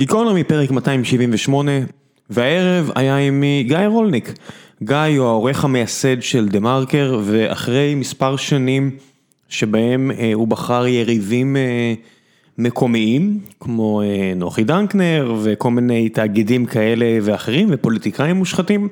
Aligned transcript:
גיקונומי 0.00 0.44
פרק 0.44 0.70
278, 0.70 1.72
והערב 2.30 2.90
היה 2.94 3.16
עימי 3.16 3.64
גיא 3.68 3.78
רולניק. 3.86 4.32
גיא 4.82 4.96
הוא 4.96 5.26
העורך 5.26 5.64
המייסד 5.64 6.22
של 6.22 6.48
דה 6.48 6.60
מרקר, 6.60 7.20
ואחרי 7.24 7.94
מספר 7.94 8.36
שנים 8.36 8.90
שבהם 9.48 10.10
אה, 10.10 10.30
הוא 10.34 10.48
בחר 10.48 10.86
יריבים 10.86 11.56
אה, 11.56 11.94
מקומיים, 12.58 13.38
כמו 13.60 14.02
אה, 14.02 14.32
נוחי 14.36 14.64
דנקנר 14.64 15.34
וכל 15.42 15.70
מיני 15.70 16.08
תאגידים 16.08 16.66
כאלה 16.66 17.18
ואחרים, 17.22 17.68
ופוליטיקאים 17.70 18.36
מושחתים, 18.36 18.88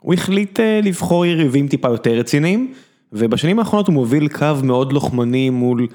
הוא 0.00 0.14
החליט 0.14 0.60
אה, 0.60 0.80
לבחור 0.82 1.26
יריבים 1.26 1.68
טיפה 1.68 1.88
יותר 1.88 2.12
רציניים, 2.12 2.72
ובשנים 3.12 3.58
האחרונות 3.58 3.86
הוא 3.86 3.94
מוביל 3.94 4.28
קו 4.28 4.54
מאוד 4.62 4.92
לוחמני 4.92 5.50
מול 5.50 5.86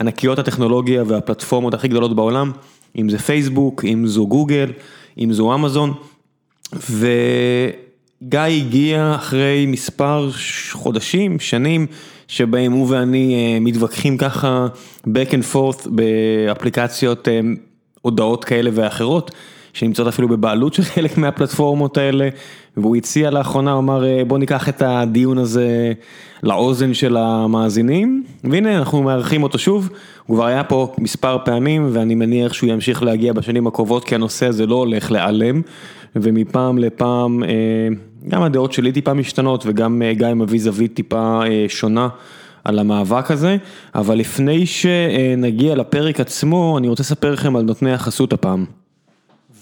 ענקיות 0.00 0.38
הטכנולוגיה 0.38 1.02
והפלטפורמות 1.06 1.74
הכי 1.74 1.88
גדולות 1.88 2.16
בעולם. 2.16 2.52
אם 2.96 3.08
זה 3.08 3.18
פייסבוק, 3.18 3.84
אם 3.84 4.06
זו 4.06 4.26
גוגל, 4.26 4.72
אם 5.18 5.32
זו 5.32 5.54
אמזון, 5.54 5.92
וגיא 6.72 8.40
הגיע 8.40 9.12
אחרי 9.16 9.66
מספר 9.66 10.30
חודשים, 10.72 11.40
שנים, 11.40 11.86
שבהם 12.28 12.72
הוא 12.72 12.90
ואני 12.90 13.34
אה, 13.34 13.60
מתווכחים 13.60 14.18
ככה 14.18 14.66
back 15.06 15.30
and 15.30 15.54
forth 15.54 15.88
באפליקציות 15.88 17.28
אה, 17.28 17.40
הודעות 18.02 18.44
כאלה 18.44 18.70
ואחרות, 18.74 19.30
שנמצאות 19.72 20.08
אפילו 20.08 20.28
בבעלות 20.28 20.74
של 20.74 20.82
חלק 20.82 21.18
מהפלטפורמות 21.18 21.98
האלה, 21.98 22.28
והוא 22.76 22.96
הציע 22.96 23.30
לאחרונה, 23.30 23.72
הוא 23.72 23.78
אמר 23.78 24.04
אה, 24.04 24.24
בוא 24.24 24.38
ניקח 24.38 24.68
את 24.68 24.82
הדיון 24.82 25.38
הזה 25.38 25.92
לאוזן 26.42 26.94
של 26.94 27.16
המאזינים, 27.16 28.24
והנה 28.44 28.78
אנחנו 28.78 29.02
מארחים 29.02 29.42
אותו 29.42 29.58
שוב, 29.58 29.88
הוא 30.26 30.36
כבר 30.36 30.46
היה 30.46 30.64
פה 30.64 30.92
מספר 30.98 31.38
פעמים 31.44 31.88
ואני 31.92 32.14
מניח 32.14 32.52
שהוא 32.52 32.70
ימשיך 32.70 33.02
להגיע 33.02 33.32
בשנים 33.32 33.66
הקרובות 33.66 34.04
כי 34.04 34.14
הנושא 34.14 34.46
הזה 34.46 34.66
לא 34.66 34.74
הולך 34.74 35.12
להיעלם, 35.12 35.62
ומפעם 36.16 36.78
לפעם 36.78 37.42
גם 38.28 38.42
הדעות 38.42 38.72
שלי 38.72 38.92
טיפה 38.92 39.14
משתנות 39.14 39.64
וגם 39.66 40.02
גיא 40.12 40.34
מביא 40.34 40.60
זווית 40.60 40.94
טיפה 40.94 41.40
שונה. 41.68 42.08
על 42.64 42.78
המאבק 42.78 43.30
הזה, 43.30 43.56
אבל 43.94 44.14
לפני 44.14 44.66
שנגיע 44.66 45.74
לפרק 45.74 46.20
עצמו, 46.20 46.78
אני 46.78 46.88
רוצה 46.88 47.02
לספר 47.02 47.32
לכם 47.32 47.56
על 47.56 47.62
נותני 47.62 47.92
החסות 47.92 48.32
הפעם. 48.32 48.64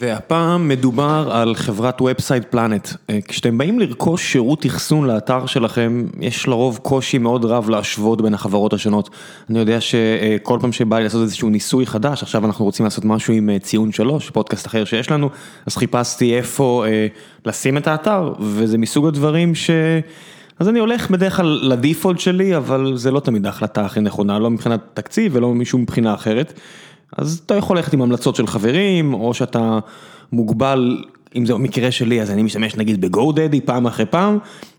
והפעם 0.03 0.69
מדובר 0.69 1.29
על 1.33 1.55
חברת 1.55 2.01
ובסייט 2.01 2.45
פלנט. 2.45 2.89
כשאתם 3.29 3.59
באים 3.59 3.81
לרכוש 3.81 4.33
שירות 4.33 4.67
אחסון 4.67 5.07
לאתר 5.07 5.47
שלכם, 5.47 6.05
יש 6.21 6.47
לרוב 6.47 6.79
קושי 6.83 7.19
מאוד 7.19 7.45
רב 7.45 7.71
להשוות 7.71 8.23
בין 8.23 8.35
החברות 8.35 8.73
השונות. 8.73 9.11
אני 9.51 9.59
יודע 9.59 9.81
שכל 9.81 10.59
פעם 10.61 10.73
שבא 10.73 10.97
לי 10.97 11.03
לעשות 11.03 11.23
איזשהו 11.23 11.49
ניסוי 11.49 11.87
חדש, 11.87 12.23
עכשיו 12.23 12.47
אנחנו 12.47 12.65
רוצים 12.65 12.85
לעשות 12.85 13.05
משהו 13.05 13.35
עם 13.35 13.59
ציון 13.59 13.93
3, 13.93 14.31
פודקאסט 14.31 14.67
אחר 14.67 14.85
שיש 14.85 15.11
לנו, 15.11 15.31
אז 15.67 15.77
חיפשתי 15.77 16.37
איפה 16.37 16.85
לשים 17.47 17.77
את 17.77 17.87
האתר, 17.87 18.33
וזה 18.41 18.79
מסוג 18.79 19.07
הדברים 19.07 19.55
ש... 19.55 19.71
אז 20.59 20.69
אני 20.69 20.79
הולך 20.79 21.11
בדרך 21.11 21.37
כלל 21.37 21.61
לדיפולט 21.63 22.21
שלי, 22.21 22.57
אבל 22.57 22.93
זה 22.97 23.11
לא 23.11 23.21
תמיד 23.21 23.47
ההחלטה 23.47 23.85
הכי 23.85 24.01
נכונה, 24.01 24.39
לא 24.39 24.51
מבחינת 24.51 24.81
תקציב 24.95 25.33
ולא 25.35 25.55
משום 25.55 25.85
בחינה 25.85 26.15
אחרת. 26.15 26.61
אז 27.17 27.43
אתה 27.47 27.55
יכול 27.55 27.77
ללכת 27.77 27.93
עם 27.93 28.03
המלצות 28.03 28.37
של 28.37 28.47
חברים, 28.47 29.15
או 29.15 29.35
שאתה 29.35 29.79
מוגבל, 30.33 31.05
אם 31.37 31.47
זה 31.47 31.55
במקרה 31.55 31.91
שלי, 31.91 32.23
אז 32.23 32.31
אני 32.31 32.43
משתמש 32.43 32.77
נגיד 32.77 33.01
ב 33.01 33.08
GoDaddy 33.08 33.61
פעם 33.61 33.87
אחרי 33.87 34.07
פעם, 34.07 34.39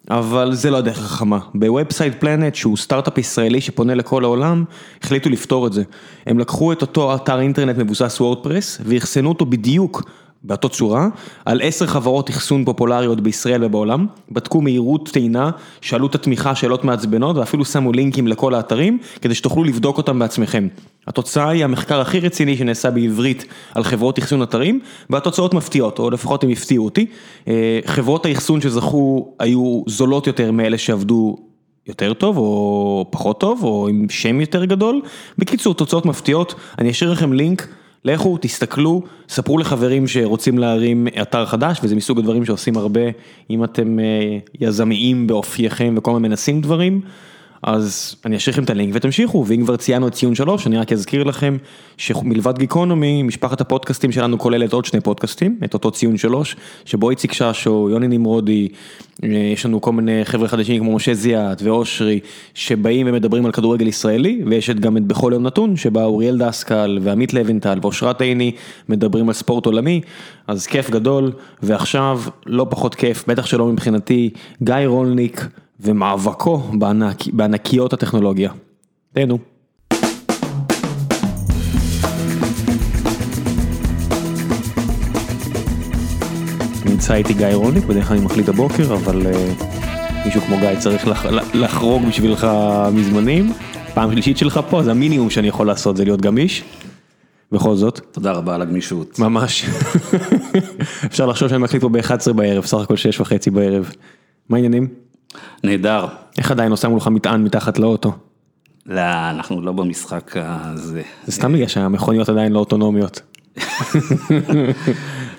אבל 0.09 0.53
זה 0.53 0.72
לא 0.72 0.78
הדרך 0.78 0.98
החכמה. 0.98 1.40
ב 1.56 1.63
Website 1.63 2.14
Planet, 2.20 2.56
שהוא 2.56 2.78
סטארט-אפ 2.78 3.17
ישראלי 3.17 3.62
שפונה 3.62 3.95
לכל 3.95 4.23
העולם, 4.23 4.64
החליטו 5.03 5.30
לפתור 5.30 5.67
את 5.67 5.73
זה. 5.73 5.84
הם 6.25 6.40
לקחו 6.40 6.72
את 6.72 6.81
אותו 6.81 7.16
אתר 7.16 7.40
אינטרנט 7.40 7.78
מבוסס 7.78 8.22
WordPress, 8.22 8.82
ואחסנו 8.86 9.30
אותו 9.30 9.45
בדיוק. 9.45 10.03
באותו 10.44 10.70
צורה, 10.70 11.08
על 11.46 11.62
עשר 11.64 11.88
חברות 11.88 12.30
אחסון 12.30 12.66
פופולריות 12.66 13.22
בישראל 13.22 13.64
ובעולם, 13.64 14.06
בדקו 14.32 14.62
מהירות 14.62 15.10
טעינה, 15.14 15.52
שאלו 15.82 16.08
את 16.08 16.16
התמיכה 16.16 16.56
שאלות 16.56 16.84
מעצבנות 16.84 17.38
ואפילו 17.38 17.66
שמו 17.66 17.92
לינקים 17.92 18.28
לכל 18.28 18.53
האתרים, 18.53 18.98
כדי 19.22 19.36
שתוכלו 19.36 19.64
לבדוק 19.64 19.98
אותם 19.98 20.20
בעצמכם. 20.20 20.68
התוצאה 21.08 21.50
היא 21.50 21.64
המחקר 21.64 22.02
הכי 22.02 22.20
רציני 22.20 22.58
שנעשה 22.58 22.92
בעברית 22.92 23.46
על 23.76 23.84
חברות 23.84 24.20
אחסון 24.20 24.44
אתרים, 24.44 24.80
והתוצאות 25.09 25.53
מפתיעות, 25.53 26.00
או 26.00 26.09
לפחות 26.09 26.44
הם 26.44 26.50
הפתיעו 26.50 26.86
אותי. 26.86 27.06
חברות 27.86 28.26
האחסון 28.26 28.62
שזכו 28.62 29.34
היו 29.40 29.82
זולות 29.88 30.28
יותר 30.28 30.52
מאלה 30.52 30.78
שעבדו 30.78 31.38
יותר 31.88 32.14
טוב 32.14 32.38
או 32.38 33.06
פחות 33.09 33.40
טוב, 33.40 33.64
או 33.64 33.88
עם 33.88 34.06
שם 34.09 34.42
יותר 34.42 34.66
גדול. 34.66 35.02
בקיצור, 35.38 35.74
תוצאות 35.74 36.06
מפתיעות, 36.06 36.56
אני 36.80 36.92
אשאיר 36.92 37.12
לכם 37.12 37.34
לינק. 37.34 37.68
לכו, 38.06 38.38
תסתכלו, 38.41 39.02
ספרו 39.30 39.58
לחברים 39.58 40.08
שרוצים 40.08 40.58
להרים 40.58 41.08
אתר 41.22 41.46
חדש, 41.46 41.80
וזה 41.84 41.96
מסוג 41.96 42.19
הדברים 42.19 42.46
שעושים 42.46 42.78
הרבה 42.78 43.02
אם 43.50 43.64
אתם 43.64 43.97
יזמיים 44.62 45.28
באופייכם 45.28 45.94
וכל 45.97 46.12
הזמן 46.12 46.22
מנסים 46.22 46.62
דברים. 46.62 47.02
אז 47.63 48.16
אני 48.25 48.38
אשאיר 48.38 48.53
לכם 48.53 48.63
את 48.63 48.69
הלינק 48.69 48.94
ותמשיכו, 48.96 49.46
ואם 49.47 49.63
כבר 49.63 49.75
ציינו 49.75 50.07
את 50.07 50.13
ציון 50.13 50.35
3, 50.35 50.68
אני 50.68 50.78
רק 50.78 50.91
אזכיר 50.91 51.24
לכם 51.24 51.57
שמלבד 51.97 52.57
גיקונומי, 52.57 53.24
משפחת 53.24 53.62
הפודקאסטים 53.62 54.12
שלנו 54.12 54.40
כוללת 54.40 54.74
עוד 54.74 54.85
שני 54.85 55.01
פודקאסטים, 55.01 55.59
את 55.63 55.73
אותו 55.73 55.91
ציון 55.91 56.18
3, 56.18 56.56
שבו 56.85 57.09
איציק 57.09 57.34
ששו, 57.34 57.88
יוני 57.91 58.07
נמרודי, 58.07 58.68
יש 59.23 59.66
לנו 59.66 59.81
כל 59.81 59.91
מיני 59.91 60.25
חבר'ה 60.25 60.47
חדשים 60.47 60.84
כמו 60.84 60.96
משה 60.96 61.13
זיאת 61.13 61.62
ואושרי, 61.62 62.19
שבאים 62.53 63.07
ומדברים 63.09 63.46
על 63.46 63.52
כדורגל 63.52 63.88
ישראלי, 63.88 64.41
ויש 64.46 64.69
גם 64.69 64.97
את 64.97 65.03
בכל 65.03 65.31
יום 65.34 65.44
נתון, 65.44 65.75
שבה 65.75 66.03
אוריאל 66.03 66.38
דסקל 66.38 67.00
ועמית 67.02 67.34
לוינטל 67.34 67.79
ואושרת 67.81 68.22
עיני 68.22 68.52
מדברים 68.90 69.28
על 69.28 69.34
ספורט 69.34 69.66
עולמי, 69.66 70.02
אז 70.47 70.68
כיף 70.68 70.90
גדול, 70.90 71.31
ועכשיו 71.63 72.22
לא 72.46 72.68
פחות 72.69 72.96
כיף, 72.96 73.23
בטח 73.28 73.46
שלא 73.46 73.68
מבחינתי, 73.68 74.29
גיא 74.63 74.75
רולניק. 74.85 75.47
ומאבקו 75.84 76.64
בענקיות 77.34 77.94
הטכנולוגיה. 77.94 78.52
תהנו. 79.14 79.38
נמצא 86.86 87.14
איתי 87.14 87.34
גיא 87.34 87.48
רולניק, 87.48 87.86
בדרך 87.86 88.08
כלל 88.08 88.18
אני 88.18 88.26
מחליט 88.26 88.50
הבוקר, 88.50 88.94
אבל 88.94 89.22
מישהו 90.26 90.42
כמו 90.42 90.58
גיא 90.60 90.80
צריך 90.80 91.08
לחרוג 91.54 92.06
בשבילך 92.08 92.48
מזמנים. 92.94 93.54
פעם 93.94 94.12
שלישית 94.12 94.38
שלך 94.38 94.60
פה, 94.70 94.84
זה 94.84 94.92
המינימום 94.92 95.30
שאני 95.30 95.48
יכול 95.48 95.68
לעשות, 95.68 95.98
זה 95.98 96.04
להיות 96.04 96.22
גמיש. 96.22 96.64
בכל 97.52 97.76
זאת. 97.76 98.00
תודה 98.12 98.32
רבה 98.32 98.56
על 98.56 98.62
הגמישות. 98.62 99.20
ממש. 99.20 99.66
אפשר 101.06 101.26
לחשוב 101.26 101.50
שאני 101.50 101.64
מקליט 101.64 101.82
פה 101.82 101.90
ב-11 101.90 102.34
בערב, 102.34 102.66
סך 102.66 102.78
הכל 102.78 102.96
6 102.96 103.20
וחצי 103.20 103.50
בערב. 103.50 103.92
מה 104.50 104.58
העניינים? 104.58 104.88
נהדר. 105.64 106.06
איך 106.38 106.52
עדיין 106.52 106.70
לא 106.70 106.78
שמו 106.78 106.98
לך 106.98 107.08
מטען 107.08 107.44
מתחת 107.44 107.80
לאוטו? 107.80 108.14
לא, 108.86 109.02
אנחנו 109.30 109.62
לא 109.62 109.72
במשחק 109.72 110.34
הזה. 110.36 111.02
זה 111.26 111.32
סתם 111.32 111.54
בגלל 111.54 111.68
שהמכוניות 111.68 112.30
עדיין 112.30 112.52
לא 112.52 112.60
אוטונומיות. 112.60 113.22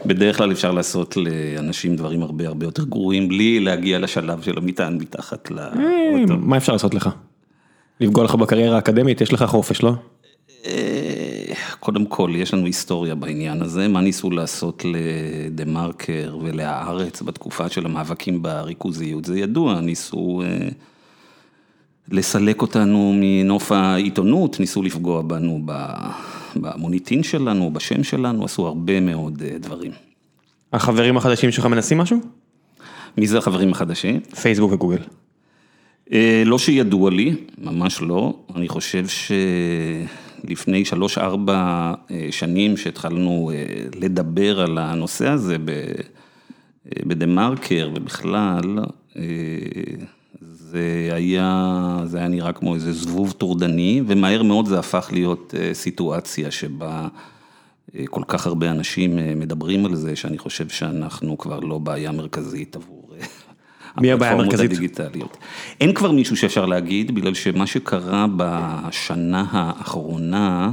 בדרך 0.07 0.37
כלל 0.37 0.53
אפשר 0.53 0.73
לעשות 0.73 1.17
לאנשים 1.17 1.97
דברים 1.97 2.23
הרבה 2.23 2.47
הרבה 2.47 2.67
יותר 2.67 2.85
גרועים 2.85 3.29
בלי 3.29 3.61
להגיע 3.61 3.99
לשלב 3.99 4.43
של 4.43 4.59
המטען 4.59 4.99
מתחת 4.99 5.51
לאוטו. 5.51 6.37
מה 6.39 6.57
אפשר 6.57 6.73
לעשות 6.73 6.95
לך? 6.95 7.09
לפגוע 8.01 8.25
לך 8.25 8.35
בקריירה 8.35 8.77
האקדמית? 8.77 9.21
יש 9.21 9.33
לך 9.33 9.43
חופש, 9.43 9.83
לא? 9.83 9.93
קודם 11.81 12.07
כל, 12.07 12.33
יש 12.35 12.55
לנו 12.55 12.67
היסטוריה 12.67 13.15
בעניין 13.15 13.63
הזה, 13.63 13.89
מה 13.89 14.01
ניסו 14.01 14.31
לעשות 14.31 14.85
לדה 14.85 15.65
מרקר 15.65 16.37
ולהארץ 16.43 17.23
בתקופה 17.23 17.69
של 17.69 17.87
המאבקים 17.87 18.43
בריכוזיות, 18.43 19.25
זה 19.25 19.39
ידוע, 19.39 19.81
ניסו 19.81 20.43
לסלק 22.09 22.63
אותנו 22.63 23.13
מנוף 23.21 23.73
העיתונות, 23.73 24.61
ניסו 24.61 24.83
לפגוע 24.83 25.23
בנו 25.23 25.61
במוניטין 26.57 27.23
שלנו, 27.23 27.71
בשם 27.73 28.05
שלנו, 28.05 28.45
עשו 28.45 28.67
הרבה 28.67 29.01
מאוד 29.01 29.43
דברים. 29.61 29.93
החברים 30.73 31.17
החדשים 31.17 31.53
שלך 31.53 31.67
מנסים 31.67 31.99
משהו? 31.99 32.19
מי 33.19 33.27
זה 33.27 33.39
החברים 33.39 33.73
החדשים? 33.73 34.21
פייסבוק 34.21 34.73
וגוגל. 34.73 34.99
לא 36.45 36.59
שידוע 36.59 37.11
לי, 37.11 37.35
ממש 37.59 38.03
לא, 38.03 38.35
אני 38.57 38.69
חושב 38.69 39.09
ש... 39.09 39.33
לפני 40.49 40.85
שלוש-ארבע 40.85 41.93
שנים 42.31 42.77
שהתחלנו 42.77 43.51
לדבר 43.95 44.61
על 44.61 44.79
הנושא 44.79 45.29
הזה 45.29 45.57
בדה 47.07 47.27
מרקר 47.27 47.91
ובכלל, 47.95 48.79
זה 50.41 51.11
היה, 51.13 51.99
זה 52.05 52.19
היה 52.19 52.29
נראה 52.29 52.53
כמו 52.53 52.75
איזה 52.75 52.93
זבוב 52.93 53.33
טורדני, 53.33 54.03
ומהר 54.07 54.43
מאוד 54.43 54.67
זה 54.67 54.79
הפך 54.79 55.09
להיות 55.13 55.55
סיטואציה 55.73 56.51
שבה 56.51 57.09
כל 58.07 58.23
כך 58.29 58.47
הרבה 58.47 58.71
אנשים 58.71 59.39
מדברים 59.39 59.87
על 59.87 59.95
זה, 59.95 60.17
שאני 60.17 60.39
חושב 60.39 60.69
שאנחנו 60.69 61.39
כבר 61.39 61.61
לא 61.61 61.79
בעיה 61.79 62.13
מרכזית 62.13 62.77
עבור... 62.77 62.94
מי 64.01 64.13
הבעיה 64.13 64.33
המרכזית? 64.33 64.99
אין 65.81 65.95
כבר 65.95 66.13
מישהו 66.13 66.37
שאפשר 66.37 66.67
להגיד, 66.67 67.15
בגלל 67.15 67.35
שמה 67.35 67.67
שקרה 67.67 68.27
בשנה 68.37 69.45
האחרונה, 69.51 70.73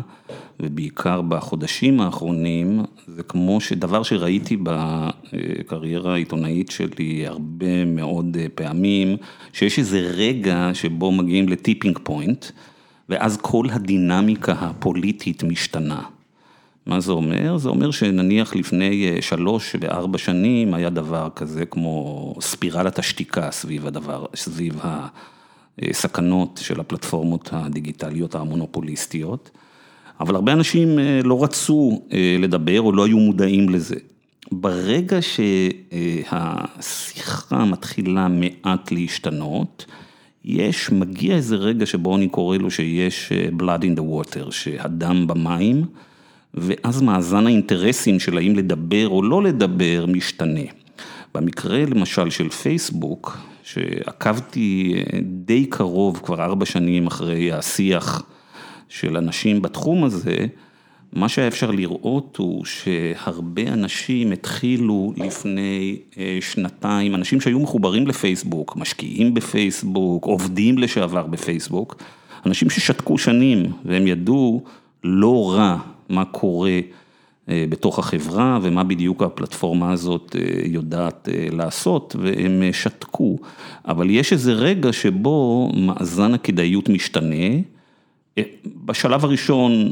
ובעיקר 0.60 1.22
בחודשים 1.22 2.02
האחרונים, 2.02 2.82
זה 3.08 3.24
כמו 3.24 3.62
שדבר 3.62 4.04
שראיתי 4.04 4.58
בקריירה 4.64 6.14
העיתונאית 6.14 6.72
שלי 6.72 7.28
הרבה 7.28 7.86
מאוד 7.86 8.38
פעמים, 8.56 9.18
שיש 9.54 9.80
איזה 9.80 10.00
רגע 10.00 10.70
שבו 10.74 11.12
מגיעים 11.12 11.50
לטיפינג 11.50 12.00
פוינט, 12.04 12.46
ואז 13.10 13.38
כל 13.42 13.66
הדינמיקה 13.72 14.54
הפוליטית 14.60 15.44
משתנה. 15.44 16.02
מה 16.92 17.00
זה 17.00 17.12
אומר? 17.12 17.58
זה 17.58 17.70
אומר 17.70 17.92
שנניח 17.92 18.56
לפני 18.56 19.18
שלוש 19.22 19.76
וארבע 19.80 20.18
שנים 20.18 20.74
היה 20.74 20.90
דבר 20.90 21.30
כזה 21.36 21.66
כמו 21.66 22.36
ספירלת 22.42 23.00
השתיקה 23.00 23.52
סביב 23.52 23.88
הדבר, 23.88 24.26
סביב 24.36 24.80
הסכנות 25.82 26.60
של 26.64 26.80
הפלטפורמות 26.80 27.50
הדיגיטליות 27.52 28.36
המונופוליסטיות, 28.36 29.52
אבל 30.20 30.36
הרבה 30.36 30.54
אנשים 30.54 31.00
לא 31.24 31.44
רצו 31.44 32.02
לדבר 32.40 32.82
או 32.82 32.92
לא 32.92 33.06
היו 33.06 33.18
מודעים 33.18 33.70
לזה. 33.70 33.96
ברגע 34.52 35.18
שהשיחה 36.32 37.66
מתחילה 37.66 38.28
מעט 38.28 38.92
להשתנות, 38.92 39.86
יש, 40.46 40.92
מגיע 40.92 41.36
איזה 41.36 41.56
רגע 41.56 41.86
שבו 41.86 42.16
אני 42.16 42.30
קורא 42.30 42.58
לו 42.58 42.72
שיש 42.72 43.32
blood 43.60 43.82
in 43.82 44.00
the 44.00 44.02
water, 44.02 44.52
שהדם 44.52 45.28
במים. 45.28 45.86
ואז 46.54 47.02
מאזן 47.02 47.48
האינטרסים 47.48 48.20
של 48.20 48.38
האם 48.38 48.56
לדבר 48.56 49.08
או 49.08 49.24
לא 49.24 49.44
לדבר 49.44 50.06
משתנה. 50.08 50.62
במקרה 51.36 51.86
למשל 51.86 52.30
של 52.30 52.50
פייסבוק, 52.50 53.38
שעקבתי 53.64 54.94
די 55.22 55.66
קרוב 55.66 56.20
כבר 56.24 56.44
ארבע 56.44 56.66
שנים 56.66 57.08
אחרי 57.08 57.52
השיח 57.52 58.24
של 58.90 59.18
אנשים 59.18 59.62
בתחום 59.62 60.04
הזה, 60.04 60.46
מה 61.14 61.30
שהיה 61.30 61.48
אפשר 61.48 61.72
לראות 61.72 62.38
הוא 62.38 62.66
שהרבה 62.66 63.68
אנשים 63.68 64.32
התחילו 64.32 65.14
לפני 65.18 65.98
שנתיים, 66.42 67.16
אנשים 67.16 67.42
שהיו 67.42 67.60
מחוברים 67.60 68.08
לפייסבוק, 68.08 68.76
משקיעים 68.76 69.34
בפייסבוק, 69.34 70.26
עובדים 70.26 70.78
לשעבר 70.78 71.28
בפייסבוק, 71.28 72.04
אנשים 72.46 72.70
ששתקו 72.70 73.18
שנים 73.18 73.72
והם 73.86 74.08
ידעו 74.08 74.64
לא 75.04 75.52
רע 75.52 75.78
מה 76.12 76.26
קורה 76.26 76.80
בתוך 77.48 78.00
החברה 78.00 78.60
ומה 78.62 78.84
בדיוק 78.84 79.24
הפלטפורמה 79.24 79.92
הזאת 79.92 80.36
יודעת 80.66 81.30
לעשות 81.52 82.16
והם 82.20 82.64
שתקו, 82.72 83.38
אבל 83.88 84.10
יש 84.10 84.34
איזה 84.34 84.54
רגע 84.54 84.94
שבו 84.94 85.70
מאזן 85.76 86.34
הכדאיות 86.34 86.90
משתנה, 86.90 87.36
בשלב 88.86 89.26
הראשון 89.26 89.92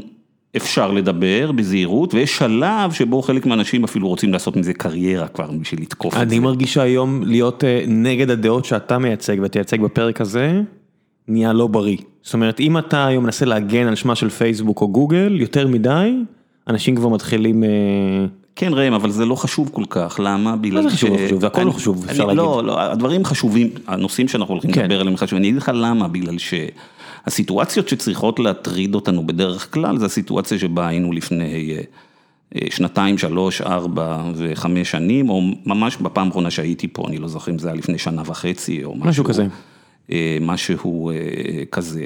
אפשר 0.56 0.92
לדבר 0.92 1.52
בזהירות 1.52 2.14
ויש 2.14 2.38
שלב 2.38 2.92
שבו 2.92 3.22
חלק 3.22 3.46
מהאנשים 3.46 3.84
אפילו 3.84 4.08
רוצים 4.08 4.32
לעשות 4.32 4.56
מזה 4.56 4.72
קריירה 4.72 5.28
כבר 5.28 5.50
בשביל 5.50 5.82
לתקוף 5.82 6.14
את 6.14 6.18
זה. 6.18 6.24
אני 6.24 6.38
מרגיש 6.38 6.76
היום 6.76 7.22
להיות 7.22 7.64
נגד 7.86 8.30
הדעות 8.30 8.64
שאתה 8.64 8.98
מייצג 8.98 9.36
ותייצג 9.42 9.80
בפרק 9.80 10.20
הזה, 10.20 10.62
נהיה 11.30 11.52
לא 11.52 11.66
בריא. 11.66 11.96
זאת 12.22 12.34
אומרת, 12.34 12.60
אם 12.60 12.78
אתה 12.78 13.06
היום 13.06 13.24
מנסה 13.24 13.44
להגן 13.44 13.86
על 13.86 13.94
שמה 13.94 14.14
של 14.14 14.30
פייסבוק 14.30 14.80
או 14.80 14.88
גוגל, 14.88 15.36
יותר 15.40 15.68
מדי, 15.68 16.14
אנשים 16.68 16.96
כבר 16.96 17.08
מתחילים... 17.08 17.64
כן 18.56 18.74
ראם, 18.74 18.92
אבל 18.92 19.10
זה 19.10 19.26
לא 19.26 19.34
חשוב 19.34 19.70
כל 19.72 19.84
כך, 19.90 20.20
למה? 20.22 20.54
חשוב? 20.88 21.10
לא 21.10 21.16
חשוב, 21.18 21.40
זה 21.40 21.46
הכל 21.46 21.62
לא 21.62 21.70
חשוב, 21.70 22.06
אפשר 22.10 22.24
להגיד. 22.24 22.36
לא, 22.36 22.62
לא, 22.64 22.80
הדברים 22.80 23.24
חשובים, 23.24 23.70
הנושאים 23.86 24.28
שאנחנו 24.28 24.54
הולכים 24.54 24.70
לדבר 24.70 25.00
עליהם 25.00 25.16
חשובים, 25.16 25.38
אני 25.38 25.48
אגיד 25.48 25.62
לך 25.62 25.70
למה, 25.74 26.08
בגלל 26.08 26.36
שהסיטואציות 26.38 27.88
שצריכות 27.88 28.38
להטריד 28.38 28.94
אותנו 28.94 29.26
בדרך 29.26 29.74
כלל, 29.74 29.98
זה 29.98 30.06
הסיטואציה 30.06 30.58
שבה 30.58 30.88
היינו 30.88 31.12
לפני 31.12 31.76
שנתיים, 32.70 33.18
שלוש, 33.18 33.60
ארבע 33.60 34.22
וחמש 34.34 34.90
שנים, 34.90 35.30
או 35.30 35.42
ממש 35.66 35.96
בפעם 35.96 36.26
האחרונה 36.26 36.50
שהייתי 36.50 36.88
פה, 36.88 37.04
אני 37.08 37.18
לא 37.18 37.28
זוכר 37.28 37.52
אם 37.52 37.58
זה 37.58 37.68
היה 37.68 37.76
לפני 37.76 37.98
שנה 37.98 38.22
וחצי 38.26 38.84
או 38.84 38.94
משהו. 38.94 39.08
משהו 39.08 39.24
כזה. 39.24 39.46
משהו 40.40 41.10
כזה, 41.70 42.04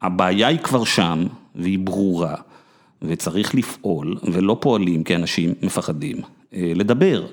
שהבעיה 0.00 0.48
היא 0.48 0.58
כבר 0.58 0.84
שם 0.84 1.26
והיא 1.54 1.78
ברורה 1.78 2.34
וצריך 3.02 3.54
לפעול 3.54 4.16
ולא 4.32 4.56
פועלים 4.60 5.04
כי 5.04 5.16
אנשים 5.16 5.54
מפחדים 5.62 6.16
לדבר. 6.52 7.26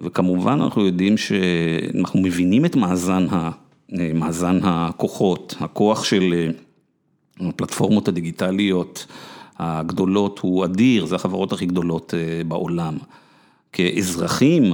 וכמובן 0.00 0.60
אנחנו 0.60 0.86
יודעים 0.86 1.16
שאנחנו 1.16 2.20
מבינים 2.20 2.64
את 2.64 2.76
מאזן, 2.76 3.26
מאזן 4.14 4.58
הכוחות, 4.62 5.54
הכוח 5.60 6.04
של 6.04 6.50
הפלטפורמות 7.40 8.08
הדיגיטליות 8.08 9.06
הגדולות 9.58 10.38
הוא 10.38 10.64
אדיר, 10.64 11.06
זה 11.06 11.16
החברות 11.16 11.52
הכי 11.52 11.66
גדולות 11.66 12.14
בעולם. 12.48 12.98
כאזרחים, 13.72 14.72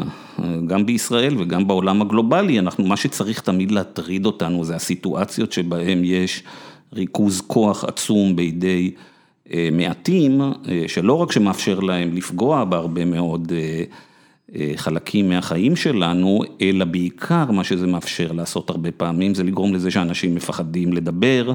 גם 0.66 0.86
בישראל 0.86 1.34
וגם 1.38 1.66
בעולם 1.66 2.02
הגלובלי, 2.02 2.58
אנחנו, 2.58 2.86
מה 2.86 2.96
שצריך 2.96 3.40
תמיד 3.40 3.70
להטריד 3.70 4.26
אותנו 4.26 4.64
זה 4.64 4.76
הסיטואציות 4.76 5.52
שבהן 5.52 6.04
יש 6.04 6.42
ריכוז 6.92 7.40
כוח 7.40 7.84
עצום 7.84 8.36
בידי 8.36 8.90
מעטים, 9.72 10.40
שלא 10.86 11.12
רק 11.12 11.32
שמאפשר 11.32 11.80
להם 11.80 12.16
לפגוע 12.16 12.64
בהרבה 12.64 13.04
מאוד 13.04 13.52
חלקים 14.76 15.28
מהחיים 15.28 15.76
שלנו, 15.76 16.40
אלא 16.62 16.84
בעיקר 16.84 17.50
מה 17.50 17.64
שזה 17.64 17.86
מאפשר 17.86 18.32
לעשות 18.32 18.70
הרבה 18.70 18.90
פעמים, 18.90 19.34
זה 19.34 19.42
לגרום 19.44 19.74
לזה 19.74 19.90
שאנשים 19.90 20.34
מפחדים 20.34 20.92
לדבר. 20.92 21.52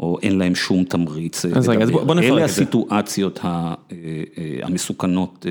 או 0.00 0.18
אין 0.22 0.38
להם 0.38 0.54
שום 0.54 0.84
תמריץ 0.84 1.44
לדבר. 1.44 1.58
אז 1.58 1.68
רגע, 1.68 1.82
אז 1.82 1.90
בוא 1.90 2.14
נפרק 2.14 2.18
את 2.18 2.22
זה. 2.22 2.32
אלה 2.32 2.44
הסיטואציות 2.44 3.40
המסוכנות 4.62 5.46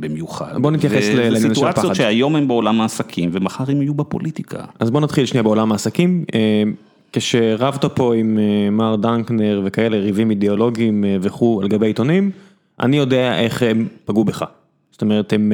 במיוחד. 0.00 0.54
בוא 0.62 0.70
נתייחס 0.70 1.08
לעניין 1.08 1.14
של 1.14 1.36
הפחד. 1.36 1.44
וזה 1.44 1.54
סיטואציות 1.54 1.94
שהיום 1.94 2.36
הם 2.36 2.48
בעולם 2.48 2.80
העסקים 2.80 3.30
ומחר 3.32 3.64
הם 3.68 3.82
יהיו 3.82 3.94
בפוליטיקה. 3.94 4.64
אז 4.80 4.90
בוא 4.90 5.00
נתחיל 5.00 5.26
שנייה 5.26 5.42
בעולם 5.42 5.72
העסקים. 5.72 6.24
כשרבת 7.12 7.84
פה 7.84 8.14
עם 8.14 8.38
מר 8.72 8.96
דנקנר 8.96 9.62
וכאלה 9.64 9.96
ריבים 9.96 10.30
אידיאולוגיים 10.30 11.04
וכו' 11.20 11.60
על 11.62 11.68
גבי 11.68 11.86
עיתונים, 11.86 12.30
אני 12.80 12.96
יודע 12.96 13.38
איך 13.38 13.62
הם 13.62 13.88
פגעו 14.04 14.24
בך. 14.24 14.44
זאת 14.92 15.02
אומרת, 15.02 15.32
הם 15.32 15.52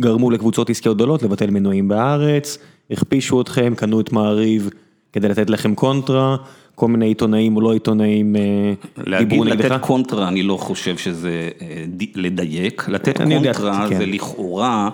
גרמו 0.00 0.30
לקבוצות 0.30 0.70
עסקיות 0.70 0.96
גדולות 0.96 1.22
לבטל 1.22 1.50
מנויים 1.50 1.88
בארץ, 1.88 2.58
הכפישו 2.90 3.40
אתכם, 3.40 3.72
קנו 3.76 4.00
את 4.00 4.12
מעריב 4.12 4.70
כדי 5.12 5.28
לתת 5.28 5.50
לכם 5.50 5.74
קונטרה. 5.74 6.36
כל 6.78 6.88
מיני 6.88 7.06
עיתונאים 7.06 7.56
או 7.56 7.60
לא 7.60 7.72
עיתונאים 7.72 8.36
דיברו 9.18 9.44
נגדך? 9.44 9.64
לתת 9.64 9.80
קונטרה 9.80 10.28
אני 10.28 10.42
לא 10.42 10.56
חושב 10.56 10.96
שזה 10.96 11.48
לדייק, 12.14 12.88
לתת 12.88 13.16
קונטרה 13.16 13.88
זה 13.98 14.06
לכאורה 14.06 14.88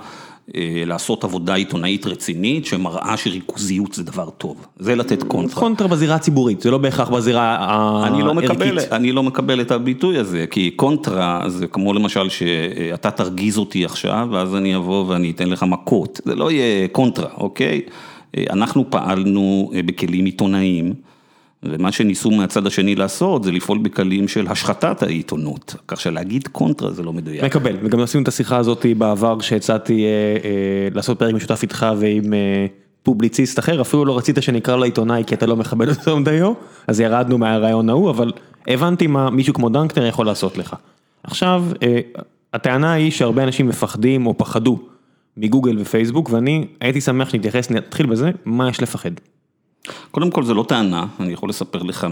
לעשות 0.86 1.24
עבודה 1.24 1.54
עיתונאית 1.54 2.06
רצינית 2.06 2.66
שמראה 2.66 3.16
שריכוזיות 3.16 3.92
זה 3.92 4.02
דבר 4.02 4.30
טוב, 4.30 4.66
זה 4.78 4.94
לתת 4.94 5.22
קונטרה. 5.22 5.60
קונטרה 5.60 5.88
בזירה 5.88 6.14
הציבורית, 6.14 6.60
זה 6.60 6.70
לא 6.70 6.78
בהכרח 6.78 7.08
בזירה 7.08 7.56
הערכית. 7.60 8.92
אני 8.92 9.12
לא 9.12 9.22
מקבל 9.22 9.60
את 9.60 9.70
הביטוי 9.70 10.18
הזה, 10.18 10.44
כי 10.50 10.70
קונטרה 10.70 11.42
זה 11.46 11.66
כמו 11.66 11.92
למשל 11.92 12.28
שאתה 12.28 13.10
תרגיז 13.10 13.58
אותי 13.58 13.84
עכשיו 13.84 14.28
ואז 14.30 14.54
אני 14.54 14.76
אבוא 14.76 15.04
ואני 15.08 15.30
אתן 15.30 15.48
לך 15.48 15.62
מכות, 15.62 16.20
זה 16.24 16.34
לא 16.34 16.50
יהיה 16.50 16.88
קונטרה, 16.88 17.28
אוקיי? 17.36 17.80
אנחנו 18.50 18.84
פעלנו 18.90 19.70
בכלים 19.86 20.24
עיתונאיים. 20.24 21.13
ומה 21.64 21.92
שניסו 21.92 22.30
מהצד 22.30 22.66
השני 22.66 22.94
לעשות 22.94 23.44
זה 23.44 23.52
לפעול 23.52 23.78
בקלים 23.78 24.28
של 24.28 24.46
השחתת 24.48 25.02
העיתונות, 25.02 25.74
כך 25.88 26.00
שלהגיד 26.00 26.48
קונטרה 26.48 26.90
זה 26.90 27.02
לא 27.02 27.12
מדויק. 27.12 27.44
מקבל, 27.44 27.76
וגם 27.82 28.00
עשינו 28.00 28.22
את 28.22 28.28
השיחה 28.28 28.56
הזאת 28.56 28.86
בעבר 28.98 29.40
כשהצעתי 29.40 30.04
לעשות 30.94 31.18
פרק 31.18 31.34
משותף 31.34 31.62
איתך 31.62 31.86
ועם 31.98 32.32
פובליציסט 33.02 33.58
אחר, 33.58 33.80
אפילו 33.80 34.04
לא 34.04 34.18
רצית 34.18 34.42
שנקרא 34.42 34.76
לו 34.76 34.84
עיתונאי 34.84 35.22
כי 35.26 35.34
אתה 35.34 35.46
לא 35.46 35.56
מכבד 35.56 35.88
אותו 35.88 36.20
דיו, 36.20 36.52
אז 36.86 37.00
ירדנו 37.00 37.38
מהרעיון 37.38 37.88
ההוא, 37.88 38.10
אבל 38.10 38.32
הבנתי 38.68 39.06
מה 39.06 39.30
מישהו 39.30 39.54
כמו 39.54 39.68
דנקנר 39.68 40.06
יכול 40.06 40.26
לעשות 40.26 40.58
לך. 40.58 40.76
עכשיו, 41.22 41.64
הטענה 42.52 42.92
היא 42.92 43.10
שהרבה 43.10 43.42
אנשים 43.42 43.68
מפחדים 43.68 44.26
או 44.26 44.38
פחדו 44.38 44.78
מגוגל 45.36 45.76
ופייסבוק, 45.80 46.30
ואני 46.30 46.66
הייתי 46.80 47.00
שמח 47.00 47.28
שנתייחס, 47.28 47.70
נתחיל 47.70 48.06
בזה, 48.06 48.30
מה 48.44 48.68
יש 48.68 48.82
לפחד. 48.82 49.10
קודם 50.10 50.30
כל 50.30 50.44
זה 50.44 50.54
לא 50.54 50.64
טענה, 50.68 51.06
אני 51.20 51.32
יכול 51.32 51.48
לספר 51.48 51.82
לך 51.82 52.06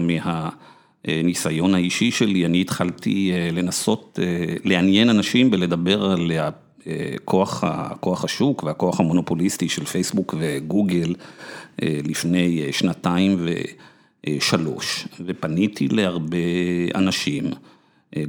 מהניסיון 1.05 1.75
האישי 1.75 2.11
שלי, 2.11 2.45
אני 2.45 2.61
התחלתי 2.61 3.31
לנסות 3.51 4.19
לעניין 4.63 5.09
אנשים 5.09 5.49
ולדבר 5.51 6.11
על 6.11 6.31
כוח 7.99 8.23
השוק 8.23 8.63
והכוח 8.63 8.99
המונופוליסטי 8.99 9.69
של 9.69 9.85
פייסבוק 9.85 10.35
וגוגל 10.39 11.15
לפני 11.81 12.61
שנתיים 12.71 13.45
ושלוש, 14.27 15.07
ופניתי 15.25 15.87
להרבה 15.87 16.37
אנשים, 16.95 17.43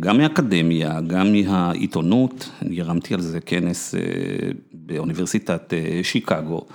גם 0.01 0.19
מאקדמיה, 0.19 1.01
גם 1.01 1.33
מהעיתונות, 1.33 2.51
אני 2.63 2.81
הרמתי 2.81 3.15
על 3.15 3.21
זה 3.21 3.41
כנס 3.41 3.95
באוניברסיטת 4.73 5.73
שיקגו. 6.03 6.67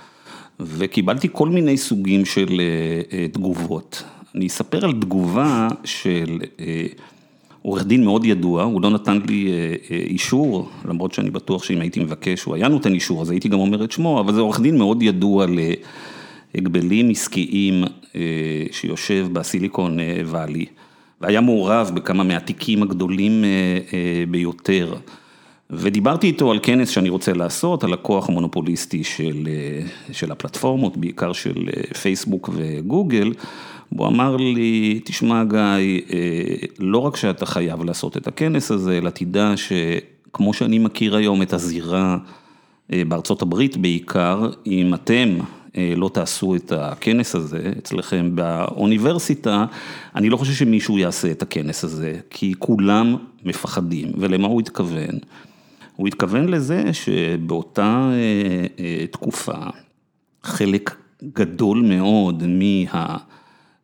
וקיבלתי 0.62 1.28
כל 1.32 1.48
מיני 1.48 1.76
סוגים 1.76 2.24
של 2.24 2.60
תגובות. 3.32 4.02
אני 4.34 4.46
אספר 4.46 4.84
על 4.84 4.92
תגובה 4.92 5.68
של 5.84 6.38
עורך 7.62 7.86
דין 7.86 8.04
מאוד 8.04 8.24
ידוע, 8.24 8.62
הוא 8.62 8.82
לא 8.82 8.90
נתן 8.90 9.18
לי 9.28 9.52
אישור, 9.90 10.68
למרות 10.88 11.14
שאני 11.14 11.30
בטוח 11.30 11.64
שאם 11.64 11.80
הייתי 11.80 12.00
מבקש, 12.00 12.42
הוא 12.42 12.54
היה 12.54 12.68
נותן 12.68 12.94
אישור, 12.94 13.22
אז 13.22 13.30
הייתי 13.30 13.48
גם 13.48 13.58
אומר 13.58 13.84
את 13.84 13.92
שמו, 13.92 14.20
אבל 14.20 14.34
זה 14.34 14.40
עורך 14.40 14.60
דין 14.60 14.78
מאוד 14.78 15.02
ידוע 15.02 15.46
להגבלים 16.54 17.10
עסקיים 17.10 17.84
שיושב 18.70 19.28
בסיליקון 19.32 19.98
וואלי, 20.24 20.66
והיה 21.20 21.40
מעורב 21.40 21.90
בכמה 21.94 22.24
מהתיקים 22.24 22.82
הגדולים 22.82 23.44
ביותר. 24.28 24.94
ודיברתי 25.72 26.26
איתו 26.26 26.50
על 26.50 26.58
כנס 26.62 26.88
שאני 26.88 27.08
רוצה 27.08 27.32
לעשות, 27.32 27.84
על 27.84 27.92
הכוח 27.92 28.28
המונופוליסטי 28.28 29.04
של, 29.04 29.48
של 30.12 30.32
הפלטפורמות, 30.32 30.96
בעיקר 30.96 31.32
של 31.32 31.68
פייסבוק 32.02 32.50
וגוגל. 32.52 33.32
והוא 33.92 34.06
אמר 34.06 34.36
לי, 34.36 35.00
תשמע 35.04 35.44
גיא, 35.44 36.00
לא 36.78 36.98
רק 36.98 37.16
שאתה 37.16 37.46
חייב 37.46 37.84
לעשות 37.84 38.16
את 38.16 38.26
הכנס 38.26 38.70
הזה, 38.70 38.98
אלא 38.98 39.10
תדע 39.10 39.52
שכמו 39.56 40.54
שאני 40.54 40.78
מכיר 40.78 41.16
היום 41.16 41.42
את 41.42 41.52
הזירה 41.52 42.18
בארצות 42.90 43.42
הברית 43.42 43.76
בעיקר, 43.76 44.50
אם 44.66 44.94
אתם 44.94 45.38
לא 45.96 46.10
תעשו 46.14 46.54
את 46.54 46.72
הכנס 46.72 47.34
הזה 47.34 47.72
אצלכם 47.78 48.30
באוניברסיטה, 48.34 49.64
אני 50.14 50.30
לא 50.30 50.36
חושב 50.36 50.52
שמישהו 50.52 50.98
יעשה 50.98 51.30
את 51.30 51.42
הכנס 51.42 51.84
הזה, 51.84 52.18
כי 52.30 52.54
כולם 52.58 53.16
מפחדים, 53.44 54.12
ולמה 54.18 54.48
הוא 54.48 54.60
התכוון? 54.60 55.18
הוא 56.00 56.08
התכוון 56.08 56.48
לזה 56.48 56.92
שבאותה 56.92 58.10
תקופה, 59.10 59.58
חלק 60.42 60.96
גדול 61.34 61.82
מאוד 61.82 62.42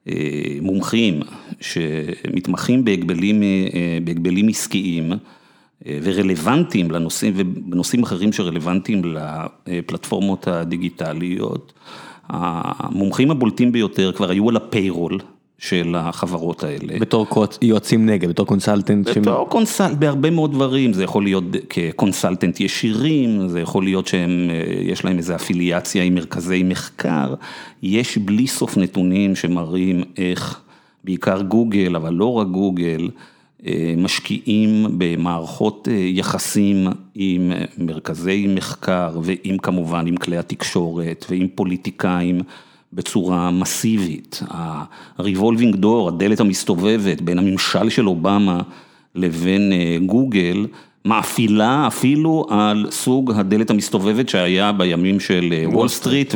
מהמומחים 0.06 1.20
שמתמחים 1.60 2.84
בהגבלים 4.04 4.48
עסקיים 4.48 5.12
ורלוונטיים 5.86 6.90
לנושאים 6.90 7.32
ובנושאים 7.36 8.02
אחרים 8.02 8.32
שרלוונטיים 8.32 9.02
לפלטפורמות 9.66 10.48
הדיגיטליות, 10.48 11.72
המומחים 12.28 13.30
הבולטים 13.30 13.72
ביותר 13.72 14.12
כבר 14.12 14.30
היו 14.30 14.48
על 14.48 14.56
ה 14.56 14.63
payroll. 14.63 15.18
של 15.58 15.94
החברות 15.98 16.64
האלה. 16.64 16.98
בתור 16.98 17.26
יועצים 17.62 18.06
נגד, 18.06 18.28
בתור 18.28 18.46
consultant. 18.46 19.08
בתור 19.08 19.48
consultant, 19.48 19.98
בהרבה 19.98 20.30
מאוד 20.30 20.52
דברים, 20.52 20.92
זה 20.92 21.04
יכול 21.04 21.22
להיות 21.24 21.44
כ 21.70 21.85
consultant 21.85 22.60
ישירים, 22.60 23.48
זה 23.48 23.60
יכול 23.60 23.84
להיות 23.84 24.06
שיש 24.06 25.04
להם 25.04 25.16
איזו 25.18 25.34
אפיליאציה 25.34 26.02
עם 26.02 26.14
מרכזי 26.14 26.62
מחקר, 26.62 27.34
יש 27.82 28.18
בלי 28.18 28.46
סוף 28.46 28.76
נתונים 28.76 29.36
שמראים 29.36 30.02
איך 30.16 30.60
בעיקר 31.04 31.42
גוגל, 31.42 31.96
אבל 31.96 32.14
לא 32.14 32.32
רק 32.32 32.46
גוגל, 32.46 33.10
משקיעים 33.96 34.86
במערכות 34.98 35.88
יחסים 35.92 36.86
עם 37.14 37.52
מרכזי 37.78 38.46
מחקר 38.46 39.18
ועם 39.22 39.58
כמובן 39.58 40.06
עם 40.06 40.16
כלי 40.16 40.36
התקשורת 40.38 41.26
ועם 41.30 41.46
פוליטיקאים. 41.54 42.40
בצורה 42.92 43.50
מסיבית, 43.50 44.42
ה-revolving 44.50 45.76
door, 45.82 46.08
הדלת 46.08 46.40
המסתובבת 46.40 47.20
בין 47.20 47.38
הממשל 47.38 47.88
של 47.88 48.08
אובמה 48.08 48.60
לבין 49.14 49.72
גוגל, 50.06 50.66
מאפילה 51.04 51.86
אפילו 51.86 52.46
על 52.50 52.86
סוג 52.90 53.32
הדלת 53.32 53.70
המסתובבת 53.70 54.28
שהיה 54.28 54.72
בימים 54.72 55.20
של 55.20 55.54
וול 55.72 55.88
סטריט 55.88 56.34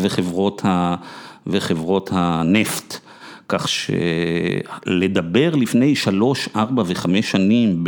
וחברות 1.46 2.10
הנפט. 2.12 2.96
כך 3.48 3.68
שלדבר 3.68 5.54
לפני 5.54 5.96
שלוש, 5.96 6.48
ארבע 6.56 6.82
וחמש 6.86 7.30
שנים 7.30 7.84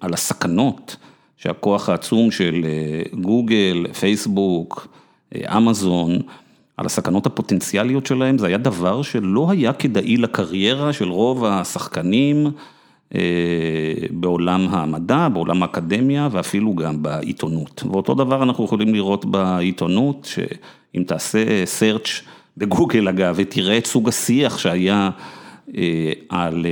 על 0.00 0.14
הסכנות 0.14 0.96
שהכוח 1.36 1.88
העצום 1.88 2.30
של 2.30 2.64
גוגל, 3.20 3.86
פייסבוק, 4.00 4.88
אמזון, 5.56 6.18
על 6.76 6.86
הסכנות 6.86 7.26
הפוטנציאליות 7.26 8.06
שלהם, 8.06 8.38
זה 8.38 8.46
היה 8.46 8.58
דבר 8.58 9.02
שלא 9.02 9.50
היה 9.50 9.72
כדאי 9.72 10.16
לקריירה 10.16 10.92
של 10.92 11.08
רוב 11.08 11.44
השחקנים 11.44 12.46
בעולם 14.10 14.66
המדע, 14.70 15.28
בעולם 15.28 15.62
האקדמיה 15.62 16.28
ואפילו 16.32 16.74
גם 16.74 17.02
בעיתונות. 17.02 17.82
ואותו 17.90 18.14
דבר 18.14 18.42
אנחנו 18.42 18.64
יכולים 18.64 18.94
לראות 18.94 19.24
בעיתונות, 19.24 20.28
שאם 20.34 21.02
תעשה 21.06 21.64
search 21.78 22.08
בגוגל 22.56 23.08
אגב 23.08 23.34
ותראה 23.38 23.78
את 23.78 23.86
סוג 23.86 24.08
השיח 24.08 24.58
שהיה 24.58 25.10
על 26.28 26.66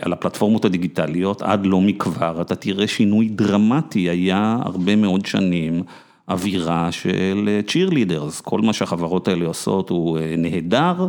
על 0.00 0.12
הפלטפורמות 0.12 0.64
הדיגיטליות 0.64 1.42
עד 1.42 1.66
לא 1.66 1.80
מכבר, 1.80 2.40
אתה 2.40 2.54
תראה 2.54 2.86
שינוי 2.86 3.28
דרמטי, 3.28 4.10
היה 4.10 4.58
הרבה 4.62 4.96
מאוד 4.96 5.26
שנים. 5.26 5.82
אווירה 6.28 6.92
של 6.92 7.60
cheerleaders, 7.68 8.42
כל 8.42 8.60
מה 8.60 8.72
שהחברות 8.72 9.28
האלה 9.28 9.46
עושות 9.46 9.90
הוא 9.90 10.18
נהדר 10.38 11.06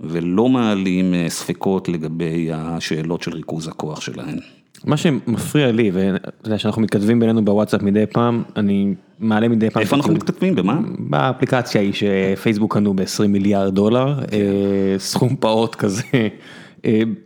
ולא 0.00 0.48
מעלים 0.48 1.14
ספקות 1.28 1.88
לגבי 1.88 2.48
השאלות 2.52 3.22
של 3.22 3.32
ריכוז 3.32 3.68
הכוח 3.68 4.00
שלהן. 4.00 4.38
מה 4.84 4.96
שמפריע 4.96 5.72
לי, 5.72 5.90
ואתה 5.92 6.48
יודע 6.48 6.58
שאנחנו 6.58 6.82
מתכתבים 6.82 7.20
בינינו 7.20 7.44
בוואטסאפ 7.44 7.82
מדי 7.82 8.04
פעם, 8.12 8.42
אני 8.56 8.94
מעלה 9.20 9.48
מדי 9.48 9.70
פעם. 9.70 9.82
איפה 9.82 9.96
אנחנו 9.96 10.12
מתכתבים? 10.12 10.54
במה? 10.54 10.80
באפליקציה 10.98 11.80
היא 11.80 11.92
שפייסבוק 11.92 12.74
קנו 12.74 12.94
ב-20 12.94 13.26
מיליארד 13.28 13.74
דולר, 13.74 14.14
סכום 14.98 15.36
פעוט 15.40 15.74
כזה. 15.74 16.02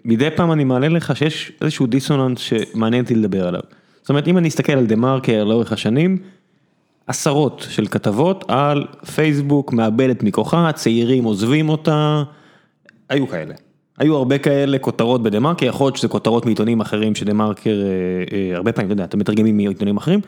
מדי 0.05 0.29
פעם 0.37 0.53
אני 0.53 0.65
מעלה 0.65 0.89
לך 0.89 1.17
שיש 1.17 1.53
איזשהו 1.61 1.87
דיסוננס 1.87 2.39
שמעניין 2.39 3.03
אותי 3.03 3.15
לדבר 3.15 3.49
עליו. 3.49 3.61
זאת 4.01 4.09
אומרת, 4.09 4.29
אם 4.29 4.39
אני 4.39 4.49
אסתכל 4.49 4.73
על 4.73 4.87
דה 4.87 4.97
מרקר 4.97 5.45
לאורך 5.45 5.73
השנים, 5.73 6.19
עשרות 7.11 7.67
של 7.71 7.87
כתבות 7.87 8.45
על 8.49 8.87
פייסבוק 9.14 9.73
מאבדת 9.73 10.23
מכוחה, 10.23 10.71
צעירים 10.73 11.25
עוזבים 11.25 11.69
אותה, 11.69 12.23
היו 13.09 13.29
כאלה. 13.29 13.55
היו 13.99 14.17
הרבה 14.17 14.38
כאלה 14.38 14.79
כותרות 14.79 15.23
בדה 15.23 15.40
מרקר, 15.40 15.67
יכול 15.67 15.87
להיות 15.87 15.97
שזה 15.97 16.09
כותרות 16.09 16.47
מעיתונים 16.47 16.81
אחרים 16.81 17.14
שדה 17.14 17.33
מרקר, 17.33 17.76
הרבה 18.55 18.73
פעמים, 18.73 18.87
אתה 18.87 18.93
יודע, 18.93 19.05
אתם 19.05 19.19
מתרגמים 19.19 19.57
מעיתונים 19.57 19.97
אחרים. 19.97 20.21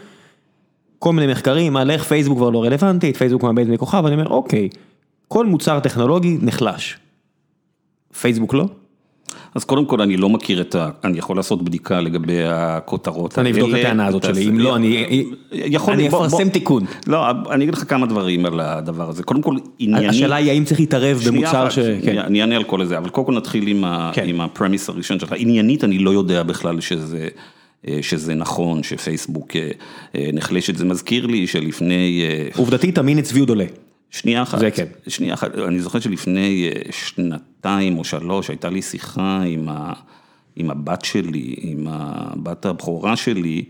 כל 0.98 1.12
מיני 1.12 1.32
מחקרים 1.32 1.76
על 1.76 1.90
איך 1.90 2.04
פייסבוק 2.04 2.38
כבר 2.38 2.50
לא 2.50 2.64
רלוונטית, 2.64 3.16
פייסבוק 3.16 3.42
מאבדת 3.42 3.68
מכוחה, 3.68 4.00
ואני 4.04 4.14
אומר, 4.14 4.28
אוקיי, 4.28 4.68
כל 5.28 5.46
מוצר 5.46 5.80
טכנולוגי 5.80 6.38
נחלש. 6.42 6.98
פייסבוק 8.20 8.54
לא? 8.54 8.64
אז 9.54 9.64
קודם 9.64 9.85
כל 9.85 10.00
אני 10.00 10.16
לא 10.16 10.28
מכיר 10.28 10.61
את 10.61 10.75
ה... 10.75 10.90
אני 11.04 11.18
יכול 11.18 11.37
לעשות 11.37 11.62
בדיקה 11.64 12.00
לגבי 12.00 12.42
הכותרות. 12.44 13.38
אני 13.38 13.50
אבדוק 13.50 13.71
את 13.71 13.75
הטענה 13.75 14.06
הזאת 14.06 14.25
שלי, 14.25 14.49
אם 14.49 14.59
לא 14.59 14.76
אני... 14.76 15.25
אני 15.88 16.09
אפרסם 16.09 16.49
תיקון. 16.49 16.85
לא, 17.06 17.30
אני 17.50 17.64
אגיד 17.64 17.75
לך 17.75 17.85
כמה 17.88 18.06
דברים 18.06 18.47
על 18.47 18.61
הדבר 18.61 19.09
הזה. 19.09 19.23
קודם 19.23 19.42
כל 19.42 19.56
ענייני... 19.78 20.09
השאלה 20.09 20.37
היא 20.37 20.50
האם 20.50 20.64
צריך 20.64 20.80
להתערב 20.80 21.21
במוצר 21.26 21.71
ש... 21.71 21.78
אני 21.78 22.40
אענה 22.40 22.56
על 22.56 22.64
כל 22.64 22.85
זה, 22.85 22.99
אבל 22.99 23.09
קודם 23.09 23.26
כל 23.26 23.35
נתחיל 23.35 23.68
עם 24.26 24.40
הפרמיס 24.40 24.88
הראשון 24.88 25.18
שלך. 25.18 25.35
עניינית 25.37 25.85
אני 25.85 25.99
לא 25.99 26.11
יודע 26.11 26.42
בכלל 26.42 26.80
שזה... 26.80 27.28
שזה 28.00 28.35
נכון, 28.35 28.82
שפייסבוק 28.82 29.52
נחלשת, 30.14 30.76
זה 30.76 30.85
מזכיר 30.85 31.26
לי 31.26 31.47
שלפני... 31.47 32.23
עובדתית 32.56 32.99
המינץ 32.99 33.32
ויוד 33.32 33.49
עולה. 33.49 33.64
שנייה 34.12 34.42
אחת, 34.42 34.59
זה 34.59 34.71
כן, 34.71 34.87
שנייה 35.09 35.35
אחת, 35.35 35.54
אני 35.54 35.81
זוכר 35.81 36.00
שלפני 36.00 36.71
שנתיים 36.90 37.99
או 37.99 38.04
שלוש 38.04 38.49
הייתה 38.49 38.71
לי 38.71 38.83
שיחה 38.83 39.42
עם 40.57 40.71
הבת 40.71 41.04
שלי, 41.04 41.54
עם 41.59 41.87
הבת 41.90 42.66
הבכורה 42.66 43.16
שלי, 43.16 43.64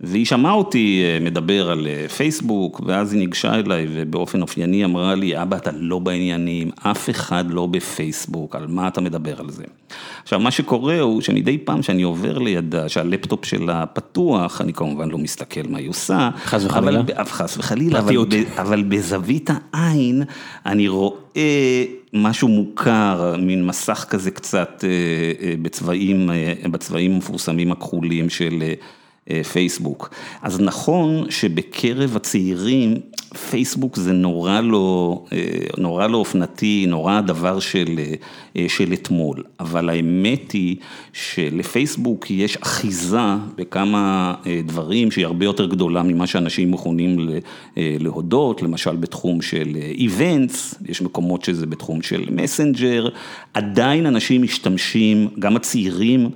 והיא 0.00 0.26
שמעה 0.26 0.52
אותי 0.52 1.02
מדבר 1.20 1.70
על 1.70 1.86
פייסבוק, 2.16 2.80
ואז 2.86 3.12
היא 3.12 3.20
ניגשה 3.20 3.54
אליי 3.54 3.86
ובאופן 3.92 4.42
אופייני 4.42 4.84
אמרה 4.84 5.14
לי, 5.14 5.42
אבא 5.42 5.56
אתה 5.56 5.70
לא 5.74 5.98
בעניינים, 5.98 6.70
אף 6.82 7.10
אחד 7.10 7.44
לא 7.50 7.66
בפייסבוק, 7.66 8.56
על 8.56 8.66
מה 8.66 8.88
אתה 8.88 9.00
מדבר 9.00 9.40
על 9.40 9.50
זה. 9.50 9.64
עכשיו 10.22 10.40
מה 10.40 10.50
שקורה 10.50 11.00
הוא 11.00 11.20
שמדי 11.20 11.58
פעם 11.58 11.82
שאני 11.82 12.02
עובר 12.02 12.38
לידה, 12.38 12.88
שהלפטופ 12.88 13.44
שלה 13.44 13.86
פתוח, 13.86 14.60
אני 14.60 14.72
כמובן 14.72 15.08
לא 15.10 15.18
מסתכל 15.18 15.60
מה 15.68 15.78
היא 15.78 15.88
עושה. 15.88 16.30
חס 16.44 16.64
וחלילה. 16.64 17.02
חס 17.24 17.56
וחלילה, 17.56 17.98
אבל, 17.98 18.16
אבל 18.58 18.82
בזווית 18.82 19.50
העין 19.72 20.22
אני 20.66 20.88
רואה 20.88 21.84
משהו 22.12 22.48
מוכר, 22.48 23.34
מין 23.38 23.66
מסך 23.66 24.06
כזה 24.08 24.30
קצת 24.30 24.84
בצבעים, 25.62 26.30
בצבעים 26.70 27.12
המפורסמים 27.12 27.72
הכחולים 27.72 28.30
של... 28.30 28.62
פייסבוק. 29.52 30.10
אז 30.42 30.60
נכון 30.60 31.30
שבקרב 31.30 32.16
הצעירים 32.16 33.00
פייסבוק 33.50 33.96
זה 33.96 34.12
נורא 34.12 34.60
לא, 34.60 35.24
נורא 35.78 36.06
לא 36.06 36.16
אופנתי, 36.16 36.84
נורא 36.88 37.12
הדבר 37.12 37.60
של, 37.60 38.00
של 38.68 38.92
אתמול, 38.92 39.42
אבל 39.60 39.88
האמת 39.88 40.52
היא 40.52 40.76
שלפייסבוק 41.12 42.30
יש 42.30 42.56
אחיזה 42.56 43.18
בכמה 43.56 44.34
דברים 44.66 45.10
שהיא 45.10 45.26
הרבה 45.26 45.44
יותר 45.44 45.66
גדולה 45.66 46.02
ממה 46.02 46.26
שאנשים 46.26 46.70
מוכנים 46.70 47.28
להודות, 47.76 48.62
למשל 48.62 48.96
בתחום 48.96 49.42
של 49.42 49.76
איבנטס, 49.76 50.74
יש 50.88 51.02
מקומות 51.02 51.44
שזה 51.44 51.66
בתחום 51.66 52.02
של 52.02 52.24
מסנג'ר, 52.30 53.08
עדיין 53.54 54.06
אנשים 54.06 54.42
משתמשים, 54.42 55.28
גם 55.38 55.56
הצעירים, 55.56 56.30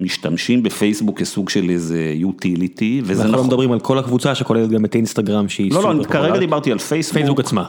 משתמשים 0.00 0.62
בפייסבוק 0.62 1.18
כסוג 1.18 1.48
של 1.48 1.70
איזה 1.70 2.14
utility, 2.20 3.02
וזה 3.02 3.22
אנחנו 3.22 3.32
לא 3.32 3.38
נכון. 3.38 3.46
מדברים 3.46 3.72
על 3.72 3.80
כל 3.80 3.98
הקבוצה 3.98 4.34
שכוללת 4.34 4.68
גם 4.70 4.84
את 4.84 4.94
אינסטגרם 4.94 5.48
שהיא 5.48 5.70
לא, 5.70 5.76
סופר 5.76 5.86
לא, 5.86 5.92
אני 5.92 6.04
כרגע 6.04 6.18
פופולרית. 6.18 6.40
דיברתי 6.40 6.72
על 6.72 6.78
פייסבוק. 6.78 7.14
פייסבוק 7.14 7.40
עצמה. 7.40 7.64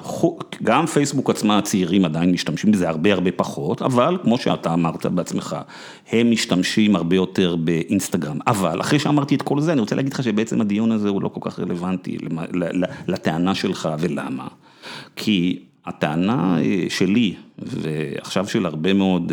גם 0.63 0.86
פייסבוק 0.86 1.29
עצמה, 1.29 1.57
הצעירים 1.57 2.05
עדיין 2.05 2.31
משתמשים 2.31 2.71
בזה 2.71 2.89
הרבה 2.89 3.13
הרבה 3.13 3.31
פחות, 3.31 3.81
אבל 3.81 4.17
כמו 4.24 4.38
שאתה 4.38 4.74
אמרת 4.74 5.05
בעצמך, 5.05 5.55
הם 6.12 6.31
משתמשים 6.31 6.95
הרבה 6.95 7.15
יותר 7.15 7.55
באינסטגרם. 7.55 8.39
אבל 8.48 8.81
אחרי 8.81 9.00
שאמרתי 9.00 9.36
את 9.36 9.41
כל 9.41 9.62
זה, 9.62 9.71
אני 9.71 9.81
רוצה 9.81 9.95
להגיד 9.95 10.13
לך 10.13 10.24
שבעצם 10.24 10.62
הדיון 10.62 10.91
הזה 10.91 11.09
הוא 11.09 11.21
לא 11.21 11.27
כל 11.27 11.50
כך 11.50 11.59
רלוונטי 11.59 12.17
לטענה 13.07 13.55
שלך, 13.55 13.89
ולמה? 14.00 14.48
כי 15.15 15.59
הטענה 15.86 16.57
אה, 16.62 16.86
שלי, 16.89 17.33
ועכשיו 17.59 18.48
של 18.48 18.65
הרבה 18.65 18.93
מאוד... 18.93 19.31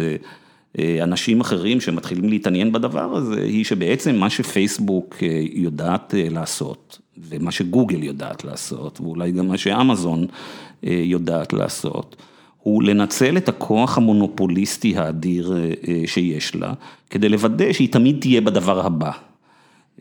אנשים 1.02 1.40
אחרים 1.40 1.80
שמתחילים 1.80 2.28
להתעניין 2.28 2.73
בדבר 2.73 3.16
הזה, 3.16 3.42
היא 3.42 3.64
שבעצם 3.64 4.16
מה 4.16 4.30
שפייסבוק 4.30 5.16
אה, 5.23 5.42
יודעת 5.52 6.14
אה, 6.14 6.26
לעשות, 6.30 6.99
ומה 7.28 7.50
שגוגל 7.50 8.02
יודעת 8.02 8.45
לעשות, 8.45 9.00
ואולי 9.00 9.33
גם 9.33 9.49
מה 9.49 9.59
שאמזון 9.59 10.26
אה, 10.87 11.00
יודעת 11.04 11.52
לעשות, 11.52 12.16
הוא 12.59 12.83
לנצל 12.83 13.37
את 13.37 13.49
הכוח 13.49 13.99
המונופוליסטי 13.99 14.97
האדיר 14.97 15.54
שיש 16.06 16.54
לה, 16.54 16.73
כדי 17.11 17.28
לוודא 17.28 17.73
שהיא 17.73 17.92
תמיד 17.92 18.16
תהיה 18.21 18.40
בדבר 18.40 18.87
הבא. 18.87 19.11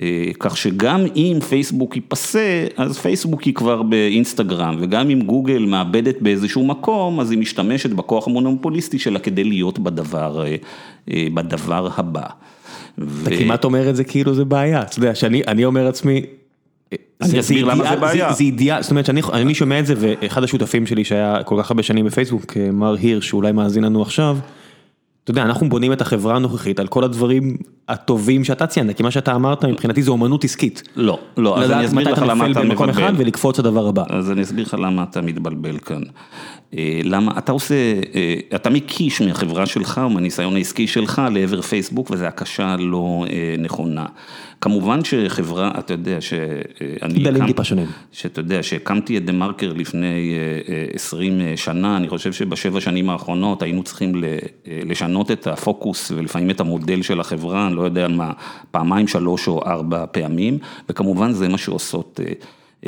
אה, 0.02 0.32
כך 0.40 0.58
שגם 0.58 1.06
אם 1.16 1.38
פייסבוק 1.50 1.96
ייפסה, 1.96 2.66
אז 2.78 2.98
פייסבוק 2.98 3.44
היא 3.44 3.54
כבר 3.54 3.82
באינסטגרם, 3.82 4.78
וגם 4.82 5.10
אם 5.10 5.22
גוגל 5.22 5.66
מאבדת 5.66 6.22
באיזשהו 6.22 6.66
מקום, 6.66 7.20
אז 7.20 7.32
היא 7.32 7.40
משתמשת 7.40 7.90
בכוח 7.90 8.28
המונופוליסטי 8.28 9.00
שלה 9.00 9.20
כדי 9.20 9.44
להיות 9.44 9.80
בדבר, 9.80 10.46
אה, 10.46 10.56
אה, 11.12 11.28
בדבר 11.34 11.90
הבא. 11.98 12.26
ו- 12.98 13.28
אתה 13.28 13.38
כמעט 13.38 13.64
אומר 13.64 13.90
את 13.90 13.96
זה 13.96 14.04
כאילו 14.04 14.34
זה 14.34 14.46
בעיה, 14.46 14.82
אתה 14.82 15.00
יודע, 15.00 15.16
שאני 15.16 15.42
אני 15.48 15.66
אומר 15.66 15.86
לעצמי, 15.86 16.22
אני 17.22 17.40
אסביר 17.40 17.66
למה 17.66 17.90
זה 17.90 17.96
בעיה. 17.96 18.34
זה 18.34 18.44
אידיאל, 18.44 18.82
זאת 18.82 18.92
אומרת 18.92 19.06
שאני 19.06 19.22
אני 19.34 19.54
שומע 19.54 19.80
את 19.80 19.86
זה 19.86 19.94
ואחד 19.98 20.44
השותפים 20.44 20.86
שלי 20.88 21.04
שהיה 21.04 21.44
כל 21.44 21.56
כך 21.60 21.72
הרבה 21.72 21.84
שנים 21.84 22.06
בפייסבוק, 22.06 22.58
מר 22.74 22.96
הירש, 22.96 23.30
שאולי 23.30 23.52
מאזין 23.52 23.84
לנו 23.84 24.02
עכשיו, 24.02 24.38
אתה 25.26 25.32
יודע, 25.32 25.44
אנחנו 25.44 25.70
בונים 25.70 25.94
את 25.94 26.02
החברה 26.02 26.36
הנוכחית 26.36 26.80
על 26.80 26.88
כל 26.88 27.04
הדברים 27.04 27.58
הטובים 27.88 28.44
שאתה 28.44 28.68
ציינת, 28.68 28.98
כי 28.98 29.04
מה 29.04 29.12
שאתה 29.12 29.36
אמרת 29.36 29.66
מבחינתי 29.66 30.04
זה 30.04 30.12
אומנות 30.12 30.44
עסקית. 30.44 30.84
לא, 30.96 31.20
לא, 31.38 31.58
אז 31.58 31.72
אני 31.72 31.74
לדעת 31.74 31.86
אסביר 31.86 32.02
מתי 32.02 32.12
לך 32.12 32.18
אתה 32.18 32.26
למה 32.26 32.48
נופל 32.48 32.60
אתה 32.60 32.68
במקום 32.70 32.90
אחד 32.90 33.02
מבלבל. 33.02 33.22
ולקפוץ 33.22 33.60
לדבר 33.60 33.88
הבא. 33.88 34.04
אז 34.10 34.32
אני 34.32 34.42
אסביר 34.42 34.66
לך 34.66 34.74
למה 34.74 35.04
אתה 35.04 35.22
מתבלבל 35.22 35.78
כאן. 35.78 36.02
אה, 36.78 37.02
למה, 37.04 37.32
אתה 37.38 37.52
עושה, 37.52 37.76
אה, 38.16 38.36
אתה 38.56 38.70
מקיש 38.70 39.22
מהחברה 39.22 39.66
שלך 39.66 40.02
או 40.04 40.10
מהניסיון 40.10 40.56
העסקי 40.56 40.88
שלך 40.88 41.22
לעבר 41.32 41.62
פייסבוק 41.62 42.12
וזו 42.12 42.26
הקשה 42.26 42.76
לא 42.80 43.26
נכונה. 43.60 44.06
כמובן 44.62 45.00
שחברה, 45.04 45.72
אתה 45.80 45.94
יודע 45.94 46.22
שאני... 46.22 47.14
גדלים 47.14 47.42
הקמ- 47.42 47.48
טיפה 47.48 47.64
שונים. 47.64 47.86
שאתה 48.12 48.40
יודע, 48.40 48.64
שהקמתי 48.64 49.18
את 49.18 49.26
דה 49.26 49.32
מרקר 49.32 49.74
לפני 49.74 50.34
אה, 50.70 50.74
אה, 50.74 50.86
20 50.94 51.42
שנה, 51.56 51.98
אני 51.98 52.10
חושב 52.10 52.34
שבשבע 52.34 52.82
שנים 52.82 53.10
האחרונות 53.10 53.62
היינו 53.62 53.84
צריכים 53.84 54.24
אה, 54.24 54.38
לשנות 54.86 55.32
את 55.32 55.48
הפוקוס 55.48 56.12
ולפעמים 56.16 56.50
את 56.50 56.60
המודל 56.60 57.02
של 57.02 57.20
החברה, 57.20 57.68
אני 57.68 57.76
לא 57.76 57.82
יודע 57.82 58.08
מה, 58.08 58.32
פעמיים, 58.72 59.08
שלוש 59.08 59.48
או 59.48 59.62
ארבע 59.66 60.06
פעמים, 60.12 60.58
וכמובן 60.90 61.32
זה 61.32 61.48
מה 61.48 61.58
שעושות 61.58 62.20
אה, 62.24 62.26
אה, 62.30 62.34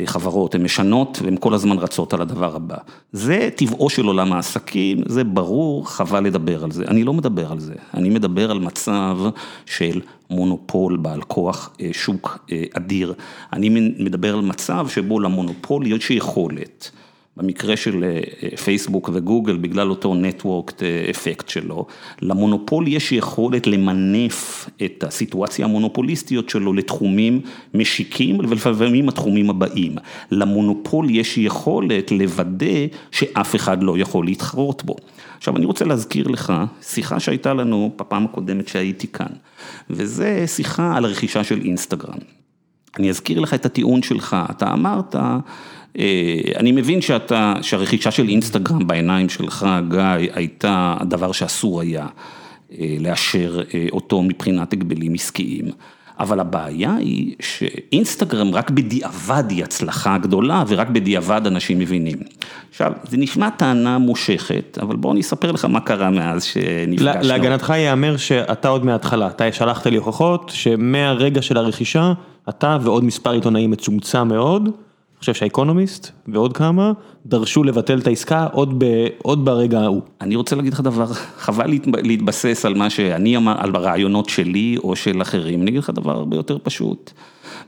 חברות, 0.04 0.54
הן 0.54 0.62
משנות 0.62 1.18
והן 1.22 1.36
כל 1.40 1.54
הזמן 1.54 1.78
רצות 1.78 2.14
על 2.14 2.22
הדבר 2.22 2.56
הבא. 2.56 2.76
זה 3.12 3.48
טבעו 3.56 3.90
של 3.90 4.06
עולם 4.06 4.32
העסקים, 4.32 4.98
זה 5.06 5.24
ברור, 5.24 5.90
חבל 5.90 6.24
לדבר 6.24 6.64
על 6.64 6.70
זה. 6.70 6.84
אני 6.88 7.04
לא 7.04 7.12
מדבר 7.12 7.52
על 7.52 7.60
זה, 7.60 7.74
אני 7.94 8.10
מדבר 8.10 8.50
על 8.50 8.58
מצב 8.58 9.18
של 9.66 10.00
מונופול 10.30 10.96
בעל 10.96 11.22
כוח 11.22 11.70
אה, 11.80 11.88
שוק 11.92 12.38
אה, 12.52 12.64
אדיר. 12.72 13.14
אני 13.52 13.68
מדבר 13.98 14.34
על 14.34 14.40
מצב 14.40 14.88
שבו 14.88 15.20
למונופול 15.20 15.86
יש 15.86 16.10
יכולת. 16.10 16.90
במקרה 17.38 17.76
של 17.76 18.04
אה, 18.04 18.56
פייסבוק 18.56 19.10
וגוגל, 19.12 19.56
בגלל 19.56 19.90
אותו 19.90 20.14
נטוורק 20.14 20.72
אפקט 21.10 21.48
שלו, 21.48 21.86
למונופול 22.22 22.88
יש 22.88 23.12
יכולת 23.12 23.66
למנף 23.66 24.70
את 24.84 25.04
הסיטואציה 25.04 25.64
המונופוליסטיות 25.64 26.48
שלו 26.48 26.72
לתחומים 26.72 27.40
משיקים 27.74 28.38
ולפעמים 28.38 29.08
התחומים 29.08 29.50
הבאים. 29.50 29.96
למונופול 30.30 31.10
יש 31.10 31.38
יכולת 31.38 32.10
לוודא 32.10 32.86
שאף 33.10 33.56
אחד 33.56 33.82
לא 33.82 33.98
יכול 33.98 34.24
להתחרות 34.24 34.84
בו. 34.84 34.96
עכשיו 35.36 35.56
אני 35.56 35.66
רוצה 35.66 35.84
להזכיר 35.84 36.28
לך 36.28 36.52
שיחה 36.82 37.20
שהייתה 37.20 37.54
לנו 37.54 37.92
בפעם 37.96 38.24
הקודמת 38.24 38.68
שהייתי 38.68 39.06
כאן, 39.06 39.32
וזה 39.90 40.44
שיחה 40.46 40.96
על 40.96 41.04
הרכישה 41.04 41.44
של 41.44 41.60
אינסטגרם. 41.60 42.18
אני 42.98 43.10
אזכיר 43.10 43.40
לך 43.40 43.54
את 43.54 43.66
הטיעון 43.66 44.02
שלך, 44.02 44.36
אתה 44.50 44.72
אמרת, 44.72 45.16
אה, 45.16 45.38
אני 46.56 46.72
מבין 46.72 47.00
שאתה, 47.00 47.54
שהרכישה 47.62 48.10
של 48.10 48.28
אינסטגרם 48.28 48.86
בעיניים 48.86 49.28
שלך, 49.28 49.66
גיא, 49.88 50.32
הייתה 50.34 50.96
הדבר 51.00 51.32
שאסור 51.32 51.80
היה 51.80 52.06
אה, 52.72 52.96
לאשר 53.00 53.60
אה, 53.74 53.86
אותו 53.92 54.22
מבחינת 54.22 54.72
הגבלים 54.72 55.14
עסקיים. 55.14 55.64
אבל 56.20 56.40
הבעיה 56.40 56.94
היא 56.94 57.34
שאינסטגרם 57.40 58.54
רק 58.54 58.70
בדיעבד 58.70 59.44
היא 59.48 59.64
הצלחה 59.64 60.18
גדולה 60.18 60.64
ורק 60.68 60.88
בדיעבד 60.88 61.46
אנשים 61.46 61.78
מבינים. 61.78 62.18
עכשיו, 62.70 62.92
זה 63.08 63.16
נשמע 63.16 63.50
טענה 63.50 63.98
מושכת, 63.98 64.78
אבל 64.82 64.96
בוא 64.96 65.12
אני 65.12 65.20
אספר 65.20 65.52
לך 65.52 65.64
מה 65.64 65.80
קרה 65.80 66.10
מאז 66.10 66.44
שנפגשנו. 66.44 67.28
להגנתך 67.28 67.70
ייאמר 67.76 68.16
שאתה 68.16 68.68
עוד 68.68 68.84
מההתחלה, 68.84 69.26
אתה 69.26 69.52
שלחת 69.52 69.86
לי 69.86 69.96
הוכחות 69.96 70.50
שמהרגע 70.54 71.42
של 71.42 71.56
הרכישה, 71.56 72.12
אתה 72.48 72.78
ועוד 72.80 73.04
מספר 73.04 73.30
עיתונאים 73.30 73.70
מצומצם 73.70 74.28
מאוד, 74.28 74.68
אני 75.18 75.20
חושב 75.20 75.34
שהאקונומיסט 75.34 76.10
ועוד 76.28 76.56
כמה, 76.56 76.92
דרשו 77.26 77.64
לבטל 77.64 77.98
את 77.98 78.06
העסקה 78.06 78.46
עוד, 78.52 79.44
ברגע 79.44 79.80
ההוא. 79.80 80.02
אני 80.20 80.36
רוצה 80.36 80.56
להגיד 80.56 80.72
לך 80.72 80.80
דבר, 80.80 81.06
חבל 81.38 81.66
להת- 81.70 81.86
להתבסס 82.02 82.64
על 82.64 82.74
מה 82.74 82.90
שאני 82.90 83.36
אמר, 83.36 83.54
על 83.58 83.76
הרעיונות 83.76 84.28
שלי 84.28 84.76
או 84.84 84.96
של 84.96 85.22
אחרים, 85.22 85.62
אני 85.62 85.70
אגיד 85.70 85.78
לך 85.80 85.90
דבר 85.90 86.10
הרבה 86.12 86.36
יותר 86.36 86.58
פשוט. 86.62 87.10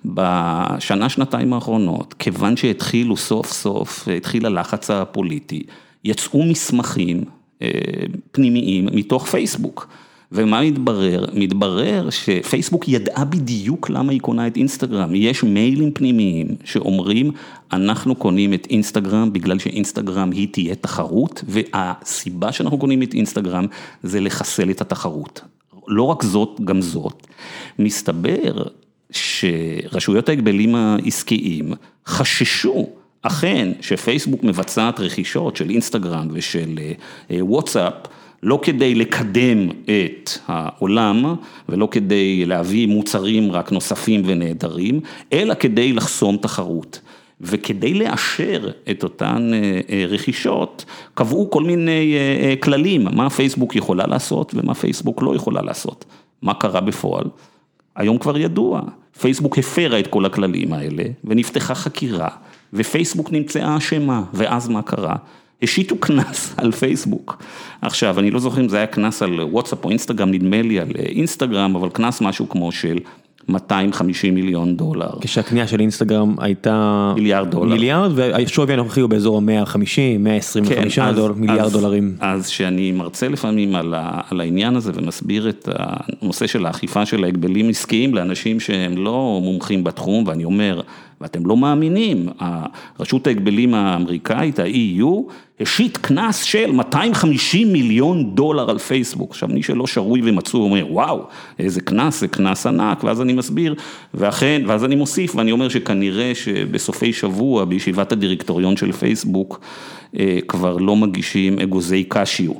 בשנה, 0.04 1.08
שנתיים 1.08 1.52
האחרונות, 1.52 2.14
כיוון 2.18 2.56
שהתחילו 2.56 3.16
סוף 3.16 3.52
סוף, 3.52 4.08
התחיל 4.16 4.46
הלחץ 4.46 4.90
הפוליטי, 4.90 5.62
יצאו 6.04 6.42
מסמכים 6.44 7.24
אה, 7.62 7.68
פנימיים 8.32 8.86
מתוך 8.92 9.26
פייסבוק. 9.26 9.88
ומה 10.32 10.62
מתברר? 10.62 11.24
מתברר 11.32 12.10
שפייסבוק 12.10 12.88
ידעה 12.88 13.24
בדיוק 13.24 13.90
למה 13.90 14.12
היא 14.12 14.20
קונה 14.20 14.46
את 14.46 14.56
אינסטגרם. 14.56 15.14
יש 15.14 15.42
מיילים 15.42 15.92
פנימיים 15.92 16.46
שאומרים, 16.64 17.30
אנחנו 17.72 18.14
קונים 18.14 18.54
את 18.54 18.66
אינסטגרם 18.70 19.32
בגלל 19.32 19.58
שאינסטגרם 19.58 20.30
היא 20.30 20.48
תהיה 20.52 20.74
תחרות, 20.74 21.44
והסיבה 21.48 22.52
שאנחנו 22.52 22.78
קונים 22.78 23.02
את 23.02 23.14
אינסטגרם 23.14 23.66
זה 24.02 24.20
לחסל 24.20 24.70
את 24.70 24.80
התחרות. 24.80 25.40
לא 25.88 26.02
רק 26.02 26.22
זאת, 26.22 26.60
גם 26.64 26.80
זאת. 26.80 27.26
מסתבר 27.78 28.62
שרשויות 29.10 30.28
ההגבלים 30.28 30.74
העסקיים 30.74 31.72
חששו 32.06 32.86
אכן 33.22 33.72
שפייסבוק 33.80 34.44
מבצעת 34.44 35.00
רכישות 35.00 35.56
של 35.56 35.70
אינסטגרם 35.70 36.28
ושל 36.32 36.78
אה, 37.30 37.44
וואטסאפ, 37.44 37.94
לא 38.42 38.58
כדי 38.62 38.94
לקדם 38.94 39.68
את 39.68 40.30
העולם 40.46 41.34
ולא 41.68 41.88
כדי 41.90 42.46
להביא 42.46 42.86
מוצרים 42.86 43.52
רק 43.52 43.72
נוספים 43.72 44.22
ונהדרים, 44.26 45.00
אלא 45.32 45.54
כדי 45.54 45.92
לחסום 45.92 46.36
תחרות. 46.36 47.00
וכדי 47.40 47.94
לאשר 47.94 48.70
את 48.90 49.02
אותן 49.02 49.50
רכישות, 50.08 50.84
קבעו 51.14 51.50
כל 51.50 51.62
מיני 51.62 52.14
כללים, 52.60 53.04
מה 53.12 53.30
פייסבוק 53.30 53.76
יכולה 53.76 54.06
לעשות 54.06 54.52
ומה 54.54 54.74
פייסבוק 54.74 55.22
לא 55.22 55.36
יכולה 55.36 55.62
לעשות. 55.62 56.04
מה 56.42 56.54
קרה 56.54 56.80
בפועל? 56.80 57.24
היום 57.96 58.18
כבר 58.18 58.38
ידוע, 58.38 58.80
פייסבוק 59.20 59.58
הפרה 59.58 59.98
את 59.98 60.06
כל 60.06 60.24
הכללים 60.24 60.72
האלה 60.72 61.02
ונפתחה 61.24 61.74
חקירה 61.74 62.28
ופייסבוק 62.72 63.32
נמצאה 63.32 63.76
אשמה, 63.76 64.22
ואז 64.34 64.68
מה 64.68 64.82
קרה? 64.82 65.16
השיתו 65.62 65.96
קנס 65.98 66.54
על 66.56 66.72
פייסבוק. 66.72 67.42
עכשיו, 67.82 68.18
אני 68.18 68.30
לא 68.30 68.40
זוכר 68.40 68.60
אם 68.60 68.68
זה 68.68 68.76
היה 68.76 68.86
קנס 68.86 69.22
על 69.22 69.40
וואטסאפ 69.40 69.84
או 69.84 69.90
אינסטגרם, 69.90 70.30
נדמה 70.30 70.62
לי 70.62 70.80
על 70.80 70.90
אינסטגרם, 70.98 71.76
אבל 71.76 71.88
קנס 71.88 72.20
משהו 72.20 72.48
כמו 72.48 72.72
של 72.72 72.98
250 73.48 74.34
מיליון 74.34 74.76
דולר. 74.76 75.10
כשהקנייה 75.20 75.66
של 75.66 75.80
אינסטגרם 75.80 76.34
הייתה 76.38 77.12
מיליארד 77.14 77.50
דולר. 77.50 77.72
מיליארד, 77.72 78.10
והשווי 78.14 78.72
הנוכחי 78.72 79.00
הוא 79.00 79.10
באזור 79.10 79.38
ה-150, 79.38 80.18
125 80.18 80.98
כן, 80.98 81.12
דולר, 81.14 81.34
מיליארד 81.34 81.60
אז, 81.60 81.72
דולרים. 81.72 82.16
אז 82.20 82.48
שאני 82.48 82.92
מרצה 82.92 83.28
לפעמים 83.28 83.74
על, 83.74 83.94
ה, 83.94 84.20
על 84.30 84.40
העניין 84.40 84.76
הזה 84.76 84.92
ומסביר 84.94 85.48
את 85.48 85.68
הנושא 85.72 86.46
של 86.46 86.66
האכיפה 86.66 87.06
של 87.06 87.24
ההגבלים 87.24 87.68
עסקיים 87.68 88.14
לאנשים 88.14 88.60
שהם 88.60 88.96
לא 88.96 89.40
מומחים 89.42 89.84
בתחום, 89.84 90.24
ואני 90.26 90.44
אומר, 90.44 90.80
ואתם 91.20 91.46
לא 91.46 91.56
מאמינים, 91.56 92.28
רשות 93.00 93.26
ההגבלים 93.26 93.74
האמריקאית, 93.74 94.58
ה-EU, 94.58 95.32
השית 95.60 95.96
קנס 95.96 96.42
של 96.42 96.72
250 96.72 97.72
מיליון 97.72 98.34
דולר 98.34 98.70
על 98.70 98.78
פייסבוק. 98.78 99.30
עכשיו, 99.30 99.48
מי 99.48 99.62
שלא 99.62 99.86
שרוי 99.86 100.20
ומצוי 100.24 100.60
אומר, 100.60 100.86
וואו, 100.90 101.24
איזה 101.58 101.80
קנס, 101.80 102.20
זה 102.20 102.28
קנס 102.28 102.66
ענק, 102.66 103.04
ואז 103.04 103.20
אני 103.20 103.32
מסביר, 103.32 103.74
ואכן, 104.14 104.62
ואז 104.66 104.84
אני 104.84 104.96
מוסיף, 104.96 105.36
ואני 105.36 105.52
אומר 105.52 105.68
שכנראה 105.68 106.32
שבסופי 106.34 107.12
שבוע, 107.12 107.64
בישיבת 107.64 108.12
הדירקטוריון 108.12 108.76
של 108.76 108.92
פייסבוק, 108.92 109.60
אה, 110.18 110.38
כבר 110.48 110.76
לא 110.76 110.96
מגישים 110.96 111.58
אגוזי 111.58 112.04
קשיו. 112.08 112.52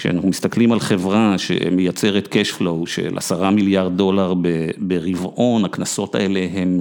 כשאנחנו 0.00 0.28
מסתכלים 0.28 0.72
על 0.72 0.80
חברה 0.80 1.38
שמייצרת 1.38 2.28
cash 2.34 2.60
flow 2.60 2.86
של 2.86 3.18
עשרה 3.18 3.50
מיליארד 3.50 3.96
דולר 3.96 4.34
ברבעון, 4.78 5.64
הקנסות 5.64 6.14
האלה 6.14 6.46
הם, 6.52 6.80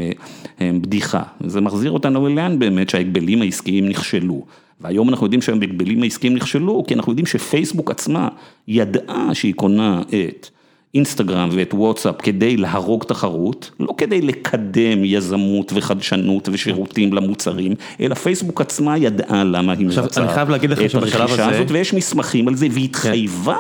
הם 0.60 0.82
בדיחה. 0.82 1.24
זה 1.46 1.62
מחזיר 1.62 1.92
אותנו 1.92 2.28
לאן 2.30 2.60
באמת 2.60 2.90
שההגבלים 2.90 3.42
העסקיים 3.42 3.90
נכשלו. 3.90 4.46
והיום 4.82 5.10
אנחנו 5.10 5.26
יודעים 5.26 5.42
שההגבלים 5.42 6.04
העסקיים 6.04 6.36
נכשלו, 6.36 6.84
כי 6.88 6.94
אנחנו 6.94 7.12
יודעים 7.12 7.26
שפייסבוק 7.26 7.92
עצמה 7.92 8.28
ידעה 8.68 9.30
שהיא 9.34 9.54
קונה 9.54 10.02
את 10.02 10.48
אינסטגרם 10.96 11.50
ואת 11.52 11.74
וואטסאפ 11.74 12.16
כדי 12.20 12.58
להרוג 12.58 13.04
תחרות, 13.04 13.72
לא 13.80 13.94
כדי 13.98 14.22
לקדם 14.22 15.06
יזמות 15.06 15.72
וחדשנות 15.76 16.50
ושירותים 16.52 17.14
למוצרים, 17.14 17.74
אלא 18.02 18.16
פייסבוק 18.16 18.62
עצמה 18.62 18.98
ידעה 18.98 19.44
למה 19.44 19.74
היא 19.74 19.86
מבצעת 19.86 20.12
את 20.12 20.18
הרכישה 20.96 21.50
הזאת, 21.50 21.72
ויש 21.72 21.94
מסמכים 21.94 22.48
על 22.48 22.56
זה, 22.56 22.68
והתחייבה 22.72 23.58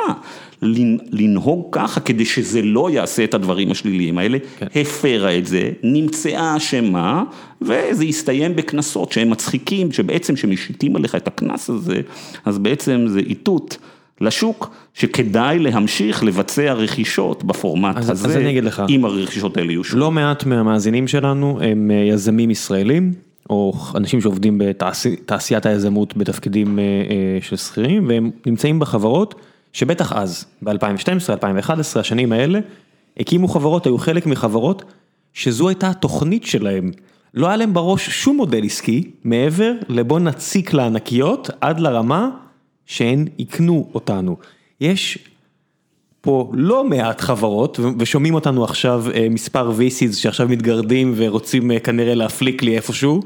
לנהוג 1.12 1.68
ככה 1.72 2.00
כדי 2.00 2.26
שזה 2.26 2.62
לא 2.62 2.90
יעשה 2.90 3.24
את 3.24 3.34
הדברים 3.34 3.72
השליליים 3.72 4.18
האלה, 4.18 4.38
כן. 4.60 4.66
הפרה 4.76 5.38
את 5.38 5.46
זה, 5.46 5.72
נמצאה 5.84 6.58
אשמה, 6.58 7.24
וזה 7.62 8.04
הסתיים 8.04 8.56
בקנסות 8.56 9.12
שהם 9.12 9.30
מצחיקים, 9.30 9.92
שבעצם 9.92 10.36
כשמשיתים 10.36 10.96
עליך 10.96 11.16
את 11.16 11.28
הקנס 11.28 11.70
הזה, 11.70 12.02
אז 12.46 12.58
בעצם 12.58 13.06
זה 13.08 13.20
איתות. 13.20 13.78
לשוק 14.22 14.70
שכדאי 15.00 15.60
להמשיך 15.60 16.24
לבצע 16.24 16.74
רכישות 16.74 17.44
בפורמט 17.44 17.98
אז, 17.98 18.10
הזה, 18.10 18.28
אז 18.28 18.36
אני 18.36 18.50
אגיד 18.50 18.64
לך, 18.64 18.84
אם 18.90 19.06
הרכישות 19.06 19.58
האלה 19.58 19.72
יהיו 19.72 19.82
לא 19.94 20.12
מעט 20.12 20.46
מהמאזינים 20.46 21.08
שלנו 21.08 21.60
הם 21.62 21.92
אה, 21.92 21.96
יזמים 21.96 22.52
ישראלים, 22.52 23.14
או 23.50 23.74
אנשים 23.96 24.22
שעובדים 24.22 24.58
בתעשיית 24.58 25.66
היזמות 25.66 26.18
בתפקידים 26.18 26.80
אה, 26.80 26.84
אה, 26.84 27.38
של 27.42 27.56
שכירים, 27.56 28.08
והם 28.08 28.32
נמצאים 28.46 28.80
בחברות 28.80 29.36
שבטח 29.74 30.14
אז, 30.14 30.46
ב-2012, 30.62 31.30
2011, 31.30 32.02
השנים 32.02 32.32
האלה, 32.32 32.60
הקימו 33.18 33.48
חברות, 33.48 33.86
היו 33.86 33.98
חלק 33.98 34.26
מחברות, 34.26 34.84
שזו 35.34 35.70
הייתה 35.70 35.90
התוכנית 35.90 36.46
שלהם. 36.46 36.92
לא 37.34 37.48
היה 37.48 37.58
להם 37.58 37.74
בראש 37.74 38.10
שום 38.10 38.38
מודל 38.38 38.66
עסקי, 38.66 39.12
מעבר 39.24 39.74
לבוא 39.90 40.20
נציק 40.20 40.74
לענקיות 40.74 41.50
עד 41.62 41.80
לרמה 41.80 42.30
שהן 42.86 43.28
יקנו 43.38 43.90
אותנו. 43.94 44.38
יש 44.82 45.18
פה 46.22 46.52
לא 46.54 46.84
מעט 46.84 47.22
חברות, 47.22 47.80
ושומעים 48.00 48.34
אותנו 48.34 48.64
עכשיו 48.64 49.04
אה, 49.14 49.28
מספר 49.30 49.72
VCs 49.72 50.14
שעכשיו 50.14 50.48
מתגרדים 50.48 51.14
ורוצים 51.16 51.72
אה, 51.72 51.80
כנראה 51.80 52.16
להפליק 52.16 52.64
לי 52.64 52.76
איפשהו, 52.76 53.22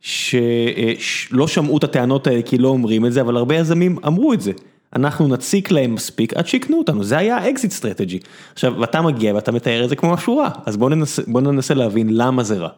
שלא 0.00 1.42
אה, 1.42 1.48
שמעו 1.48 1.78
את 1.78 1.84
הטענות 1.84 2.26
האלה 2.26 2.42
כי 2.42 2.58
לא 2.58 2.68
אומרים 2.68 3.06
את 3.06 3.12
זה, 3.12 3.20
אבל 3.20 3.36
הרבה 3.36 3.56
יזמים 3.56 3.98
אמרו 4.06 4.32
את 4.32 4.40
זה. 4.40 4.52
אנחנו 4.96 5.28
נציק 5.28 5.70
להם 5.70 5.94
מספיק 5.94 6.34
עד 6.34 6.46
שיקנו 6.46 6.78
אותנו, 6.78 7.04
זה 7.04 7.18
היה 7.18 7.36
ה 7.36 7.43
exit 7.43 7.70
strategy. 7.70 8.18
עכשיו, 8.52 8.74
ואתה 8.80 9.02
מגיע 9.02 9.34
ואתה 9.34 9.52
מתאר 9.52 9.84
את 9.84 9.88
זה 9.88 9.96
כמו 9.96 10.12
משהו 10.12 10.36
רע, 10.36 10.48
אז 10.66 10.76
בוא 10.76 10.90
ננסה, 10.90 11.22
בוא 11.26 11.40
ננסה 11.40 11.74
להבין 11.74 12.08
למה 12.10 12.42
זה 12.42 12.56
רע. 12.56 12.68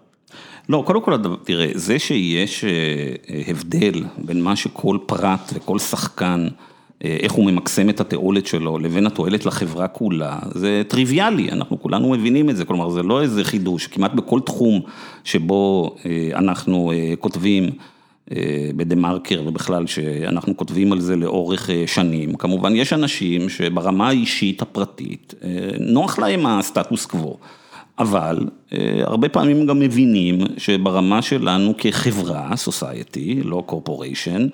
לא, 0.69 0.83
קודם 0.87 1.03
כל, 1.03 1.17
תראה, 1.45 1.67
זה 1.75 1.99
שיש 1.99 2.65
הבדל 3.47 4.05
בין 4.19 4.43
מה 4.43 4.57
שכל 4.57 4.99
פרט 5.07 5.53
וכל 5.55 5.79
שחקן, 5.79 6.49
איך 7.05 7.33
הוא 7.33 7.51
ממקסם 7.51 7.91
את 7.91 8.01
התועלת 8.01 8.47
שלו, 8.47 8.79
לבין 8.79 9.07
התועלת 9.07 9.47
לחברה 9.47 9.89
כולה, 9.89 10.39
זה 10.55 10.83
טריוויאלי, 10.89 11.51
אנחנו 11.53 11.83
כולנו 11.83 12.11
מבינים 12.11 12.51
את 12.51 12.57
זה, 12.57 12.65
כלומר, 12.65 12.91
זה 12.91 13.03
לא 13.03 13.23
איזה 13.23 13.45
חידוש, 13.45 13.87
כמעט 13.87 14.15
בכל 14.15 14.41
תחום 14.41 14.81
שבו 15.25 15.95
אנחנו 16.35 16.93
כותבים, 17.19 17.71
בדה 18.77 18.97
מרקר 18.97 19.43
ובכלל, 19.47 19.87
שאנחנו 19.87 20.57
כותבים 20.57 20.93
על 20.93 21.01
זה 21.01 21.17
לאורך 21.17 21.71
שנים, 21.87 22.35
כמובן 22.35 22.77
יש 22.77 22.93
אנשים 22.93 23.49
שברמה 23.49 24.09
האישית 24.09 24.63
הפרטית, 24.63 25.35
נוח 25.81 26.19
להם 26.19 26.47
הסטטוס 26.47 27.07
קוו. 27.07 27.37
אבל 28.01 28.39
אה, 28.73 29.01
הרבה 29.05 29.29
פעמים 29.29 29.67
גם 29.67 29.79
מבינים 29.79 30.39
שברמה 30.57 31.23
שלנו 31.23 31.75
כחברה, 31.79 32.57
סוסייטי, 32.57 33.41
לא 33.45 33.63
קורפוריישן, 33.67 34.47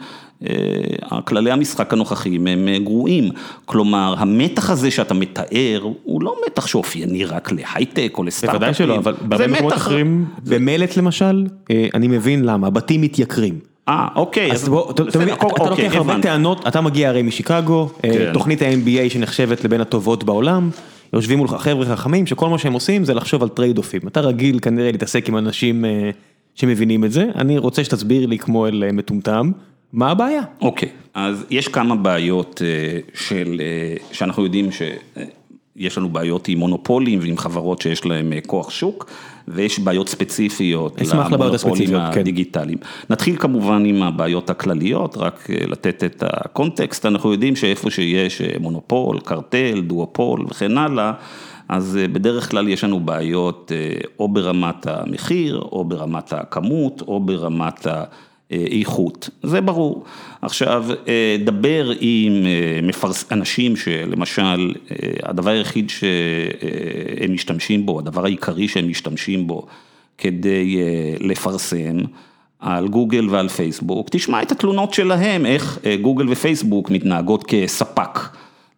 הכללי 1.02 1.50
המשחק 1.50 1.92
הנוכחיים 1.92 2.46
הם 2.46 2.68
אה, 2.68 2.78
גרועים. 2.78 3.30
כלומר, 3.64 4.14
המתח 4.18 4.70
הזה 4.70 4.90
שאתה 4.90 5.14
מתאר, 5.14 5.86
הוא 6.02 6.22
לא 6.22 6.36
מתח 6.46 6.66
שאופייני 6.66 7.24
רק 7.24 7.52
להייטק 7.52 8.14
או 8.18 8.22
לסטארט-אפים. 8.24 8.60
בוודאי 8.60 8.74
שלא, 8.74 8.96
אבל 8.96 9.14
בהרבה 9.20 9.46
מקומות 9.46 9.72
אחרים, 9.72 10.24
במלט 10.46 10.96
למשל, 10.96 11.46
אה, 11.70 11.86
אני 11.94 12.08
מבין 12.08 12.44
למה, 12.44 12.70
בתים 12.70 13.00
מתייקרים. 13.00 13.58
אה, 13.88 14.08
אוקיי. 14.16 14.52
אז 14.52 14.68
בוא, 14.68 14.90
אתה 14.90 15.02
לוקח 15.02 15.60
אוקיי, 15.60 15.88
הרבה 15.88 16.20
טענות, 16.22 16.66
אתה 16.68 16.80
מגיע 16.80 17.08
הרי 17.08 17.22
משיקגו, 17.22 17.88
כן. 18.02 18.32
תוכנית 18.32 18.62
ה-MBA 18.62 19.12
שנחשבת 19.12 19.64
לבין 19.64 19.80
הטובות 19.80 20.24
בעולם. 20.24 20.70
יושבים 21.18 21.38
מולך 21.38 21.52
חבר'ה 21.52 21.86
חכמים 21.86 22.26
שכל 22.26 22.48
מה 22.48 22.58
שהם 22.58 22.72
עושים 22.72 23.04
זה 23.04 23.14
לחשוב 23.14 23.42
על 23.42 23.48
trade-off 23.48 23.78
ים. 23.78 24.00
אתה 24.08 24.20
רגיל 24.20 24.58
כנראה 24.58 24.92
להתעסק 24.92 25.28
עם 25.28 25.36
אנשים 25.36 25.84
אה, 25.84 26.10
שמבינים 26.54 27.04
את 27.04 27.12
זה, 27.12 27.26
אני 27.34 27.58
רוצה 27.58 27.84
שתסביר 27.84 28.26
לי 28.26 28.38
כמו 28.38 28.66
אל 28.66 28.84
אה, 28.84 28.92
מטומטם, 28.92 29.52
מה 29.92 30.10
הבעיה? 30.10 30.42
אוקיי, 30.60 30.88
אז 31.14 31.44
יש 31.50 31.68
כמה 31.68 31.96
בעיות 31.96 32.62
אה, 32.64 32.98
של, 33.14 33.60
שאנחנו 34.12 34.44
יודעים 34.44 34.68
שיש 34.72 35.98
לנו 35.98 36.08
בעיות 36.08 36.48
עם 36.48 36.58
מונופולים 36.58 37.18
ועם 37.22 37.38
חברות 37.38 37.82
שיש 37.82 38.06
להם 38.06 38.32
כוח 38.46 38.70
שוק. 38.70 39.10
ויש 39.48 39.78
בעיות 39.78 40.08
ספציפיות 40.08 41.00
למונופולים 41.30 41.88
כן. 41.88 42.20
הדיגיטליים. 42.20 42.78
נתחיל 43.10 43.36
כמובן 43.36 43.84
עם 43.84 44.02
הבעיות 44.02 44.50
הכלליות, 44.50 45.16
רק 45.16 45.50
אה, 45.50 45.66
לתת 45.66 46.04
את 46.04 46.22
הקונטקסט, 46.26 47.06
אנחנו 47.06 47.32
יודעים 47.32 47.56
שאיפה 47.56 47.90
שיש 47.90 48.40
אה, 48.40 48.48
מונופול, 48.60 49.20
קרטל, 49.20 49.80
דואופול 49.80 50.46
וכן 50.48 50.78
הלאה, 50.78 51.12
אז 51.68 51.98
אה, 52.00 52.08
בדרך 52.08 52.50
כלל 52.50 52.68
יש 52.68 52.84
לנו 52.84 53.00
בעיות 53.00 53.72
או 54.18 54.28
ברמת 54.28 54.86
המחיר, 54.86 55.58
או 55.58 55.84
ברמת 55.84 56.32
הכמות, 56.32 57.02
או 57.06 57.20
ברמת 57.20 57.86
ה... 57.86 58.04
איכות, 58.50 59.30
זה 59.42 59.60
ברור. 59.60 60.04
עכשיו, 60.42 60.84
דבר 61.44 61.90
עם 62.00 62.32
מפרס... 62.82 63.32
אנשים 63.32 63.76
שלמשל, 63.76 64.74
הדבר 65.22 65.50
היחיד 65.50 65.90
שהם 65.90 67.32
משתמשים 67.34 67.86
בו, 67.86 67.98
הדבר 67.98 68.24
העיקרי 68.24 68.68
שהם 68.68 68.88
משתמשים 68.88 69.46
בו 69.46 69.66
כדי 70.18 70.76
לפרסם 71.20 71.96
על 72.60 72.88
גוגל 72.88 73.28
ועל 73.30 73.48
פייסבוק, 73.48 74.08
תשמע 74.10 74.42
את 74.42 74.52
התלונות 74.52 74.94
שלהם, 74.94 75.46
איך 75.46 75.78
גוגל 76.00 76.26
ופייסבוק 76.28 76.90
מתנהגות 76.90 77.44
כספק. 77.48 78.18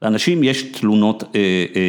לאנשים 0.03 0.45
יש 0.45 0.63
תלונות 0.63 1.25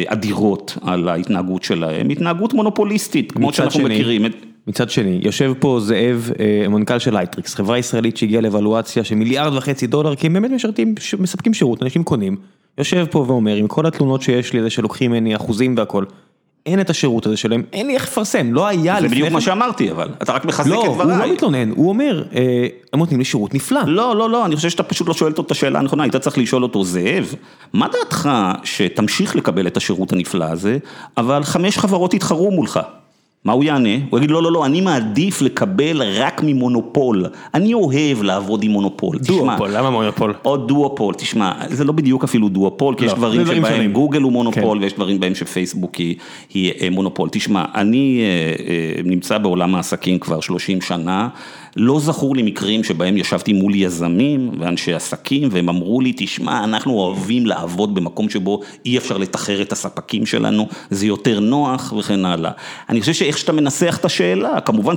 אדירות 0.06 0.78
על 0.82 1.08
ההתנהגות 1.08 1.62
שלהם, 1.62 2.10
התנהגות 2.10 2.52
מונופוליסטית, 2.52 3.32
כמו 3.32 3.52
שאנחנו 3.52 3.80
שני. 3.80 3.94
מכירים. 3.94 4.22
מצד 4.70 4.90
שני, 4.90 5.20
יושב 5.22 5.52
פה 5.58 5.78
זאב, 5.80 6.30
אה, 6.40 6.68
מנכ"ל 6.68 6.98
של 6.98 7.16
אייטריקס, 7.16 7.54
חברה 7.54 7.78
ישראלית 7.78 8.16
שהגיעה 8.16 8.42
לאבלואציה 8.42 9.04
של 9.04 9.14
מיליארד 9.14 9.56
וחצי 9.56 9.86
דולר, 9.86 10.14
כי 10.14 10.26
הם 10.26 10.32
באמת 10.32 10.50
משרתים, 10.50 10.94
מספקים 11.18 11.54
שירות, 11.54 11.82
אנשים 11.82 12.04
קונים. 12.04 12.36
יושב 12.78 13.06
פה 13.10 13.24
ואומר, 13.28 13.54
עם 13.54 13.66
כל 13.66 13.86
התלונות 13.86 14.22
שיש 14.22 14.52
לי, 14.52 14.62
זה 14.62 14.70
שלוקחים 14.70 15.10
ממני 15.10 15.36
אחוזים 15.36 15.74
והכל, 15.78 16.04
אין 16.66 16.80
את 16.80 16.90
השירות 16.90 17.26
הזה 17.26 17.36
שלהם, 17.36 17.62
אין 17.72 17.86
לי 17.86 17.94
איך 17.94 18.02
לפרסם, 18.02 18.52
לא 18.54 18.66
היה 18.66 18.94
לפני... 18.94 19.08
זה 19.08 19.14
בדיוק 19.14 19.30
מה 19.30 19.40
שאמרתי, 19.40 19.90
אבל 19.90 20.08
אתה 20.22 20.32
רק 20.32 20.44
מחזק 20.44 20.70
לא, 20.70 20.84
את 20.84 20.90
דבריי. 20.90 21.08
לא, 21.08 21.14
הוא 21.14 21.26
לא 21.26 21.32
מתלונן, 21.32 21.70
הוא 21.70 21.88
אומר, 21.88 22.24
אה, 22.34 22.66
הם 22.92 22.98
נותנים 22.98 23.18
לי 23.18 23.24
שירות 23.24 23.54
נפלא. 23.54 23.80
לא, 23.86 24.16
לא, 24.16 24.30
לא, 24.30 24.46
אני 24.46 24.56
חושב 24.56 24.70
שאתה 24.70 24.82
פשוט 24.82 25.08
לא 25.08 25.14
שואל 25.14 25.30
אותו 25.30 25.42
את 25.42 25.50
השאלה 25.50 25.78
הנכונה, 25.78 26.02
היית 26.02 26.16
צריך 26.16 26.38
לשאול 26.38 26.62
אותו, 26.62 26.84
זאב, 26.84 27.34
מה 27.72 27.86
דעתך 27.92 28.30
שתמשיך 28.64 29.36
לקבל 29.36 29.66
את 29.66 29.76
השירות 29.76 30.12
הנפלא 30.12 30.44
הזה, 30.44 30.78
אבל 31.16 31.44
חמש 31.44 31.78
חברות 31.78 32.14
יתחרו 32.14 32.50
מולך? 32.50 32.80
מה 33.44 33.52
הוא 33.52 33.64
יענה? 33.64 33.88
הוא 34.10 34.18
יגיד 34.18 34.30
לא, 34.30 34.42
לא, 34.42 34.52
לא, 34.52 34.66
אני 34.66 34.80
מעדיף 34.80 35.42
לקבל 35.42 36.02
רק 36.02 36.42
ממונופול. 36.44 37.26
אני 37.54 37.74
אוהב 37.74 38.22
לעבוד 38.22 38.62
עם 38.64 38.70
מונופול. 38.70 39.18
דואופול, 39.18 39.70
למה 39.70 39.90
מונופול? 39.90 40.34
או 40.44 40.56
דואופול, 40.56 41.14
תשמע, 41.14 41.52
זה 41.68 41.84
לא 41.84 41.92
בדיוק 41.92 42.24
אפילו 42.24 42.48
דואופול, 42.48 42.94
כי 42.94 43.04
לא, 43.04 43.10
יש 43.10 43.14
דברים 43.14 43.46
שבהם 43.46 43.92
גוגל 43.92 44.22
הוא 44.22 44.32
מונופול, 44.32 44.78
כן. 44.78 44.82
ויש 44.82 44.92
דברים 44.92 45.20
בהם 45.20 45.34
שפייסבוק 45.34 45.94
היא, 45.94 46.16
היא 46.54 46.72
אה, 46.80 46.90
מונופול. 46.90 47.28
תשמע, 47.32 47.64
אני 47.74 48.20
אה, 48.20 48.64
אה, 48.68 49.02
נמצא 49.04 49.38
בעולם 49.38 49.74
העסקים 49.74 50.18
כבר 50.18 50.40
30 50.40 50.80
שנה. 50.80 51.28
לא 51.76 52.00
זכור 52.00 52.36
לי 52.36 52.42
מקרים 52.42 52.84
שבהם 52.84 53.16
ישבתי 53.16 53.52
מול 53.52 53.74
יזמים 53.74 54.50
ואנשי 54.58 54.94
עסקים 54.94 55.48
והם 55.52 55.68
אמרו 55.68 56.00
לי, 56.00 56.12
תשמע, 56.16 56.64
אנחנו 56.64 56.92
אוהבים 56.92 57.46
לעבוד 57.46 57.94
במקום 57.94 58.30
שבו 58.30 58.60
אי 58.86 58.98
אפשר 58.98 59.18
לתחר 59.18 59.62
את 59.62 59.72
הספקים 59.72 60.26
שלנו, 60.26 60.68
זה 60.90 61.06
יותר 61.06 61.40
נוח 61.40 61.92
וכן 61.98 62.24
הלאה. 62.24 62.50
אני 62.88 63.00
חושב 63.00 63.12
באיך 63.30 63.38
שאתה 63.38 63.52
מנסח 63.52 63.96
את 64.00 64.04
השאלה, 64.04 64.60
כמובן 64.60 64.94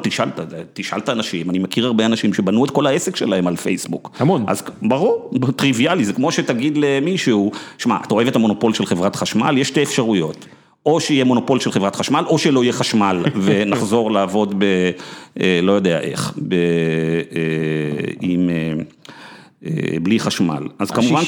תשאל 0.74 1.00
את 1.00 1.10
האנשים, 1.10 1.50
אני 1.50 1.60
מכיר 1.60 1.86
הרבה 1.86 2.06
אנשים 2.06 2.34
שבנו 2.34 2.66
את 2.66 2.72
כל 2.72 2.88
העסק 2.88 3.16
שלהם 3.16 3.48
על 3.48 3.56
פייסבוק. 3.56 4.12
המון. 4.20 4.44
אז 4.48 4.64
ברור, 4.82 5.32
טריוויאלי, 5.56 6.06
זה 6.06 6.14
כמו 6.14 6.32
שתגיד 6.32 6.78
למישהו, 6.78 7.52
שמע, 7.78 7.98
אתה 8.06 8.14
אוהב 8.14 8.28
את 8.28 8.36
המונופול 8.36 8.74
של 8.74 8.86
חברת 8.86 9.16
חשמל, 9.16 9.58
יש 9.58 9.68
שתי 9.68 9.84
אפשרויות. 9.84 10.46
או 10.86 11.00
שיהיה 11.00 11.24
מונופול 11.24 11.60
של 11.60 11.72
חברת 11.72 11.96
חשמל, 11.96 12.24
או 12.28 12.38
שלא 12.38 12.64
יהיה 12.64 12.74
חשמל, 12.74 13.24
ונחזור 13.44 14.12
לעבוד 14.12 14.56
ב... 14.58 14.92
לא 15.62 15.72
יודע 15.72 16.00
איך, 16.00 16.34
ב... 16.48 16.56
עם... 18.22 18.50
בלי 20.04 20.20
חשמל. 20.20 20.68
אז 20.80 20.92
כמובן, 20.92 21.22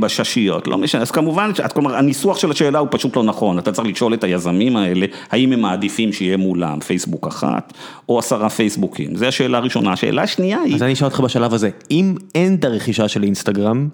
בששיות, 0.00 0.66
לא 0.66 0.78
משנה, 0.78 1.02
אז 1.02 1.10
כמובן, 1.10 1.50
כלומר, 1.74 1.96
הניסוח 1.96 2.38
של 2.38 2.50
השאלה 2.50 2.78
הוא 2.78 2.88
פשוט 2.90 3.16
לא 3.16 3.22
נכון, 3.22 3.58
אתה 3.58 3.72
צריך 3.72 3.88
לשאול 3.88 4.14
את 4.14 4.24
היזמים 4.24 4.76
האלה, 4.76 5.06
האם 5.30 5.52
הם 5.52 5.60
מעדיפים 5.60 6.12
שיהיה 6.12 6.36
מולם 6.36 6.80
פייסבוק 6.80 7.26
אחת, 7.26 7.72
או 8.08 8.18
עשרה 8.18 8.48
פייסבוקים, 8.48 9.16
זו 9.16 9.26
השאלה 9.26 9.58
הראשונה, 9.58 9.92
השאלה 9.92 10.22
השנייה 10.22 10.60
היא... 10.60 10.74
אז 10.74 10.82
אני 10.82 10.92
אשאל 10.92 11.06
אותך 11.06 11.20
בשלב 11.20 11.54
הזה, 11.54 11.70
אם 11.90 12.14
אין 12.34 12.54
את 12.54 12.64
הרכישה 12.64 13.08
של 13.08 13.22
אינסטגרם, 13.22 13.88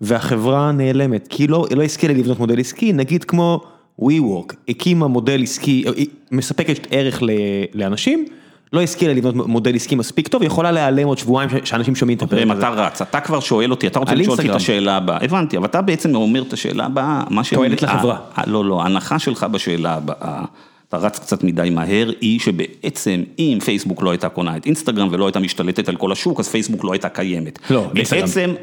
והחברה 0.00 0.72
נעלמת, 0.72 1.26
כי 1.28 1.46
לא 1.46 1.66
השכילה 1.84 2.14
לבנות 2.14 2.38
מודל 2.38 2.60
עסקי, 2.60 2.92
נגיד 2.92 3.24
כמו 3.24 3.60
WeWork, 4.02 4.54
הקימה 4.68 5.06
מודל 5.06 5.42
עסקי, 5.42 5.84
מספקת 6.30 6.86
ערך 6.90 7.22
לאנשים, 7.74 8.24
לא 8.72 8.82
השכילה 8.82 9.12
לבנות 9.12 9.46
מודל 9.46 9.74
עסקי 9.74 9.94
מספיק 9.94 10.28
טוב, 10.28 10.42
יכולה 10.42 10.72
להיעלם 10.72 11.06
עוד 11.06 11.18
שבועיים 11.18 11.50
שאנשים 11.64 11.94
שומעים 11.94 12.18
את 12.18 12.22
הפרק 12.22 12.50
הזה. 12.50 12.58
אתה 12.58 12.68
רץ, 12.70 13.02
אתה 13.02 13.20
כבר 13.20 13.40
שואל 13.40 13.70
אותי, 13.70 13.86
אתה 13.86 13.98
רוצה 13.98 14.14
לשאול 14.14 14.36
אותי 14.36 14.50
את 14.50 14.54
השאלה 14.54 14.96
הבאה, 14.96 15.24
הבנתי, 15.24 15.56
אבל 15.56 15.66
אתה 15.66 15.82
בעצם 15.82 16.14
אומר 16.14 16.42
את 16.42 16.52
השאלה 16.52 16.84
הבאה, 16.84 17.22
מה 17.30 17.44
ש... 17.44 17.54
תועלת 17.54 17.82
לחברה. 17.82 18.18
לא, 18.46 18.64
לא, 18.64 18.82
ההנחה 18.82 19.18
שלך 19.18 19.44
בשאלה 19.44 19.94
הבאה, 19.94 20.44
אתה 20.88 20.96
רץ 20.96 21.18
קצת 21.18 21.44
מדי 21.44 21.70
מהר, 21.70 22.10
היא 22.20 22.40
שבעצם 22.40 23.22
אם 23.38 23.58
פייסבוק 23.64 24.02
לא 24.02 24.10
הייתה 24.10 24.28
קונה 24.28 24.56
את 24.56 24.66
אינסטגרם 24.66 25.08
ולא 25.10 25.26
הייתה 25.26 25.40
משתלטת 25.40 25.88
על 25.88 25.96
כל 25.96 26.12
השוק, 26.12 26.40
אז 26.40 26.48
פייסבוק 26.48 26.84
לא 26.84 26.92
הייתה 26.92 27.08
קיימת. 27.08 27.58
לא, 27.70 27.86
בעצם... 27.94 28.54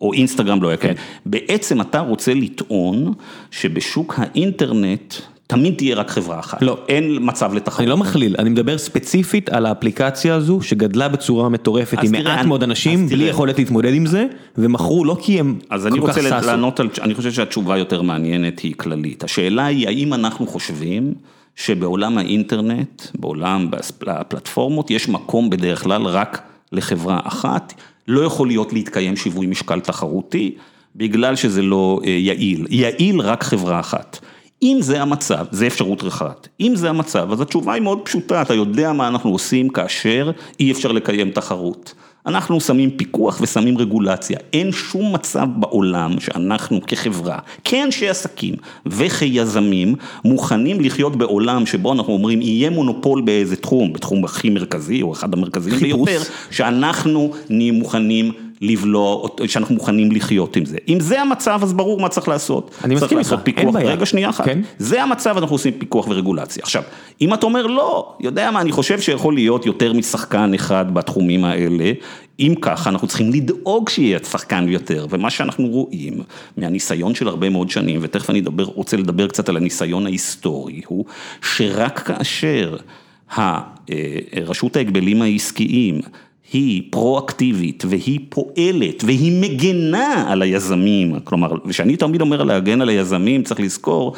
או 0.00 0.12
אינסטגרם 0.12 0.62
לא 0.62 0.68
היה 0.68 0.76
קיים. 0.76 0.94
בעצם 1.26 1.80
אתה 1.80 2.00
רוצה 2.00 2.34
לטעון 2.34 3.12
שבשוק 3.50 4.14
האינטרנט 4.18 5.14
תמיד 5.46 5.74
תהיה 5.74 5.96
רק 5.96 6.10
חברה 6.10 6.38
אחת. 6.38 6.62
לא. 6.62 6.78
אין 6.88 7.18
מצב 7.20 7.54
לתחרות. 7.54 7.80
אני 7.80 7.88
לא 7.88 7.96
מכליל, 7.96 8.36
אני 8.38 8.50
מדבר 8.50 8.78
ספציפית 8.78 9.48
על 9.48 9.66
האפליקציה 9.66 10.34
הזו 10.34 10.62
שגדלה 10.62 11.08
בצורה 11.08 11.48
מטורפת 11.48 11.98
עם 12.02 12.12
מעט 12.12 12.46
מאוד 12.46 12.62
אנשים, 12.62 13.06
בלי 13.06 13.24
יכולת 13.24 13.58
להתמודד 13.58 13.94
עם 13.94 14.06
זה, 14.06 14.26
ומכרו 14.58 15.04
לא 15.04 15.16
כי 15.20 15.40
הם. 15.40 15.58
אז 15.70 15.86
אני 15.86 15.98
רוצה 15.98 16.40
לענות 16.40 16.80
על, 16.80 16.88
אני 17.02 17.14
חושב 17.14 17.32
שהתשובה 17.32 17.78
יותר 17.78 18.02
מעניינת 18.02 18.58
היא 18.58 18.74
כללית. 18.76 19.24
השאלה 19.24 19.66
היא 19.66 19.86
האם 19.88 20.14
אנחנו 20.14 20.46
חושבים 20.46 21.14
שבעולם 21.56 22.18
האינטרנט, 22.18 23.02
בעולם 23.14 23.68
הפלטפורמות, 24.06 24.90
יש 24.90 25.08
מקום 25.08 25.50
בדרך 25.50 25.82
כלל 25.82 26.02
רק 26.02 26.42
לחברה 26.72 27.20
אחת. 27.24 27.74
לא 28.08 28.20
יכול 28.20 28.48
להיות 28.48 28.72
להתקיים 28.72 29.16
שיווי 29.16 29.46
משקל 29.46 29.80
תחרותי, 29.80 30.54
בגלל 30.96 31.36
שזה 31.36 31.62
לא 31.62 32.00
יעיל, 32.04 32.66
יעיל 32.70 33.20
רק 33.20 33.42
חברה 33.42 33.80
אחת. 33.80 34.18
אם 34.62 34.78
זה 34.80 35.02
המצב, 35.02 35.46
זה 35.50 35.66
אפשרות 35.66 36.06
אחת, 36.08 36.48
אם 36.60 36.72
זה 36.76 36.90
המצב, 36.90 37.32
אז 37.32 37.40
התשובה 37.40 37.72
היא 37.72 37.82
מאוד 37.82 37.98
פשוטה, 38.04 38.42
אתה 38.42 38.54
יודע 38.54 38.92
מה 38.92 39.08
אנחנו 39.08 39.30
עושים 39.30 39.68
כאשר 39.68 40.30
אי 40.60 40.72
אפשר 40.72 40.92
לקיים 40.92 41.30
תחרות. 41.30 41.94
אנחנו 42.26 42.60
שמים 42.60 42.90
פיקוח 42.90 43.38
ושמים 43.40 43.78
רגולציה, 43.78 44.38
אין 44.52 44.72
שום 44.72 45.14
מצב 45.14 45.46
בעולם 45.56 46.20
שאנחנו 46.20 46.80
כחברה, 46.86 47.38
כאנשי 47.64 48.08
עסקים 48.08 48.54
וכיזמים, 48.86 49.94
מוכנים 50.24 50.80
לחיות 50.80 51.16
בעולם 51.16 51.66
שבו 51.66 51.92
אנחנו 51.92 52.12
אומרים 52.12 52.42
יהיה 52.42 52.70
מונופול 52.70 53.22
באיזה 53.22 53.56
תחום, 53.56 53.92
בתחום 53.92 54.24
הכי 54.24 54.50
מרכזי 54.50 55.02
או 55.02 55.12
אחד 55.12 55.34
המרכזיים 55.34 55.78
ביותר, 55.80 56.20
שאנחנו 56.50 57.32
נהיה 57.50 57.72
מוכנים 57.72 58.32
לבלוע, 58.64 59.28
שאנחנו 59.46 59.74
מוכנים 59.74 60.12
לחיות 60.12 60.56
עם 60.56 60.64
זה. 60.64 60.76
אם 60.88 61.00
זה 61.00 61.20
המצב, 61.20 61.60
אז 61.62 61.72
ברור 61.72 62.00
מה 62.00 62.08
צריך 62.08 62.28
לעשות. 62.28 62.70
אני 62.84 62.94
מסכים 62.94 63.18
איתך, 63.18 63.34
אין 63.56 63.72
בעיה. 63.72 63.90
רגע, 63.90 64.06
שנייה 64.06 64.30
אחת. 64.30 64.44
כן. 64.44 64.60
זה 64.78 65.02
המצב, 65.02 65.36
אנחנו 65.38 65.54
עושים 65.54 65.72
פיקוח 65.78 66.08
ורגולציה. 66.08 66.62
עכשיו, 66.62 66.82
אם 67.20 67.34
אתה 67.34 67.46
אומר 67.46 67.66
לא, 67.66 68.16
יודע 68.20 68.50
מה, 68.50 68.60
אני 68.60 68.72
חושב 68.72 69.00
שיכול 69.00 69.34
להיות 69.34 69.66
יותר 69.66 69.92
משחקן 69.92 70.54
אחד 70.54 70.94
בתחומים 70.94 71.44
האלה, 71.44 71.92
אם 72.40 72.54
ככה, 72.60 72.90
אנחנו 72.90 73.08
צריכים 73.08 73.32
לדאוג 73.32 73.88
שיהיה 73.88 74.18
שחקן 74.18 74.68
יותר, 74.68 75.06
ומה 75.10 75.30
שאנחנו 75.30 75.66
רואים 75.66 76.14
מהניסיון 76.56 77.14
של 77.14 77.28
הרבה 77.28 77.50
מאוד 77.50 77.70
שנים, 77.70 78.00
ותכף 78.02 78.30
אני 78.30 78.40
אדבר, 78.40 78.64
רוצה 78.64 78.96
לדבר 78.96 79.26
קצת 79.26 79.48
על 79.48 79.56
הניסיון 79.56 80.06
ההיסטורי, 80.06 80.80
הוא 80.86 81.04
שרק 81.42 81.98
כאשר 81.98 82.76
רשות 84.46 84.76
ההגבלים 84.76 85.22
העסקיים, 85.22 86.00
היא 86.54 86.82
פרו-אקטיבית 86.90 87.84
והיא 87.88 88.20
פועלת 88.28 89.04
והיא 89.04 89.40
מגנה 89.40 90.24
על 90.32 90.42
היזמים, 90.42 91.20
כלומר, 91.24 91.52
ושאני 91.66 91.96
תמיד 91.96 92.20
אומר 92.20 92.42
להגן 92.42 92.82
על 92.82 92.88
היזמים, 92.88 93.42
צריך 93.42 93.60
לזכור, 93.60 94.14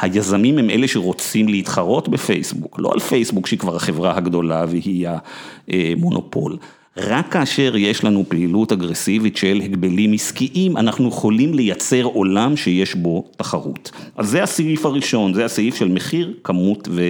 היזמים 0.00 0.58
הם 0.58 0.70
אלה 0.70 0.88
שרוצים 0.88 1.48
להתחרות 1.48 2.08
בפייסבוק, 2.08 2.76
לא 2.78 2.92
על 2.92 3.00
פייסבוק 3.00 3.46
שהיא 3.46 3.58
כבר 3.58 3.76
החברה 3.76 4.16
הגדולה 4.16 4.64
והיא 4.68 5.08
המונופול. 5.68 6.56
רק 6.96 7.32
כאשר 7.32 7.76
יש 7.76 8.04
לנו 8.04 8.24
פעילות 8.28 8.72
אגרסיבית 8.72 9.36
של 9.36 9.60
הגבלים 9.64 10.12
עסקיים, 10.12 10.76
אנחנו 10.76 11.08
יכולים 11.08 11.54
לייצר 11.54 12.02
עולם 12.02 12.56
שיש 12.56 12.94
בו 12.94 13.24
תחרות. 13.36 13.90
אז 14.16 14.28
זה 14.28 14.42
הסעיף 14.42 14.86
הראשון, 14.86 15.34
זה 15.34 15.44
הסעיף 15.44 15.74
של 15.74 15.88
מחיר, 15.88 16.34
כמות 16.44 16.88
ו... 16.90 17.08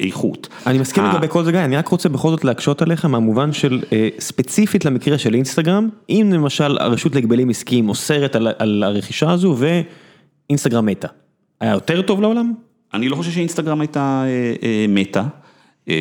איכות. 0.00 0.48
אני 0.66 0.78
מסכים 0.78 1.04
לגבי 1.04 1.28
כל 1.28 1.44
זה 1.44 1.52
גיא, 1.52 1.60
אני 1.60 1.76
רק 1.76 1.88
רוצה 1.88 2.08
בכל 2.08 2.30
זאת 2.30 2.44
להקשות 2.44 2.82
עליך 2.82 3.04
מהמובן 3.04 3.52
של 3.52 3.80
ספציפית 4.18 4.84
למקרה 4.84 5.18
של 5.18 5.34
אינסטגרם, 5.34 5.88
אם 6.10 6.30
למשל 6.34 6.78
הרשות 6.80 7.14
להגבלים 7.14 7.50
עסקיים 7.50 7.88
אוסרת 7.88 8.36
על 8.36 8.82
הרכישה 8.86 9.30
הזו 9.30 9.56
ואינסטגרם 10.48 10.86
מתה, 10.86 11.08
היה 11.60 11.72
יותר 11.72 12.02
טוב 12.02 12.20
לעולם? 12.20 12.52
אני 12.94 13.08
לא 13.08 13.16
חושב 13.16 13.30
שאינסטגרם 13.30 13.80
הייתה 13.80 14.24
מתה. 14.88 15.22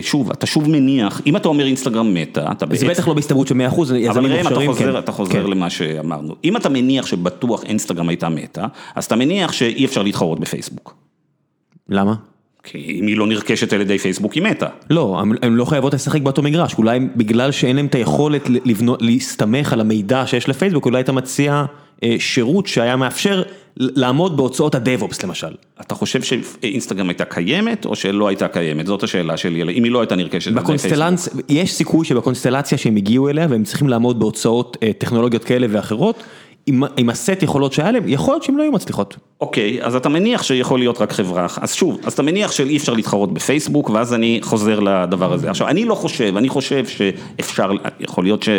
שוב, 0.01 0.31
אתה 0.31 0.45
שוב 0.45 0.69
מניח, 0.69 1.21
אם 1.25 1.35
אתה 1.35 1.47
אומר 1.47 1.65
אינסטגרם 1.65 2.13
מתה, 2.13 2.51
אתה 2.51 2.65
בעצם... 2.65 2.85
זה 2.85 2.91
בטח 2.91 3.07
לא 3.07 3.13
בהסתברות 3.13 3.47
של 3.47 3.55
100%, 3.55 3.95
יזמים 3.95 4.31
מוכשרים, 4.31 4.73
כן. 4.73 4.97
אתה 4.97 5.11
חוזר 5.11 5.45
למה 5.45 5.69
שאמרנו. 5.69 6.35
אם 6.43 6.57
אתה 6.57 6.69
מניח 6.69 7.05
שבטוח 7.05 7.63
אינסטגרם 7.63 8.09
הייתה 8.09 8.29
מתה, 8.29 8.65
אז 8.95 9.05
אתה 9.05 9.15
מניח 9.15 9.51
שאי 9.51 9.85
אפשר 9.85 10.03
להתחרות 10.03 10.39
בפייסבוק. 10.39 10.95
למה? 11.89 12.15
כי 12.63 12.97
אם 12.99 13.07
היא 13.07 13.17
לא 13.17 13.27
נרכשת 13.27 13.73
על 13.73 13.81
ידי 13.81 13.97
פייסבוק 13.97 14.33
היא 14.33 14.43
מתה. 14.43 14.67
לא, 14.89 15.21
הן 15.41 15.53
לא 15.53 15.65
חייבות 15.65 15.93
לשחק 15.93 16.21
באותו 16.21 16.41
מגרש, 16.41 16.75
אולי 16.77 16.99
בגלל 17.15 17.51
שאין 17.51 17.75
להן 17.75 17.85
את 17.85 17.95
היכולת 17.95 18.49
לבנות, 18.65 19.01
להסתמך 19.01 19.73
על 19.73 19.81
המידע 19.81 20.23
שיש 20.27 20.49
לפייסבוק, 20.49 20.85
אולי 20.85 21.01
אתה 21.01 21.11
מציע 21.11 21.65
שירות 22.19 22.67
שהיה 22.67 22.95
מאפשר 22.95 23.43
לעמוד 23.77 24.37
בהוצאות 24.37 24.75
הדאב-אופס 24.75 25.23
למשל. 25.23 25.53
אתה 25.81 25.95
חושב 25.95 26.21
שאינסטגרם 26.21 27.09
הייתה 27.09 27.25
קיימת 27.25 27.85
או 27.85 27.95
שלא 27.95 28.27
הייתה 28.27 28.47
קיימת? 28.47 28.85
זאת 28.85 29.03
השאלה 29.03 29.37
שלי, 29.37 29.61
אם 29.61 29.83
היא 29.83 29.91
לא 29.91 30.01
הייתה 30.01 30.15
נרכשת. 30.15 30.51
בקונסטלנס, 30.51 31.29
יש 31.49 31.73
סיכוי 31.73 32.05
שבקונסטלציה 32.05 32.77
שהם 32.77 32.95
הגיעו 32.95 33.29
אליה 33.29 33.47
והם 33.49 33.63
צריכים 33.63 33.89
לעמוד 33.89 34.19
בהוצאות 34.19 34.77
טכנולוגיות 34.97 35.43
כאלה 35.43 35.67
ואחרות. 35.69 36.23
עם 36.67 37.09
הסט 37.09 37.43
יכולות 37.43 37.73
שהיה 37.73 37.91
להם, 37.91 38.03
יכול 38.07 38.33
להיות 38.33 38.43
שהן 38.43 38.55
לא 38.55 38.63
היו 38.63 38.71
מצליחות. 38.71 39.17
אוקיי, 39.41 39.83
אז 39.83 39.95
אתה 39.95 40.09
מניח 40.09 40.43
שיכול 40.43 40.79
להיות 40.79 41.01
רק 41.01 41.11
חברה 41.11 41.47
אז 41.61 41.73
שוב, 41.73 41.99
אז 42.03 42.13
אתה 42.13 42.23
מניח 42.23 42.51
שאי 42.51 42.77
אפשר 42.77 42.93
להתחרות 42.93 43.33
בפייסבוק, 43.33 43.89
ואז 43.89 44.13
אני 44.13 44.39
חוזר 44.41 44.79
לדבר 44.79 45.33
הזה. 45.33 45.49
עכשיו, 45.49 45.67
אני 45.67 45.85
לא 45.85 45.95
חושב, 45.95 46.37
אני 46.37 46.49
חושב 46.49 46.85
שאפשר, 46.87 47.71
יכול 47.99 48.23
להיות 48.23 48.43
ש... 48.43 48.49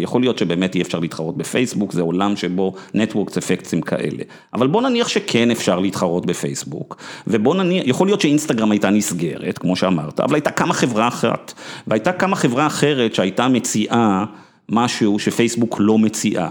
יכול 0.00 0.20
להיות 0.20 0.38
שבאמת 0.38 0.74
אי 0.74 0.82
אפשר 0.82 0.98
להתחרות 0.98 1.36
בפייסבוק, 1.36 1.92
זה 1.92 2.02
עולם 2.02 2.36
שבו 2.36 2.72
Networks 2.96 3.38
אפקטים 3.38 3.80
כאלה. 3.80 4.22
אבל 4.54 4.66
בוא 4.66 4.82
נניח 4.82 5.08
שכן 5.08 5.50
אפשר 5.50 5.78
להתחרות 5.78 6.26
בפייסבוק, 6.26 6.96
ובוא 7.26 7.54
נניח, 7.54 7.82
יכול 7.86 8.06
להיות 8.06 8.20
שאינסטגרם 8.20 8.70
הייתה 8.70 8.90
נסגרת, 8.90 9.58
כמו 9.58 9.76
שאמרת, 9.76 10.20
אבל 10.20 10.34
הייתה 10.34 10.50
כמה 10.50 10.74
חברה 10.74 11.08
אחת, 11.08 11.52
והייתה 11.86 12.12
כמה 12.12 12.36
חברה 12.36 12.66
אחרת 12.66 13.14
שהייתה 13.14 13.48
מציעה 13.48 14.24
משהו 14.68 15.18
שפייסבוק 15.18 15.76
לא 15.80 15.98
מציעה. 15.98 16.50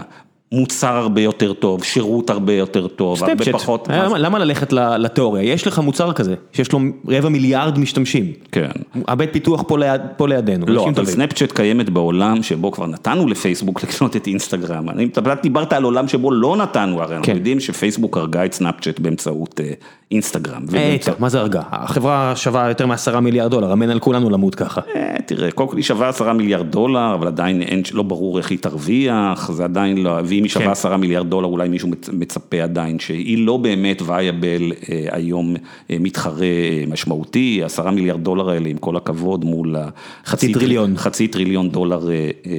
מוצר 0.52 0.96
הרבה 0.96 1.20
יותר 1.20 1.52
טוב, 1.52 1.84
שירות 1.84 2.30
הרבה 2.30 2.52
יותר 2.52 2.88
טוב, 2.88 3.24
הרבה 3.24 3.52
פחות... 3.52 3.88
למה 4.16 4.38
ללכת 4.38 4.72
לתיאוריה? 4.72 5.42
יש 5.42 5.66
לך 5.66 5.78
מוצר 5.78 6.12
כזה, 6.12 6.34
שיש 6.52 6.72
לו 6.72 6.80
רבע 7.08 7.28
מיליארד 7.28 7.78
משתמשים. 7.78 8.32
כן. 8.52 8.70
הבית 9.08 9.32
פיתוח 9.32 9.62
פה 10.16 10.28
לידינו. 10.28 10.66
לא, 10.68 10.88
אבל 10.88 11.04
סנאפצ'אט 11.04 11.52
קיימת 11.52 11.90
בעולם 11.90 12.42
שבו 12.42 12.72
כבר 12.72 12.86
נתנו 12.86 13.28
לפייסבוק 13.28 13.82
לקנות 13.84 14.16
את 14.16 14.26
אינסטגרם. 14.26 14.90
אני 14.90 15.08
דיברת 15.42 15.72
על 15.72 15.84
עולם 15.84 16.08
שבו 16.08 16.30
לא 16.30 16.56
נתנו, 16.56 17.02
הרי 17.02 17.16
אנחנו 17.16 17.32
יודעים 17.32 17.60
שפייסבוק 17.60 18.16
הרגה 18.16 18.44
את 18.44 18.52
סנאפצ'אט 18.52 19.00
באמצעות 19.00 19.60
אינסטגרם. 20.10 20.62
מה 21.18 21.28
זה 21.28 21.40
הרגה? 21.40 21.62
החברה 21.70 22.32
שווה 22.36 22.68
יותר 22.68 22.86
מעשרה 22.86 23.20
מיליארד 23.20 23.50
דולר, 23.50 23.72
אמן 23.72 23.90
על 23.90 23.98
כולנו 23.98 24.30
למות 24.30 24.54
ככה. 24.54 24.80
תראה, 25.26 25.50
קודם 25.50 25.68
כל 25.68 25.76
היא 25.76 25.84
שווה 25.84 26.08
עשרה 26.08 26.32
מיליארד 26.32 26.70
דולר, 26.70 27.14
אבל 27.14 27.26
עדיין 27.26 27.62
לא 27.92 28.02
ברור 28.02 28.38
איך 28.38 28.50
היא 28.50 28.58
תרוויח, 28.58 29.50
זה 29.52 29.64
עדיין 29.64 29.98
לא... 29.98 30.18
ואם 30.40 30.44
היא 30.44 30.50
שווה 30.50 30.72
עשרה 30.72 30.96
מיליארד 30.96 31.30
דולר, 31.30 31.48
אולי 31.48 31.68
מישהו 31.68 31.88
מצפה 32.12 32.62
עדיין 32.62 32.98
שהיא 32.98 33.46
לא 33.46 33.56
באמת 33.56 34.02
וייבל 34.06 34.72
היום 35.10 35.56
מתחרה 35.90 36.46
משמעותי, 36.88 37.60
עשרה 37.64 37.90
מיליארד 37.90 38.24
דולר 38.24 38.50
האלה, 38.50 38.68
עם 38.68 38.78
כל 38.78 38.96
הכבוד, 38.96 39.44
מול 39.44 39.76
חצי 40.24 40.52
טריליון, 40.52 40.96
חצי 40.96 41.28
טריליון 41.28 41.70
דולר 41.70 42.08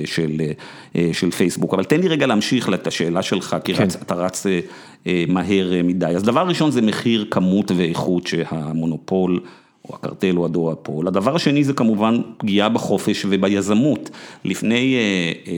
של 0.05 0.41
של 1.13 1.31
פייסבוק, 1.31 1.73
אבל 1.73 1.83
תן 1.83 1.99
לי 2.01 2.07
רגע 2.07 2.27
להמשיך 2.27 2.69
את 2.73 2.87
השאלה 2.87 3.21
שלך, 3.21 3.55
כי 3.63 3.73
כן. 3.73 3.87
אתה 4.01 4.15
רץ 4.15 4.45
מהר 5.27 5.71
מדי. 5.83 6.05
אז 6.05 6.23
דבר 6.23 6.47
ראשון 6.47 6.71
זה 6.71 6.81
מחיר 6.81 7.25
כמות 7.31 7.71
ואיכות 7.75 8.27
שהמונופול. 8.27 9.39
או 9.89 9.95
הקרטל 9.95 10.37
או 10.37 10.45
הדואופול. 10.45 11.07
הדבר 11.07 11.35
השני 11.35 11.63
זה 11.63 11.73
כמובן 11.73 12.21
פגיעה 12.37 12.69
בחופש 12.69 13.25
וביזמות. 13.29 14.09
לפני 14.45 14.95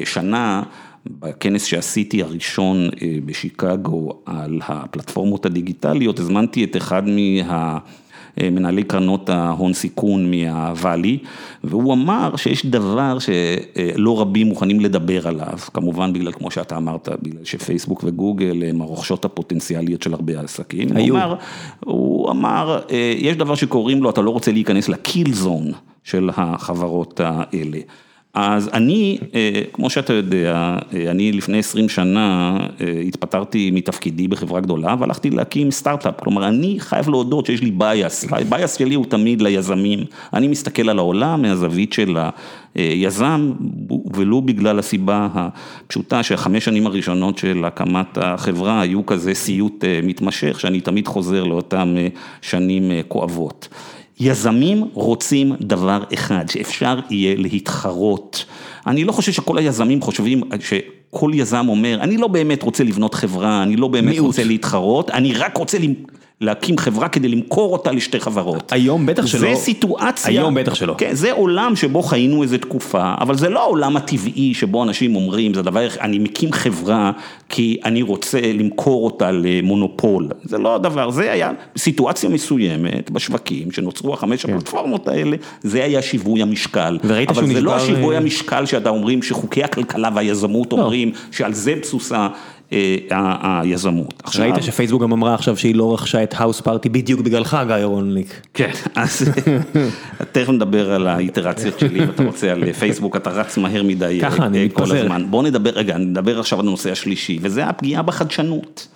שנה, 0.06 0.64
בכנס 1.08 1.64
שעשיתי 1.64 2.24
הראשון 2.24 2.90
בשיקגו 3.26 4.14
על 4.26 4.60
הפלטפורמות 4.68 5.46
הדיגיטליות, 5.46 6.20
הזמנתי 6.20 6.64
את 6.64 6.78
אחד 6.78 7.04
מה... 7.08 7.78
מנהלי 8.38 8.84
קרנות 8.84 9.30
ההון 9.30 9.74
סיכון 9.74 10.32
מהוואלי, 10.32 11.18
והוא 11.64 11.94
אמר 11.94 12.36
שיש 12.36 12.66
דבר 12.66 13.18
שלא 13.20 14.22
רבים 14.22 14.48
מוכנים 14.48 14.80
לדבר 14.80 15.28
עליו, 15.28 15.58
כמובן 15.74 16.14
בגלל, 16.14 16.32
כמו 16.32 16.52
שאתה 16.52 16.78
אמרת, 16.78 17.10
בגלל 17.22 17.44
שפייסבוק 17.46 18.04
וגוגל 18.04 18.64
הם 18.64 18.82
הרוכשות 18.82 19.26
הפוטנציאליות 19.26 20.02
של 20.02 20.14
הרבה 20.14 20.40
עסקים. 20.40 20.88
היו. 20.96 21.16
הוא 21.16 21.24
אמר, 21.24 21.36
הוא 21.80 22.32
אמר, 22.32 22.80
יש 23.18 23.38
דבר 23.38 23.56
שקוראים 23.56 24.04
לו, 24.04 24.10
אתה 24.10 24.22
לא 24.22 24.30
רוצה 24.30 24.52
להיכנס 24.52 24.90
לקיל 24.90 25.34
זון 25.34 25.72
של 26.04 26.30
החברות 26.34 27.20
האלה. 27.24 27.80
אז 28.34 28.70
אני, 28.74 29.18
כמו 29.74 29.90
שאתה 29.90 30.14
יודע, 30.14 30.78
אני 31.12 31.32
לפני 31.32 31.60
20 31.60 31.90
שנה 31.90 32.58
התפטרתי 33.08 33.72
מתפקידי 33.72 34.28
בחברה 34.28 34.60
גדולה 34.60 34.96
והלכתי 35.00 35.30
להקים 35.30 35.72
סטארט-אפ, 35.72 36.20
כלומר 36.20 36.48
אני 36.48 36.76
חייב 36.80 37.10
להודות 37.10 37.46
שיש 37.46 37.62
לי 37.62 37.72
bias, 37.72 38.26
ה-bias 38.50 38.78
שלי 38.78 38.96
הוא 38.96 39.06
תמיד 39.06 39.42
ליזמים, 39.42 40.00
אני 40.34 40.48
מסתכל 40.48 40.90
על 40.90 41.00
העולם 41.00 41.42
מהזווית 41.42 41.94
של 41.94 42.18
היזם 42.76 43.52
ולו 44.14 44.42
בגלל 44.42 44.80
הסיבה 44.80 45.28
הפשוטה 45.34 46.24
שהחמש 46.24 46.66
שנים 46.66 46.88
הראשונות 46.88 47.38
של 47.38 47.66
הקמת 47.66 48.18
החברה 48.18 48.82
היו 48.82 49.06
כזה 49.06 49.34
סיוט 49.34 49.84
מתמשך 50.04 50.60
שאני 50.60 50.82
תמיד 50.82 51.08
חוזר 51.08 51.44
לאותן 51.44 51.96
שנים 52.42 52.92
כואבות. 53.08 53.68
יזמים 54.20 54.88
רוצים 54.94 55.56
דבר 55.62 56.04
אחד, 56.14 56.50
שאפשר 56.50 57.00
יהיה 57.10 57.36
להתחרות. 57.38 58.46
אני 58.88 59.04
לא 59.04 59.12
חושב 59.12 59.32
שכל 59.32 59.58
היזמים 59.58 60.02
חושבים 60.02 60.42
שכל 60.60 61.32
יזם 61.34 61.66
אומר, 61.70 61.98
אני 62.02 62.18
לא 62.18 62.28
באמת 62.28 62.64
רוצה 62.64 62.84
לבנות 62.84 63.14
חברה, 63.14 63.64
אני 63.64 63.76
לא 63.76 63.88
באמת 63.88 64.10
מיעוט. 64.10 64.28
רוצה 64.28 64.44
להתחרות, 64.44 65.12
אני 65.12 65.34
רק 65.34 65.58
רוצה 65.58 65.78
להקים 66.44 66.78
חברה 66.78 67.10
כדי 67.10 67.28
למכור 67.28 67.74
אותה 67.74 67.92
לשתי 67.92 68.20
חברות. 68.20 68.72
היום 68.72 69.06
בטח 69.06 69.26
שלא. 69.26 69.40
זה 69.40 69.56
סיטואציה. 69.56 70.32
היום 70.32 70.54
בטח 70.54 70.76
שלא. 70.76 70.96
כן, 70.98 71.14
זה 71.14 71.32
עולם 71.32 71.76
שבו 71.76 72.02
חיינו 72.02 72.44
איזה 72.44 72.58
תקופה, 72.58 73.14
אבל 73.22 73.38
זה 73.38 73.50
לא 73.50 73.60
העולם 73.60 73.98
הטבעי 73.98 74.54
שבו 74.54 74.84
אנשים 74.84 75.16
אומרים, 75.16 75.54
זה 75.54 75.62
דבר, 75.62 75.88
אני 76.02 76.20
מקים 76.20 76.52
חברה 76.52 77.12
כי 77.50 77.78
אני 77.86 78.02
רוצה 78.02 78.40
למכור 78.42 79.06
אותה 79.06 79.32
למונופול. 79.32 80.30
זה 80.44 80.58
לא 80.58 80.76
הדבר, 80.76 81.10
זה 81.10 81.32
היה 81.32 81.52
סיטואציה 81.78 82.30
מסוימת 82.30 83.12
בשווקים 83.12 83.72
שנוצרו 83.72 84.14
החמש 84.14 84.46
כן. 84.46 84.54
הפלטפורמות 84.54 85.08
האלה, 85.08 85.38
זה 85.62 85.84
היה 85.84 86.02
שיווי 86.02 86.42
המשקל. 86.42 86.98
וראית 87.04 87.30
שהוא 87.34 87.44
נשבר... 87.44 87.52
אבל 87.52 87.54
זה 87.54 87.62
לא 87.62 87.80
שיווי 87.80 88.16
אה, 88.16 88.22
המשקל 88.22 88.66
שאתה 88.66 88.90
אומרים 88.90 89.24
שחוקי 89.24 89.64
הכלכלה 89.64 90.10
והיזמות 90.16 90.74
לא. 90.74 90.78
אומרים 90.78 91.12
שעל 91.32 91.54
זה 91.54 91.76
בסוסה 91.82 92.28
היזמות. 93.10 94.24
ראית 94.40 94.56
שפייסבוק 94.62 95.02
גם 95.02 95.12
אמרה 95.12 95.34
עכשיו 95.34 95.58
שהיא 95.58 95.76
לא 95.76 95.94
רכשה 95.94 96.24
את 96.24 96.34
האוס 96.38 96.62
פארטי 96.62 96.90
בדיוק 96.90 97.22
בגללך, 97.22 97.58
גיא 97.68 97.76
רונליק. 97.76 98.42
כן, 98.54 98.72
אז 98.96 99.32
תכף 100.32 100.50
נדבר 100.50 100.92
על 100.92 101.08
האיטרציות 101.08 101.80
שלי, 101.80 102.04
אם 102.04 102.10
אתה 102.10 102.24
רוצה 102.24 102.52
על 102.52 102.74
פייסבוק, 102.74 103.16
אתה 103.16 103.30
רץ 103.30 103.58
מהר 103.58 103.84
מדי 103.84 104.20
ככה, 104.22 104.46
אני 104.46 104.66
מתפזר. 104.66 105.08
בוא 105.30 105.44
נדבר, 105.44 105.70
רגע, 105.70 105.98
נדבר 105.98 106.40
עכשיו 106.40 106.60
על 106.60 106.68
הנושא 106.68 106.92
השלישי, 106.92 107.40
וזה 107.42 107.66
הפגיעה 107.66 108.02
בחדשנות. 108.02 108.88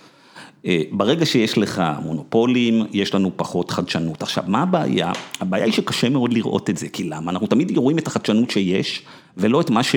ברגע 0.92 1.26
שיש 1.26 1.58
לך 1.58 1.84
מונופולים, 2.04 2.86
יש 2.92 3.16
לנו 3.16 3.32
פחות 3.36 3.72
חדשנות. 3.72 4.22
עכשיו, 4.22 4.44
מה 4.48 4.62
הבעיה? 4.62 5.12
הבעיה 5.40 5.66
היא 5.66 5.74
שקשה 5.74 6.10
מאוד 6.10 6.34
לראות 6.34 6.70
את 6.70 6.78
זה, 6.78 6.88
כי 6.88 7.04
למה? 7.04 7.32
אנחנו 7.32 7.48
תמיד 7.48 7.78
רואים 7.78 7.98
את 7.98 8.08
החדשנות 8.08 8.52
שיש, 8.52 9.02
ולא 9.38 9.62
את 9.62 9.70
מה 9.70 9.84
ש... 9.84 9.96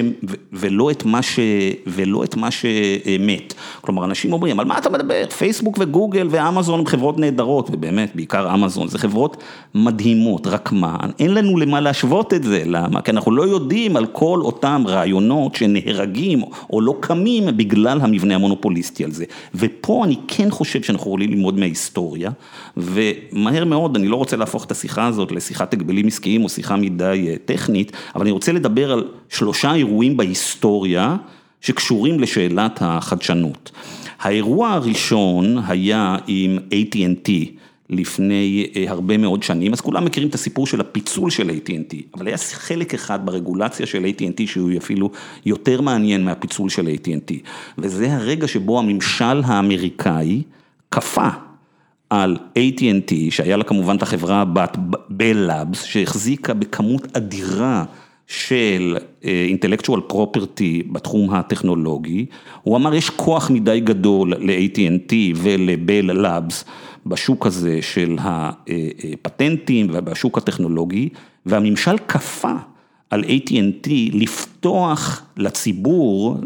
ולא 0.53 0.91
את 0.91 1.05
מה 1.05 1.23
ש... 1.23 1.39
ולא 1.87 2.25
את 2.25 2.37
מה 2.37 2.51
שמת. 2.51 3.55
כלומר, 3.81 4.05
אנשים 4.05 4.33
אומרים, 4.33 4.61
על 4.61 4.67
מה 4.67 4.79
אתה 4.79 4.91
מדבר? 4.91 5.25
פייסבוק 5.39 5.77
וגוגל 5.81 6.29
ואמזון 6.31 6.81
הם 6.81 6.87
חברות 6.87 7.19
נהדרות, 7.19 7.69
ובאמת, 7.73 8.11
בעיקר 8.15 8.55
אמזון, 8.55 8.89
זה 8.89 8.99
חברות 8.99 9.37
מדהימות, 9.75 10.47
רק 10.47 10.73
מה, 10.73 10.97
אין 11.19 11.35
לנו 11.35 11.57
למה 11.57 11.81
להשוות 11.81 12.35
את 12.35 12.43
זה, 12.43 12.63
למה? 12.67 13.03
כי 13.03 13.11
אנחנו 13.11 13.33
לא 13.33 13.43
יודעים 13.43 13.97
על 13.97 14.07
כל 14.07 14.41
אותם 14.43 14.85
רעיונות 14.87 15.55
שנהרגים 15.55 16.43
או 16.71 16.81
לא 16.81 16.97
קמים 17.01 17.47
בגלל 17.57 18.01
המבנה 18.01 18.35
המונופוליסטי 18.35 19.05
על 19.05 19.13
זה. 19.13 19.25
ופה 19.55 20.05
אני 20.05 20.17
כן 20.29 20.51
חושב 20.51 20.83
שאנחנו 20.83 21.11
יכולים 21.11 21.31
ללמוד 21.31 21.59
מההיסטוריה, 21.59 22.31
ומהר 22.77 23.65
מאוד, 23.65 23.97
אני 23.97 24.09
לא 24.09 24.17
רוצה 24.17 24.37
להפוך 24.37 24.65
את 24.65 24.71
השיחה 24.71 25.07
הזאת 25.07 25.33
לשיחת 25.33 25.73
הגבלים 25.73 26.07
עסקיים 26.07 26.45
או 26.45 26.49
שיחה 26.49 26.77
מדי 26.77 27.27
אה, 27.29 27.35
טכנית, 27.45 27.93
אבל 28.15 28.23
אני 28.23 28.31
רוצה 28.31 28.53
לדבר 28.53 28.93
על 28.93 29.05
שלושה 29.31 29.75
אירועים 29.75 30.17
בהיסטוריה 30.17 31.17
שקשורים 31.61 32.21
לשאלת 32.21 32.79
החדשנות. 32.81 33.71
האירוע 34.21 34.69
הראשון 34.69 35.59
היה 35.67 36.17
עם 36.27 36.59
AT&T 36.71 37.31
לפני 37.91 38.67
אה, 38.77 38.85
הרבה 38.89 39.17
מאוד 39.17 39.43
שנים, 39.43 39.73
אז 39.73 39.81
כולם 39.81 40.05
מכירים 40.05 40.29
את 40.29 40.35
הסיפור 40.35 40.67
של 40.67 40.81
הפיצול 40.81 41.31
של 41.31 41.51
AT&T, 41.51 41.95
אבל 42.15 42.27
היה 42.27 42.37
חלק 42.39 42.95
אחד 42.95 43.27
ברגולציה 43.27 43.87
של 43.87 44.05
AT&T 44.05 44.47
שהוא 44.47 44.71
אפילו 44.79 45.11
יותר 45.47 45.81
מעניין 45.81 46.25
מהפיצול 46.25 46.69
של 46.69 46.87
AT&T, 46.87 47.35
וזה 47.79 48.15
הרגע 48.15 48.49
שבו 48.49 48.79
הממשל 48.79 49.43
האמריקאי 49.45 50.43
כפה 50.91 51.29
על 52.11 52.37
AT&T, 52.59 53.15
שהיה 53.31 53.57
לה 53.57 53.65
כמובן 53.65 53.97
את 53.97 54.03
החברה 54.03 54.41
הבת 54.41 54.77
בל 55.09 55.37
לאבס, 55.37 55.83
שהחזיקה 55.83 56.55
בכמות 56.55 57.17
אדירה 57.17 57.85
של 58.31 58.97
אינטלקטואל 59.23 60.01
פרופרטי 60.01 60.83
בתחום 60.93 61.35
הטכנולוגי, 61.35 62.27
הוא 62.63 62.77
אמר 62.77 62.95
יש 62.95 63.11
כוח 63.11 63.51
מדי 63.51 63.81
גדול 63.81 64.35
ל-AT&T 64.35 65.13
ולבל 65.37 66.13
לאבס 66.13 66.65
בשוק 67.07 67.47
הזה 67.47 67.79
של 67.83 68.17
הפטנטים 68.21 69.87
ובשוק 69.93 70.39
הטכנולוגי, 70.39 71.09
והממשל 71.47 71.99
כפה 72.09 72.53
על 73.11 73.25
AT&T 73.25 73.91
לפתוח 74.13 75.23
לציבור, 75.37 76.37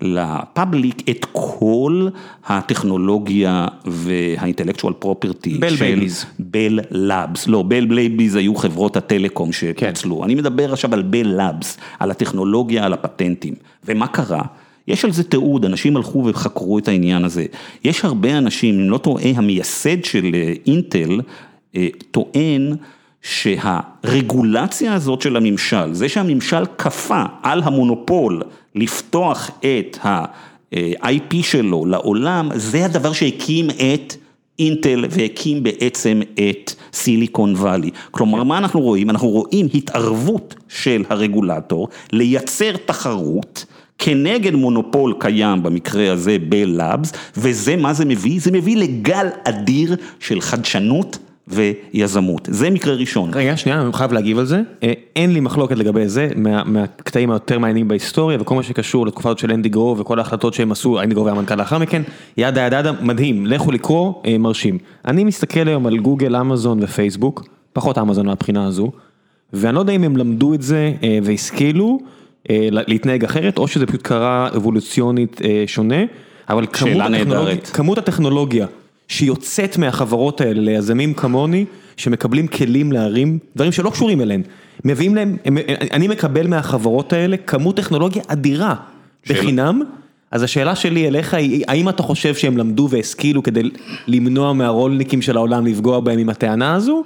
ל 0.00 0.16
public 0.16 1.10
את 1.10 1.26
כל 1.32 2.08
הטכנולוגיה 2.46 3.66
וה 3.84 3.99
intellectual 3.99 4.92
property 4.92 5.58
של 5.58 5.76
Baby 5.76 5.95
Bells. 5.95 6.24
Bell 6.38 6.78
Labs, 6.90 7.46
לא 7.46 7.62
Baby 7.62 7.84
Bells 7.84 8.34
היו 8.36 8.54
חברות 8.54 8.96
הטלקום 8.96 9.52
שפצלו, 9.52 10.18
כן. 10.18 10.24
אני 10.24 10.34
מדבר 10.34 10.72
עכשיו 10.72 10.94
על 10.94 11.02
Bell 11.02 11.26
Labs, 11.26 11.78
על 11.98 12.10
הטכנולוגיה, 12.10 12.84
על 12.84 12.92
הפטנטים, 12.92 13.54
ומה 13.84 14.06
קרה? 14.06 14.42
יש 14.88 15.04
על 15.04 15.12
זה 15.12 15.24
תיעוד, 15.24 15.64
אנשים 15.64 15.96
הלכו 15.96 16.24
וחקרו 16.26 16.78
את 16.78 16.88
העניין 16.88 17.24
הזה. 17.24 17.46
יש 17.84 18.04
הרבה 18.04 18.38
אנשים, 18.38 18.80
אם 18.80 18.90
לא 18.90 18.98
טועה, 18.98 19.30
המייסד 19.36 20.04
של 20.04 20.30
אה, 20.34 20.52
אינטל 20.66 21.20
אה, 21.76 21.88
טוען 22.10 22.76
שהרגולציה 23.22 24.94
הזאת 24.94 25.22
של 25.22 25.36
הממשל, 25.36 25.92
זה 25.92 26.08
שהממשל 26.08 26.66
כפה 26.78 27.22
על 27.42 27.62
המונופול 27.62 28.42
לפתוח 28.74 29.50
את 29.60 29.98
ה-IP 30.04 31.42
שלו 31.42 31.86
לעולם, 31.86 32.50
זה 32.54 32.84
הדבר 32.84 33.12
שהקים 33.12 33.70
את 33.70 34.14
אינטל 34.58 35.04
והקים 35.10 35.62
בעצם 35.62 36.20
את 36.34 36.74
סיליקון 36.92 37.54
וואלי. 37.54 37.90
כלומר, 38.10 38.42
מה 38.42 38.58
אנחנו 38.58 38.80
רואים? 38.80 39.10
אנחנו 39.10 39.28
רואים 39.28 39.68
התערבות 39.74 40.54
של 40.68 41.04
הרגולטור 41.08 41.88
לייצר 42.12 42.76
תחרות. 42.76 43.64
כנגד 43.98 44.54
מונופול 44.54 45.14
קיים 45.18 45.62
במקרה 45.62 46.12
הזה 46.12 46.36
בלאבס, 46.48 47.12
וזה 47.36 47.76
מה 47.76 47.92
זה 47.92 48.04
מביא? 48.04 48.40
זה 48.40 48.52
מביא 48.52 48.76
לגל 48.76 49.26
אדיר 49.44 49.96
של 50.20 50.40
חדשנות 50.40 51.18
ויזמות, 51.50 52.48
זה 52.52 52.70
מקרה 52.70 52.94
ראשון. 52.94 53.30
רגע, 53.34 53.56
שנייה, 53.56 53.82
אני 53.82 53.92
חייב 53.92 54.12
להגיב 54.12 54.38
על 54.38 54.44
זה, 54.44 54.60
אה, 54.82 54.92
אין 55.16 55.32
לי 55.32 55.40
מחלוקת 55.40 55.76
לגבי 55.76 56.08
זה, 56.08 56.28
מה, 56.36 56.64
מהקטעים 56.64 57.30
היותר 57.30 57.58
מעניינים 57.58 57.88
בהיסטוריה 57.88 58.38
וכל 58.40 58.54
מה 58.54 58.62
שקשור 58.62 59.06
לתקופה 59.06 59.28
הזאת 59.28 59.38
של 59.38 59.52
אנדי 59.52 59.68
גרו 59.68 59.98
וכל 59.98 60.18
ההחלטות 60.18 60.54
שהם 60.54 60.72
עשו, 60.72 61.00
אנדי 61.00 61.14
גרו 61.14 61.24
והמנכ"ל 61.24 61.54
לאחר 61.54 61.78
מכן, 61.78 62.02
ידה 62.36 62.66
ידה 62.66 62.78
ידה, 62.78 62.92
מדהים, 63.00 63.46
לכו 63.46 63.72
לקרוא, 63.72 64.12
אה, 64.26 64.38
מרשים. 64.38 64.78
אני 65.04 65.24
מסתכל 65.24 65.68
היום 65.68 65.86
על 65.86 65.98
גוגל, 65.98 66.36
אמזון 66.36 66.82
ופייסבוק, 66.82 67.48
פחות 67.72 67.98
אמזון 67.98 68.26
מהבחינה 68.26 68.66
הזו, 68.66 68.90
ואני 69.52 69.74
לא 69.74 69.80
יודע 69.80 69.92
אם 69.92 70.04
הם 70.04 70.16
למדו 70.16 70.54
את 70.54 70.62
זה 70.62 70.92
אה, 71.02 71.18
והשכילו, 71.22 72.00
להתנהג 72.70 73.24
אחרת, 73.24 73.58
או 73.58 73.68
שזה 73.68 73.86
פשוט 73.86 74.02
קרה 74.02 74.48
אבולוציונית 74.56 75.40
שונה, 75.66 76.04
אבל 76.48 76.66
כמות 76.66 77.00
הטכנולוגיה, 77.00 77.56
כמות 77.56 77.98
הטכנולוגיה 77.98 78.66
שיוצאת 79.10 79.78
מהחברות 79.78 80.40
האלה 80.40 80.60
ליזמים 80.60 81.14
כמוני, 81.14 81.64
שמקבלים 81.96 82.46
כלים 82.46 82.92
להרים, 82.92 83.38
דברים 83.56 83.72
שלא 83.72 83.90
קשורים 83.90 84.20
אליהם, 84.20 84.42
מביאים 84.84 85.14
להם, 85.14 85.36
אני 85.92 86.08
מקבל 86.08 86.46
מהחברות 86.46 87.12
האלה 87.12 87.36
כמות 87.36 87.76
טכנולוגיה 87.76 88.22
אדירה, 88.26 88.74
בחינם, 89.28 89.82
אז 90.30 90.42
השאלה 90.42 90.76
שלי 90.76 91.08
אליך 91.08 91.34
היא, 91.34 91.64
האם 91.68 91.88
אתה 91.88 92.02
חושב 92.02 92.34
שהם 92.34 92.56
למדו 92.56 92.88
והשכילו 92.90 93.42
כדי 93.42 93.62
למנוע 94.06 94.52
מהרולניקים 94.52 95.22
של 95.22 95.36
העולם 95.36 95.66
לפגוע 95.66 96.00
בהם 96.00 96.18
עם 96.18 96.28
הטענה 96.28 96.74
הזו, 96.74 97.04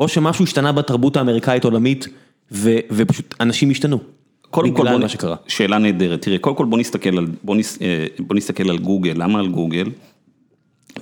או 0.00 0.08
שמשהו 0.08 0.44
השתנה 0.44 0.72
בתרבות 0.72 1.16
האמריקאית 1.16 1.64
עולמית 1.64 2.08
ופשוט 2.52 3.34
אנשים 3.40 3.70
השתנו? 3.70 3.98
קודם 4.50 4.74
כל, 4.74 4.98
בוא, 4.98 5.38
שאלה 5.48 5.78
נהדרת, 5.78 6.22
תראה, 6.22 6.38
קודם 6.38 6.56
כל 6.56 6.64
בוא 6.64 6.78
נסתכל 6.78 7.18
על, 7.18 7.26
בוא, 7.44 7.56
נס, 7.56 7.78
בוא 8.18 8.36
נסתכל 8.36 8.70
על 8.70 8.78
גוגל, 8.78 9.12
למה 9.16 9.38
על 9.38 9.48
גוגל? 9.48 9.86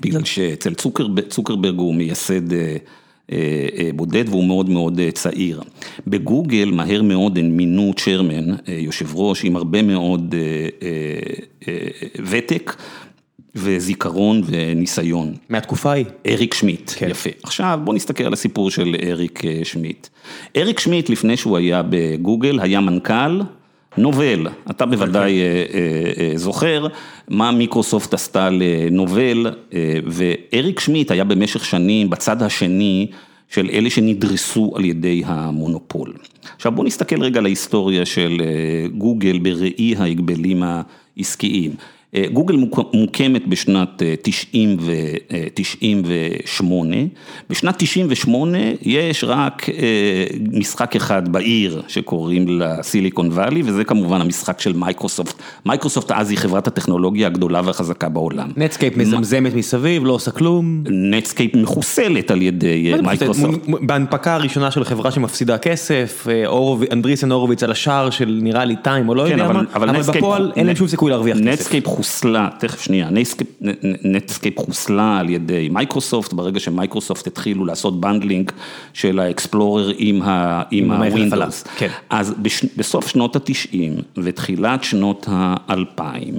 בגלל 0.02 0.24
שאצל 0.24 0.74
צוקרברג, 0.74 1.28
צוקרברג 1.28 1.78
הוא 1.78 1.94
מייסד 1.94 2.40
בודד 3.94 4.28
והוא 4.28 4.44
מאוד 4.44 4.70
מאוד 4.70 5.00
צעיר. 5.14 5.60
בגוגל 6.06 6.70
מהר 6.72 7.02
מאוד 7.02 7.38
הם 7.38 7.56
מינו 7.56 7.92
צ'רמן, 7.96 8.54
יושב 8.68 9.16
ראש 9.16 9.44
עם 9.44 9.56
הרבה 9.56 9.82
מאוד 9.82 10.34
ותק 12.26 12.76
וזיכרון 13.54 14.42
וניסיון. 14.46 15.34
מהתקופה 15.48 15.90
ההיא. 15.90 16.04
אריק 16.26 16.54
שמיט, 16.54 16.92
כן. 16.96 17.10
יפה. 17.10 17.30
עכשיו 17.42 17.80
בוא 17.84 17.94
נסתכל 17.94 18.24
על 18.24 18.32
הסיפור 18.32 18.70
של 18.70 18.96
אריק 19.02 19.42
שמיט. 19.64 20.06
אריק 20.56 20.80
שמיט 20.80 21.10
לפני 21.10 21.36
שהוא 21.36 21.56
היה 21.56 21.82
בגוגל 21.90 22.60
היה 22.60 22.80
מנכ"ל 22.80 23.40
נובל, 23.98 24.46
אתה 24.70 24.86
בוודאי 24.86 25.38
okay. 25.40 26.36
זוכר 26.36 26.86
מה 27.28 27.52
מיקרוסופט 27.52 28.14
עשתה 28.14 28.50
לנובל, 28.50 29.46
ואריק 30.06 30.80
שמיט 30.80 31.10
היה 31.10 31.24
במשך 31.24 31.64
שנים 31.64 32.10
בצד 32.10 32.42
השני 32.42 33.06
של 33.48 33.70
אלה 33.72 33.90
שנדרסו 33.90 34.72
על 34.76 34.84
ידי 34.84 35.22
המונופול. 35.26 36.12
עכשיו 36.56 36.72
בוא 36.72 36.84
נסתכל 36.84 37.22
רגע 37.22 37.38
על 37.38 37.46
ההיסטוריה 37.46 38.06
של 38.06 38.40
גוגל 38.96 39.38
בראי 39.38 39.94
ההגבלים 39.98 40.62
העסקיים. 40.62 41.70
גוגל 42.32 42.56
מוקמת 42.92 43.48
בשנת 43.48 44.02
98, 45.54 46.96
בשנת 47.50 47.74
98 47.78 48.58
יש 48.82 49.24
רק 49.24 49.66
משחק 50.52 50.96
אחד 50.96 51.28
בעיר 51.32 51.82
שקוראים 51.88 52.48
לה 52.48 52.82
סיליקון 52.82 53.28
וואלי 53.32 53.62
וזה 53.64 53.84
כמובן 53.84 54.20
המשחק 54.20 54.60
של 54.60 54.72
מייקרוסופט, 54.72 55.34
מייקרוסופט 55.66 56.10
אז 56.10 56.30
היא 56.30 56.38
חברת 56.38 56.66
הטכנולוגיה 56.66 57.26
הגדולה 57.26 57.60
והחזקה 57.64 58.08
בעולם. 58.08 58.48
נטסקייפ 58.56 58.96
מזמזמת 58.96 59.54
מסביב, 59.54 60.04
לא 60.04 60.12
עושה 60.12 60.30
כלום. 60.30 60.84
נטסקייפ 60.90 61.54
מחוסלת 61.54 62.30
על 62.30 62.42
ידי 62.42 62.92
מייקרוסופט. 63.02 63.68
בהנפקה 63.68 64.34
הראשונה 64.34 64.70
של 64.70 64.84
חברה 64.84 65.10
שמפסידה 65.10 65.58
כסף, 65.58 66.26
אנדריסן 66.92 67.32
הורוביץ 67.32 67.62
על 67.62 67.70
השער 67.70 68.10
של 68.10 68.38
נראה 68.42 68.64
לי 68.64 68.76
טיים 68.82 69.08
או 69.08 69.14
לא 69.14 69.22
יודע 69.22 69.52
מה, 69.52 69.62
אבל 69.74 70.02
בפועל 70.02 70.52
אין 70.56 70.66
להם 70.66 70.76
שום 70.76 70.88
סיכוי 70.88 71.10
להרוויח 71.10 71.36
כסף. 71.36 71.72
חוסלה, 71.98 72.48
תכף 72.58 72.80
שנייה, 72.80 73.08
נטסקייפ 74.04 74.58
חוסלה 74.58 75.18
על 75.18 75.30
ידי 75.30 75.68
מייקרוסופט, 75.72 76.32
ברגע 76.32 76.60
שמייקרוסופט 76.60 77.26
התחילו 77.26 77.64
לעשות 77.64 78.00
bundling 78.00 78.52
של 78.92 79.18
האקספלורר 79.18 79.92
עם 80.70 80.90
הווינדוס. 80.90 81.64
כן. 81.76 81.88
אז 82.10 82.34
בסוף 82.76 83.08
שנות 83.08 83.36
התשעים 83.36 83.94
ותחילת 84.16 84.84
שנות 84.84 85.26
האלפיים, 85.30 86.34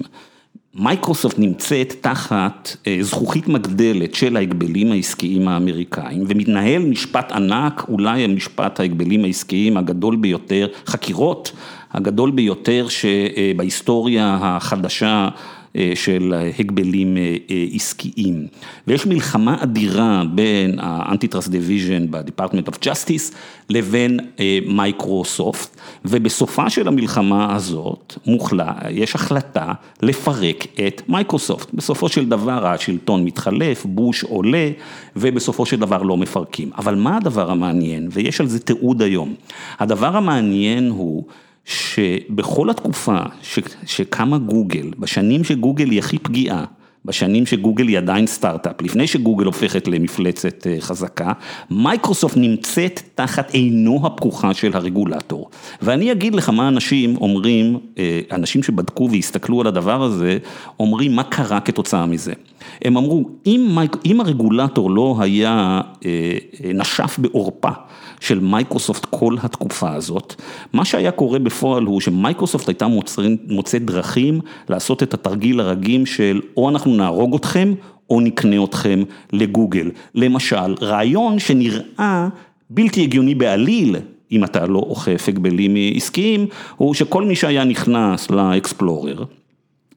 מייקרוסופט 0.75 1.39
נמצאת 1.39 1.95
תחת 2.01 2.77
זכוכית 3.01 3.47
מגדלת 3.47 4.15
של 4.15 4.37
ההגבלים 4.37 4.91
העסקיים 4.91 5.47
האמריקאים 5.47 6.23
ומתנהל 6.27 6.81
משפט 6.81 7.31
ענק, 7.31 7.85
אולי 7.87 8.23
המשפט 8.23 8.79
ההגבלים 8.79 9.25
העסקיים 9.25 9.77
הגדול 9.77 10.15
ביותר, 10.15 10.67
חקירות 10.85 11.51
הגדול 11.93 12.31
ביותר 12.31 12.87
שבהיסטוריה 12.89 14.37
החדשה 14.41 15.29
של 15.95 16.33
הגבלים 16.59 17.17
עסקיים. 17.75 18.47
ויש 18.87 19.05
מלחמה 19.05 19.57
אדירה 19.63 20.23
בין 20.33 20.79
ה-Antitrust 20.79 21.47
Division 21.47 22.07
ב-Department 22.09 22.69
of 22.69 22.85
Justice 22.85 23.35
לבין 23.69 24.19
מייקרוסופט, 24.67 25.77
ובסופה 26.05 26.69
של 26.69 26.87
המלחמה 26.87 27.55
הזאת 27.55 28.13
מוחלה, 28.25 28.73
יש 28.89 29.15
החלטה 29.15 29.73
לפרק 30.01 30.67
את 30.87 31.01
מייקרוסופט. 31.07 31.73
בסופו 31.73 32.09
של 32.09 32.29
דבר 32.29 32.67
השלטון 32.67 33.25
מתחלף, 33.25 33.85
בוש 33.85 34.23
עולה, 34.23 34.69
ובסופו 35.15 35.65
של 35.65 35.79
דבר 35.79 36.03
לא 36.03 36.17
מפרקים. 36.17 36.69
אבל 36.77 36.95
מה 36.95 37.17
הדבר 37.17 37.51
המעניין, 37.51 38.07
ויש 38.11 38.41
על 38.41 38.47
זה 38.47 38.59
תיעוד 38.59 39.01
היום, 39.01 39.33
הדבר 39.79 40.17
המעניין 40.17 40.89
הוא, 40.89 41.23
שבכל 41.69 42.69
התקופה 42.69 43.17
שקמה 43.85 44.37
גוגל, 44.37 44.91
בשנים 44.99 45.43
שגוגל 45.43 45.89
היא 45.89 45.99
הכי 45.99 46.17
פגיעה, 46.17 46.65
בשנים 47.05 47.45
שגוגל 47.45 47.87
היא 47.87 47.97
עדיין 47.97 48.27
סטארט-אפ, 48.27 48.81
לפני 48.81 49.07
שגוגל 49.07 49.45
הופכת 49.45 49.87
למפלצת 49.87 50.67
חזקה, 50.79 51.31
מייקרוסופט 51.69 52.37
נמצאת 52.37 53.01
תחת 53.15 53.53
עינו 53.53 54.01
הפקוחה 54.05 54.53
של 54.53 54.71
הרגולטור. 54.73 55.49
ואני 55.81 56.11
אגיד 56.11 56.35
לך 56.35 56.49
מה 56.49 56.67
אנשים 56.67 57.15
אומרים, 57.17 57.79
אנשים 58.31 58.63
שבדקו 58.63 59.09
והסתכלו 59.11 59.61
על 59.61 59.67
הדבר 59.67 60.03
הזה, 60.03 60.37
אומרים 60.79 61.15
מה 61.15 61.23
קרה 61.23 61.59
כתוצאה 61.59 62.05
מזה. 62.05 62.33
הם 62.81 62.97
אמרו, 62.97 63.29
אם, 63.45 63.77
אם 64.05 64.21
הרגולטור 64.21 64.91
לא 64.91 65.17
היה 65.19 65.81
נושף 66.73 67.19
בעורפה, 67.19 67.71
של 68.19 68.39
מייקרוסופט 68.39 69.05
כל 69.05 69.35
התקופה 69.43 69.93
הזאת, 69.93 70.41
מה 70.73 70.85
שהיה 70.85 71.11
קורה 71.11 71.39
בפועל 71.39 71.83
הוא 71.83 72.01
שמייקרוסופט 72.01 72.67
הייתה 72.67 72.87
מוצאת 73.47 73.85
דרכים 73.85 74.41
לעשות 74.69 75.03
את 75.03 75.13
התרגיל 75.13 75.59
הרגיל 75.59 76.05
של 76.05 76.41
או 76.57 76.69
אנחנו 76.69 76.95
נהרוג 76.95 77.35
אתכם 77.35 77.73
או 78.09 78.21
נקנה 78.21 78.63
אתכם 78.63 79.03
לגוגל. 79.33 79.91
למשל, 80.15 80.75
רעיון 80.81 81.39
שנראה 81.39 82.27
בלתי 82.69 83.03
הגיוני 83.03 83.35
בעליל, 83.35 83.95
אם 84.31 84.43
אתה 84.43 84.65
לא 84.65 84.79
אוכף 84.79 85.25
הגבלים 85.27 85.75
עסקיים, 85.95 86.45
הוא 86.75 86.93
שכל 86.93 87.23
מי 87.23 87.35
שהיה 87.35 87.63
נכנס 87.63 88.29
לאקספלורר 88.31 89.23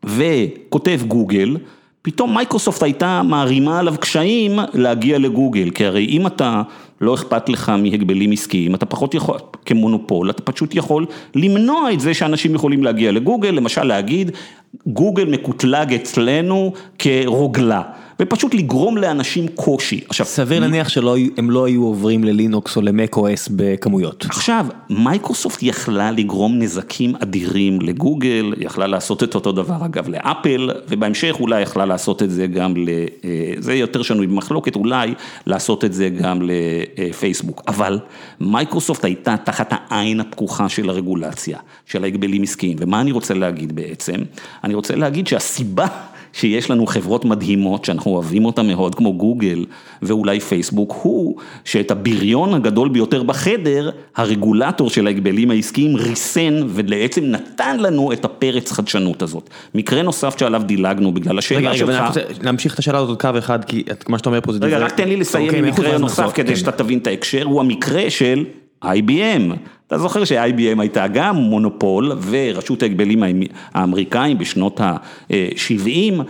וכותב 0.04 1.00
גוגל, 1.08 1.56
פתאום 2.02 2.34
מייקרוסופט 2.34 2.82
הייתה 2.82 3.22
מערימה 3.24 3.78
עליו 3.78 3.94
קשיים 4.00 4.58
להגיע 4.74 5.18
לגוגל, 5.18 5.70
כי 5.70 5.86
הרי 5.86 6.06
אם 6.06 6.26
אתה 6.26 6.62
לא 7.00 7.14
אכפת 7.14 7.48
לך 7.48 7.68
מהגבלים 7.68 8.32
עסקיים, 8.32 8.74
אתה 8.74 8.86
פחות 8.86 9.14
יכול, 9.14 9.38
כמונופול, 9.66 10.30
אתה 10.30 10.42
פשוט 10.42 10.74
יכול 10.74 11.06
למנוע 11.34 11.92
את 11.92 12.00
זה 12.00 12.14
שאנשים 12.14 12.54
יכולים 12.54 12.82
להגיע 12.84 13.12
לגוגל, 13.12 13.50
למשל 13.50 13.84
להגיד, 13.84 14.30
גוגל 14.86 15.24
מקוטלג 15.24 15.94
אצלנו 15.94 16.72
כרוגלה. 16.98 17.82
ופשוט 18.22 18.54
לגרום 18.54 18.96
לאנשים 18.96 19.48
קושי. 19.48 20.00
עכשיו, 20.08 20.26
סביר 20.26 20.60
להניח 20.60 20.88
שהם 20.88 21.50
לא 21.50 21.64
היו 21.64 21.84
עוברים 21.84 22.24
ללינוקס 22.24 22.76
או 22.76 22.82
ל 22.82 23.16
Mac 23.16 23.34
OS 23.34 23.48
בכמויות. 23.56 24.26
עכשיו, 24.28 24.66
מייקרוסופט 24.90 25.62
יכלה 25.62 26.10
לגרום 26.10 26.58
נזקים 26.58 27.14
אדירים 27.22 27.80
לגוגל, 27.80 28.54
יכלה 28.58 28.86
לעשות 28.86 29.22
את 29.22 29.34
אותו 29.34 29.52
דבר 29.52 29.84
אגב 29.84 30.08
לאפל, 30.08 30.70
ובהמשך 30.88 31.36
אולי 31.40 31.60
יכלה 31.60 31.86
לעשות 31.86 32.22
את 32.22 32.30
זה 32.30 32.46
גם 32.46 32.76
ל... 32.76 32.88
זה 33.58 33.74
יותר 33.74 34.02
שנוי 34.02 34.26
במחלוקת, 34.26 34.76
אולי 34.76 35.14
לעשות 35.46 35.84
את 35.84 35.92
זה 35.92 36.08
גם 36.08 36.42
לפייסבוק. 36.42 37.62
אבל 37.68 37.98
מייקרוסופט 38.40 39.04
הייתה 39.04 39.36
תחת 39.44 39.72
העין 39.72 40.20
הפקוחה 40.20 40.68
של 40.68 40.90
הרגולציה, 40.90 41.58
של 41.86 42.04
ההגבלים 42.04 42.42
עסקיים. 42.42 42.76
ומה 42.80 43.00
אני 43.00 43.12
רוצה 43.12 43.34
להגיד 43.34 43.76
בעצם? 43.76 44.16
אני 44.64 44.74
רוצה 44.74 44.96
להגיד 44.96 45.26
שהסיבה... 45.26 45.86
שיש 46.32 46.70
לנו 46.70 46.86
חברות 46.86 47.24
מדהימות 47.24 47.84
שאנחנו 47.84 48.10
אוהבים 48.10 48.44
אותן 48.44 48.66
מאוד 48.66 48.94
כמו 48.94 49.14
גוגל 49.14 49.64
ואולי 50.02 50.40
פייסבוק 50.40 50.94
הוא 51.02 51.36
שאת 51.64 51.90
הבריון 51.90 52.54
הגדול 52.54 52.88
ביותר 52.88 53.22
בחדר 53.22 53.90
הרגולטור 54.16 54.90
של 54.90 55.06
ההגבלים 55.06 55.50
העסקיים 55.50 55.96
ריסן 55.96 56.60
ובעצם 56.68 57.24
נתן 57.24 57.80
לנו 57.80 58.12
את 58.12 58.24
הפרץ 58.24 58.72
חדשנות 58.72 59.22
הזאת. 59.22 59.50
מקרה 59.74 60.02
נוסף 60.02 60.38
שעליו 60.38 60.62
דילגנו 60.66 61.12
בגלל 61.14 61.38
השאלה 61.38 61.76
שלך. 61.76 61.88
רגע, 61.88 62.08
רגע, 62.08 62.42
להמשיך 62.42 62.74
את 62.74 62.78
השאלה 62.78 62.98
הזאת 62.98 63.20
קו 63.20 63.30
אחד 63.38 63.64
כי 63.64 63.82
מה 64.08 64.18
שאתה 64.18 64.28
אומר 64.28 64.40
פה 64.40 64.52
זה 64.52 64.58
רגע, 64.62 64.78
רק 64.78 64.92
תן 64.92 65.08
לי 65.08 65.16
לסיים 65.16 65.54
עם 65.54 65.64
מקרה 65.64 65.98
נוסף 65.98 66.30
כדי 66.34 66.56
שאתה 66.56 66.72
תבין 66.72 66.98
את 66.98 67.06
ההקשר, 67.06 67.44
הוא 67.44 67.60
המקרה 67.60 68.10
של 68.10 68.44
IBM. 68.84 69.52
אתה 69.92 70.00
זוכר 70.00 70.24
ש-IBM 70.24 70.80
הייתה 70.80 71.06
גם 71.08 71.36
מונופול 71.36 72.12
ורשות 72.30 72.82
ההגבלים 72.82 73.22
האמריקאים 73.74 74.38
בשנות 74.38 74.80
ה-70 74.80 76.22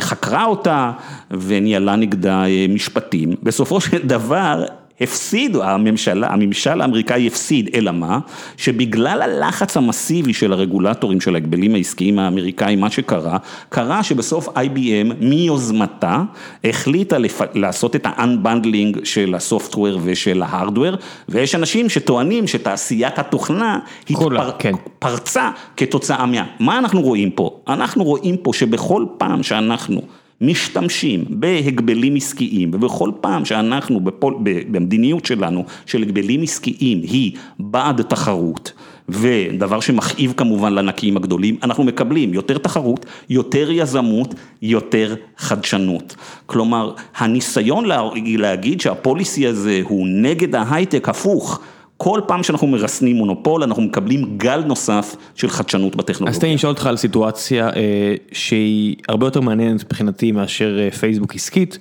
חקרה 0.00 0.44
אותה 0.44 0.92
וניהלה 1.30 1.96
נגדה 1.96 2.44
משפטים. 2.68 3.34
בסופו 3.42 3.80
של 3.80 4.06
דבר 4.06 4.64
הפסידו, 5.00 5.64
הממשלה, 5.64 6.28
הממשל 6.32 6.80
האמריקאי 6.80 7.26
הפסיד, 7.26 7.70
אלא 7.74 7.92
מה? 7.92 8.18
שבגלל 8.56 9.22
הלחץ 9.22 9.76
המסיבי 9.76 10.32
של 10.32 10.52
הרגולטורים 10.52 11.20
של 11.20 11.34
ההגבלים 11.34 11.74
העסקיים 11.74 12.18
האמריקאים, 12.18 12.80
מה 12.80 12.90
שקרה, 12.90 13.38
קרה 13.68 14.02
שבסוף 14.02 14.48
IBM 14.48 15.14
מיוזמתה 15.20 16.22
החליטה 16.64 17.18
לפ... 17.18 17.40
לעשות 17.54 17.96
את 17.96 18.06
ה-unbundling 18.06 18.98
של 19.04 19.34
הסופטוור 19.34 19.98
ושל 20.02 20.42
ההארדוור, 20.42 20.94
ויש 21.28 21.54
אנשים 21.54 21.88
שטוענים 21.88 22.46
שתעשיית 22.46 23.18
התוכנה 23.18 23.78
כולה, 24.12 24.42
התפר... 24.42 24.58
כן. 24.58 24.72
פרצה 24.98 25.50
כתוצאה 25.76 26.26
מה... 26.26 26.44
מה 26.60 26.78
אנחנו 26.78 27.00
רואים 27.00 27.30
פה? 27.30 27.60
אנחנו 27.68 28.04
רואים 28.04 28.36
פה 28.36 28.52
שבכל 28.52 29.04
פעם 29.18 29.42
שאנחנו 29.42 30.02
משתמשים 30.40 31.24
בהגבלים 31.28 32.16
עסקיים 32.16 32.70
ובכל 32.74 33.10
פעם 33.20 33.44
שאנחנו 33.44 34.00
בפול, 34.00 34.34
במדיניות 34.42 35.26
שלנו 35.26 35.64
של 35.86 36.02
הגבלים 36.02 36.42
עסקיים 36.42 37.00
היא 37.02 37.32
בעד 37.58 38.02
תחרות 38.02 38.72
ודבר 39.08 39.80
שמכאיב 39.80 40.34
כמובן 40.36 40.72
לענקים 40.72 41.16
הגדולים, 41.16 41.56
אנחנו 41.62 41.84
מקבלים 41.84 42.34
יותר 42.34 42.58
תחרות, 42.58 43.06
יותר 43.30 43.70
יזמות, 43.70 44.34
יותר 44.62 45.14
חדשנות. 45.36 46.16
כלומר, 46.46 46.92
הניסיון 47.16 47.84
להגיד 48.24 48.80
שה 48.80 49.02
policy 49.02 49.46
הזה 49.46 49.80
הוא 49.84 50.06
נגד 50.08 50.54
ההייטק 50.54 51.08
הפוך. 51.08 51.60
כל 51.98 52.20
פעם 52.26 52.42
שאנחנו 52.42 52.66
מרסנים 52.66 53.16
מונופול, 53.16 53.62
אנחנו 53.62 53.82
מקבלים 53.82 54.36
גל 54.36 54.64
נוסף 54.66 55.16
של 55.34 55.48
חדשנות 55.48 55.96
בטכנולוגיה. 55.96 56.36
אז 56.36 56.38
תן 56.38 56.46
לי 56.46 56.54
לשאול 56.54 56.72
אותך 56.72 56.86
על 56.86 56.96
סיטואציה 56.96 57.68
אה, 57.68 58.14
שהיא 58.32 58.96
הרבה 59.08 59.26
יותר 59.26 59.40
מעניינת 59.40 59.84
מבחינתי 59.84 60.32
מאשר 60.32 60.78
אה, 60.80 60.90
פייסבוק 60.90 61.34
עסקית. 61.34 61.78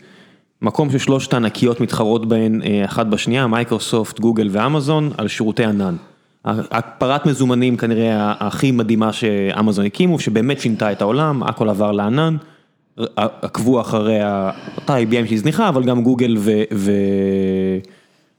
מקום 0.61 0.89
ששלושת 0.91 1.34
הענקיות 1.34 1.82
מתחרות 1.82 2.28
בהן 2.28 2.61
אה, 2.61 2.86
אחת 2.86 3.05
בשנייה, 3.05 3.47
מייקרוסופט, 3.47 4.20
גוגל 4.20 4.49
ואמזון, 4.51 5.11
על 5.18 5.28
שירותי 5.28 5.65
ענן. 5.65 5.95
הפרת 6.45 7.26
מזומנים 7.26 7.78
כנראה 7.78 8.34
הכי 8.39 8.72
מדהימה 8.72 9.13
שאמזון 9.13 9.86
הקימו, 9.86 10.20
שבאמת 10.20 10.59
שינתה 10.59 10.91
את 10.91 11.01
העולם, 11.01 11.43
הכל 11.43 11.70
עבר 11.70 11.91
לענן. 11.91 12.38
עקבו 13.15 13.82
אחרי 13.82 14.20
אותה 14.78 14.97
IBM 14.97 15.30
שהזניחה, 15.30 15.70
אבל 15.70 15.84
גם 15.84 16.03
גוגל 16.03 16.36
ו... 16.38 16.51
ו... 16.74 16.91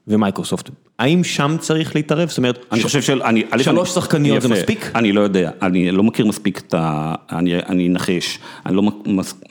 ומייקרוסופט. 0.09 0.69
האם 0.99 1.23
שם 1.23 1.55
צריך 1.59 1.95
להתערב? 1.95 2.29
זאת 2.29 2.37
אומרת, 2.37 2.65
אני 2.71 2.83
חושב 2.83 3.01
של... 3.01 3.23
אני, 3.23 3.43
שלוש 3.57 3.89
שחקניות 3.89 4.41
זה 4.41 4.47
מספיק? 4.47 4.91
אני 4.95 5.11
לא 5.11 5.21
יודע, 5.21 5.51
אני 5.61 5.91
לא 5.91 6.03
מכיר 6.03 6.25
מספיק 6.25 6.59
את 6.59 6.73
ה... 6.73 7.15
אני 7.31 7.55
אני 7.55 7.87
אנחש, 7.87 8.39
אני 8.65 8.75
לא 8.75 8.83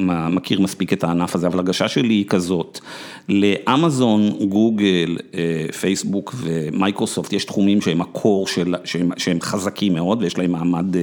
מכיר 0.09 0.61
מספיק 0.61 0.92
את 0.92 1.04
הענף 1.04 1.34
הזה, 1.34 1.46
אבל 1.46 1.59
הגישה 1.59 1.88
שלי 1.88 2.14
היא 2.14 2.24
כזאת, 2.28 2.80
לאמזון, 3.28 4.30
גוגל, 4.48 5.16
אה, 5.34 5.72
פייסבוק 5.80 6.34
ומייקרוסופט 6.38 7.32
יש 7.32 7.44
תחומים 7.44 7.80
שהם 7.80 8.00
ה 8.00 8.10
core 8.10 8.46
של... 8.46 8.74
שהם 8.84 9.11
שהם 9.16 9.40
חזקים 9.40 9.94
מאוד 9.94 10.22
ויש 10.22 10.38
להם 10.38 10.52
מעמד 10.52 10.96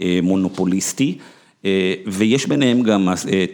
אה, 0.00 0.18
מונופוליסטי. 0.22 1.18
ויש 2.06 2.46
ביניהם 2.46 2.82
גם 2.82 3.08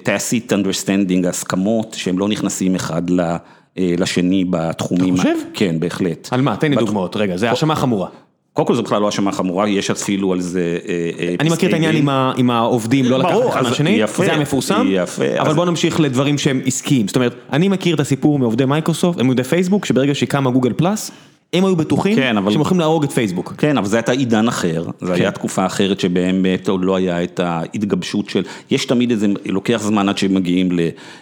tacit 0.05 0.53
understanding, 0.53 1.29
הסכמות 1.29 1.97
שהם 1.99 2.19
לא 2.19 2.29
נכנסים 2.29 2.75
אחד 2.75 3.11
ל... 3.11 3.37
לשני 3.79 4.45
בתחומים. 4.51 5.15
אתה 5.15 5.23
חושב? 5.23 5.35
כן, 5.55 5.77
בהחלט. 5.81 6.29
על 6.31 6.41
מה? 6.41 6.57
תן 6.57 6.71
לי 6.71 6.77
דוגמאות, 6.77 7.17
רגע, 7.17 7.37
זה 7.37 7.51
האשמה 7.51 7.75
חמורה. 7.75 8.09
קודם 8.53 8.69
כל 8.69 8.75
זו 8.75 8.83
בכלל 8.83 9.01
לא 9.01 9.07
האשמה 9.07 9.33
חמורה, 9.33 9.69
יש 9.69 9.91
אפילו 9.91 10.33
על 10.33 10.41
זה 10.41 10.79
פסקי 10.83 11.37
אני 11.41 11.51
מכיר 11.51 11.69
את 11.69 11.75
העניין 11.75 12.09
עם 12.37 12.51
העובדים, 12.51 13.05
לא 13.05 13.19
לקחת 13.19 13.49
אחד 13.49 13.63
מהשני, 13.63 14.01
זה 14.17 14.33
המפורסם, 14.33 14.87
אבל 15.39 15.55
בוא 15.55 15.65
נמשיך 15.65 16.01
לדברים 16.01 16.39
שהם 16.39 16.61
עסקיים, 16.67 17.07
זאת 17.07 17.17
אומרת, 17.17 17.35
אני 17.53 17.69
מכיר 17.69 17.95
את 17.95 18.01
הסיפור 18.01 18.39
מעובדי 18.39 18.65
מייקרוסופט, 18.65 19.21
מעובדי 19.21 19.45
פייסבוק, 19.45 19.85
שברגע 19.85 20.15
שקמה 20.15 20.51
גוגל 20.51 20.73
פלאס, 20.77 21.11
הם 21.53 21.65
היו 21.65 21.77
בטוחים 21.77 22.17
כן, 22.17 22.37
אבל... 22.37 22.51
שהם 22.51 22.61
הולכים 22.61 22.79
להרוג 22.79 23.05
את 23.05 23.13
פייסבוק. 23.13 23.55
כן, 23.59 23.79
אבל 23.79 23.87
זה 23.87 23.97
הייתה 23.97 24.13
עידן 24.13 24.49
אחר, 24.49 24.85
זו 25.01 25.07
כן. 25.07 25.13
הייתה 25.13 25.31
תקופה 25.31 25.67
אחרת 25.67 26.01
שבאמת 26.01 26.69
עוד 26.69 26.85
לא 26.85 26.97
היה 26.97 27.23
את 27.23 27.41
ההתגבשות 27.41 28.31
של, 28.31 28.43
יש 28.71 28.85
תמיד 28.85 29.11
איזה, 29.11 29.27
לוקח 29.47 29.83
זמן 29.83 30.09
עד 30.09 30.19
שמגיעים 30.19 30.69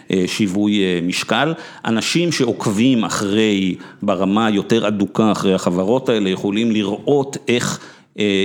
לשיווי 0.09 0.83
אה, 0.83 0.99
משקל, 1.03 1.53
אנשים 1.85 2.31
שעוקבים 2.31 3.03
אחרי, 3.03 3.75
ברמה 4.01 4.49
יותר 4.49 4.87
אדוקה 4.87 5.31
אחרי 5.31 5.53
החברות 5.53 6.09
האלה, 6.09 6.29
יכולים 6.29 6.71
לראות 6.71 7.37
איך 7.47 7.79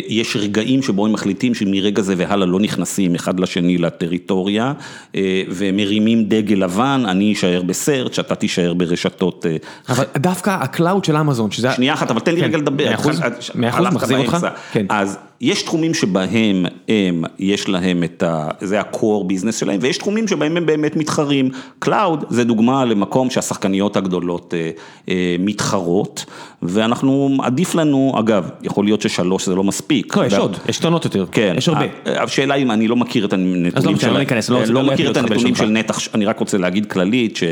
יש 0.09 0.37
רגעים 0.37 0.83
שבו 0.83 1.07
הם 1.07 1.13
מחליטים 1.13 1.55
שמרגע 1.55 2.03
זה 2.03 2.15
והלאה 2.17 2.47
לא 2.47 2.61
נכנסים 2.61 3.15
אחד 3.15 3.41
לשני 3.41 3.79
לטריטוריה 3.79 4.73
אה, 5.15 5.43
ומרימים 5.49 6.25
דגל 6.25 6.57
לבן, 6.57 7.03
אני 7.09 7.33
אשאר 7.33 7.63
בסרצ', 7.63 8.19
אתה 8.19 8.35
תישאר 8.35 8.75
ברשתות. 8.75 9.47
אה, 9.47 9.57
אבל 9.89 10.05
דווקא 10.19 10.51
ה 10.51 10.60
cloud 10.60 11.05
של 11.05 11.17
אמזון, 11.17 11.51
שזה... 11.51 11.73
שנייה 11.73 11.95
אחת, 11.95 12.11
אבל 12.11 12.21
תן 12.21 12.35
לי 12.35 12.41
כן, 12.41 12.47
רגע 12.47 12.59
לדבר. 12.59 12.85
מאה 12.85 12.95
אחוז, 12.95 13.21
מאה 13.55 13.71
אחוז, 13.71 13.87
מחזיר 13.87 14.19
אותך. 14.19 14.47
כן. 14.73 14.87
אז 14.89 15.19
יש 15.43 15.63
תחומים 15.63 15.95
שבהם 15.95 16.67
הם, 16.89 17.25
יש 17.39 17.69
להם 17.69 18.05
את 18.05 18.23
ה... 18.23 18.49
זה 18.61 18.81
ה-core 18.81 19.33
business 19.33 19.53
שלהם, 19.53 19.79
ויש 19.83 19.99
תחומים 19.99 20.29
שבהם 20.29 20.57
הם 20.57 20.67
באמת 20.67 20.97
מתחרים. 20.97 21.51
Cloud 21.85 22.25
זה 22.29 22.45
דוגמה 22.45 22.85
למקום 22.85 23.31
שהשחקניות 23.31 23.97
הגדולות 23.97 24.55
אה, 24.55 24.71
אה, 25.09 25.37
מתחרות, 25.39 26.25
ואנחנו, 26.63 27.37
עדיף 27.43 27.75
לנו, 27.75 28.15
אגב, 28.19 28.49
יכול 28.63 28.85
להיות 28.85 29.01
ששלוש 29.03 29.47
זה 29.47 29.55
לא 29.55 29.65
מספיק. 29.65 30.17
לא, 30.17 30.27
יש 30.27 30.35
עוד, 30.35 30.57
יש 30.69 30.79
קטנות 30.79 31.05
יותר, 31.05 31.27
כן, 31.33 31.55
יש 31.59 31.69
הרבה. 31.69 31.87
השאלה 32.07 32.55
אם 32.55 32.71
אני 32.71 32.89
לא 32.89 32.97
מכיר 32.97 33.25
את 33.25 33.33
הנתונים 33.33 33.99
של... 33.99 34.07
אז 34.09 34.13
לא 34.13 34.19
ניכנס, 34.19 34.51
לא, 34.51 34.65
לא 34.65 34.83
מכיר 34.83 35.11
את 35.11 35.17
הנתונים 35.17 35.55
של 35.55 35.67
נתח, 35.67 35.99
אני 36.15 36.25
רק 36.25 36.39
רוצה 36.39 36.59
להגיד 36.59 36.87
כללית, 36.87 37.37
ש... 37.37 37.43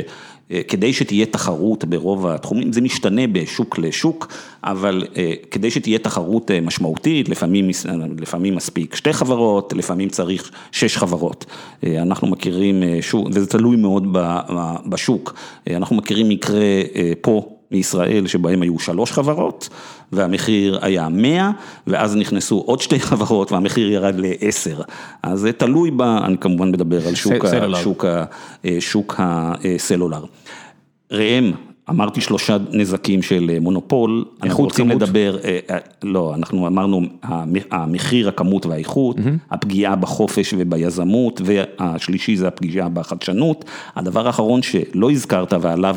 כדי 0.68 0.92
שתהיה 0.92 1.26
תחרות 1.26 1.84
ברוב 1.84 2.26
התחומים, 2.26 2.72
זה 2.72 2.80
משתנה 2.80 3.26
בשוק 3.26 3.78
לשוק, 3.78 4.32
אבל 4.64 5.04
כדי 5.50 5.70
שתהיה 5.70 5.98
תחרות 5.98 6.50
משמעותית, 6.62 7.28
לפעמים, 7.28 7.68
לפעמים 8.20 8.54
מספיק 8.54 8.94
שתי 8.94 9.12
חברות, 9.12 9.72
לפעמים 9.72 10.08
צריך 10.08 10.50
שש 10.72 10.96
חברות. 10.96 11.46
אנחנו 11.86 12.26
מכירים, 12.26 12.82
וזה 13.32 13.46
תלוי 13.46 13.76
מאוד 13.76 14.06
בשוק, 14.86 15.34
אנחנו 15.70 15.96
מכירים 15.96 16.28
מקרה 16.28 16.60
פה. 17.20 17.56
מישראל 17.70 18.26
שבהם 18.26 18.62
היו 18.62 18.78
שלוש 18.78 19.12
חברות 19.12 19.68
והמחיר 20.12 20.78
היה 20.82 21.08
100 21.08 21.50
ואז 21.86 22.16
נכנסו 22.16 22.62
עוד 22.66 22.80
שתי 22.80 23.00
חברות 23.00 23.52
והמחיר 23.52 23.90
ירד 23.90 24.14
ל-10. 24.18 24.82
אז 25.22 25.40
זה 25.40 25.52
תלוי 25.52 25.90
בה, 25.90 26.18
אני 26.24 26.38
כמובן 26.38 26.68
מדבר 26.68 27.08
על 27.08 27.14
שוק, 27.14 27.44
שוק, 27.82 28.04
שוק 28.80 29.14
הסלולר. 29.18 30.24
ראם, 31.12 31.52
אמרתי 31.90 32.20
שלושה 32.20 32.56
נזקים 32.70 33.22
של 33.22 33.58
מונופול, 33.60 34.24
אנחנו 34.42 34.64
רוצים 34.64 34.88
כמות. 34.88 35.02
לדבר, 35.02 35.36
לא, 36.02 36.34
אנחנו 36.34 36.66
אמרנו 36.66 37.02
המחיר, 37.70 38.28
הכמות 38.28 38.66
והאיכות, 38.66 39.16
mm-hmm. 39.16 39.50
הפגיעה 39.50 39.96
בחופש 39.96 40.54
וביזמות, 40.58 41.40
והשלישי 41.44 42.36
זה 42.36 42.48
הפגיעה 42.48 42.88
בחדשנות. 42.88 43.64
הדבר 43.96 44.26
האחרון 44.26 44.62
שלא 44.62 45.10
הזכרת 45.10 45.52
ועליו 45.60 45.96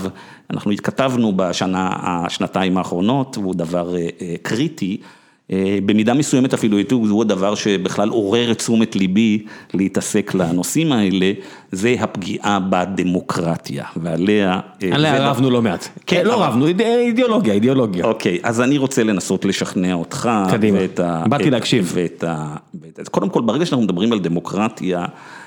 אנחנו 0.49 0.71
התכתבנו 0.71 1.33
בשנה, 1.35 1.89
השנתיים 2.01 2.77
האחרונות, 2.77 3.37
והוא 3.37 3.55
דבר 3.55 3.95
קריטי. 4.41 4.97
במידה 5.85 6.13
מסוימת 6.13 6.53
אפילו 6.53 6.77
הוא 6.89 7.21
הדבר 7.21 7.55
שבכלל 7.55 8.09
עורר 8.09 8.51
את 8.51 8.57
תשומת 8.57 8.95
ליבי 8.95 9.45
להתעסק 9.73 10.33
לנושאים 10.33 10.91
האלה, 10.91 11.31
זה 11.71 11.95
הפגיעה 11.99 12.59
בדמוקרטיה 12.69 13.85
ועליה... 13.97 14.59
עליה 14.91 15.29
רבנו 15.29 15.49
לא 15.49 15.61
מעט. 15.61 15.87
כן, 16.07 16.25
לא 16.25 16.43
רבנו, 16.43 16.67
אידיאולוגיה, 16.79 17.53
אידיאולוגיה. 17.53 18.05
אוקיי, 18.05 18.39
אז 18.43 18.61
אני 18.61 18.77
רוצה 18.77 19.03
לנסות 19.03 19.45
לשכנע 19.45 19.93
אותך. 19.93 20.29
קדימה, 20.51 20.79
באתי 21.29 21.49
להקשיב. 21.49 21.95
קודם 23.11 23.29
כל, 23.29 23.41
ברגע 23.41 23.65
שאנחנו 23.65 23.83
מדברים 23.83 24.13
על 24.13 24.19
דמוקרטיה, 24.19 25.05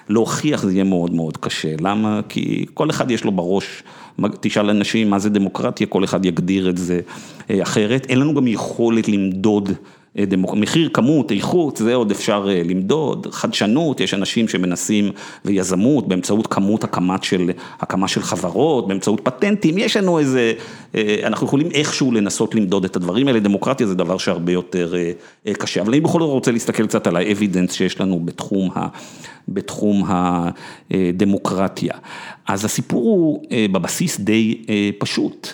להוכיח 0.09 0.63
זה 0.63 0.73
יהיה 0.73 0.85
מאוד 0.85 1.15
מאוד 1.15 1.37
קשה. 1.37 1.75
למה? 1.81 2.21
כי 2.29 2.67
כל 2.75 2.91
אחד 2.91 3.11
יש 3.11 3.25
לו 3.25 3.33
בראש, 3.33 3.83
תשאל 4.41 4.71
אנשים 4.71 5.11
מה 5.11 5.19
זה 5.19 5.31
דמוקרטיה, 5.31 5.87
כל 5.87 6.05
אחד 6.05 6.25
יגדיר 6.25 6.71
את 6.71 6.79
זה 6.79 7.01
אחרת. 7.51 8.07
אין 8.09 8.19
לנו 8.19 8.35
גם 8.35 8.47
יכולת 8.47 9.09
למדוד. 9.09 9.73
מחיר, 10.57 10.89
כמות, 10.93 11.33
איכות, 11.33 11.77
זה 11.77 11.95
עוד 11.95 12.11
אפשר 12.11 12.49
למדוד, 12.65 13.27
חדשנות, 13.31 14.01
יש 14.01 14.15
אנשים 14.15 14.49
שמנסים, 14.49 15.11
ויזמות 15.45 16.09
באמצעות 16.09 16.47
כמות 16.47 16.85
הקמת 16.85 17.25
של, 17.25 17.51
הקמה 17.81 18.09
של 18.09 18.23
חברות, 18.23 18.89
באמצעות 18.89 19.21
פטנטים, 19.25 19.79
יש 19.79 19.97
לנו 19.97 20.19
איזה, 20.19 20.53
אנחנו 21.23 21.47
יכולים 21.47 21.69
איכשהו 21.75 22.13
לנסות 22.13 22.55
למדוד 22.55 22.85
את 22.85 22.97
הדברים 22.97 23.29
האלה, 23.29 23.41
דמוקרטיה 23.41 23.87
זה 23.87 23.95
דבר 23.95 24.19
שהרבה 24.19 24.53
יותר 24.53 24.95
קשה, 25.53 25.81
אבל 25.81 25.91
אני 25.91 26.01
בכל 26.01 26.21
זאת 26.21 26.31
רוצה 26.31 26.53
להסתכל 26.53 26.87
קצת 26.87 27.07
על 27.07 27.17
האבידנס 27.17 27.73
שיש 27.73 28.01
לנו 28.01 28.21
בתחום 28.25 28.71
ה... 28.75 28.87
בתחום 29.49 30.05
הדמוקרטיה. 30.91 31.95
אז 32.49 32.65
הסיפור 32.65 33.03
הוא 33.03 33.45
בבסיס 33.73 34.21
די 34.21 34.65
פשוט. 34.99 35.49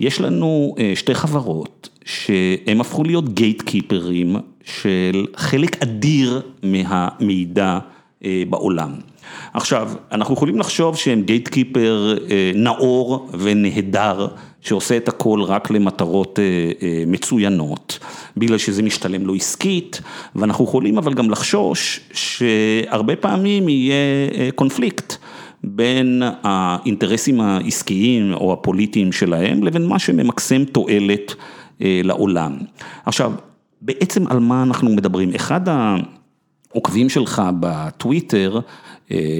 יש 0.00 0.20
לנו 0.20 0.74
שתי 0.94 1.14
חברות 1.14 1.88
שהם 2.06 2.80
הפכו 2.80 3.04
להיות 3.04 3.34
גייט 3.34 3.62
קיפרים 3.62 4.36
של 4.64 5.26
חלק 5.36 5.82
אדיר 5.82 6.40
מהמידע 6.62 7.78
בעולם. 8.48 8.90
עכשיו, 9.54 9.90
אנחנו 10.12 10.34
יכולים 10.34 10.58
לחשוב 10.58 10.96
שהם 10.96 11.22
גייט 11.22 11.48
קיפר 11.48 12.16
נאור 12.54 13.30
ונהדר, 13.38 14.26
שעושה 14.60 14.96
את 14.96 15.08
הכל 15.08 15.42
רק 15.42 15.70
למטרות 15.70 16.38
מצוינות, 17.06 17.98
בגלל 18.36 18.58
שזה 18.58 18.82
משתלם 18.82 19.26
לו 19.26 19.34
עסקית, 19.34 20.00
ואנחנו 20.36 20.64
יכולים 20.64 20.98
אבל 20.98 21.14
גם 21.14 21.30
לחשוש 21.30 22.00
שהרבה 22.12 23.16
פעמים 23.16 23.68
יהיה 23.68 23.96
קונפליקט. 24.54 25.16
בין 25.64 26.22
האינטרסים 26.42 27.40
העסקיים 27.40 28.34
או 28.34 28.52
הפוליטיים 28.52 29.12
שלהם 29.12 29.62
לבין 29.62 29.86
מה 29.86 29.98
שממקסם 29.98 30.64
תועלת 30.64 31.34
לעולם. 31.80 32.56
עכשיו, 33.06 33.32
בעצם 33.82 34.26
על 34.26 34.38
מה 34.38 34.62
אנחנו 34.62 34.90
מדברים? 34.90 35.34
אחד 35.34 35.60
העוקבים 35.68 37.08
שלך 37.08 37.42
בטוויטר 37.60 38.60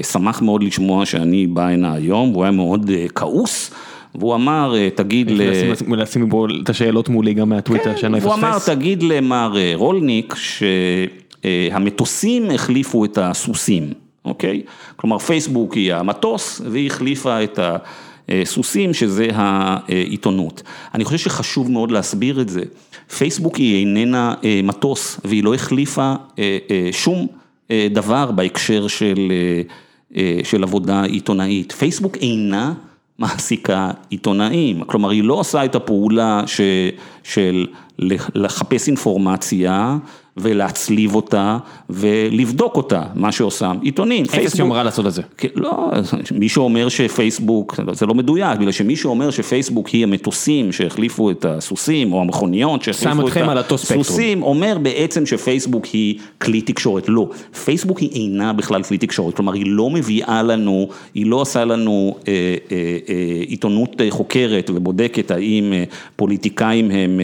שמח 0.03 0.41
מאוד 0.41 0.63
לשמוע 0.63 1.05
שאני 1.05 1.47
בא 1.47 1.67
הנה 1.67 1.93
היום, 1.93 2.31
והוא 2.31 2.43
היה 2.43 2.51
מאוד 2.51 2.91
כעוס. 3.15 3.71
והוא 4.15 4.35
אמר, 4.35 4.75
תגיד 4.95 5.31
ל... 5.31 5.41
לשים 5.87 6.29
פה 6.29 6.47
את 6.63 6.69
השאלות 6.69 7.09
מולי 7.09 7.33
גם 7.33 7.49
מהטוויטר, 7.49 7.95
שאני 7.95 8.11
לא 8.11 8.17
אפספס. 8.17 8.31
הוא 8.31 8.35
אמר, 8.35 8.57
תגיד 8.65 9.03
למר 9.03 9.53
רולניק 9.73 10.35
שהמטוסים 11.43 12.49
החליפו 12.51 13.05
את 13.05 13.17
הסוסים, 13.17 13.93
אוקיי? 14.25 14.61
כלומר, 14.95 15.17
פייסבוק 15.17 15.73
היא 15.73 15.93
המטוס, 15.93 16.61
והיא 16.71 16.87
החליפה 16.87 17.43
את 17.43 17.59
הסוסים, 18.29 18.93
שזה 18.93 19.27
העיתונות. 19.33 20.63
אני 20.93 21.05
חושב 21.05 21.17
שחשוב 21.17 21.71
מאוד 21.71 21.91
להסביר 21.91 22.41
את 22.41 22.49
זה. 22.49 22.61
פייסבוק 23.17 23.55
היא 23.55 23.79
איננה 23.79 24.33
מטוס, 24.63 25.19
והיא 25.25 25.43
לא 25.43 25.53
החליפה 25.53 26.13
שום 26.91 27.27
דבר 27.71 28.31
בהקשר 28.31 28.87
של 30.43 30.63
עבודה 30.63 31.03
עיתונאית. 31.03 31.71
פייסבוק 31.71 32.17
אינה 32.17 32.73
מעסיקה 33.19 33.91
עיתונאים, 34.09 34.83
כלומר 34.83 35.09
היא 35.09 35.23
לא 35.23 35.33
עושה 35.33 35.65
את 35.65 35.75
הפעולה 35.75 36.43
של 37.23 37.65
לחפש 38.35 38.87
אינפורמציה 38.87 39.97
ולהצליב 40.37 41.15
אותה 41.15 41.57
ולבדוק 41.89 42.75
אותה, 42.75 43.03
מה 43.15 43.31
שעושה 43.31 43.71
עיתונים. 43.81 44.25
אפס 44.25 44.59
יומרה 44.59 44.83
לעשות 44.83 45.07
את 45.07 45.13
זה. 45.13 45.21
לא, 45.55 45.91
מי 46.31 46.49
שאומר 46.49 46.89
שפייסבוק, 46.89 47.79
זה 47.91 48.05
לא 48.05 48.13
מדויק, 48.13 48.59
בגלל 48.59 48.71
שמי 48.71 48.95
שאומר 48.95 49.29
שפייסבוק 49.29 49.87
היא 49.87 50.03
המטוסים 50.03 50.71
שהחליפו 50.71 51.31
את 51.31 51.45
הסוסים, 51.45 52.13
או 52.13 52.21
המכוניות 52.21 52.81
שהחליפו 52.81 53.27
את 53.27 53.71
הסוסים, 53.71 54.43
אומר 54.43 54.77
בעצם 54.81 55.25
שפייסבוק 55.25 55.85
היא 55.85 56.19
כלי 56.41 56.61
תקשורת, 56.61 57.03
לא, 57.07 57.29
פייסבוק 57.65 57.99
היא 57.99 58.09
אינה 58.13 58.53
בכלל 58.53 58.83
כלי 58.83 58.97
תקשורת, 58.97 59.35
כלומר 59.35 59.53
היא 59.53 59.65
לא 59.67 59.89
מביאה 59.89 60.43
לנו, 60.43 60.89
היא 61.13 61.25
לא 61.25 61.35
עושה 61.35 61.65
לנו 61.65 62.15
עיתונות 63.47 64.01
חוקרת 64.09 64.69
ובודקת 64.73 65.31
האם 65.31 65.73
פוליטיקאים 66.15 66.91
הם 66.91 67.19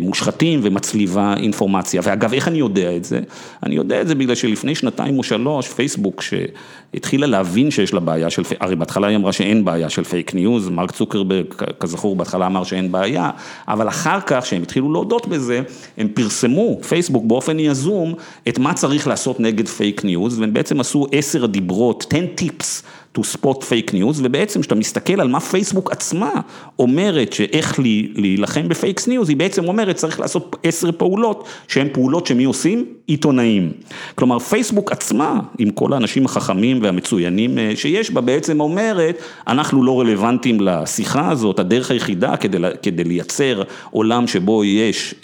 מושחתים 0.00 0.60
ומצליבה 0.62 1.34
אינפורמציה, 1.36 2.00
ואגב 2.04 2.33
איך 2.34 2.48
אני 2.48 2.58
יודע 2.58 2.96
את 2.96 3.04
זה? 3.04 3.20
אני 3.62 3.74
יודע 3.74 4.00
את 4.00 4.08
זה 4.08 4.14
בגלל 4.14 4.34
שלפני 4.34 4.74
שנתיים 4.74 5.18
או 5.18 5.22
שלוש, 5.22 5.68
פייסבוק 5.68 6.22
שהתחילה 6.22 7.26
להבין 7.26 7.70
שיש 7.70 7.94
לה 7.94 8.00
בעיה 8.00 8.30
של, 8.30 8.42
הרי 8.60 8.76
בהתחלה 8.76 9.06
היא 9.06 9.16
אמרה 9.16 9.32
שאין 9.32 9.64
בעיה 9.64 9.90
של 9.90 10.04
פייק 10.04 10.34
ניוז, 10.34 10.68
מרק 10.68 10.90
צוקרברג 10.90 11.46
כזכור 11.80 12.16
בהתחלה 12.16 12.46
אמר 12.46 12.64
שאין 12.64 12.92
בעיה, 12.92 13.30
אבל 13.68 13.88
אחר 13.88 14.18
כך 14.26 14.46
שהם 14.46 14.62
התחילו 14.62 14.92
להודות 14.92 15.26
בזה, 15.26 15.62
הם 15.98 16.08
פרסמו, 16.08 16.78
פייסבוק 16.88 17.24
באופן 17.24 17.58
יזום, 17.58 18.14
את 18.48 18.58
מה 18.58 18.74
צריך 18.74 19.06
לעשות 19.06 19.40
נגד 19.40 19.68
פייק 19.68 20.04
ניוז, 20.04 20.38
והם 20.38 20.52
בעצם 20.52 20.80
עשו 20.80 21.06
עשר 21.12 21.46
דיברות, 21.46 22.06
10 22.10 22.26
tips. 22.34 22.82
To 23.18 23.20
spot 23.20 23.62
fake 23.62 23.90
news, 23.92 24.16
ובעצם 24.16 24.60
כשאתה 24.60 24.74
מסתכל 24.74 25.20
על 25.20 25.28
מה 25.28 25.40
פייסבוק 25.40 25.92
עצמה 25.92 26.30
אומרת 26.78 27.32
שאיך 27.32 27.80
להילחם 28.14 28.68
בפייק 28.68 29.08
ניוז, 29.08 29.28
היא 29.28 29.36
בעצם 29.36 29.68
אומרת 29.68 29.96
צריך 29.96 30.20
לעשות 30.20 30.56
עשר 30.62 30.92
פעולות 30.92 31.48
שהן 31.68 31.88
פעולות 31.92 32.26
שמי 32.26 32.44
עושים? 32.44 32.84
עיתונאים. 33.06 33.72
כלומר 34.14 34.38
פייסבוק 34.38 34.92
עצמה, 34.92 35.40
עם 35.58 35.70
כל 35.70 35.92
האנשים 35.92 36.24
החכמים 36.24 36.78
והמצוינים 36.82 37.58
שיש 37.74 38.10
בה, 38.10 38.20
בעצם 38.20 38.60
אומרת 38.60 39.18
אנחנו 39.46 39.84
לא 39.84 40.00
רלוונטיים 40.00 40.60
לשיחה 40.60 41.30
הזאת, 41.30 41.58
הדרך 41.58 41.90
היחידה 41.90 42.36
כדי, 42.36 42.58
כדי 42.82 43.04
לייצר 43.04 43.62
עולם 43.90 44.26
שבו 44.26 44.64
יש 44.64 45.14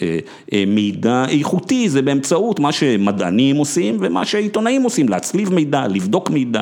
מידע 0.67 1.25
איכותי 1.29 1.89
זה 1.89 2.01
באמצעות 2.01 2.59
מה 2.59 2.71
שמדענים 2.71 3.55
עושים 3.55 3.97
ומה 3.99 4.25
שעיתונאים 4.25 4.83
עושים, 4.83 5.09
להצליב 5.09 5.53
מידע, 5.53 5.87
לבדוק 5.87 6.29
מידע. 6.29 6.61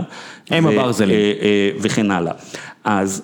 הם 0.50 0.68
הברזלים. 0.68 1.20
וכן 1.80 2.12
הלאה. 2.12 2.34
אז 2.84 3.22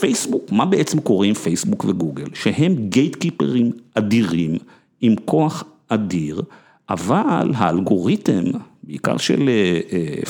פייסבוק, 0.00 0.52
מה 0.52 0.64
בעצם 0.64 1.00
קורה 1.00 1.26
עם 1.26 1.34
פייסבוק 1.34 1.84
וגוגל? 1.84 2.26
שהם 2.34 2.74
gatekeeperים 2.88 3.72
אדירים, 3.94 4.56
עם 5.00 5.14
כוח 5.24 5.64
אדיר, 5.88 6.42
אבל 6.90 7.50
האלגוריתם, 7.54 8.44
בעיקר 8.82 9.16
של 9.16 9.50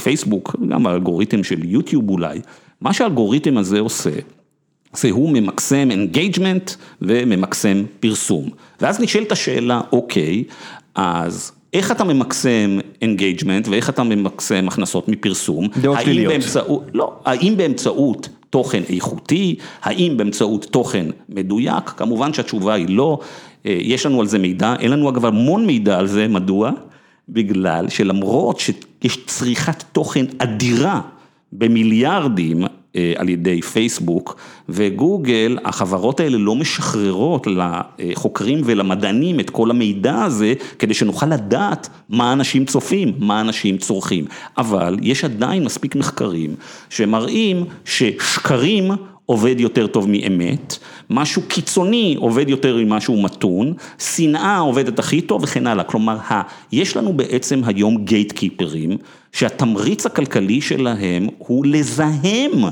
פייסבוק, 0.02 0.56
גם 0.68 0.86
האלגוריתם 0.86 1.44
של 1.44 1.64
יוטיוב 1.64 2.10
אולי, 2.10 2.40
מה 2.80 2.92
שהאלגוריתם 2.92 3.58
הזה 3.58 3.80
עושה, 3.80 4.10
זה 4.92 5.10
הוא 5.10 5.30
ממקסם 5.30 5.90
engagement 5.90 6.70
וממקסם 7.02 7.82
פרסום. 8.00 8.48
ואז 8.80 9.00
נשאלת 9.00 9.32
השאלה, 9.32 9.80
אוקיי, 9.92 10.44
אז 10.94 11.52
איך 11.72 11.92
אתה 11.92 12.04
ממקסם 12.04 12.78
engagement 13.02 13.68
ואיך 13.68 13.90
אתה 13.90 14.02
ממקסם 14.02 14.68
הכנסות 14.68 15.08
מפרסום? 15.08 15.68
דעות 15.80 15.98
שליליות. 16.00 16.32
לא, 16.94 17.12
האם 17.24 17.54
באמצעות 17.56 18.28
תוכן 18.50 18.82
איכותי, 18.88 19.56
האם 19.82 20.16
באמצעות 20.16 20.64
תוכן 20.64 21.06
מדויק? 21.28 21.84
כמובן 21.84 22.32
שהתשובה 22.32 22.74
היא 22.74 22.86
לא, 22.88 23.18
יש 23.64 24.06
לנו 24.06 24.20
על 24.20 24.26
זה 24.26 24.38
מידע, 24.38 24.74
אין 24.80 24.90
לנו 24.90 25.10
אגב 25.10 25.26
המון 25.26 25.66
מידע 25.66 25.98
על 25.98 26.06
זה, 26.06 26.28
מדוע? 26.28 26.70
בגלל 27.28 27.88
שלמרות 27.88 28.60
שיש 28.60 29.18
צריכת 29.26 29.84
תוכן 29.92 30.24
אדירה 30.38 31.00
במיליארדים, 31.52 32.64
על 33.16 33.28
ידי 33.28 33.62
פייסבוק 33.62 34.36
וגוגל, 34.68 35.58
החברות 35.64 36.20
האלה 36.20 36.38
לא 36.38 36.54
משחררות 36.54 37.46
לחוקרים 37.46 38.60
ולמדענים 38.64 39.40
את 39.40 39.50
כל 39.50 39.70
המידע 39.70 40.22
הזה, 40.22 40.54
כדי 40.78 40.94
שנוכל 40.94 41.26
לדעת 41.26 41.88
מה 42.08 42.32
אנשים 42.32 42.64
צופים, 42.64 43.12
מה 43.18 43.40
אנשים 43.40 43.78
צורכים. 43.78 44.24
אבל 44.58 44.96
יש 45.02 45.24
עדיין 45.24 45.64
מספיק 45.64 45.96
מחקרים 45.96 46.54
שמראים 46.90 47.64
ששקרים 47.84 48.90
עובד 49.26 49.60
יותר 49.60 49.86
טוב 49.86 50.08
מאמת, 50.08 50.78
משהו 51.10 51.42
קיצוני 51.48 52.16
עובד 52.18 52.48
יותר 52.48 52.76
ממשהו 52.76 53.22
מתון, 53.22 53.72
שנאה 53.98 54.58
עובדת 54.58 54.98
הכי 54.98 55.20
טוב 55.20 55.42
וכן 55.42 55.66
הלאה, 55.66 55.84
כלומר, 55.84 56.18
יש 56.72 56.96
לנו 56.96 57.12
בעצם 57.12 57.60
היום 57.64 58.04
גייט 58.04 58.32
קיפרים, 58.32 58.90
שהתמריץ 59.32 60.06
הכלכלי 60.06 60.60
שלהם 60.60 61.28
הוא 61.38 61.66
לזהם 61.66 62.64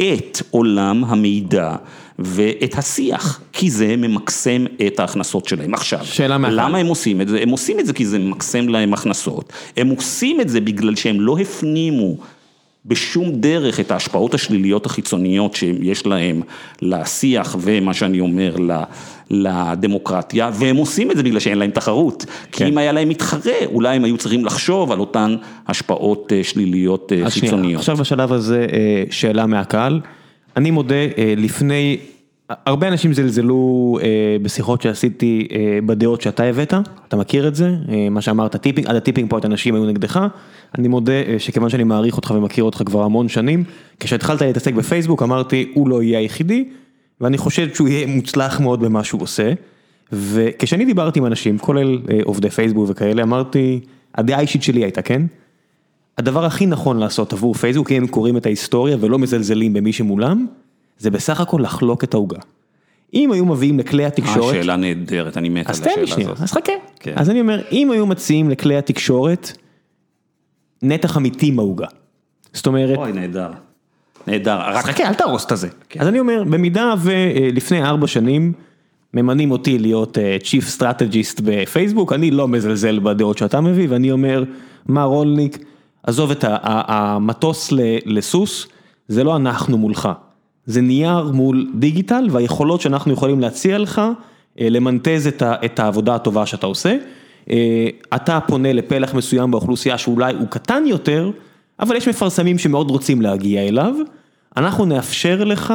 את 0.00 0.42
עולם 0.50 1.04
המידע 1.04 1.76
ואת 2.18 2.78
השיח, 2.78 3.40
כי 3.52 3.70
זה 3.70 3.96
ממקסם 3.96 4.64
את 4.86 5.00
ההכנסות 5.00 5.48
שלהם. 5.48 5.74
עכשיו, 5.74 6.00
שאלה 6.04 6.38
מהקהל. 6.38 6.60
למה 6.60 6.78
הם 6.78 6.86
עושים 6.86 7.20
את 7.20 7.28
זה? 7.28 7.38
הם 7.42 7.48
עושים 7.48 7.80
את 7.80 7.86
זה 7.86 7.92
כי 7.92 8.06
זה 8.06 8.18
ממקסם 8.18 8.68
להם 8.68 8.94
הכנסות, 8.94 9.52
הם 9.76 9.88
עושים 9.88 10.40
את 10.40 10.48
זה 10.48 10.60
בגלל 10.60 10.96
שהם 10.96 11.20
לא 11.20 11.38
הפנימו 11.38 12.16
בשום 12.86 13.30
דרך 13.32 13.80
את 13.80 13.90
ההשפעות 13.90 14.34
השליליות 14.34 14.86
החיצוניות 14.86 15.54
שיש 15.54 16.06
להם 16.06 16.42
לשיח 16.82 17.56
ומה 17.60 17.94
שאני 17.94 18.20
אומר 18.20 18.56
לדמוקרטיה, 19.30 20.50
והם 20.54 20.76
עושים 20.76 21.10
את 21.10 21.16
זה 21.16 21.22
בגלל 21.22 21.40
שאין 21.40 21.58
להם 21.58 21.70
תחרות. 21.70 22.26
כי 22.52 22.64
אם 22.64 22.78
היה 22.78 22.92
להם 22.92 23.08
מתחרה, 23.08 23.52
אולי 23.66 23.96
הם 23.96 24.04
היו 24.04 24.16
צריכים 24.18 24.44
לחשוב 24.44 24.92
על 24.92 25.00
אותן 25.00 25.36
השפעות 25.68 26.32
שליליות 26.42 27.12
חיצוניות. 27.28 27.78
עכשיו 27.78 27.96
בשלב 27.96 28.32
הזה 28.32 28.66
שאלה 29.10 29.46
מהקהל, 29.46 30.00
אני 30.56 30.70
מודה 30.70 30.94
לפני, 31.36 31.96
הרבה 32.48 32.88
אנשים 32.88 33.12
זלזלו 33.12 33.98
בשיחות 34.42 34.82
שעשיתי 34.82 35.48
בדעות 35.86 36.20
שאתה 36.20 36.44
הבאת, 36.44 36.74
אתה 37.08 37.16
מכיר 37.16 37.48
את 37.48 37.54
זה, 37.54 37.70
מה 38.10 38.20
שאמרת, 38.20 38.56
tipping, 38.56 38.86
עד 38.86 38.96
ה 38.96 39.00
tipping 39.00 39.30
point 39.30 39.44
אנשים 39.44 39.74
היו 39.74 39.84
נגדך, 39.84 40.26
אני 40.78 40.88
מודה 40.88 41.12
שכיוון 41.38 41.68
שאני 41.68 41.84
מעריך 41.84 42.16
אותך 42.16 42.30
ומכיר 42.36 42.64
אותך 42.64 42.82
כבר 42.86 43.02
המון 43.02 43.28
שנים, 43.28 43.64
כשהתחלת 44.00 44.42
להתעסק 44.42 44.74
בפייסבוק 44.74 45.22
אמרתי 45.22 45.70
הוא 45.74 45.88
לא 45.88 46.02
יהיה 46.02 46.18
היחידי, 46.18 46.64
ואני 47.20 47.38
חושב 47.38 47.74
שהוא 47.74 47.88
יהיה 47.88 48.06
מוצלח 48.06 48.60
מאוד 48.60 48.80
במה 48.80 49.04
שהוא 49.04 49.22
עושה, 49.22 49.52
וכשאני 50.12 50.84
דיברתי 50.84 51.18
עם 51.18 51.26
אנשים, 51.26 51.58
כולל 51.58 51.98
עובדי 52.24 52.50
פייסבוק 52.50 52.90
וכאלה, 52.90 53.22
אמרתי, 53.22 53.80
הדעה 54.14 54.38
האישית 54.38 54.62
שלי 54.62 54.84
הייתה, 54.84 55.02
כן? 55.02 55.22
הדבר 56.18 56.44
הכי 56.44 56.66
נכון 56.66 56.98
לעשות 56.98 57.32
עבור 57.32 57.54
פייסבוק, 57.54 57.92
אם 57.92 57.96
הם 57.96 58.06
קוראים 58.06 58.36
את 58.36 58.46
ההיסטוריה 58.46 58.96
ולא 59.00 59.18
מזלזלים 59.18 59.72
במי 59.72 59.92
שמולם, 59.92 60.46
זה 60.98 61.10
בסך 61.10 61.40
הכל 61.40 61.60
לחלוק 61.62 62.04
את 62.04 62.14
העוגה. 62.14 62.38
אם 63.14 63.32
היו 63.32 63.44
מביאים 63.44 63.78
לכלי 63.78 64.04
התקשורת... 64.04 64.54
השאלה 64.54 64.76
נהדרת, 64.76 65.36
אני 65.36 65.48
מת 65.48 65.66
על 65.66 65.72
השאלה 65.72 65.92
הזאת. 65.92 65.92
אז 65.92 65.94
תן 65.94 66.00
לי 66.00 66.06
שנייה, 66.06 66.30
אז 66.42 66.52
חכה. 66.52 66.72
אז 67.14 67.30
אני 67.30 67.40
אומר, 67.40 67.62
אם 67.72 67.90
היו 67.90 68.06
מציעים 68.06 68.50
לכלי 68.50 68.76
התקשורת, 68.76 69.52
נתח 70.82 71.16
אמיתי 71.16 71.50
מהעוגה. 71.50 71.86
זאת 72.52 72.66
אומרת... 72.66 72.98
אוי, 72.98 73.12
נהדר. 73.12 73.50
נהדר. 74.26 74.56
רק 74.56 74.84
חכה, 74.84 75.08
אל 75.08 75.14
תהרוס 75.14 75.44
את 75.44 75.52
הזה. 75.52 75.68
אז 75.98 76.08
אני 76.08 76.20
אומר, 76.20 76.44
במידה 76.44 76.94
ולפני 77.02 77.84
ארבע 77.84 78.06
שנים 78.06 78.52
ממנים 79.14 79.50
אותי 79.50 79.78
להיות 79.78 80.18
אה, 80.18 80.36
Chief 80.42 80.80
Strategist 80.80 81.42
בפייסבוק, 81.44 82.12
אני 82.12 82.30
לא 82.30 82.48
מזלזל 82.48 82.98
בדעות 82.98 83.38
שאתה 83.38 83.60
מביא, 83.60 83.86
ואני 83.90 84.12
אומר, 84.12 84.44
מר 84.88 85.04
רולניק, 85.04 85.58
עזוב 86.02 86.30
את 86.30 86.44
המטוס 86.48 87.72
לסוס, 88.06 88.66
זה 89.08 89.24
לא 89.24 89.36
אנחנו 89.36 89.78
מולך, 89.78 90.08
זה 90.66 90.80
נייר 90.80 91.30
מול 91.32 91.70
דיגיטל, 91.74 92.26
והיכולות 92.30 92.80
שאנחנו 92.80 93.12
יכולים 93.12 93.40
להציע 93.40 93.78
לך, 93.78 94.02
אה, 94.60 94.68
למנטז 94.70 95.30
את 95.42 95.78
העבודה 95.78 96.14
הטובה 96.14 96.46
שאתה 96.46 96.66
עושה. 96.66 96.96
אה, 97.50 97.88
אתה 98.14 98.38
פונה 98.46 98.72
לפלח 98.72 99.14
מסוים 99.14 99.50
באוכלוסייה 99.50 99.98
שאולי 99.98 100.34
הוא 100.34 100.46
קטן 100.48 100.82
יותר, 100.86 101.30
אבל 101.80 101.96
יש 101.96 102.08
מפרסמים 102.08 102.58
שמאוד 102.58 102.90
רוצים 102.90 103.22
להגיע 103.22 103.62
אליו, 103.62 103.94
אנחנו 104.56 104.84
נאפשר 104.84 105.44
לך 105.44 105.74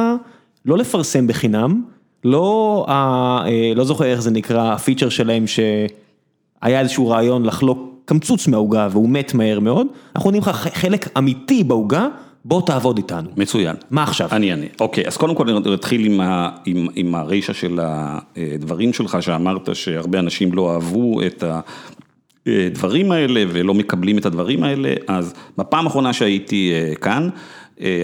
לא 0.64 0.78
לפרסם 0.78 1.26
בחינם, 1.26 1.82
לא, 2.24 2.84
ה- 2.88 3.44
אה, 3.46 3.72
לא 3.76 3.84
זוכר 3.84 4.04
איך 4.04 4.20
זה 4.22 4.30
נקרא, 4.30 4.72
הפיצ'ר 4.72 5.08
שלהם 5.08 5.44
שהיה 5.46 6.80
איזשהו 6.80 7.08
רעיון 7.08 7.46
לחלוק 7.46 7.90
קמצוץ 8.04 8.48
מהעוגה 8.48 8.88
והוא 8.90 9.08
מת 9.08 9.34
מהר 9.34 9.60
מאוד, 9.60 9.86
אנחנו 10.16 10.30
נותנים 10.30 10.42
לך 10.42 10.68
חלק 10.74 11.18
אמיתי 11.18 11.64
בעוגה, 11.64 12.08
בוא 12.44 12.62
תעבוד 12.66 12.96
איתנו. 12.96 13.30
מצוין. 13.36 13.76
מה 13.90 14.02
עכשיו? 14.02 14.28
אני 14.32 14.50
אענה. 14.50 14.66
אוקיי, 14.80 15.06
אז 15.06 15.16
קודם 15.16 15.34
כל 15.34 15.48
אני 15.48 15.74
אתחיל 15.74 16.04
עם, 16.04 16.20
ה, 16.20 16.48
עם, 16.64 16.86
עם 16.94 17.14
הרישה 17.14 17.54
של 17.54 17.80
הדברים 17.82 18.92
שלך, 18.92 19.16
שאמרת 19.20 19.68
שהרבה 19.76 20.18
אנשים 20.18 20.52
לא 20.52 20.72
אהבו 20.74 21.22
את 21.22 21.44
הדברים 22.46 23.12
האלה 23.12 23.44
ולא 23.48 23.74
מקבלים 23.74 24.18
את 24.18 24.26
הדברים 24.26 24.62
האלה, 24.62 24.94
אז 25.08 25.34
בפעם 25.58 25.86
האחרונה 25.86 26.12
שהייתי 26.12 26.72
אה, 26.72 26.94
כאן, 26.94 27.28
אה, 27.34 27.38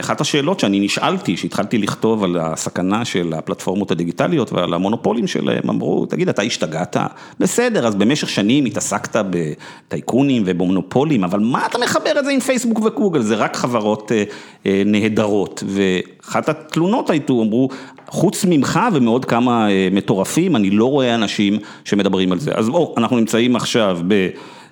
אחת 0.00 0.20
השאלות 0.20 0.60
שאני 0.60 0.80
נשאלתי, 0.80 1.36
שהתחלתי 1.36 1.78
לכתוב 1.78 2.24
על 2.24 2.36
הסכנה 2.40 3.04
של 3.04 3.32
הפלטפורמות 3.32 3.90
הדיגיטליות 3.90 4.52
ועל 4.52 4.74
המונופולים 4.74 5.26
שלהם, 5.26 5.62
אמרו, 5.68 6.06
תגיד, 6.06 6.28
אתה 6.28 6.42
השתגעת? 6.42 6.96
בסדר, 7.40 7.86
אז 7.86 7.94
במשך 7.94 8.28
שנים 8.28 8.64
התעסקת 8.64 9.24
בטייקונים 9.30 10.42
ובמונופולים, 10.46 11.24
אבל 11.24 11.40
מה 11.40 11.66
אתה 11.66 11.78
מחבר 11.78 12.18
את 12.18 12.24
זה 12.24 12.30
עם 12.30 12.40
פייסבוק 12.40 12.78
וגוגל? 12.84 13.20
זה 13.20 13.34
רק 13.34 13.56
חברות 13.56 14.12
אה, 14.12 14.24
אה, 14.66 14.82
נהדרות. 14.86 15.64
ואחת 15.66 16.48
התלונות 16.48 17.10
היו, 17.10 17.42
אמרו, 17.42 17.68
חוץ 18.08 18.44
ממך 18.44 18.80
ומעוד 18.92 19.24
כמה 19.24 19.70
אה, 19.70 19.88
מטורפים, 19.92 20.56
אני 20.56 20.70
לא 20.70 20.84
רואה 20.90 21.14
אנשים 21.14 21.58
שמדברים 21.84 22.32
על 22.32 22.38
זה. 22.38 22.50
אז 22.54 22.68
בואו, 22.68 22.94
אנחנו 22.96 23.16
נמצאים 23.16 23.56
עכשיו 23.56 23.98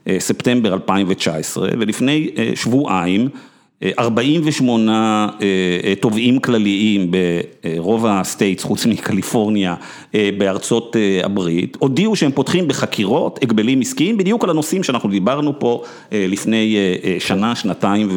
בספטמבר 0.06 0.74
2019, 0.74 1.68
ולפני 1.78 2.30
אה, 2.38 2.50
שבועיים, 2.54 3.28
48 3.98 5.28
תובעים 6.00 6.38
כלליים 6.38 7.10
ברוב 7.10 8.06
ה 8.06 8.13
states, 8.14 8.64
חוץ 8.64 8.86
מקליפורניה, 8.86 9.74
בארצות 10.38 10.96
הברית, 11.24 11.76
הודיעו 11.80 12.16
שהם 12.16 12.32
פותחים 12.32 12.68
בחקירות, 12.68 13.38
הגבלים 13.42 13.80
עסקיים, 13.80 14.16
בדיוק 14.16 14.44
על 14.44 14.50
הנושאים 14.50 14.82
שאנחנו 14.82 15.08
דיברנו 15.08 15.58
פה 15.58 15.82
לפני 16.12 16.76
שנה, 17.18 17.54
שנתיים 17.54 18.08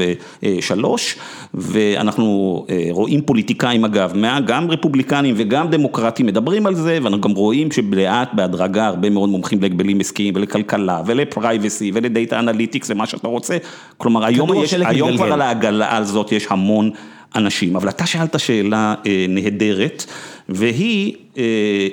ושלוש, 0.44 1.16
ואנחנו 1.54 2.66
רואים 2.92 3.22
פוליטיקאים 3.22 3.86
אגב, 3.86 4.14
גם 4.46 4.72
רפובליקנים 4.72 5.36
וגם 5.38 5.70
דמוקרטים 5.70 6.26
מדברים 6.26 6.68
על 6.68 6.76
זה, 6.76 7.00
ואנחנו 7.04 7.22
גם 7.22 7.32
רואים 7.32 7.72
שלאט 7.72 8.30
בהדרגה 8.34 8.88
הרבה 8.88 9.10
מאוד 9.10 9.30
מומחים 9.30 9.62
להגבלים 9.62 10.00
עסקיים 10.00 10.34
ולכלכלה 10.36 11.02
ול 11.06 11.25
privacy 11.25 11.92
ול 11.94 12.09
data 12.09 12.40
analytics 12.40 12.90
ומה 12.90 13.06
שאתה 13.06 13.28
רוצה, 13.28 13.58
כלומר 13.98 14.26
היום, 14.26 14.50
יש, 14.64 14.74
היום 14.74 15.18
כבר 15.18 15.34
על 15.34 15.42
העגלה 15.48 15.98
הזאת 15.98 16.32
יש 16.32 16.48
המון 16.50 16.92
אנשים, 17.36 17.76
אבל 17.76 17.90
אתה 17.90 18.06
שאלת 18.06 18.40
שאלה 18.40 18.96
אה, 19.06 19.26
נהדרת, 19.30 20.06
והיא 20.50 21.14
אה, 21.38 21.88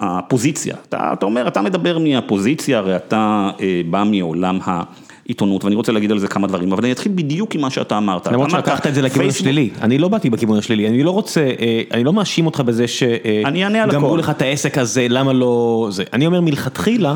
הפוזיציה, 0.00 0.74
אתה, 0.88 1.10
אתה 1.12 1.26
אומר, 1.26 1.48
אתה 1.48 1.62
מדבר 1.62 1.98
מהפוזיציה, 1.98 2.78
הרי 2.78 2.96
אתה 2.96 3.50
אה, 3.60 3.80
בא 3.90 4.04
מעולם 4.06 4.58
ה... 4.64 4.82
עיתונות, 5.24 5.64
ואני 5.64 5.76
רוצה 5.76 5.92
להגיד 5.92 6.12
על 6.12 6.18
זה 6.18 6.28
כמה 6.28 6.46
דברים, 6.46 6.72
אבל 6.72 6.84
אני 6.84 6.92
אתחיל 6.92 7.12
בדיוק 7.14 7.54
עם 7.54 7.60
מה 7.60 7.70
שאתה 7.70 7.98
אמרת. 7.98 8.26
למרות 8.26 8.50
שלקחת 8.50 8.86
את 8.86 8.94
זה 8.94 9.02
לכיוון 9.02 9.28
השלילי, 9.28 9.70
אני 9.80 9.98
לא 9.98 10.08
באתי 10.08 10.30
בכיוון 10.30 10.58
השלילי, 10.58 10.88
אני 10.88 11.02
לא 11.02 11.10
רוצה, 11.10 11.50
אני 11.92 12.04
לא 12.04 12.12
מאשים 12.12 12.46
אותך 12.46 12.60
בזה 12.60 12.84
שגמרו 12.88 14.16
לך 14.16 14.30
את 14.30 14.42
העסק 14.42 14.78
הזה, 14.78 15.06
למה 15.08 15.32
לא 15.32 15.88
זה, 15.90 16.04
אני 16.12 16.26
אומר 16.26 16.40
מלכתחילה, 16.40 17.14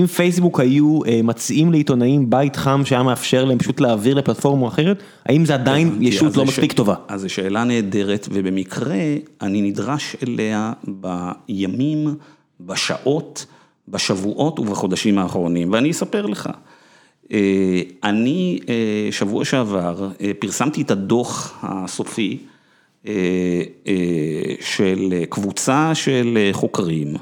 אם 0.00 0.06
פייסבוק 0.06 0.60
היו 0.60 1.00
מציעים 1.24 1.72
לעיתונאים 1.72 2.30
בית 2.30 2.56
חם 2.56 2.82
שהיה 2.84 3.02
מאפשר 3.02 3.44
להם 3.44 3.58
פשוט 3.58 3.80
להעביר 3.80 4.14
לפלטפורמה 4.14 4.68
אחרת, 4.68 5.02
האם 5.26 5.44
זה 5.44 5.54
עדיין 5.54 5.98
ישות 6.00 6.36
לא 6.36 6.44
מספיק 6.44 6.72
טובה? 6.72 6.94
אז 7.08 7.20
זו 7.20 7.28
שאלה 7.28 7.64
נהדרת, 7.64 8.28
ובמקרה 8.32 8.96
אני 9.42 9.62
נדרש 9.62 10.16
אליה 10.22 10.72
בימים, 10.88 12.14
בשעות, 12.60 13.46
בשבועות 13.88 14.58
ובחודשים 14.58 15.18
האחרונים, 15.18 15.72
ואני 15.72 15.90
אספר 15.90 16.26
לך. 16.26 16.48
אני 18.04 18.58
שבוע 19.10 19.44
שעבר 19.44 20.08
פרסמתי 20.38 20.82
את 20.82 20.90
הדוח 20.90 21.58
הסופי 21.62 22.38
של 24.60 25.24
קבוצה 25.28 25.94
של 25.94 26.38
חוקרים 26.52 27.14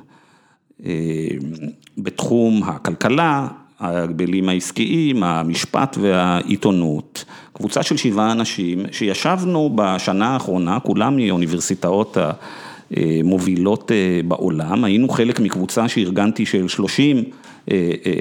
בתחום 1.98 2.62
הכלכלה, 2.62 3.46
ההגבלים 3.80 4.48
העסקיים, 4.48 5.22
המשפט 5.22 5.96
והעיתונות, 6.00 7.24
קבוצה 7.52 7.82
של 7.82 7.96
שבעה 7.96 8.32
אנשים 8.32 8.82
שישבנו 8.92 9.70
בשנה 9.74 10.28
האחרונה, 10.28 10.80
כולם 10.80 11.16
מאוניברסיטאות 11.16 12.16
המובילות 12.90 13.90
בעולם, 14.28 14.84
היינו 14.84 15.08
חלק 15.08 15.40
מקבוצה 15.40 15.88
שארגנתי 15.88 16.46
של 16.46 16.68
30 16.68 17.24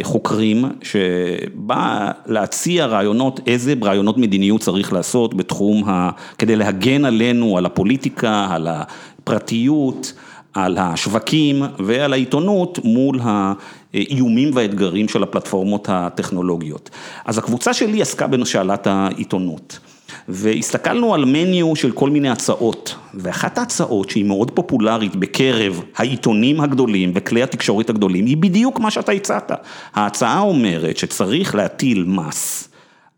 חוקרים, 0.04 0.66
שבא 0.82 2.12
להציע 2.26 2.86
רעיונות, 2.86 3.40
איזה 3.48 3.74
רעיונות 3.84 4.18
מדיניות 4.18 4.62
צריך 4.62 4.94
לעשות 4.94 5.34
בתחום, 5.34 5.84
ה... 5.90 6.10
כדי 6.38 6.56
להגן 6.56 7.06
עלינו, 7.06 7.58
על 7.58 7.66
הפוליטיקה, 7.66 8.48
על 8.52 8.68
הפרטיות. 8.68 10.14
על 10.56 10.78
השווקים 10.78 11.64
ועל 11.80 12.14
העיתונות 12.14 12.80
מול 12.84 13.20
האיומים 13.24 14.52
והאתגרים 14.54 15.08
של 15.08 15.24
הפלטפורמות 15.24 15.88
הטכנולוגיות. 15.92 16.90
אז 17.26 17.38
הקבוצה 17.38 17.74
שלי 17.74 18.02
עסקה 18.02 18.28
בשאלת 18.28 18.88
העיתונות, 18.88 19.80
והסתכלנו 20.28 21.14
על 21.14 21.26
מניו 21.26 21.76
של 21.76 21.92
כל 21.92 22.10
מיני 22.10 22.30
הצעות, 22.30 22.96
ואחת 23.14 23.58
ההצעות 23.58 24.10
שהיא 24.10 24.26
מאוד 24.26 24.52
פופולרית 24.52 25.16
בקרב 25.16 25.82
העיתונים 25.96 26.62
הגדולים 26.62 27.12
וכלי 27.16 27.44
התקשורת 27.44 27.90
הגדולים, 27.90 28.26
היא 28.26 28.38
בדיוק 28.38 28.80
מה 28.80 28.92
שאתה 28.92 29.12
הצעת. 29.12 29.52
ההצעה 29.94 30.40
אומרת 30.40 30.98
שצריך 30.98 31.56
להטיל 31.56 32.04
מס. 32.04 32.70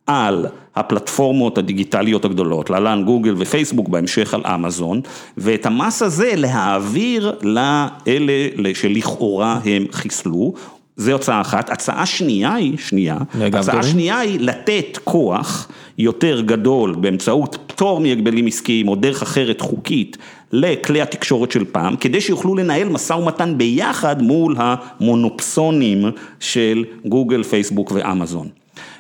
על 0.08 0.46
הפלטפורמות 0.76 1.58
הדיגיטליות 1.58 2.26
הגדולות, 2.26 2.70
להלן 2.70 3.04
גוגל 3.06 3.34
ופייסבוק, 3.38 3.90
בהמשך 3.90 4.34
על 4.34 4.42
אמזון, 4.46 5.02
ואת 5.38 5.66
המס 5.66 6.02
הזה 6.02 6.32
להעביר 6.36 7.36
לאלה 7.42 8.72
שלכאורה 8.74 9.60
הם 9.66 9.86
חיסלו, 9.92 10.54
זה 10.96 11.16
הצעה 11.16 11.42
אחת, 11.42 11.70
הצעה 11.70 12.06
שנייה 12.06 12.54
היא, 12.54 12.78
שנייה, 12.78 13.18
הצעה 13.54 13.84
שנייה 13.84 14.20
היא 14.20 14.40
לתת 14.40 14.98
כוח 15.04 15.68
יותר 15.98 16.42
גדול 16.42 16.96
באמצעות 16.96 17.58
פטור 17.68 18.00
מהגבלים 18.00 18.48
עסקיים 18.48 18.88
או 18.88 18.96
דרך 18.96 19.22
אחרת 19.22 19.62
חוקית 19.62 20.18
לכלי 20.52 21.02
התקשורת 21.02 21.52
של 21.52 21.66
פעם, 21.66 21.96
כדי 21.96 22.22
שיוכלו 22.22 22.56
לנהל 22.56 22.90
משא 22.90 23.14
ומתן 23.14 23.58
ביחד 23.58 24.22
מול 24.22 24.56
המונופסונים 24.58 26.06
של 26.40 26.86
גוגל, 27.06 27.44
פייסבוק 27.44 27.92
ואמזון. 27.96 28.48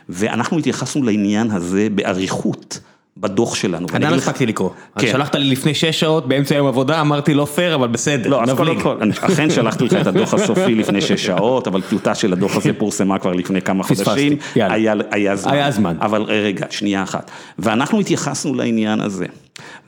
ואנחנו 0.09 0.57
התייחסנו 0.57 1.03
לעניין 1.03 1.51
הזה 1.51 1.87
באריכות 1.91 2.79
בדוח 3.19 3.55
שלנו. 3.55 3.87
עדיין 3.93 4.13
לא 4.13 4.17
הספקתי 4.17 4.45
לקרוא, 4.45 4.69
שלחת 5.01 5.35
לי 5.35 5.49
לפני 5.49 5.73
שש 5.73 5.99
שעות 5.99 6.27
באמצע 6.27 6.55
יום 6.55 6.67
עבודה, 6.67 7.01
אמרתי 7.01 7.33
לא 7.33 7.45
פייר 7.45 7.75
אבל 7.75 7.87
בסדר, 7.87 8.29
לא, 8.29 8.43
אז 8.43 8.49
קודם 8.49 8.79
כל, 8.79 8.97
אכן 9.21 9.49
שלחתי 9.49 9.85
לך 9.85 9.93
את 9.93 10.07
הדוח 10.07 10.33
הסופי 10.33 10.75
לפני 10.75 11.01
שש 11.01 11.25
שעות, 11.25 11.67
אבל 11.67 11.81
טיוטה 11.81 12.15
של 12.15 12.33
הדוח 12.33 12.55
הזה 12.55 12.73
פורסמה 12.73 13.19
כבר 13.19 13.31
לפני 13.31 13.61
כמה 13.61 13.83
חודשים, 13.83 14.37
היה 14.55 15.35
זמן, 15.35 15.51
היה 15.51 15.71
זמן, 15.71 15.97
אבל 16.01 16.21
רגע, 16.21 16.65
שנייה 16.69 17.03
אחת, 17.03 17.31
ואנחנו 17.59 17.99
התייחסנו 17.99 18.53
לעניין 18.53 19.01
הזה, 19.01 19.25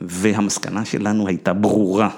והמסקנה 0.00 0.84
שלנו 0.84 1.28
הייתה 1.28 1.52
ברורה, 1.52 2.08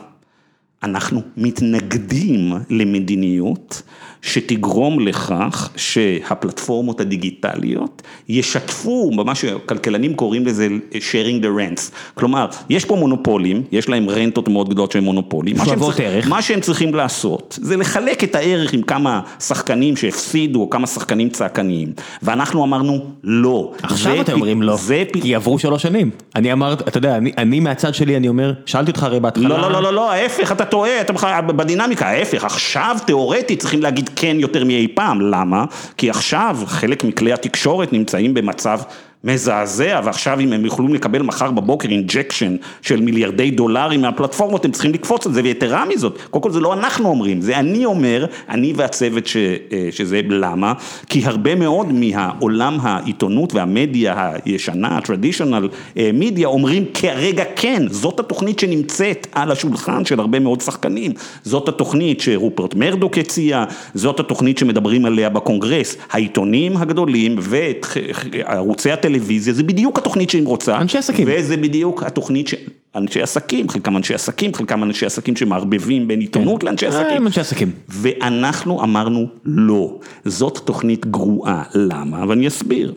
אנחנו 0.82 1.22
מתנגדים 1.36 2.52
למדיניות 2.70 3.82
שתגרום 4.22 5.00
לכך 5.00 5.70
שהפלטפורמות 5.76 7.00
הדיגיטליות 7.00 8.02
ישתפו 8.28 9.10
במה 9.16 9.34
שכלכלנים 9.34 10.14
קוראים 10.14 10.46
לזה 10.46 10.68
sharing 10.92 11.44
the 11.44 11.46
rents, 11.46 11.92
כלומר 12.14 12.46
יש 12.70 12.84
פה 12.84 12.96
מונופולים, 12.96 13.62
יש 13.72 13.88
להם 13.88 14.10
רנטות 14.10 14.48
מאוד 14.48 14.68
גדולות 14.68 14.92
שהם 14.92 15.04
מונופולים, 15.04 15.56
שוות 15.64 16.00
ערך, 16.00 16.28
מה 16.28 16.42
שהם 16.42 16.60
צריכים 16.60 16.94
לעשות 16.94 17.58
זה 17.62 17.76
לחלק 17.76 18.24
את 18.24 18.34
הערך 18.34 18.72
עם 18.72 18.82
כמה 18.82 19.20
שחקנים 19.40 19.96
שהפסידו 19.96 20.60
או 20.60 20.70
כמה 20.70 20.86
שחקנים 20.86 21.28
צעקניים. 21.28 21.92
ואנחנו 22.22 22.64
אמרנו 22.64 23.06
לא. 23.24 23.72
עכשיו 23.82 24.20
אתם 24.20 24.32
אומרים 24.32 24.62
לא, 24.62 24.78
כי 25.22 25.34
עברו 25.34 25.58
שלוש 25.58 25.82
שנים, 25.82 26.10
אני 26.36 26.52
אמרת, 26.52 26.88
אתה 26.88 26.98
יודע, 26.98 27.18
אני 27.38 27.60
מהצד 27.60 27.94
שלי 27.94 28.16
אני 28.16 28.28
אומר, 28.28 28.52
שאלתי 28.66 28.90
אותך 28.90 29.02
הרי 29.02 29.20
בהתחלה, 29.20 29.48
לא 29.48 29.72
לא 29.72 29.82
לא 29.82 29.92
לא, 29.92 30.12
ההפך 30.12 30.52
אתה 30.52 30.64
טועה, 30.72 31.00
אתה 31.00 31.12
בדינמיקה, 31.40 32.06
ההפך, 32.06 32.44
עכשיו 32.44 32.96
תיאורטית 33.06 33.60
צריכים 33.60 33.82
להגיד 33.82 34.10
כן 34.16 34.36
יותר 34.40 34.64
מאי 34.64 34.88
פעם, 34.94 35.20
למה? 35.20 35.64
כי 35.96 36.10
עכשיו 36.10 36.58
חלק 36.66 37.04
מכלי 37.04 37.32
התקשורת 37.32 37.92
נמצאים 37.92 38.34
במצב 38.34 38.80
מזעזע, 39.24 40.00
ועכשיו 40.04 40.40
אם 40.40 40.52
הם 40.52 40.66
יכולים 40.66 40.94
לקבל 40.94 41.22
מחר 41.22 41.50
בבוקר 41.50 41.88
injection 41.88 42.56
של 42.82 43.00
מיליארדי 43.00 43.50
דולרים 43.50 44.00
מהפלטפורמות, 44.00 44.64
הם 44.64 44.72
צריכים 44.72 44.92
לקפוץ 44.92 45.26
על 45.26 45.32
זה, 45.32 45.40
ויתרה 45.44 45.84
מזאת, 45.84 46.18
קודם 46.30 46.42
כל 46.42 46.50
זה 46.50 46.60
לא 46.60 46.72
אנחנו 46.72 47.08
אומרים, 47.08 47.40
זה 47.40 47.58
אני 47.58 47.84
אומר, 47.84 48.26
אני 48.48 48.72
והצוות 48.76 49.26
ש, 49.26 49.36
אה, 49.36 49.88
שזה, 49.90 50.20
למה? 50.28 50.72
כי 51.08 51.22
הרבה 51.24 51.54
מאוד 51.54 51.92
מהעולם 51.92 52.78
העיתונות 52.82 53.54
והמדיה 53.54 54.32
הישנה, 54.44 54.88
ה-traditional 54.88 55.96
media, 55.96 56.44
אומרים 56.44 56.84
כרגע 56.94 57.44
כן, 57.56 57.82
זאת 57.90 58.20
התוכנית 58.20 58.58
שנמצאת 58.58 59.26
על 59.32 59.50
השולחן 59.50 60.04
של 60.04 60.20
הרבה 60.20 60.38
מאוד 60.38 60.60
שחקנים, 60.60 61.12
זאת 61.42 61.68
התוכנית 61.68 62.20
שרופרט 62.20 62.74
מרדוק 62.74 63.18
הציע, 63.18 63.64
זאת 63.94 64.20
התוכנית 64.20 64.58
שמדברים 64.58 65.04
עליה 65.04 65.28
בקונגרס, 65.28 65.96
העיתונים 66.10 66.76
הגדולים 66.76 67.36
וערוצי 67.38 68.90
הטלוויזיה, 68.90 69.11
טלוויזיה, 69.12 69.54
זה 69.54 69.62
בדיוק 69.62 69.98
התוכנית 69.98 70.30
שהיא 70.30 70.46
רוצה. 70.46 70.80
אנשי 70.80 70.98
עסקים. 70.98 71.28
וזה 71.30 71.56
בדיוק 71.56 72.02
התוכנית 72.02 72.48
ש... 72.48 72.54
אנשי 72.96 73.22
עסקים, 73.22 73.68
חלקם 73.68 73.96
אנשי 73.96 74.14
עסקים, 74.14 74.54
חלקם 74.54 74.82
אנשי 74.82 75.06
עסקים 75.06 75.36
שמערבבים 75.36 76.08
בין 76.08 76.20
עיתונות 76.20 76.60
כן. 76.60 76.66
לאנשי 76.66 76.86
עסקים. 76.86 77.16
הם 77.16 77.26
אנשי 77.26 77.40
עסקים. 77.40 77.70
ואנחנו 77.88 78.82
אמרנו 78.82 79.26
לא, 79.44 79.98
זאת 80.24 80.58
תוכנית 80.58 81.06
גרועה, 81.06 81.62
למה? 81.74 82.24
ואני 82.28 82.48
אסביר. 82.48 82.94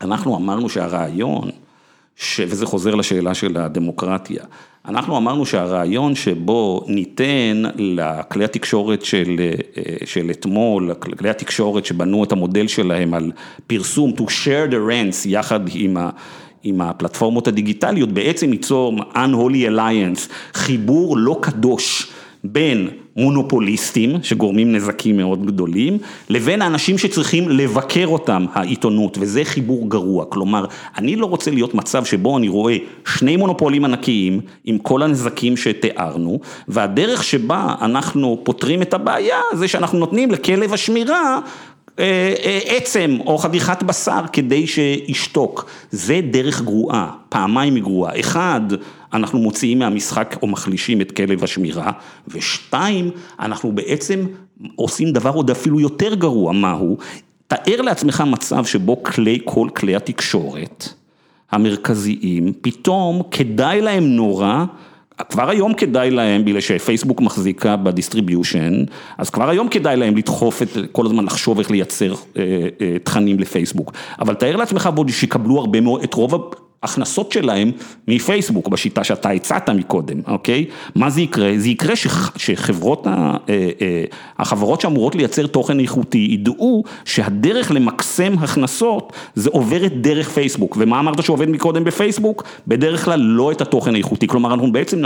אנחנו 0.00 0.36
אמרנו 0.36 0.68
שהרעיון, 0.68 1.50
ש... 2.16 2.40
וזה 2.40 2.66
חוזר 2.66 2.94
לשאלה 2.94 3.34
של 3.34 3.56
הדמוקרטיה, 3.56 4.44
אנחנו 4.88 5.16
אמרנו 5.16 5.46
שהרעיון 5.46 6.14
שבו 6.14 6.84
ניתן 6.88 7.62
לכלי 7.76 8.44
התקשורת 8.44 9.04
של, 9.04 9.36
של 10.04 10.30
אתמול, 10.30 10.94
כלי 10.94 11.30
התקשורת 11.30 11.84
שבנו 11.84 12.24
את 12.24 12.32
המודל 12.32 12.66
שלהם 12.66 13.14
על 13.14 13.32
פרסום, 13.66 14.12
to 14.16 14.22
share 14.22 14.70
the 14.70 14.90
rents 14.90 15.28
יחד 15.28 15.60
עם 15.74 15.96
ה... 15.96 16.10
עם 16.64 16.80
הפלטפורמות 16.80 17.48
הדיגיטליות, 17.48 18.12
בעצם 18.12 18.52
ייצור 18.52 18.94
unholy 19.00 19.70
alliance, 19.70 20.32
חיבור 20.54 21.16
לא 21.18 21.38
קדוש 21.40 22.12
בין 22.44 22.88
מונופוליסטים 23.16 24.16
שגורמים 24.22 24.72
נזקים 24.72 25.16
מאוד 25.16 25.46
גדולים, 25.46 25.98
לבין 26.28 26.62
האנשים 26.62 26.98
שצריכים 26.98 27.48
לבקר 27.48 28.06
אותם, 28.06 28.46
העיתונות, 28.52 29.18
וזה 29.20 29.44
חיבור 29.44 29.88
גרוע. 29.88 30.24
כלומר, 30.24 30.64
אני 30.96 31.16
לא 31.16 31.26
רוצה 31.26 31.50
להיות 31.50 31.74
מצב 31.74 32.04
שבו 32.04 32.38
אני 32.38 32.48
רואה 32.48 32.76
שני 33.06 33.36
מונופולים 33.36 33.84
ענקיים 33.84 34.40
עם 34.64 34.78
כל 34.78 35.02
הנזקים 35.02 35.56
שתיארנו, 35.56 36.40
והדרך 36.68 37.24
שבה 37.24 37.74
אנחנו 37.80 38.40
פותרים 38.42 38.82
את 38.82 38.94
הבעיה 38.94 39.38
זה 39.54 39.68
שאנחנו 39.68 39.98
נותנים 39.98 40.30
לכלב 40.30 40.72
השמירה 40.72 41.38
עצם 42.66 43.16
או 43.26 43.38
חתיכת 43.38 43.82
בשר 43.82 44.20
כדי 44.32 44.66
שישתוק, 44.66 45.70
זה 45.90 46.20
דרך 46.30 46.62
גרועה, 46.62 47.10
פעמיים 47.28 47.74
היא 47.74 47.82
גרועה, 47.82 48.20
אחד, 48.20 48.60
אנחנו 49.12 49.38
מוציאים 49.38 49.78
מהמשחק 49.78 50.36
או 50.42 50.46
מחלישים 50.46 51.00
את 51.00 51.12
כלב 51.12 51.44
השמירה, 51.44 51.90
ושתיים, 52.28 53.10
אנחנו 53.40 53.72
בעצם 53.72 54.26
עושים 54.76 55.12
דבר 55.12 55.30
עוד 55.30 55.50
אפילו 55.50 55.80
יותר 55.80 56.14
גרוע, 56.14 56.52
מהו? 56.52 56.96
תאר 57.46 57.80
לעצמך 57.80 58.20
מצב 58.26 58.64
שבו 58.64 59.02
כלי, 59.02 59.38
כל 59.44 59.68
כלי 59.76 59.96
התקשורת 59.96 60.88
המרכזיים, 61.50 62.52
פתאום 62.60 63.22
כדאי 63.30 63.80
להם 63.80 64.04
נורא 64.04 64.64
כבר 65.28 65.50
היום 65.50 65.74
כדאי 65.74 66.10
להם, 66.10 66.44
בגלל 66.44 66.60
שפייסבוק 66.60 67.20
מחזיקה 67.20 67.76
ב 67.76 67.84
distribution, 67.84 68.84
אז 69.18 69.30
כבר 69.30 69.48
היום 69.48 69.68
כדאי 69.68 69.96
להם 69.96 70.16
לדחוף 70.16 70.62
את, 70.62 70.68
כל 70.92 71.06
הזמן 71.06 71.24
לחשוב 71.24 71.58
איך 71.58 71.70
לייצר 71.70 72.14
אה, 72.36 72.42
אה, 72.80 72.98
תכנים 72.98 73.38
לפייסבוק. 73.38 73.92
אבל 74.18 74.34
תאר 74.34 74.56
לעצמך 74.56 74.88
בודי 74.94 75.12
שיקבלו 75.12 75.58
הרבה 75.58 75.80
מאוד, 75.80 76.02
את 76.02 76.14
רוב 76.14 76.34
הכנסות 76.82 77.32
שלהם 77.32 77.70
מפייסבוק, 78.08 78.68
בשיטה 78.68 79.04
שאתה 79.04 79.30
הצעת 79.30 79.70
מקודם, 79.70 80.20
אוקיי? 80.26 80.64
מה 80.94 81.10
זה 81.10 81.20
יקרה? 81.20 81.52
זה 81.56 81.68
יקרה 81.68 81.94
שחברות, 82.36 83.06
אה, 83.06 83.12
אה, 83.50 84.04
החברות 84.38 84.80
שאמורות 84.80 85.14
לייצר 85.14 85.46
תוכן 85.46 85.80
איכותי 85.80 86.28
ידעו 86.30 86.84
שהדרך 87.04 87.70
למקסם 87.70 88.34
הכנסות 88.40 89.12
זה 89.34 89.50
עוברת 89.52 89.92
דרך 90.00 90.28
פייסבוק, 90.28 90.76
ומה 90.80 91.00
אמרת 91.00 91.22
שעובד 91.22 91.48
מקודם 91.48 91.84
בפייסבוק? 91.84 92.44
בדרך 92.66 93.04
כלל 93.04 93.20
לא 93.20 93.52
את 93.52 93.60
התוכן 93.60 93.94
האיכותי, 93.94 94.26
כלומר 94.26 94.52
אנחנו 94.52 94.72
בעצם 94.72 95.02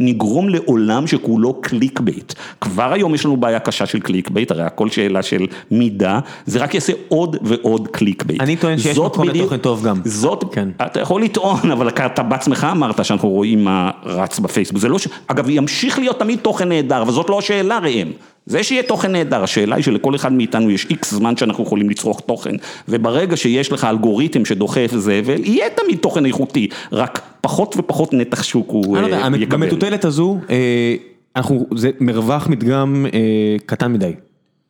נגרום 0.00 0.48
לעולם 0.48 1.06
שכולו 1.06 1.54
clickbait. 1.60 2.32
כבר 2.60 2.92
היום 2.92 3.14
יש 3.14 3.24
לנו 3.24 3.36
בעיה 3.36 3.58
קשה 3.58 3.86
של 3.86 4.00
clickbait, 4.00 4.50
הרי 4.50 4.62
הכל 4.62 4.90
שאלה 4.90 5.22
של 5.22 5.46
מידה, 5.70 6.20
זה 6.46 6.58
רק 6.58 6.74
יעשה 6.74 6.92
עוד 7.08 7.36
ועוד 7.42 7.88
clickbait. 7.88 8.40
אני 8.40 8.56
טוען 8.56 8.78
שיש 8.78 8.98
מקום 8.98 9.28
לתוכן 9.28 9.56
טוב 9.56 9.84
גם. 9.84 10.00
זאת, 10.04 10.44
כן. 10.52 10.68
אתה 10.92 11.00
יכול 11.00 11.22
לטעון, 11.22 11.70
אבל 11.70 11.88
אתה 11.88 12.22
בעצמך 12.22 12.66
אמרת 12.72 13.04
שאנחנו 13.04 13.28
רואים 13.28 13.64
מה 13.64 13.90
רץ 14.04 14.38
בפייסבוק, 14.38 14.80
זה 14.80 14.88
לא 14.88 14.98
ש... 14.98 15.08
אגב, 15.26 15.48
ימשיך 15.48 15.98
להיות 15.98 16.18
תמיד 16.18 16.38
תוכן 16.38 16.68
נהדר, 16.68 17.02
אבל 17.02 17.12
זאת 17.12 17.30
לא 17.30 17.38
השאלה 17.38 17.78
ראם. 17.78 18.08
זה 18.46 18.62
שיהיה 18.62 18.82
תוכן 18.82 19.12
נהדר, 19.12 19.42
השאלה 19.42 19.76
היא 19.76 19.84
שלכל 19.84 20.14
אחד 20.14 20.32
מאיתנו 20.32 20.70
יש 20.70 20.86
איקס 20.90 21.14
זמן 21.14 21.36
שאנחנו 21.36 21.64
יכולים 21.64 21.90
לצרוך 21.90 22.20
תוכן, 22.20 22.54
וברגע 22.88 23.36
שיש 23.36 23.72
לך 23.72 23.84
אלגוריתם 23.84 24.44
שדוחף 24.44 24.90
זבל, 24.96 25.44
יהיה 25.44 25.66
תמיד 25.70 25.98
תוכן 25.98 26.26
איכותי, 26.26 26.68
רק 26.92 27.20
פחות 27.40 27.74
ופחות 27.78 28.12
נתח 28.12 28.42
שוק 28.42 28.70
הוא 28.70 28.96
לא 28.96 29.06
יודע, 29.06 29.18
יקבל. 29.18 29.44
במטוטלת 29.46 30.04
הזו, 30.04 30.38
אה, 30.50 30.94
אנחנו, 31.36 31.66
זה 31.76 31.90
מרווח 32.00 32.48
מדגם 32.48 33.06
אה, 33.14 33.20
קטן 33.66 33.92
מדי. 33.92 34.12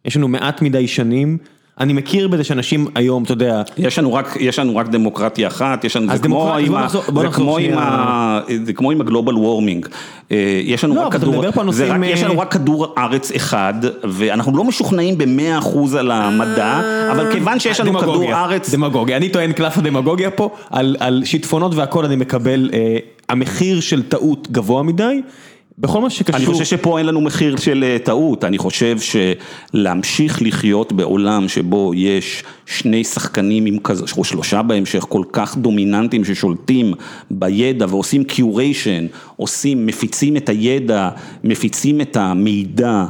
יש 0.05 0.17
לנו 0.17 0.29
מעט 0.29 0.63
מדי 0.63 0.89
שנים. 0.89 1.39
אני 1.83 1.93
מכיר 1.93 2.29
בזה 2.29 2.45
שאנשים 2.45 2.87
היום, 2.95 3.23
אתה 3.23 3.33
יודע... 3.33 3.63
יש 3.77 3.99
לנו 3.99 4.15
רק, 4.15 4.37
יש 4.41 4.59
לנו 4.59 4.77
רק 4.77 4.89
דמוקרטיה 4.89 5.49
אחת, 5.49 5.85
יש 5.85 5.97
לנו, 5.97 6.17
זה 6.17 6.19
כמו 6.19 6.55
עם 6.57 6.75
ה... 6.75 6.89
זה 6.89 7.29
כמו 7.33 7.59
עם 7.59 7.79
ה... 7.79 8.41
זה 8.65 8.73
כמו 8.73 8.91
עם 8.91 9.01
הגלובל 9.01 9.37
וורמינג. 9.37 9.89
אה, 10.33 10.61
יש 10.65 10.85
לנו 10.85 10.95
לא, 10.95 11.01
רק 11.01 11.13
כדור, 11.13 11.73
זה 11.73 11.87
רק, 11.87 12.01
יש 12.05 12.23
לנו 12.23 12.39
רק 12.39 12.53
כדור 12.53 12.95
ארץ 12.99 13.31
אחד, 13.31 13.75
ואנחנו 14.05 14.57
לא 14.57 14.65
משוכנעים 14.65 15.19
במאה 15.19 15.59
אחוז 15.59 15.95
על 15.95 16.11
המדע, 16.11 16.81
אבל 17.13 17.33
כיוון 17.33 17.61
שיש 17.61 17.81
לנו 17.81 17.99
כדור 17.99 18.33
ארץ... 18.33 18.71
דמגוגיה, 18.71 19.17
אני 19.17 19.29
טוען 19.29 19.53
קלף 19.53 19.79
הדמגוגיה 19.79 20.31
פה, 20.31 20.51
על 20.71 21.23
שיטפונות 21.25 21.75
והכל 21.75 22.05
אני 22.05 22.17
מקבל, 22.17 22.71
אה, 22.73 22.97
המחיר 23.29 23.81
של 23.81 24.03
טעות 24.03 24.51
גבוה 24.51 24.83
מדי. 24.83 25.23
בכל 25.83 26.01
מה 26.01 26.11
שקשור... 26.11 26.37
אני 26.37 26.47
חושב 26.47 26.65
שפה 26.65 26.99
אין 26.99 27.07
לנו 27.07 27.21
מחיר 27.21 27.57
של 27.57 27.85
אה, 27.85 27.97
טעות, 28.05 28.45
אני 28.45 28.59
חושב 28.59 28.97
שלהמשיך 29.75 30.43
לחיות 30.43 30.93
בעולם 30.93 31.49
שבו 31.49 31.95
יש 31.95 32.45
שני 32.67 33.05
שחקנים 33.05 33.67
עם 33.67 33.79
כזה, 33.79 34.05
או 34.17 34.25
שלושה 34.25 34.63
בהמשך, 34.63 35.07
כל 35.09 35.23
כך 35.33 35.57
דומיננטיים 35.57 36.25
ששולטים 36.25 36.95
בידע 37.31 37.87
ועושים 37.89 38.25
curation, 38.25 39.07
עושים, 39.37 39.87
מפיצים 39.87 40.37
את 40.37 40.49
הידע, 40.49 41.11
מפיצים 41.45 42.01
את 42.01 42.17
המידע. 42.17 43.05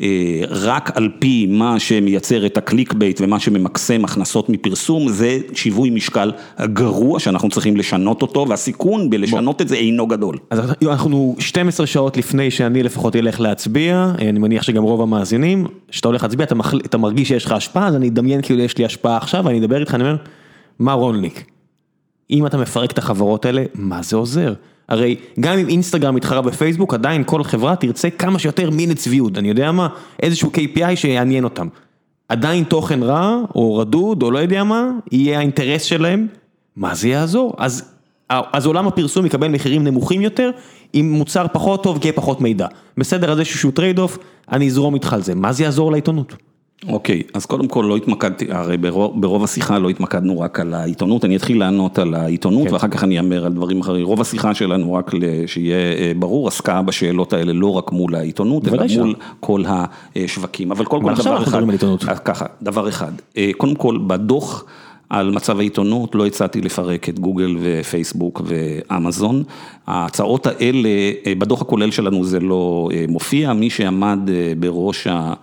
אה, 0.00 0.42
רק 0.50 0.96
על 0.96 1.08
פי 1.18 1.46
מה 1.46 1.78
שמייצר 1.78 2.46
את 2.46 2.56
ה 2.56 2.92
clickbait 2.92 3.20
ומה 3.20 3.40
שממקסם 3.40 4.04
הכנסות 4.04 4.48
מפרסום, 4.48 5.08
זה 5.08 5.38
שיווי 5.54 5.90
משקל 5.90 6.32
גרוע 6.60 7.20
שאנחנו 7.20 7.48
צריכים 7.48 7.76
לשנות 7.76 8.22
אותו, 8.22 8.46
והסיכון 8.48 9.10
בלשנות. 9.10 9.62
את 9.62 9.68
זה 9.68 9.74
אינו 9.74 10.06
גדול. 10.06 10.38
אז 10.50 10.60
אנחנו 10.82 11.36
12 11.38 11.86
שעות 11.86 12.16
לפני 12.16 12.50
שאני 12.50 12.82
לפחות 12.82 13.16
אלך 13.16 13.40
להצביע, 13.40 14.12
אני 14.18 14.38
מניח 14.38 14.62
שגם 14.62 14.82
רוב 14.82 15.02
המאזינים, 15.02 15.66
כשאתה 15.88 16.08
הולך 16.08 16.22
להצביע 16.22 16.46
אתה, 16.46 16.54
מחל... 16.54 16.80
אתה 16.84 16.98
מרגיש 16.98 17.28
שיש 17.28 17.44
לך 17.44 17.52
השפעה, 17.52 17.88
אז 17.88 17.96
אני 17.96 18.08
אדמיין 18.08 18.42
כאילו 18.42 18.60
יש 18.60 18.78
לי 18.78 18.84
השפעה 18.84 19.16
עכשיו, 19.16 19.44
ואני 19.44 19.58
אדבר 19.58 19.80
איתך, 19.80 19.94
אני 19.94 20.02
אומר, 20.02 20.16
מה 20.78 20.92
רולניק? 20.92 21.44
אם 22.30 22.46
אתה 22.46 22.58
מפרק 22.58 22.90
את 22.90 22.98
החברות 22.98 23.44
האלה, 23.44 23.64
מה 23.74 24.02
זה 24.02 24.16
עוזר? 24.16 24.52
הרי 24.88 25.16
גם 25.40 25.58
אם 25.58 25.68
אינסטגרם 25.68 26.14
מתחרה 26.14 26.42
בפייסבוק, 26.42 26.94
עדיין 26.94 27.24
כל 27.26 27.44
חברה 27.44 27.76
תרצה 27.76 28.10
כמה 28.10 28.38
שיותר 28.38 28.70
מינץ 28.70 29.06
ויוד, 29.06 29.38
אני 29.38 29.48
יודע 29.48 29.72
מה, 29.72 29.88
איזשהו 30.22 30.50
KPI 30.54 30.96
שיעניין 30.96 31.44
אותם. 31.44 31.68
עדיין 32.28 32.64
תוכן 32.64 33.02
רע, 33.02 33.38
או 33.54 33.76
רדוד, 33.76 34.22
או 34.22 34.30
לא 34.30 34.38
יודע 34.38 34.64
מה, 34.64 34.90
יהיה 35.12 35.38
האינטרס 35.38 35.82
שלהם, 35.82 36.26
מה 36.76 36.94
זה 36.94 37.08
יעזור? 37.08 37.54
אז 37.58 37.96
אז 38.28 38.66
עולם 38.66 38.86
הפרסום 38.86 39.26
יקבל 39.26 39.48
מחירים 39.48 39.84
נמוכים 39.84 40.20
יותר, 40.20 40.50
אם 40.94 41.10
מוצר 41.18 41.46
פחות 41.52 41.82
טוב, 41.82 41.98
כי 41.98 42.08
יהיה 42.08 42.12
פחות 42.16 42.40
מידע. 42.40 42.66
בסדר, 42.98 43.32
אז 43.32 43.38
יש 43.38 43.50
איזשהו 43.50 43.70
trade-off, 43.70 44.18
אני 44.52 44.66
אזרום 44.66 44.94
איתך 44.94 45.12
על 45.12 45.22
זה, 45.22 45.34
מה 45.34 45.52
זה 45.52 45.62
יעזור 45.62 45.92
לעיתונות? 45.92 46.36
אוקיי, 46.88 47.22
אוקיי, 47.26 47.30
אז 47.34 47.46
קודם 47.46 47.68
כל 47.68 47.86
לא 47.88 47.96
התמקדתי, 47.96 48.46
הרי 48.50 48.76
ברוב, 48.76 49.20
ברוב 49.20 49.44
השיחה 49.44 49.78
לא 49.78 49.88
התמקדנו 49.88 50.40
רק 50.40 50.60
על 50.60 50.74
העיתונות, 50.74 51.24
אני 51.24 51.36
אתחיל 51.36 51.58
לענות 51.58 51.98
על 51.98 52.14
העיתונות 52.14 52.68
כן. 52.68 52.74
ואחר 52.74 52.88
כך 52.88 53.04
אני 53.04 53.18
אאמר 53.18 53.46
על 53.46 53.52
דברים 53.52 53.80
אחרים. 53.80 54.06
רוב 54.06 54.20
השיחה 54.20 54.54
שלנו, 54.54 54.94
רק 54.94 55.10
שיהיה 55.46 55.76
אה, 55.76 56.12
ברור, 56.16 56.48
עסקה 56.48 56.82
בשאלות 56.82 57.32
האלה 57.32 57.52
לא 57.52 57.72
רק 57.72 57.92
מול 57.92 58.14
העיתונות, 58.14 58.68
אלא 58.68 58.84
מול 58.96 59.14
כל 59.40 59.62
השווקים. 60.16 60.72
אבל 60.72 60.84
קודם 60.84 61.02
כל 61.02 61.14
דבר 61.14 61.42
אחד, 61.42 62.18
ככה, 62.18 62.46
דבר 62.62 62.88
אחד, 62.88 63.12
אה, 63.36 63.50
קודם 63.56 63.74
כל 63.74 63.98
בדוח 64.06 64.64
על 65.10 65.30
מצב 65.30 65.58
העיתונות 65.58 66.14
לא 66.14 66.26
הצעתי 66.26 66.60
לפרק 66.60 67.08
את 67.08 67.18
גוגל 67.18 67.56
ופייסבוק 67.60 68.42
ואמזון. 68.44 69.42
ההצעות 69.86 70.46
האלה, 70.46 70.88
אה, 71.26 71.32
בדוח 71.38 71.62
הכולל 71.62 71.90
שלנו 71.90 72.24
זה 72.24 72.40
לא 72.40 72.88
מופיע, 73.08 73.52
מי 73.52 73.70
שעמד 73.70 74.18
בראש 74.58 75.06
ה... 75.06 75.34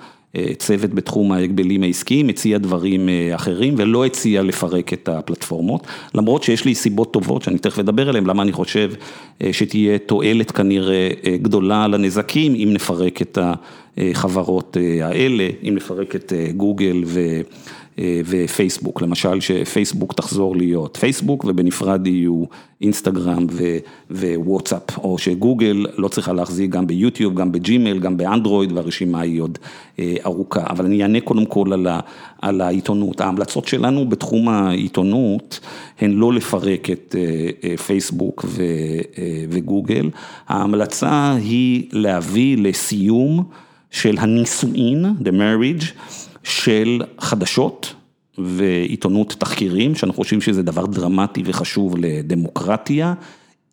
צוות 0.58 0.94
בתחום 0.94 1.32
ההגבלים 1.32 1.84
העסקיים, 1.84 2.30
הציע 2.30 2.58
דברים 2.58 3.10
אה, 3.10 3.36
אחרים 3.36 3.74
ולא 3.78 4.06
הציע 4.06 4.44
לפרק 4.44 4.94
את 4.94 5.10
הפלטפורמות, 5.10 5.88
למרות 6.16 6.44
שיש 6.44 6.66
לי 6.66 6.76
סיבות 6.76 7.14
טובות 7.14 7.42
שאני 7.42 7.58
תכף 7.58 7.80
אדבר 7.80 8.10
עליהן, 8.10 8.26
למה 8.26 8.44
אני 8.44 8.52
חושב 8.52 8.92
אה, 9.44 9.54
שתהיה 9.54 9.98
תועלת 9.98 10.52
כנראה 10.52 11.10
אה, 11.26 11.38
גדולה 11.38 11.88
לנזקים 11.88 12.56
אם 12.56 12.70
נפרק 12.74 13.22
את 13.22 13.38
החברות 13.98 14.78
האלה, 15.02 15.48
אם 15.64 15.74
נפרק 15.76 16.16
את 16.16 16.34
גוגל 16.56 17.04
ו... 17.06 17.42
אה, 18.00 18.22
ופייסבוק, 18.26 19.02
למשל 19.02 19.40
שפייסבוק 19.40 20.14
תחזור 20.14 20.56
להיות 20.56 20.98
פייסבוק 21.00 21.46
ובנפרד 21.48 22.08
יהיו 22.08 22.44
אינסטגרם 22.82 23.48
ווואטסאפ, 24.12 24.98
או 24.98 25.18
שגוגל 25.18 25.86
לא 25.98 26.08
צריכה 26.08 26.34
להחזיק 26.34 26.72
גם 26.72 26.88
ביוטיוב, 26.88 27.36
גם 27.36 27.52
בג'ימל, 27.52 28.00
גם 28.00 28.18
באנדרואיד 28.18 28.72
והרשימה 28.72 29.22
היא 29.22 29.42
עוד 29.42 29.58
אה, 30.00 30.16
ארוכה, 30.26 30.64
אבל 30.70 30.86
אני 30.86 31.02
אענה 31.02 31.22
קודם 31.22 31.46
כל 31.46 31.74
על, 31.74 31.88
על 32.42 32.62
העיתונות, 32.62 33.22
ההמלצות 33.22 33.68
שלנו 33.68 34.10
בתחום 34.10 34.50
העיתונות 34.50 35.60
הן 36.00 36.12
לא 36.12 36.34
לפרק 36.34 36.90
את 36.90 37.16
אה, 37.64 37.78
פייסבוק 37.78 38.46
וגוגל, 39.50 40.10
ההמלצה 40.48 41.36
היא 41.36 41.84
להביא 41.92 42.58
לסיום 42.58 43.44
של 43.92 44.16
הנישואין, 44.20 45.06
the 45.24 45.32
marriage, 45.32 45.86
של 46.44 47.02
חדשות 47.20 47.94
ועיתונות 48.38 49.36
תחקירים, 49.40 49.96
שאנחנו 49.96 50.24
חושבים 50.24 50.42
שזה 50.42 50.64
דבר 50.64 50.86
דרמטי 50.86 51.42
וחשוב 51.46 51.96
לדמוקרטיה, 51.98 53.14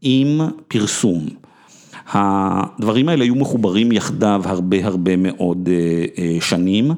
עם 0.03 0.41
פרסום. 0.69 1.27
הדברים 2.13 3.09
האלה 3.09 3.25
היו 3.25 3.35
מחוברים 3.35 3.93
יחדיו 3.93 4.43
הרבה 4.45 4.87
הרבה 4.87 5.17
מאוד 5.17 5.69
אה, 5.73 6.05
אה, 6.19 6.41
שנים. 6.41 6.91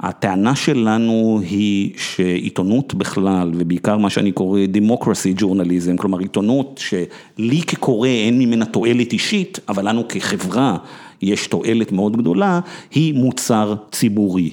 הטענה 0.00 0.56
שלנו 0.56 1.40
היא 1.50 1.92
שעיתונות 1.96 2.94
בכלל, 2.94 3.52
ובעיקר 3.54 3.98
מה 3.98 4.10
שאני 4.10 4.32
קורא 4.32 4.60
Democracy 4.74 5.40
Journalism, 5.40 5.96
כלומר 5.96 6.18
עיתונות 6.18 6.80
שלי 6.82 7.62
כקורא 7.66 8.08
אין 8.08 8.38
ממנה 8.38 8.64
תועלת 8.64 9.12
אישית, 9.12 9.60
אבל 9.68 9.88
לנו 9.88 10.08
כחברה 10.08 10.76
יש 11.22 11.46
תועלת 11.46 11.92
מאוד 11.92 12.16
גדולה, 12.16 12.60
היא 12.90 13.14
מוצר 13.14 13.74
ציבורי. 13.92 14.50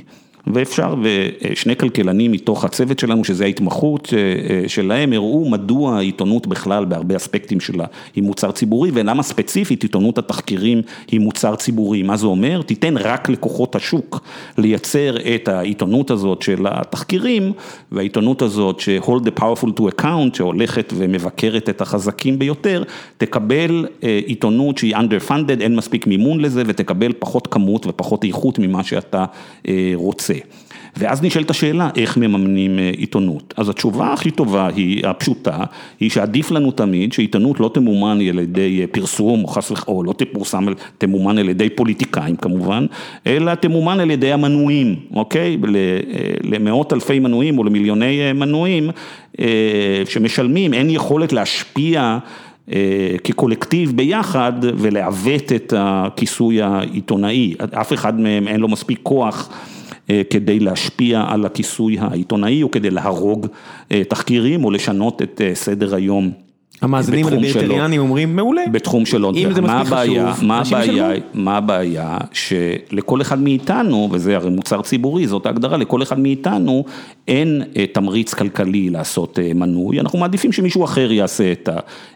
ואפשר, 0.48 0.96
ושני 1.02 1.76
כלכלנים 1.76 2.32
מתוך 2.32 2.66
הצוות 2.66 3.00
שלנו, 3.00 3.24
שזה 3.24 3.44
ההתמחות 3.44 4.14
אה, 4.14 4.20
אה, 4.20 4.70
שלהם, 4.70 5.14
הראו 5.14 5.50
מדוע 5.50 5.98
העיתונות 5.98 6.48
בכלל 6.48 6.86
בהרבה 6.86 7.16
אספקטים 7.16 7.60
שלה 7.60 7.86
היא 8.16 8.24
מוצר 8.24 8.52
ציבורי, 8.52 8.92
ולמה 8.94 9.24
ספציפית 9.24 9.84
עיתונות 9.84 10.18
התחקירים 10.18 10.82
היא 11.12 11.20
מוצר 11.20 11.56
ציבורי. 11.56 12.04
מה 12.04 12.18
זה 12.18 12.26
אומר? 12.26 12.62
תיתן 12.62 12.98
רק 12.98 13.30
לכוחות 13.30 13.76
השוק 13.76 14.20
לייצר 14.58 15.16
את 15.36 15.48
העיתונות 15.48 16.12
הזאת 16.12 16.42
של 16.42 16.66
התחקירים, 16.70 17.52
והעיתונות 17.92 18.42
הזאת 18.42 18.80
ש-hold 18.80 19.26
the 19.26 19.40
powerful 19.40 19.70
to 19.80 19.82
account, 19.96 20.38
שהולכת 20.38 20.94
ומבקרת 20.98 21.70
את 21.70 21.82
החזקים 21.82 22.40
ביותר, 22.40 22.84
תקבל 23.18 23.86
אה, 24.04 24.20
עיתונות 24.26 24.78
שהיא 24.78 24.96
underfunded, 24.96 25.62
אין 25.62 25.76
מספיק 25.76 26.08
מימון 26.08 26.40
לזה, 26.40 26.64
ותקבל 26.66 27.14
פחות 27.20 27.48
כמות 27.48 27.88
ופחות 27.88 28.24
איכות 28.24 28.60
ממה 28.60 28.84
שאתה 28.84 29.26
רוצה. 29.96 30.31
רוצה. 30.34 30.62
ואז 30.98 31.24
נשאלת 31.24 31.50
השאלה, 31.50 31.90
איך 31.96 32.18
מממנים 32.18 32.80
אה, 32.80 32.92
עיתונות? 32.98 33.54
אז 33.58 33.70
התשובה 33.70 34.14
הכי 34.14 34.32
טובה 34.32 34.70
היא, 34.76 35.08
הפשוטה, 35.08 35.58
היא 36.00 36.10
שעדיף 36.10 36.52
לנו 36.52 36.72
תמיד 36.72 37.14
שעיתונות 37.14 37.60
לא 37.60 37.72
תמומן 37.74 38.18
על 38.30 38.40
ידי 38.40 38.82
אה, 38.82 38.88
פרסום, 38.88 39.44
או 39.44 39.48
חס 39.48 39.72
וחלילה, 39.72 39.98
או 39.98 40.04
לא 40.04 40.14
תפורסם, 40.14 40.66
תמומן 40.98 41.38
על 41.38 41.50
ידי 41.50 41.70
פוליטיקאים 41.70 42.36
כמובן, 42.36 42.86
אלא 43.28 43.56
תמומן 43.56 44.00
על 44.00 44.12
ידי 44.12 44.32
המנויים, 44.32 44.96
אוקיי? 45.14 45.58
אה, 45.76 45.80
למאות 46.44 46.94
אלפי 46.94 47.20
מנויים 47.20 47.58
או 47.58 47.64
למיליוני 47.64 48.34
מנויים 48.34 48.90
שמשלמים, 50.06 50.74
אין 50.74 50.90
יכולת 50.90 51.34
להשפיע 51.34 52.18
כקולקטיב 53.24 53.92
ביחד 53.96 54.54
ולעוות 54.62 55.52
את 55.56 55.74
הכיסוי 55.78 56.62
העיתונאי, 56.62 57.54
אף 57.74 57.94
אחד 57.94 58.20
מהם 58.20 58.48
אין 58.48 58.60
לו 58.60 58.68
מספיק 58.68 59.00
כוח. 59.04 59.50
אה, 60.10 60.22
כדי 60.30 60.60
להשפיע 60.60 61.24
על 61.28 61.46
הכיסוי 61.46 61.98
העיתונאי 62.00 62.64
או 62.64 62.72
כדי 62.72 62.90
להרוג 62.90 63.48
אה, 63.92 64.04
תחקירים 64.04 64.66
או 64.66 64.72
לשנות 64.72 65.22
את 65.22 65.42
אה, 65.44 65.56
סדר 65.56 65.96
היום. 65.96 66.32
המאזינים 66.82 67.28
הליברטריאנים 67.28 68.02
אומרים 68.02 68.36
מעולה, 68.36 68.62
בתחום 68.72 69.06
שלו, 69.06 69.32
אם 69.36 69.54
זה 69.54 69.62
מספיק 69.62 69.94
חשוב, 69.94 70.44
מה 70.44 70.60
הבעיה, 70.60 71.12
מה 71.34 71.58
הבעיה 71.58 72.18
שלכל 72.32 73.22
אחד 73.22 73.40
מאיתנו, 73.42 74.10
וזה 74.12 74.36
הרי 74.36 74.50
מוצר 74.50 74.82
ציבורי, 74.82 75.28
זאת 75.28 75.46
ההגדרה, 75.46 75.78
לכל 75.78 76.02
אחד 76.02 76.20
מאיתנו 76.20 76.84
אין 77.28 77.62
תמריץ 77.92 78.34
כלכלי 78.34 78.90
לעשות 78.90 79.40
מנוי, 79.56 80.00
אנחנו 80.00 80.20
מעדיפים 80.20 80.52
שמישהו 80.52 80.84
אחר 80.84 81.12
יעשה 81.12 81.52
את 81.52 81.70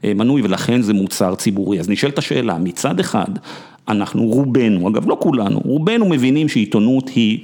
המנוי 0.04 0.42
ולכן 0.42 0.82
זה 0.82 0.94
מוצר 0.94 1.36
ציבורי, 1.36 1.80
אז 1.80 1.90
נשאלת 1.90 2.18
השאלה, 2.18 2.58
מצד 2.58 3.00
אחד, 3.00 3.30
אנחנו 3.88 4.26
רובנו, 4.26 4.90
אגב 4.90 5.10
לא 5.10 5.18
כולנו, 5.22 5.60
רובנו 5.66 6.06
מבינים 6.06 6.50
שעיתונות 6.50 7.10
היא 7.10 7.40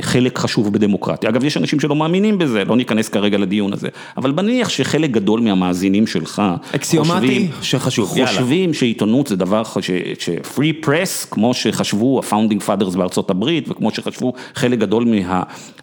חלק 0.00 0.38
חשוב 0.38 0.72
בדמוקרטיה. 0.72 1.30
אגב, 1.30 1.44
יש 1.44 1.56
אנשים 1.56 1.80
שלא 1.80 1.96
מאמינים 1.96 2.38
בזה, 2.38 2.64
לא 2.64 2.76
ניכנס 2.76 3.08
כרגע 3.08 3.38
לדיון 3.38 3.72
הזה, 3.72 3.88
אבל 4.16 4.30
בניח 4.30 4.68
שחלק 4.68 5.10
גדול 5.10 5.40
מהמאזינים 5.40 6.06
שלך, 6.06 6.42
אקסיומטי 6.74 7.48
שחשוב, 7.62 8.08
חושבים 8.08 8.74
שעיתונות 8.74 9.26
זה 9.26 9.36
דבר, 9.36 9.62
ש-free 9.64 10.86
press, 10.86 11.28
כמו 11.30 11.54
שחשבו 11.54 12.20
ה-founding 12.20 12.68
fathers 12.68 12.96
בארצות 12.96 13.30
הברית, 13.30 13.68
וכמו 13.68 13.90
שחשבו 13.90 14.32
חלק 14.54 14.78
גדול 14.78 15.04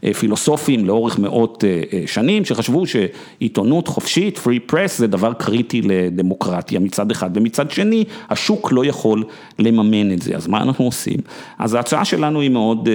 מהפילוסופים 0.03 0.85
לאורך 0.85 1.19
מאות 1.19 1.63
אה, 1.63 1.81
אה, 1.93 2.03
שנים, 2.07 2.45
שחשבו 2.45 2.83
שעיתונות 2.87 3.87
חופשית, 3.87 4.37
free 4.37 4.71
press, 4.71 4.97
זה 4.97 5.07
דבר 5.07 5.33
קריטי 5.33 5.81
לדמוקרטיה 5.81 6.79
מצד 6.79 7.11
אחד, 7.11 7.29
ומצד 7.33 7.71
שני, 7.71 8.03
השוק 8.29 8.71
לא 8.71 8.85
יכול 8.85 9.23
לממן 9.59 10.11
את 10.11 10.21
זה, 10.21 10.35
אז 10.35 10.47
מה 10.47 10.61
אנחנו 10.61 10.85
עושים? 10.85 11.17
אז 11.59 11.73
ההצעה 11.73 12.05
שלנו 12.05 12.41
היא 12.41 12.49
מאוד 12.49 12.89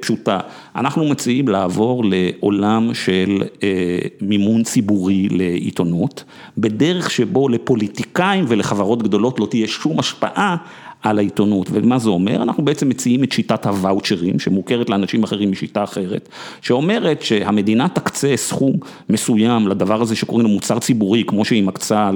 פשוטה. 0.00 0.31
אותה, 0.36 0.48
אנחנו 0.76 1.04
מציעים 1.04 1.48
לעבור 1.48 2.04
לעולם 2.04 2.94
של 2.94 3.42
אה, 3.62 3.98
מימון 4.20 4.62
ציבורי 4.62 5.28
לעיתונות, 5.28 6.24
בדרך 6.58 7.10
שבו 7.10 7.48
לפוליטיקאים 7.48 8.44
ולחברות 8.48 9.02
גדולות 9.02 9.40
לא 9.40 9.46
תהיה 9.46 9.68
שום 9.68 9.98
השפעה 9.98 10.56
על 11.02 11.18
העיתונות, 11.18 11.68
ומה 11.72 11.98
זה 11.98 12.10
אומר? 12.10 12.42
אנחנו 12.42 12.64
בעצם 12.64 12.88
מציעים 12.88 13.24
את 13.24 13.32
שיטת 13.32 13.66
הוואוצ'רים, 13.66 14.38
שמוכרת 14.38 14.90
לאנשים 14.90 15.22
אחרים 15.22 15.50
משיטה 15.50 15.84
אחרת, 15.84 16.28
שאומרת 16.60 17.22
שהמדינה 17.22 17.88
תקצה 17.88 18.32
סכום 18.36 18.72
מסוים 19.08 19.68
לדבר 19.68 20.02
הזה 20.02 20.16
שקוראים 20.16 20.46
לו 20.46 20.52
מוצר 20.52 20.78
ציבורי, 20.78 21.24
כמו 21.26 21.44
שהיא 21.44 21.62
מקצה 21.62 22.10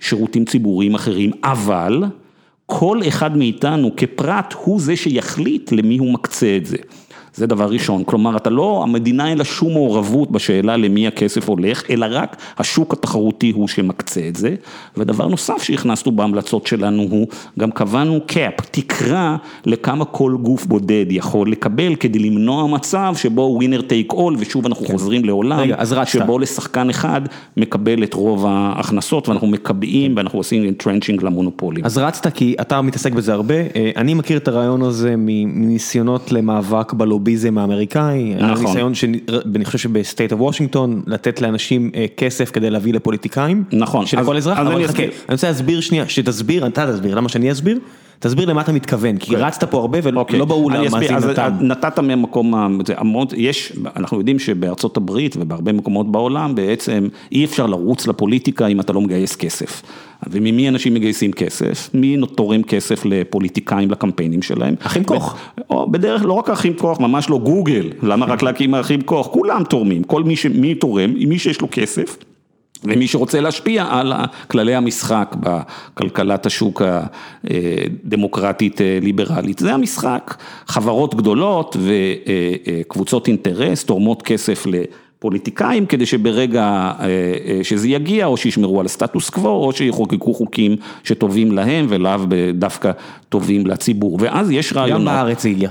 לשירותים 0.00 0.44
ציבוריים 0.44 0.94
אחרים, 0.94 1.30
אבל 1.44 2.04
כל 2.66 3.00
אחד 3.08 3.36
מאיתנו 3.36 3.90
כפרט 3.96 4.54
הוא 4.64 4.80
זה 4.80 4.96
שיחליט 4.96 5.72
למי 5.72 5.98
הוא 5.98 6.12
מקצה 6.12 6.56
את 6.56 6.66
זה. 6.66 6.76
זה 7.34 7.46
דבר 7.46 7.70
ראשון, 7.70 8.04
כלומר 8.04 8.36
אתה 8.36 8.50
לא, 8.50 8.80
המדינה 8.82 9.28
אין 9.28 9.38
לה 9.38 9.44
שום 9.44 9.72
מעורבות 9.72 10.30
בשאלה 10.30 10.76
למי 10.76 11.06
הכסף 11.06 11.48
הולך, 11.48 11.82
אלא 11.90 12.06
רק 12.10 12.36
השוק 12.58 12.92
התחרותי 12.92 13.50
הוא 13.50 13.68
שמקצה 13.68 14.28
את 14.28 14.36
זה. 14.36 14.54
ודבר 14.96 15.26
נוסף 15.26 15.62
שהכנסנו 15.62 16.12
בהמלצות 16.12 16.66
שלנו 16.66 17.02
הוא, 17.10 17.26
גם 17.58 17.70
קבענו 17.70 18.20
קאפ, 18.26 18.54
תקרה 18.70 19.36
לכמה 19.66 20.04
כל 20.04 20.36
גוף 20.42 20.66
בודד 20.66 21.06
יכול 21.10 21.50
לקבל 21.50 21.94
כדי 21.94 22.18
למנוע 22.18 22.66
מצב 22.66 23.12
שבו 23.16 23.42
winner 23.56 23.80
take 23.80 24.12
all, 24.12 24.36
ושוב 24.38 24.66
אנחנו 24.66 24.86
כן. 24.86 24.92
חוזרים 24.92 25.24
לעולם, 25.24 25.58
רגע, 25.58 26.04
שבו 26.04 26.38
לשחקן 26.38 26.90
אחד 26.90 27.20
מקבל 27.56 28.02
את 28.02 28.14
רוב 28.14 28.46
ההכנסות 28.46 29.28
ואנחנו 29.28 29.46
מקבעים 29.46 30.16
ואנחנו 30.16 30.38
עושים 30.38 30.72
entrenching 30.72 31.22
למונופולים. 31.22 31.84
אז 31.84 31.98
רצת 31.98 32.34
כי 32.34 32.54
אתה 32.60 32.82
מתעסק 32.82 33.12
בזה 33.12 33.32
הרבה, 33.32 33.54
אה, 33.54 33.90
אני 33.96 34.14
מכיר 34.14 34.36
את 34.36 34.48
הרעיון 34.48 34.82
הזה 34.82 35.14
מניסיונות 35.16 36.32
למאבק 36.32 36.92
בלוביסט. 36.92 37.17
הלוביזם 37.18 37.58
האמריקאי, 37.58 38.34
נכון. 38.34 38.66
הניסיון, 38.66 38.92
אני 39.56 39.64
חושב 39.64 39.78
שב 39.78 39.98
State 39.98 40.32
of 40.32 40.40
Washington, 40.40 41.02
לתת 41.06 41.40
לאנשים 41.40 41.90
כסף 42.16 42.50
כדי 42.50 42.70
להביא 42.70 42.92
לפוליטיקאים, 42.92 43.64
נכון, 43.72 44.06
של 44.06 44.24
כל 44.24 44.36
אז- 44.36 44.42
אזרח, 44.42 44.58
אז 44.58 44.66
אבל 44.66 44.76
אני 44.76 44.88
חכה. 44.88 45.02
אני 45.02 45.10
רוצה 45.30 45.48
להסביר 45.48 45.80
שנייה, 45.80 46.08
שתסביר, 46.08 46.66
אתה 46.66 46.92
תסביר, 46.92 47.14
למה 47.14 47.28
שאני 47.28 47.52
אסביר? 47.52 47.78
תסביר 48.20 48.48
למה 48.48 48.60
אתה 48.60 48.72
מתכוון, 48.72 49.16
כי 49.16 49.36
רצת 49.36 49.64
פה 49.64 49.78
הרבה 49.78 49.98
ולא 50.02 50.24
ברור 50.44 50.72
אוקיי. 50.72 50.88
למאזין 50.88 51.14
אז 51.14 51.24
הטעם. 51.24 51.52
נתת 51.60 51.98
המון, 52.96 53.26
יש, 53.36 53.72
אנחנו 53.96 54.18
יודעים 54.18 54.38
שבארצות 54.38 54.96
הברית 54.96 55.36
ובהרבה 55.40 55.72
מקומות 55.72 56.12
בעולם 56.12 56.54
בעצם 56.54 57.08
אי 57.32 57.44
אפשר 57.44 57.66
לרוץ 57.66 58.06
לפוליטיקה 58.06 58.66
אם 58.66 58.80
אתה 58.80 58.92
לא 58.92 59.00
מגייס 59.00 59.36
כסף. 59.36 59.82
וממי 60.26 60.68
אנשים 60.68 60.94
מגייסים 60.94 61.32
כסף? 61.32 61.90
מי 61.94 62.16
תורם 62.34 62.62
כסף 62.62 63.04
לפוליטיקאים 63.04 63.90
לקמפיינים 63.90 64.42
שלהם? 64.42 64.74
אחים 64.82 65.04
כוך. 65.04 65.36
או 65.70 65.90
בדרך, 65.90 66.24
לא 66.24 66.32
רק 66.32 66.50
אחים 66.50 66.74
כוח, 66.74 67.00
ממש 67.00 67.30
לא 67.30 67.38
גוגל, 67.38 67.88
למה 68.02 68.26
רק 68.26 68.42
להקים 68.42 68.74
אחים 68.74 69.00
כוח? 69.00 69.26
כולם 69.26 69.64
תורמים, 69.64 70.02
כל 70.02 70.22
מי, 70.22 70.36
ש, 70.36 70.46
מי 70.46 70.74
תורם, 70.74 71.10
מי 71.10 71.38
שיש 71.38 71.60
לו 71.60 71.68
כסף. 71.70 72.16
ומי 72.84 73.06
שרוצה 73.08 73.40
להשפיע 73.40 73.86
על 73.90 74.12
כללי 74.48 74.74
המשחק 74.74 75.36
בכלכלת 75.40 76.46
השוק 76.46 76.82
הדמוקרטית 77.44 78.80
ליברלית, 79.02 79.58
זה 79.58 79.74
המשחק. 79.74 80.34
חברות 80.66 81.14
גדולות 81.14 81.76
וקבוצות 81.80 83.28
אינטרס 83.28 83.84
תורמות 83.84 84.22
כסף 84.22 84.66
לפוליטיקאים 84.66 85.86
כדי 85.86 86.06
שברגע 86.06 86.92
שזה 87.62 87.88
יגיע 87.88 88.26
או 88.26 88.36
שישמרו 88.36 88.80
על 88.80 88.88
סטטוס 88.88 89.30
קוו 89.30 89.48
או 89.48 89.72
שיחוקקו 89.72 90.34
חוקים 90.34 90.76
שטובים 91.04 91.52
להם 91.52 91.86
ולאו 91.88 92.20
דווקא 92.54 92.90
טובים 93.28 93.66
לציבור. 93.66 94.18
ואז 94.20 94.50
יש 94.50 94.72
רעיונות. 94.72 95.00
גם 95.00 95.04
בארץ 95.04 95.42
זה 95.42 95.48
הגיע. 95.48 95.70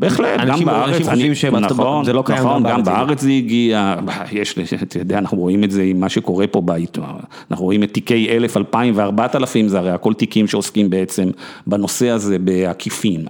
בהחלט, 0.00 0.40
גם 0.46 0.64
בארץ, 0.64 0.94
אנשים 0.94 1.10
חושבים 1.10 1.34
שבארצות 1.34 1.78
נכון, 1.78 2.04
זה 2.04 2.12
לא 2.12 2.22
קיים, 2.26 2.38
נכון, 2.38 2.62
גם 2.62 2.84
בארץ 2.84 3.20
זה 3.20 3.30
הגיע. 3.30 3.96
יש, 4.32 4.58
אתה 4.82 4.98
יודע, 4.98 5.18
אנחנו 5.18 5.38
רואים 5.38 5.64
את 5.64 5.70
זה 5.70 5.82
עם 5.82 6.00
מה 6.00 6.08
שקורה 6.08 6.46
פה 6.46 6.60
בעיתון, 6.60 7.04
אנחנו 7.50 7.64
רואים 7.64 7.82
את 7.82 7.92
תיקי 7.92 8.28
אלף, 8.30 8.56
אלפיים 8.56 8.92
וארבעת 8.96 9.36
אלפים, 9.36 9.68
זה 9.68 9.78
הרי 9.78 9.90
הכל 9.90 10.14
תיקים 10.14 10.46
שעוסקים 10.46 10.90
בעצם 10.90 11.30
בנושא 11.66 12.08
הזה 12.08 12.38
בעקיפין, 12.38 13.26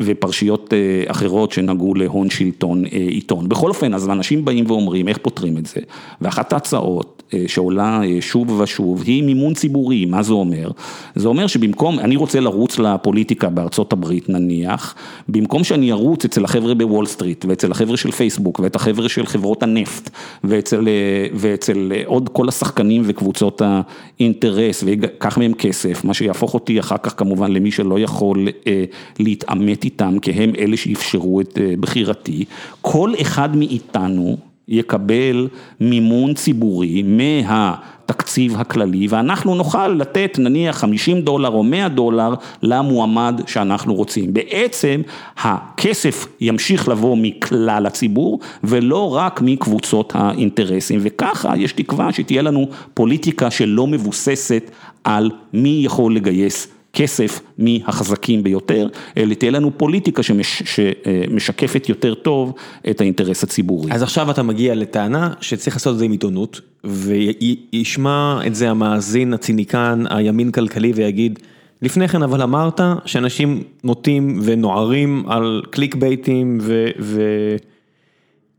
ופרשיות 0.00 0.72
אה, 0.72 1.10
אחרות 1.10 1.52
שנגעו 1.52 1.94
להון 1.94 2.30
שלטון 2.30 2.84
אה, 2.84 2.90
עיתון. 2.92 3.48
בכל 3.48 3.68
אופן, 3.68 3.94
אז 3.94 4.08
אנשים 4.08 4.44
באים 4.44 4.64
ואומרים, 4.68 5.08
איך 5.08 5.18
פותרים 5.18 5.58
את 5.58 5.66
זה? 5.66 5.80
ואחת 6.20 6.52
ההצעות 6.52 7.13
שעולה 7.46 8.00
אה, 8.04 8.16
שוב 8.20 8.60
ושוב, 8.60 9.02
היא 9.06 9.22
מימון 9.22 9.54
ציבורי, 9.54 10.04
מה 10.04 10.22
זה 10.22 10.32
אומר? 10.32 10.70
זה 11.14 11.28
אומר 11.28 11.46
שבמקום, 11.46 11.98
אני 11.98 12.16
רוצה 12.16 12.40
לרוץ 12.40 12.78
לפוליטיקה 12.78 13.48
בארצות 13.48 13.92
הברית 13.92 14.28
נניח, 14.28 14.94
במקום 15.28 15.64
שאני 15.64 15.92
ארוץ 15.92 16.24
אצל 16.24 16.44
החבר'ה 16.44 16.74
בוול 16.74 17.06
סטריט, 17.06 17.44
ואצל 17.48 17.70
החבר'ה 17.70 17.96
של 17.96 18.10
פייסבוק, 18.10 18.60
ואת 18.60 18.76
החבר'ה 18.76 19.08
של 19.08 19.26
חברות 19.26 19.62
הנפט, 19.62 20.10
ואצל, 20.44 20.88
אה, 20.88 21.26
ואצל 21.34 21.92
אה, 21.94 22.02
עוד 22.06 22.28
כל 22.28 22.48
השחקנים 22.48 23.02
וקבוצות 23.06 23.62
האינטרס, 23.64 24.82
ויקח 24.82 25.38
מהם 25.38 25.54
כסף, 25.54 26.04
מה 26.04 26.14
שיהפוך 26.14 26.54
אותי 26.54 26.80
אחר 26.80 26.96
כך 27.02 27.18
כמובן 27.18 27.52
למי 27.52 27.70
שלא 27.70 28.00
יכול 28.00 28.48
אה, 28.66 28.84
להתעמת 29.18 29.84
איתם, 29.84 30.18
כי 30.22 30.30
הם 30.30 30.52
אלה 30.58 30.76
שאפשרו 30.76 31.40
את 31.40 31.58
אה, 31.60 31.74
בחירתי, 31.80 32.44
כל 32.80 33.12
אחד 33.20 33.56
מאיתנו 33.56 34.36
יקבל 34.68 35.48
מימון 35.80 36.34
ציבורי 36.34 37.02
מהתקציב 37.02 38.56
הכללי 38.56 39.06
ואנחנו 39.10 39.54
נוכל 39.54 39.88
לתת 39.88 40.38
נניח 40.38 40.78
50 40.78 41.20
דולר 41.20 41.48
או 41.48 41.62
100 41.62 41.88
דולר 41.88 42.34
למועמד 42.62 43.40
שאנחנו 43.46 43.94
רוצים. 43.94 44.34
בעצם 44.34 45.02
הכסף 45.36 46.26
ימשיך 46.40 46.88
לבוא 46.88 47.16
מכלל 47.16 47.86
הציבור 47.86 48.40
ולא 48.64 49.14
רק 49.14 49.40
מקבוצות 49.42 50.12
האינטרסים 50.14 51.00
וככה 51.02 51.56
יש 51.56 51.72
תקווה 51.72 52.12
שתהיה 52.12 52.42
לנו 52.42 52.68
פוליטיקה 52.94 53.50
שלא 53.50 53.86
מבוססת 53.86 54.70
על 55.04 55.30
מי 55.52 55.80
יכול 55.84 56.16
לגייס 56.16 56.73
כסף 56.94 57.40
מהחזקים 57.58 58.42
ביותר, 58.42 58.88
אלא 59.16 59.34
תהיה 59.34 59.50
לנו 59.50 59.70
פוליטיקה 59.78 60.22
שמש, 60.22 60.62
שמשקפת 60.66 61.88
יותר 61.88 62.14
טוב 62.14 62.54
את 62.90 63.00
האינטרס 63.00 63.44
הציבורי. 63.44 63.92
אז 63.92 64.02
עכשיו 64.02 64.30
אתה 64.30 64.42
מגיע 64.42 64.74
לטענה 64.74 65.30
שצריך 65.40 65.76
לעשות 65.76 65.94
את 65.94 65.98
זה 65.98 66.04
עם 66.04 66.12
עיתונות, 66.12 66.60
וישמע 66.84 68.40
את 68.46 68.54
זה 68.54 68.70
המאזין, 68.70 69.34
הציניקן, 69.34 70.04
הימין 70.10 70.52
כלכלי 70.52 70.92
ויגיד, 70.94 71.38
לפני 71.82 72.08
כן 72.08 72.22
אבל 72.22 72.42
אמרת 72.42 72.80
שאנשים 73.04 73.62
נוטים 73.84 74.40
ונוהרים 74.42 75.24
אל 75.28 75.62
קליק 75.70 75.94
בייטים 75.94 76.58
ו... 76.62 77.56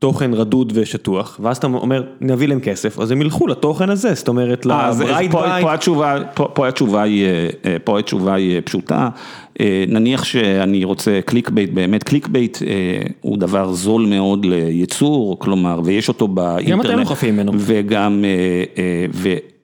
תוכן 0.06 0.34
רדוד 0.34 0.72
ושטוח, 0.76 1.40
ואז 1.44 1.58
אתה 1.58 1.68
אומר, 1.68 2.04
נביא 2.22 2.48
להם 2.48 2.60
כסף, 2.60 3.00
אז 3.00 3.12
הם 3.12 3.22
ילכו 3.22 3.48
לתוכן 3.48 3.90
הזה, 3.90 4.14
זאת 4.14 4.28
אומרת, 4.28 4.68
אה, 4.68 4.88
אז 4.88 5.02
לברייטברט. 5.02 5.66
פה 5.66 5.74
התשובה, 5.74 6.16
פה- 6.34 6.48
פה 6.54 6.68
התשובה 6.68 7.02
היא, 7.04 7.26
אה, 7.66 7.78
פה 7.84 8.00
התשובה 8.00 8.34
היא 8.34 8.62
פשוטה, 8.66 9.10
אה, 9.60 9.84
נניח 9.88 10.24
שאני 10.24 10.84
רוצה 10.84 11.20
clickbait, 11.26 11.70
באמת 11.74 12.04
clickbait 12.04 12.58
אה, 12.68 12.68
הוא 13.22 13.38
דבר 13.38 13.74
זול 13.74 14.06
מאוד 14.06 14.46
לייצור, 14.46 15.40
כלומר, 15.40 15.82
ויש 15.84 16.08
אותו 16.10 16.28
באינטרנט. 16.28 16.86
אתם 16.86 17.00
אוכפים 17.00 17.34
ממנו. 17.34 17.52
וגם, 17.58 18.26
אה, 18.26 18.30
אה, 18.84 19.06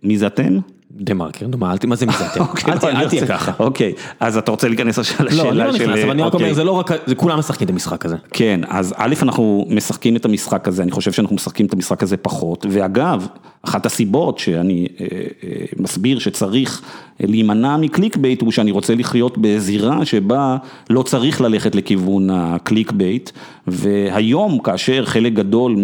ומי 0.03 0.17
זה 0.17 0.27
אתם? 0.27 0.57
דה 0.95 1.13
מרקר, 1.13 1.47
נו 1.47 1.57
מה, 1.57 1.73
מה 1.87 1.95
זה? 1.95 2.05
אוקיי, 2.39 2.73
אל 2.73 2.77
לא, 2.83 2.99
אל 2.99 3.09
תהיה 3.09 3.27
ככה. 3.27 3.51
אוקיי, 3.59 3.93
אז 4.19 4.37
אתה 4.37 4.51
רוצה 4.51 4.67
להיכנס 4.67 4.99
עכשיו 4.99 5.25
לשאלה 5.25 5.43
לא, 5.43 5.73
של... 5.73 5.81
אני 5.81 5.87
לא 5.87 5.93
נכנס, 5.93 6.03
אבל 6.03 6.11
אני 6.11 6.21
רק 6.21 6.33
אוקיי. 6.33 6.45
אומר, 6.45 6.55
זה 6.55 6.63
לא 6.63 6.71
רק, 6.71 6.91
זה 7.05 7.15
כולם 7.15 7.39
משחקים 7.39 7.65
את 7.65 7.69
המשחק 7.69 8.05
הזה. 8.05 8.15
כן, 8.31 8.61
אז 8.67 8.93
א', 8.97 9.13
אנחנו 9.21 9.65
משחקים 9.69 10.15
את 10.15 10.25
המשחק 10.25 10.67
הזה, 10.67 10.83
אני 10.83 10.91
חושב 10.91 11.11
שאנחנו 11.11 11.35
משחקים 11.35 11.65
את 11.65 11.73
המשחק 11.73 12.03
הזה 12.03 12.17
פחות, 12.17 12.65
ואגב, 12.69 13.27
אחת 13.61 13.85
הסיבות 13.85 14.39
שאני 14.39 14.87
אה, 14.99 15.05
אה, 15.43 15.65
מסביר 15.77 16.19
שצריך 16.19 16.81
להימנע 17.19 17.77
מ 17.77 18.17
clickbait, 18.17 18.41
הוא 18.41 18.51
שאני 18.51 18.71
רוצה 18.71 18.95
לחיות 18.95 19.37
בזירה 19.37 20.05
שבה 20.05 20.57
לא 20.89 21.03
צריך 21.03 21.41
ללכת 21.41 21.75
לכיוון 21.75 22.29
ה 22.29 22.91
clickbait, 22.91 23.29
והיום 23.67 24.59
כאשר 24.59 25.05
חלק 25.05 25.33
גדול 25.33 25.75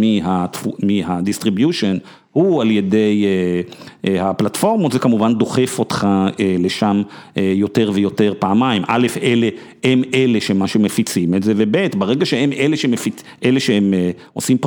מה 0.84 1.00
distribution 1.00 1.98
הוא 2.38 2.62
על 2.62 2.72
ידי 2.72 3.26
אה, 3.26 3.62
אה, 4.10 4.30
הפלטפורמות, 4.30 4.92
זה 4.92 5.00
כמובן 5.00 5.36
דוחף 5.36 5.80
אותך 5.80 6.08
אה, 6.40 6.56
לשם 6.60 7.02
יותר 7.36 7.92
ויותר 7.94 8.34
פעמיים. 8.40 8.84
א', 8.88 9.08
אלה 9.22 9.50
הם 9.84 10.02
אלה 10.14 10.42
שמה 10.42 10.68
שמפיצים 10.68 11.34
את 11.34 11.44
זה, 11.44 11.54
וב', 11.58 11.88
ברגע 11.96 12.26
שהם 12.26 12.52
אלה 12.54 12.78
שמפיצ... 12.78 13.24
אלה 13.46 13.60
שהם 13.60 13.94
עושים 14.34 14.58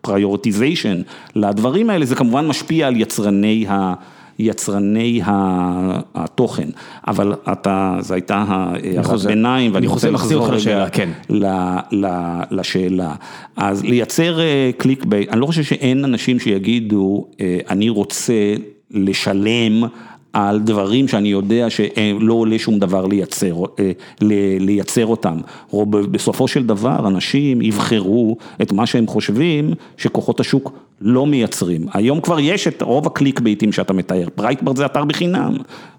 prioritization 0.00 1.02
לדברים 1.36 1.90
האלה, 1.90 2.04
זה 2.04 2.14
כמובן 2.14 2.46
משפיע 2.46 2.86
על 2.86 3.00
יצרני 3.00 3.66
ה... 3.68 3.94
יצרני 4.38 5.20
התוכן, 6.14 6.68
אבל 7.08 7.34
אתה, 7.52 7.96
זו 8.00 8.14
הייתה 8.14 8.44
הערת. 8.48 9.20
ביניים, 9.26 9.74
ואני 9.74 9.86
אני 9.86 9.92
רוצה 9.92 10.10
לחזור 10.10 10.48
לשאלה, 10.52 10.90
כן. 10.90 11.08
ל- 11.30 11.76
ל- 11.92 12.42
לשאלה. 12.50 13.14
אז 13.56 13.84
לייצר 13.84 14.38
clickbait, 14.76 15.28
אני 15.28 15.40
לא 15.40 15.46
חושב 15.46 15.62
שאין 15.62 16.04
אנשים 16.04 16.38
שיגידו, 16.38 17.26
אה, 17.40 17.58
אני 17.70 17.88
רוצה 17.88 18.54
לשלם 18.90 19.84
על 20.32 20.60
דברים 20.60 21.08
שאני 21.08 21.28
יודע 21.28 21.70
שלא 21.70 22.34
עולה 22.34 22.58
שום 22.58 22.78
דבר 22.78 23.06
לייצר, 23.06 23.54
אה, 23.78 23.90
לייצר 24.60 25.06
אותם. 25.06 25.36
בסופו 26.10 26.48
של 26.48 26.66
דבר 26.66 27.08
אנשים 27.08 27.62
יבחרו 27.62 28.36
את 28.62 28.72
מה 28.72 28.86
שהם 28.86 29.06
חושבים 29.06 29.70
שכוחות 29.96 30.40
השוק 30.40 30.72
לא 31.00 31.26
מייצרים. 31.26 31.86
היום 31.92 32.20
כבר 32.20 32.40
יש 32.40 32.68
את 32.68 32.82
רוב 32.82 33.06
הקליק 33.06 33.40
בייטים 33.40 33.72
שאתה 33.72 33.92
מתאר, 33.92 34.28
ברייטברט 34.36 34.76
זה 34.76 34.86
אתר 34.86 35.04
בחינם, 35.04 35.56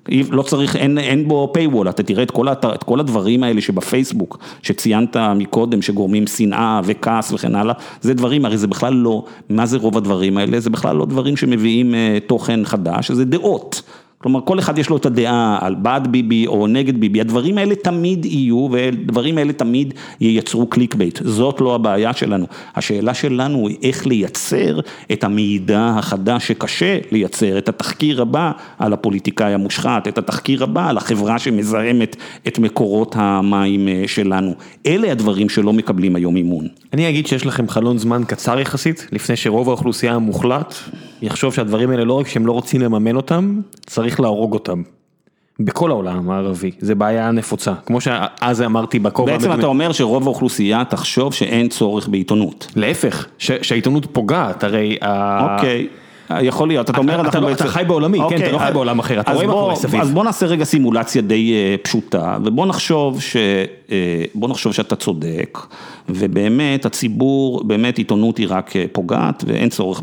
לא 0.10 0.42
צריך, 0.42 0.76
אין, 0.76 0.98
אין 0.98 1.28
בו 1.28 1.54
paywall, 1.58 1.90
אתה 1.90 2.04
תראה 2.04 2.24
את 2.24 2.32
כל, 2.32 2.48
האתר, 2.48 2.76
את 2.76 2.84
כל 2.84 3.00
הדברים 3.00 3.44
האלה 3.44 3.62
שבפייסבוק, 3.62 4.38
שציינת 4.64 5.18
מקודם, 5.36 5.82
שגורמים 5.82 6.28
שנאה 6.28 6.82
וכעס 6.84 7.32
וכן 7.32 7.56
הלאה, 7.56 7.74
זה 8.02 8.14
דברים, 8.14 8.46
הרי 8.46 8.58
זה 8.58 8.68
בכלל 8.68 8.94
לא, 8.94 9.26
מה 9.50 9.66
זה 9.66 9.78
רוב 9.78 9.98
הדברים 9.98 10.38
האלה? 10.38 10.60
זה 10.60 10.70
בכלל 10.70 10.96
לא 10.96 11.06
דברים 11.06 11.38
שמביאים 11.38 11.96
אה, 11.96 12.18
תוכן 12.28 12.66
חדש, 12.66 13.12
זה 13.12 13.26
דעות. 13.26 13.82
כלומר, 14.22 14.40
כל 14.42 14.60
אחד 14.60 14.78
יש 14.78 14.90
לו 14.90 14.98
את 14.98 15.06
הדעה 15.06 15.58
על 15.62 15.76
בעד 15.76 16.08
ביבי 16.12 16.48
או 16.48 16.68
נגד 16.68 17.00
ביבי, 17.00 17.22
הדברים 17.22 17.58
האלה 17.58 17.76
תמיד 17.76 18.26
יהיו, 18.26 18.68
ודברים 18.72 19.38
האלה 19.38 19.54
תמיד 19.54 19.94
ייצרו 20.22 20.68
clickbait, 20.68 21.20
זאת 21.24 21.62
לא 21.62 21.76
הבעיה 21.76 22.14
שלנו. 22.14 22.46
השאלה 22.76 23.14
שלנו 23.14 23.68
היא 23.68 23.78
איך 23.84 24.08
לייצר 24.08 24.80
את 25.12 25.24
המידע 25.24 25.94
החדש 25.98 26.48
שקשה 26.48 26.98
לייצר, 27.12 27.58
את 27.58 27.70
התחקיר 27.70 28.22
הבא 28.22 28.52
על 28.80 28.94
הפוליטיקאי 28.94 29.54
המושחת, 29.54 30.08
את 30.08 30.18
התחקיר 30.18 30.64
הבא 30.64 30.90
על 30.90 30.98
החברה 30.98 31.40
שמזהמת 31.40 32.16
את 32.48 32.60
מקורות 32.60 33.16
המים 33.18 33.88
אה, 33.88 34.04
שלנו. 34.08 34.54
אלה 34.86 35.12
הדברים 35.12 35.50
שלא 35.50 35.74
מקבלים 35.74 36.16
היום 36.16 36.36
אימון. 36.36 36.68
אני 36.94 37.10
אגיד 37.10 37.28
שיש 37.28 37.46
לכם 37.46 37.70
חלון 37.70 37.98
זמן 37.98 38.24
קצר 38.28 38.60
יחסית, 38.60 39.08
לפני 39.12 39.36
שרוב 39.36 39.70
האוכלוסייה 39.70 40.14
המוחלט 40.14 40.74
יחשוב 41.22 41.54
שהדברים 41.54 41.90
האלה 41.90 42.04
לא 42.04 42.14
רק 42.14 42.28
שהם 42.28 42.46
לא 42.46 42.52
רוצים 42.52 42.82
לממן 42.82 43.16
אותם, 43.16 43.62
צריך 43.86 44.20
להרוג 44.20 44.54
אותם. 44.54 44.82
בכל 45.60 45.92
העולם 45.92 46.30
הערבי, 46.30 46.72
זה 46.80 46.96
בעיה 46.96 47.32
נפוצה, 47.32 47.74
כמו 47.86 48.02
שאז 48.02 48.62
אמרתי 48.62 49.00
בכובע. 49.00 49.32
בעצם 49.32 49.54
אתה 49.54 49.68
אומר 49.68 49.92
שרוב 49.92 50.24
האוכלוסייה 50.24 50.84
תחשוב 50.90 51.34
שאין 51.34 51.70
צורך 51.70 52.08
בעיתונות. 52.08 52.68
להפך, 52.76 53.28
שהעיתונות 53.38 54.06
פוגעת, 54.12 54.64
הרי... 54.64 54.98
אוקיי. 55.02 55.88
יכול 56.42 56.68
להיות, 56.68 56.90
אתה 56.90 56.98
אומר, 56.98 57.30
אתה 57.30 57.52
אתה 57.52 57.68
חי 57.68 57.84
בעולמי, 57.88 58.20
כן, 58.30 58.36
אתה 58.36 58.52
לא 58.52 58.54
אוקיי, 58.54 58.68
חי 58.68 58.74
בעולם 58.74 59.00
אחר, 59.00 59.20
אתה 59.20 59.32
רואה 59.32 59.48
מה 59.48 59.54
קורה 59.54 59.76
סביב. 59.76 60.02
אז 60.02 60.12
בוא 60.12 60.24
נעשה 60.24 60.46
רגע 60.46 60.64
סימולציה 60.64 61.22
די 61.22 61.54
אה, 61.54 61.76
פשוטה, 61.82 62.38
ובוא 62.44 62.66
נחשוב 62.66 63.22
ש... 63.22 63.36
אה, 63.92 64.24
בוא 64.36 64.50
נחשוב 64.50 64.74
שאתה 64.74 64.96
צודק, 64.96 65.60
ובאמת 66.10 66.86
הציבור, 66.86 67.64
באמת 67.64 67.98
עיתונות 67.98 68.38
היא 68.38 68.48
רק 68.50 68.76
אה, 68.76 68.86
פוגעת, 68.92 69.44
ואין 69.48 69.70
צורך 69.70 70.02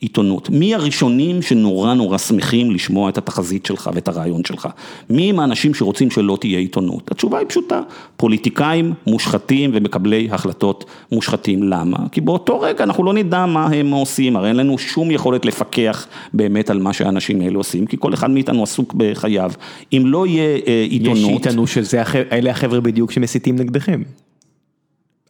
בעיתונות. 0.00 0.50
מי 0.50 0.74
הראשונים 0.74 1.42
שנורא 1.42 1.94
נורא 1.94 2.18
שמחים 2.18 2.70
לשמוע 2.70 3.08
את 3.08 3.18
התחזית 3.18 3.66
שלך 3.66 3.90
ואת 3.94 4.08
הרעיון 4.08 4.44
שלך? 4.44 4.68
מי 5.10 5.30
הם 5.30 5.40
האנשים 5.40 5.74
שרוצים 5.74 6.10
שלא 6.10 6.38
תהיה 6.40 6.58
עיתונות? 6.58 7.10
התשובה 7.10 7.38
היא 7.38 7.46
פשוטה, 7.48 7.80
פוליטיקאים 8.16 8.94
מושחתים 9.06 9.70
ומקבלי 9.74 10.28
החלטות 10.30 10.84
מושחתים. 11.12 11.62
למה? 11.62 11.96
כי 12.12 12.20
באותו 12.20 12.60
רגע 12.60 12.84
אנחנו 12.84 13.04
לא 13.04 13.12
נדע 13.12 13.46
מה 13.46 13.66
הם 13.66 13.90
עושים, 13.90 14.36
הרי 14.36 14.48
אין 14.48 14.56
לנו 14.56 14.78
שום 14.78 15.10
יכולת 15.10 15.44
לפקח 15.44 16.06
באמת 16.32 16.70
על 16.70 16.78
מה 16.78 16.92
שהאנשים 16.92 17.40
האלה 17.40 17.58
עושים, 17.58 17.86
כי 17.86 17.96
כל 18.00 18.14
אחד 18.14 18.30
מאיתנו 18.30 18.62
עסוק 18.62 18.94
בחייו. 18.94 19.52
אם 19.92 20.02
לא 20.06 20.26
יהיה 20.26 20.58
אה, 20.66 20.86
עיתונות... 20.90 21.18
יש 21.18 21.24
שיטענו 21.24 21.66
שאלה 21.66 22.50
החבר'ה 22.50 22.80
בדיוק 22.80 23.10
שמסיתים 23.10 23.56
נגדכם. 23.56 24.02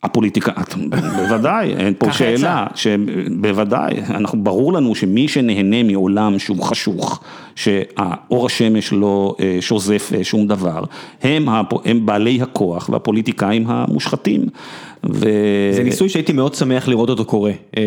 הפוליטיקה, 0.04 0.52
בוודאי, 1.16 1.74
אין 1.76 1.94
פה 1.98 2.12
שאלה, 2.12 2.66
בוודאי, 3.40 3.92
אנחנו, 4.10 4.44
ברור 4.44 4.72
לנו 4.72 4.94
שמי 4.94 5.28
שנהנה 5.28 5.82
מעולם 5.82 6.38
שהוא 6.38 6.62
חשוך, 6.62 7.20
שהאור 7.54 8.46
השמש 8.46 8.92
לא 8.92 9.36
אה, 9.40 9.56
שוזף 9.60 10.12
אה, 10.14 10.24
שום 10.24 10.46
דבר, 10.46 10.84
הם, 11.22 11.48
הם 11.84 12.06
בעלי 12.06 12.42
הכוח 12.42 12.88
והפוליטיקאים 12.92 13.64
המושחתים. 13.66 14.46
ו... 15.12 15.28
זה 15.72 15.82
ניסוי 15.82 16.08
שהייתי 16.08 16.32
מאוד 16.32 16.54
שמח 16.54 16.88
לראות 16.88 17.10
אותו 17.10 17.24
קורה, 17.24 17.52
אה, 17.76 17.82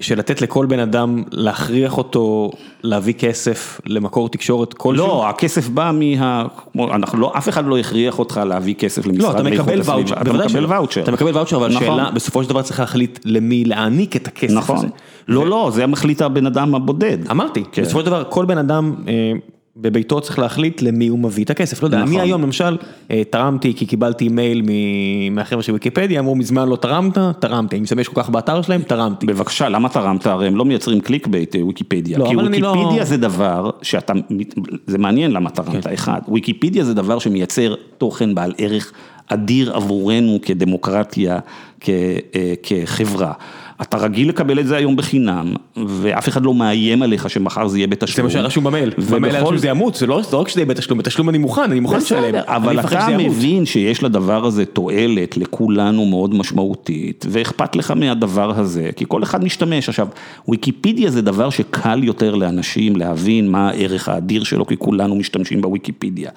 של 0.00 0.18
לתת 0.18 0.42
לכל 0.42 0.66
בן 0.66 0.78
אדם, 0.78 1.22
להכריח 1.32 1.98
אותו 1.98 2.50
להביא 2.82 3.14
כסף 3.14 3.80
למקור 3.86 4.28
תקשורת 4.28 4.74
כלשהו. 4.74 5.06
לא, 5.06 5.28
הכסף 5.28 5.68
בא 5.68 5.90
מה... 5.94 6.46
אנחנו 6.94 7.18
לא, 7.18 7.32
אף 7.36 7.48
אחד 7.48 7.66
לא 7.66 7.78
הכריח 7.78 8.18
אותך 8.18 8.40
להביא 8.46 8.74
כסף 8.74 9.06
למשרד 9.06 9.46
לאיכות 9.46 9.68
הסביבה. 9.68 10.00
אתה 10.20 10.34
מקבל 10.34 10.66
ואוצ'ר. 10.68 11.02
אתה 11.02 11.12
מקבל 11.12 11.36
ואוצ'ר, 11.36 11.56
אבל 11.56 11.68
נכון. 11.68 11.86
שאלה, 11.86 12.10
בסופו 12.10 12.42
של 12.42 12.48
דבר 12.48 12.62
צריך 12.62 12.80
להחליט 12.80 13.18
למי 13.24 13.64
להעניק 13.64 14.16
את 14.16 14.26
הכסף 14.26 14.54
נכון. 14.54 14.76
הזה. 14.76 14.86
לא, 15.28 15.46
לא, 15.46 15.70
זה 15.74 15.86
מחליט 15.86 16.22
הבן 16.22 16.46
אדם 16.46 16.74
הבודד. 16.74 17.18
אמרתי, 17.30 17.64
כן. 17.72 17.82
בסופו 17.82 18.00
של 18.00 18.06
דבר 18.06 18.24
כל 18.28 18.44
בן 18.44 18.58
אדם... 18.58 18.94
בביתו 19.76 20.20
צריך 20.20 20.38
להחליט 20.38 20.82
למי 20.82 21.08
הוא 21.08 21.18
מביא 21.18 21.44
את 21.44 21.50
הכסף, 21.50 21.82
לא 21.82 21.86
יודע, 21.86 22.00
אני 22.00 22.10
נכון. 22.10 22.20
היום 22.20 22.42
למשל 22.42 22.76
אה, 23.10 23.22
תרמתי 23.30 23.74
כי 23.74 23.86
קיבלתי 23.86 24.28
מייל 24.28 24.62
מהחבר'ה 25.30 25.62
של 25.62 25.72
ויקיפדיה, 25.72 26.20
אמרו 26.20 26.34
מזמן 26.34 26.68
לא 26.68 26.76
תרמת, 26.76 27.18
תרמתי, 27.38 27.76
אני 27.76 27.82
משתמש 27.82 28.08
כל 28.08 28.22
כך 28.22 28.30
באתר 28.30 28.62
שלהם, 28.62 28.82
תרמתי. 28.82 29.26
בבקשה, 29.26 29.68
למה 29.68 29.88
תרמת? 29.88 30.26
הרי 30.26 30.46
הם 30.46 30.56
לא 30.56 30.64
מייצרים 30.64 31.00
clickbait 31.00 31.56
אה, 31.56 31.64
ויקיפדיה, 31.64 32.18
לא, 32.18 32.28
כי 32.28 32.34
לא- 32.34 32.42
ויקיפדיה 32.42 33.04
זה 33.04 33.16
דבר 33.16 33.70
שאתה, 33.82 34.12
זה 34.86 34.98
מעניין 34.98 35.30
למה 35.30 35.50
תרמת, 35.50 35.84
כן. 35.86 35.92
אחד, 35.92 36.20
ויקיפדיה 36.28 36.84
זה 36.84 36.94
דבר 36.94 37.18
שמייצר 37.18 37.74
תוכן 37.98 38.34
בעל 38.34 38.52
ערך 38.58 38.92
אדיר 39.26 39.76
עבורנו 39.76 40.38
כדמוקרטיה, 40.42 41.38
אה, 41.88 42.16
כחברה. 42.62 43.32
אתה 43.82 43.96
רגיל 43.96 44.28
לקבל 44.28 44.60
את 44.60 44.66
זה 44.66 44.76
היום 44.76 44.96
בחינם, 44.96 45.54
ואף 45.86 46.28
אחד 46.28 46.44
לא 46.44 46.54
מאיים 46.54 47.02
עליך 47.02 47.30
שמחר 47.30 47.68
זה 47.68 47.78
יהיה 47.78 47.86
בתשלום. 47.86 48.30
זה 48.30 48.38
מה 48.38 48.42
שרשום 48.42 48.64
במייל, 48.64 48.92
במייל 49.10 49.36
היה 49.36 49.44
שזה 49.56 49.68
ימות, 49.68 49.94
זה 49.94 50.06
לא 50.06 50.22
רק 50.32 50.48
שזה 50.48 50.60
יהיה 50.60 50.66
בתשלום, 50.66 50.98
בתשלום 50.98 51.28
אני 51.28 51.38
מוכן, 51.38 51.62
אני 51.62 51.80
מוכן 51.80 51.96
לשלם. 51.96 52.34
אבל 52.34 52.80
אתה 52.80 53.08
מבין 53.18 53.66
שיש 53.66 54.02
לדבר 54.02 54.44
הזה 54.46 54.64
תועלת 54.64 55.36
לכולנו 55.36 56.06
מאוד 56.06 56.34
משמעותית, 56.34 57.26
ואכפת 57.28 57.76
לך 57.76 57.90
מהדבר 57.90 58.58
הזה, 58.58 58.90
כי 58.96 59.04
כל 59.08 59.22
אחד 59.22 59.44
משתמש. 59.44 59.88
עכשיו, 59.88 60.08
ויקיפדיה 60.48 61.10
זה 61.10 61.22
דבר 61.22 61.50
שקל 61.50 62.04
יותר 62.04 62.34
לאנשים 62.34 62.96
להבין 62.96 63.50
מה 63.50 63.68
הערך 63.68 64.08
האדיר 64.08 64.44
שלו, 64.44 64.66
כי 64.66 64.76
כולנו 64.76 65.14
משתמשים 65.14 65.60
בוויקיפדיה. 65.60 66.30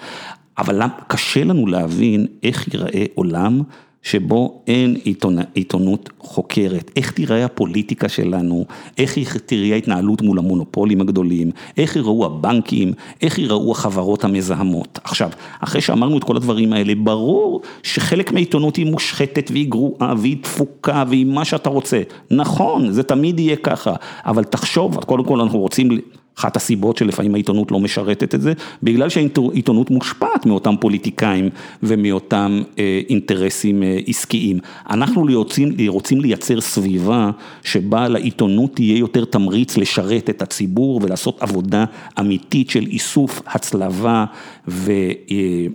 אבל 0.57 0.81
קשה 1.07 1.43
לנו 1.43 1.67
להבין 1.67 2.25
איך 2.43 2.73
ייראה 2.73 3.05
עולם 3.15 3.61
שבו 4.03 4.61
אין 4.67 4.97
עיתונות 5.53 6.09
חוקרת, 6.19 6.91
איך 6.95 7.11
תיראה 7.11 7.45
הפוליטיקה 7.45 8.09
שלנו, 8.09 8.65
איך 8.97 9.17
תראה 9.45 9.73
ההתנהלות 9.73 10.21
מול 10.21 10.39
המונופולים 10.39 11.01
הגדולים, 11.01 11.51
איך 11.77 11.95
יראו 11.95 12.25
הבנקים, 12.25 12.93
איך 13.21 13.39
יראו 13.39 13.71
החברות 13.71 14.23
המזהמות. 14.23 14.99
עכשיו, 15.03 15.29
אחרי 15.59 15.81
שאמרנו 15.81 16.17
את 16.17 16.23
כל 16.23 16.35
הדברים 16.35 16.73
האלה, 16.73 16.95
ברור 16.95 17.61
שחלק 17.83 18.31
מהעיתונות 18.31 18.75
היא 18.75 18.85
מושחתת 18.85 19.51
והיא 19.51 19.69
גרועה 19.69 20.13
והיא 20.17 20.37
דפוקה 20.43 21.03
והיא 21.07 21.25
מה 21.25 21.45
שאתה 21.45 21.69
רוצה. 21.69 22.01
נכון, 22.31 22.91
זה 22.91 23.03
תמיד 23.03 23.39
יהיה 23.39 23.55
ככה, 23.55 23.93
אבל 24.25 24.43
תחשוב, 24.43 25.03
קודם 25.03 25.23
כל 25.23 25.41
אנחנו 25.41 25.59
רוצים... 25.59 25.89
אחת 26.39 26.55
הסיבות 26.55 26.97
שלפעמים 26.97 27.33
העיתונות 27.33 27.71
לא 27.71 27.79
משרתת 27.79 28.35
את 28.35 28.41
זה, 28.41 28.53
בגלל 28.83 29.09
שהעיתונות 29.09 29.91
מושפעת 29.91 30.45
מאותם 30.45 30.75
פוליטיקאים 30.79 31.49
ומאותם 31.83 32.61
אה, 32.79 33.01
אינטרסים 33.09 33.83
אה, 33.83 33.99
עסקיים. 34.07 34.59
אנחנו 34.89 35.25
רוצים, 35.33 35.75
רוצים 35.87 36.21
לייצר 36.21 36.61
סביבה 36.61 37.31
שבה 37.63 38.07
לעיתונות 38.07 38.75
תהיה 38.75 38.97
יותר 38.97 39.25
תמריץ 39.25 39.77
לשרת 39.77 40.29
את 40.29 40.41
הציבור 40.41 40.99
ולעשות 41.03 41.41
עבודה 41.41 41.85
אמיתית 42.19 42.69
של 42.69 42.87
איסוף, 42.87 43.41
הצלבה 43.47 44.25
ו... 44.67 44.91
אה, 45.31 45.67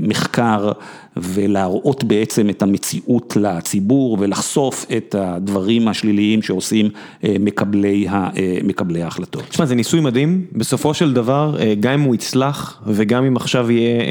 מחקר 0.00 0.72
ולהראות 1.16 2.04
בעצם 2.04 2.50
את 2.50 2.62
המציאות 2.62 3.36
לציבור 3.40 4.16
ולחשוף 4.20 4.86
את 4.96 5.14
הדברים 5.18 5.88
השליליים 5.88 6.42
שעושים 6.42 6.86
אה, 7.24 7.28
אה, 7.30 7.36
מקבלי 8.64 9.02
ההחלטות. 9.02 9.42
תשמע, 9.48 9.66
זה 9.66 9.74
ניסוי 9.74 10.00
מדהים, 10.00 10.46
בסופו 10.52 10.94
של 10.94 11.12
דבר, 11.12 11.56
גם 11.80 11.92
אם 11.92 12.00
הוא 12.00 12.14
יצלח 12.14 12.82
וגם 12.86 13.24
אם 13.24 13.36
עכשיו 13.36 13.70
יהיה 13.70 14.02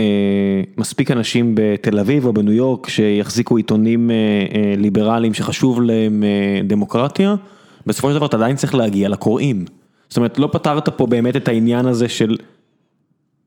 מספיק 0.78 1.12
אנשים 1.12 1.52
בתל 1.56 2.00
אביב 2.00 2.26
או 2.26 2.34
בניו 2.34 2.54
יורק 2.54 2.90
שיחזיקו 2.90 3.58
עיתונים 3.58 4.12
ליברליים 4.78 5.34
שחשוב 5.34 5.82
להם 5.82 6.24
דמוקרטיה, 6.68 7.36
בסופו 7.86 8.10
של 8.10 8.16
דבר 8.16 8.26
אתה 8.26 8.38
עדיין 8.38 8.56
צריך 8.56 8.76
להגיע 8.76 9.10
לקוראים. 9.10 9.66
זאת 10.10 10.18
אומרת, 10.18 10.40
לא 10.40 10.50
פתרת 10.52 10.90
פה 10.90 11.08
באמת 11.08 11.36
את 11.36 11.48
העניין 11.48 11.86
הזה 11.86 12.10
של... 12.10 12.36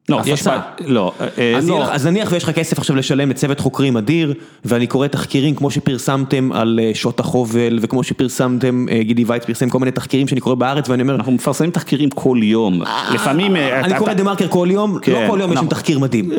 לא, 0.08 0.20
יש 0.26 0.46
בה, 0.46 0.60
לא, 0.86 1.12
אה, 1.38 1.56
אז, 1.56 1.68
לא. 1.68 1.84
אז 1.84 2.06
נניח 2.06 2.32
ויש 2.32 2.44
לך 2.44 2.50
כסף 2.50 2.78
עכשיו 2.78 2.96
לשלם 2.96 3.30
לצוות 3.30 3.60
חוקרים 3.60 3.96
אדיר, 3.96 4.34
ואני 4.64 4.86
קורא 4.86 5.06
תחקירים 5.06 5.54
כמו 5.54 5.70
שפרסמתם 5.70 6.52
על 6.52 6.80
אה, 6.82 6.90
שעות 6.94 7.20
החובל, 7.20 7.78
וכמו 7.82 8.02
שפרסמתם, 8.02 8.86
אה, 8.90 9.02
גידי 9.02 9.24
וייץ 9.26 9.44
פרסם 9.44 9.68
כל 9.68 9.78
מיני 9.78 9.90
תחקירים 9.90 10.28
שאני 10.28 10.40
קורא 10.40 10.54
בארץ, 10.54 10.88
ואני 10.88 11.02
אומר... 11.02 11.14
אנחנו 11.14 11.32
מפרסמים 11.32 11.70
תחקירים 11.70 12.10
כל 12.10 12.38
יום, 12.42 12.82
לפעמים... 13.14 13.56
אני 13.56 13.98
קורא 13.98 14.12
דה 14.12 14.22
מרקר 14.22 14.48
כל 14.48 14.68
יום, 14.70 14.94
לא 14.94 15.00
כן, 15.02 15.26
כל 15.30 15.38
יום 15.40 15.52
יש 15.52 15.58
שם 15.58 15.66
תחקיר 15.66 15.98
מדהים. 15.98 16.30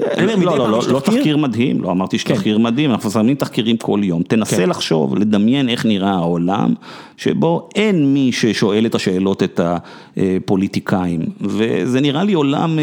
לא, 0.41 0.57
לא, 0.57 0.69
לא, 0.69 0.81
לא 0.91 0.99
תחקיר 0.99 1.37
מדהים, 1.37 1.81
לא 1.81 1.91
אמרתי 1.91 2.17
שתחקיר 2.17 2.57
כן. 2.57 2.63
מדהים, 2.63 2.91
אנחנו 2.91 3.09
מפרסמים 3.09 3.35
תחקירים 3.35 3.77
כל 3.77 3.99
יום, 4.03 4.23
תנסה 4.23 4.57
כן. 4.57 4.69
לחשוב, 4.69 5.15
לדמיין 5.15 5.69
איך 5.69 5.85
נראה 5.85 6.11
העולם, 6.11 6.73
שבו 7.17 7.69
אין 7.75 8.13
מי 8.13 8.31
ששואל 8.31 8.85
את 8.85 8.95
השאלות 8.95 9.43
את 9.43 9.59
הפוליטיקאים, 10.17 11.21
וזה 11.41 12.01
נראה 12.01 12.23
לי 12.23 12.33
עולם, 12.33 12.79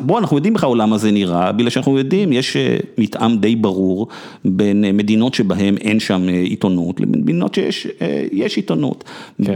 בוא 0.00 0.15
בוא, 0.16 0.20
אנחנו 0.20 0.36
יודעים 0.36 0.54
איך 0.54 0.64
העולם 0.64 0.92
הזה 0.92 1.10
נראה, 1.10 1.52
בגלל 1.52 1.70
שאנחנו 1.70 1.98
יודעים, 1.98 2.32
יש 2.32 2.56
אה, 2.56 2.76
מתאם 2.98 3.36
די 3.36 3.56
ברור 3.56 4.08
בין 4.44 4.84
אה, 4.84 4.92
מדינות 4.92 5.34
שבהן 5.34 5.76
אין 5.76 6.00
שם 6.00 6.28
אה, 6.28 6.34
עיתונות, 6.34 7.00
לבין 7.00 7.20
מדינות 7.20 7.54
שיש 7.54 8.56
עיתונות. 8.56 9.04
כן. 9.44 9.52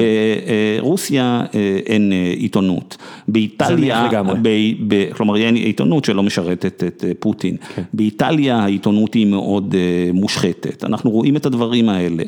ברוסיה 0.81 1.43
אין 1.87 2.13
עיתונות. 2.37 2.97
באיטליה, 3.29 4.09
ב, 4.43 4.49
ב, 4.89 5.13
כלומר 5.13 5.37
אין 5.37 5.55
עיתונות 5.55 6.05
שלא 6.05 6.23
משרתת 6.23 6.85
את 6.87 7.05
פוטין. 7.19 7.57
כן. 7.77 7.83
באיטליה 7.95 8.57
העיתונות 8.57 9.15
היא 9.15 9.27
מאוד 9.27 9.75
מושחתת, 10.13 10.85
אנחנו 10.85 11.11
רואים 11.11 11.37
את 11.37 11.47
הדברים 11.47 11.89
האלה. 11.89 12.23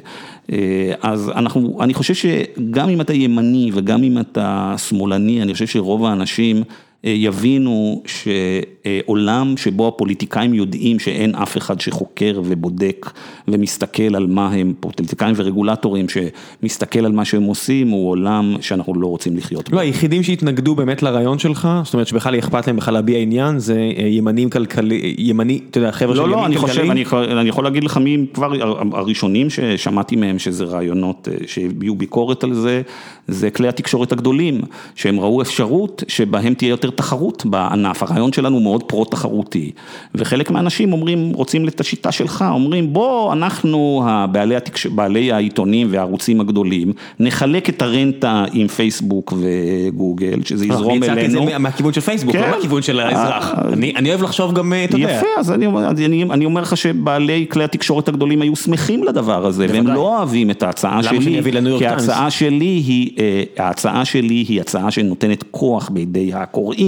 אז 1.03 1.31
אנחנו, 1.35 1.79
אני 1.81 1.95
חושב 1.95 2.15
שגם 2.15 2.89
אם 2.89 3.01
אתה 3.01 3.15
ימני 3.15 3.71
וגם 3.75 4.03
אם 4.03 4.19
אתה 4.19 4.75
שמאלני, 4.89 5.43
אני 5.43 5.53
חושב 5.53 5.67
שרוב 5.67 6.05
האנשים 6.05 6.63
יבינו 7.05 8.03
שעולם 8.07 9.57
שבו 9.57 9.89
הפוליטיקאים 9.89 10.55
יודעים 10.55 10.99
שאין 10.99 11.35
אף 11.35 11.57
אחד 11.57 11.81
שחוקר 11.81 12.41
ובודק 12.45 13.11
ומסתכל 13.49 14.17
על 14.17 14.27
מה 14.27 14.49
הם, 14.49 14.75
פוליטיקאים 14.81 15.35
ורגולטורים 15.37 16.07
שמסתכל 16.09 17.05
על 17.05 17.13
מה 17.13 17.25
שהם 17.25 17.43
עושים, 17.43 17.89
הוא 17.89 18.11
עולם 18.11 18.57
שאנחנו 18.61 18.95
לא 19.01 19.07
רוצים 19.07 19.37
לחיות 19.37 19.69
בו. 19.69 19.77
לא, 19.77 19.81
היחידים 19.81 20.23
שהתנגדו 20.23 20.75
באמת 20.75 21.03
לרעיון 21.03 21.39
שלך, 21.39 21.69
זאת 21.85 21.95
אומרת 21.95 22.07
שבכלל 22.07 22.39
אכפת 22.39 22.67
להם 22.67 22.77
בכלל 22.77 22.95
להביע 22.95 23.19
עניין, 23.19 23.59
זה 23.59 23.93
אה, 23.99 24.07
ימנים 24.07 24.51
כלכלי, 24.51 25.15
ימני, 25.19 25.61
אתה 25.71 25.79
יודע, 25.79 25.93
חבר'ה 25.93 26.17
של 26.17 26.23
ימין 26.23 26.35
כלכליים. 26.35 26.41
לא, 26.41 26.41
לא, 26.41 26.47
אני 26.47 27.05
חושב, 27.05 27.31
אני 27.39 27.49
יכול 27.49 27.65
להגיד 27.65 27.85
לך 27.85 27.97
מי 27.97 28.27
כבר 28.35 28.53
הראשונים 28.93 29.51
ששמעתי 29.51 30.17
מהם 30.17 30.39
שזה 30.39 30.65
רעיונות 30.65 31.29
אה, 31.29 31.47
שהביעו 31.47 31.95
ביקורת 31.95 32.45
על 32.45 32.55
זה, 32.55 32.83
זה 33.29 33.51
כלי 33.51 33.69
התקשורת 33.69 34.13
הגדולים, 34.13 34.61
שהם 34.95 35.21
ראו 35.21 35.43
אפשרות 35.43 36.05
שבהם 36.09 36.55
תהיה 36.55 36.69
יותר 36.69 36.91
תחרות 36.97 37.47
בענף, 37.47 38.03
הרעיון 38.03 38.33
שלנו 38.33 38.61
מאוד 38.61 38.83
פרו-תחרותי, 38.83 39.71
וחלק 40.15 40.51
מהאנשים 40.51 40.93
אומרים, 40.93 41.33
רוצים 41.35 41.69
את 41.69 41.81
השיטה 41.81 42.13
שלך, 42.13 42.45
אומרים 42.51 42.93
בוא 42.93 43.33
אנחנו 43.33 44.05
בעלי, 44.33 44.57
התקש... 44.57 44.87
בעלי 44.87 45.33
העיתונים 45.33 45.87
והערוצים 45.91 46.41
הגדולים, 46.41 46.93
נחלק 47.21 47.69
את 47.69 47.83
הרנטה 47.83 48.45
עם 48.53 48.69
פייסבוק 48.69 49.35
וגוגל, 49.41 50.43
שזה 50.45 50.67
יזרום 50.67 51.03
אלינו. 51.03 51.05
אני 51.05 51.21
הצעתי 51.21 51.27
את 51.27 51.51
זה 51.51 51.59
מהכיוון 51.59 51.93
של 51.93 52.01
פייסבוק, 52.01 52.35
לא 52.35 52.51
מהכיוון 52.51 52.83
של 52.83 53.01
האזרח, 53.01 53.55
אני 53.97 54.11
אוהב 54.11 54.23
לחשוב 54.23 54.53
גם, 54.53 54.73
אתה 54.85 54.97
יודע. 54.97 55.13
יפה, 55.13 55.27
אז 55.39 55.53
אני 56.31 56.45
אומר 56.45 56.61
לך 56.61 56.77
שבעלי 56.77 57.47
כלי 57.51 57.65
התקשורת 57.65 58.09
הגדולים 58.09 58.43
היו 58.43 58.57
שמחים 58.57 59.05
לדבר 59.05 59.47
הזה, 59.47 59.67
והם 59.69 59.87
לא 59.87 60.17
אוהבים 60.17 60.51
את 60.51 60.63
ההצעה 60.63 61.03
שלי, 61.03 61.41
כי 61.79 61.87
ההצעה 61.87 62.31
שלי 62.31 62.65
היא, 62.65 63.11
ההצעה 63.59 64.05
שלי 64.05 64.45
היא 64.49 64.61
הצעה 64.61 64.91
שנותנת 64.91 65.45
כוח 65.51 65.89
בידי 65.89 66.31
הקוראים, 66.35 66.82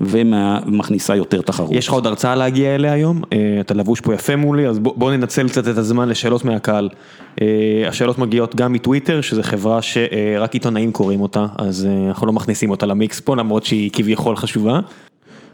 ומכניסה 0.00 1.16
יותר 1.16 1.40
תחרות. 1.40 1.70
יש 1.72 1.88
לך 1.88 1.94
עוד 1.94 2.06
הרצאה 2.06 2.34
להגיע 2.34 2.74
אליה 2.74 2.92
היום, 2.92 3.22
אתה 3.60 3.74
לבוש 3.74 4.00
פה 4.00 4.14
יפה 4.14 4.36
מולי, 4.36 4.68
אז 4.68 4.78
בוא 4.78 5.12
ננצל 5.12 5.48
קצת 5.48 5.68
את 5.68 5.78
הזמן 5.78 6.08
לשאלות 6.08 6.44
מהקהל. 6.44 6.88
השאלות 7.88 8.18
מגיעות 8.18 8.54
גם 8.54 8.72
מטוויטר, 8.72 9.20
שזו 9.20 9.42
חברה 9.42 9.82
שרק 9.82 10.54
עיתונאים 10.54 10.92
קוראים 10.92 11.20
אותה, 11.20 11.46
אז 11.58 11.88
אנחנו 12.08 12.26
לא 12.26 12.32
מכניסים 12.32 12.70
אותה 12.70 12.86
למיקס 12.86 13.20
פה, 13.20 13.36
למרות 13.36 13.64
שהיא 13.64 13.90
כביכול 13.92 14.36
חשובה. 14.36 14.80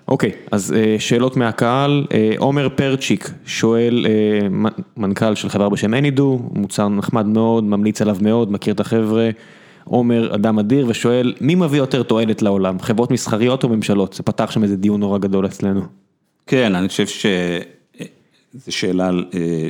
אוקיי, 0.08 0.30
אז 0.52 0.74
שאלות 0.98 1.36
מהקהל, 1.36 2.06
עומר 2.38 2.68
פרצ'יק 2.74 3.30
שואל, 3.46 4.06
מנכ"ל 4.96 5.34
של 5.34 5.48
חברה 5.48 5.68
בשם 5.68 5.94
Anydo, 5.94 6.22
מוצר 6.52 6.88
נחמד 6.88 7.26
מאוד, 7.26 7.64
ממליץ 7.64 8.02
עליו 8.02 8.16
מאוד, 8.20 8.52
מכיר 8.52 8.74
את 8.74 8.80
החבר'ה, 8.80 9.30
עומר 9.88 10.34
אדם 10.34 10.58
אדיר 10.58 10.86
ושואל, 10.88 11.34
מי 11.40 11.54
מביא 11.54 11.78
יותר 11.78 12.02
תועלת 12.02 12.42
לעולם, 12.42 12.80
חברות 12.80 13.10
מסחריות 13.10 13.64
או 13.64 13.68
ממשלות? 13.68 14.12
זה 14.12 14.22
פתח 14.22 14.50
שם 14.50 14.62
איזה 14.62 14.76
דיון 14.76 15.00
נורא 15.00 15.18
גדול 15.18 15.46
אצלנו. 15.46 15.80
כן, 16.46 16.74
אני 16.74 16.88
חושב 16.88 17.06
ש... 17.06 17.26
זו 18.54 18.76
שאלה, 18.76 19.10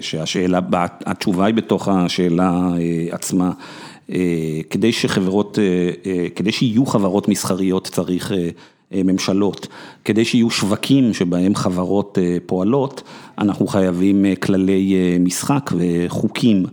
שהשאלה, 0.01 0.61
התשובה 1.07 1.47
היא 1.47 1.55
בתוך 1.55 1.89
השאלה 1.89 2.69
עצמה, 3.11 3.51
כדי 4.71 4.93
שחברות, 4.93 5.59
כדי 6.35 6.53
שיהיו 6.53 6.87
חברות 6.87 7.29
מסחריות 7.29 7.87
צריך 7.87 8.33
ממשלות, 8.93 9.67
כדי 10.05 10.25
שיהיו 10.25 10.51
שווקים 10.51 11.15
שבהם 11.15 11.55
חברות 11.55 12.19
פועלות, 12.47 13.03
אנחנו 13.39 13.67
חייבים 13.67 14.25
כללי 14.41 14.95
משחק 15.21 15.71
וחוקים. 15.77 16.65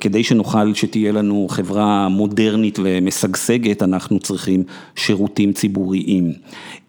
כדי 0.00 0.24
שנוכל 0.24 0.74
שתהיה 0.74 1.12
לנו 1.12 1.46
חברה 1.50 2.08
מודרנית 2.08 2.78
ומשגשגת, 2.82 3.82
אנחנו 3.82 4.18
צריכים 4.20 4.64
שירותים 4.96 5.52
ציבוריים. 5.52 6.32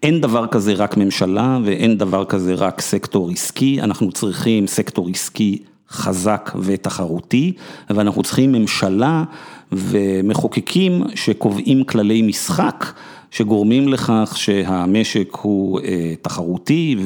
אין 0.02 0.20
דבר 0.20 0.46
כזה 0.46 0.72
רק 0.72 0.96
ממשלה 0.96 1.58
ואין 1.64 1.98
דבר 1.98 2.24
כזה 2.24 2.54
רק 2.54 2.80
סקטור 2.80 3.30
עסקי, 3.30 3.80
אנחנו 3.80 4.12
צריכים 4.12 4.66
סקטור 4.66 5.08
עסקי 5.08 5.58
חזק 5.90 6.52
ותחרותי, 6.60 7.52
ואנחנו 7.90 8.22
צריכים 8.22 8.52
ממשלה 8.52 9.24
ומחוקקים 9.72 11.02
שקובעים 11.14 11.84
כללי 11.84 12.22
משחק, 12.22 12.92
שגורמים 13.30 13.88
לכך 13.88 14.34
שהמשק 14.36 15.34
הוא 15.42 15.80
תחרותי 16.22 16.96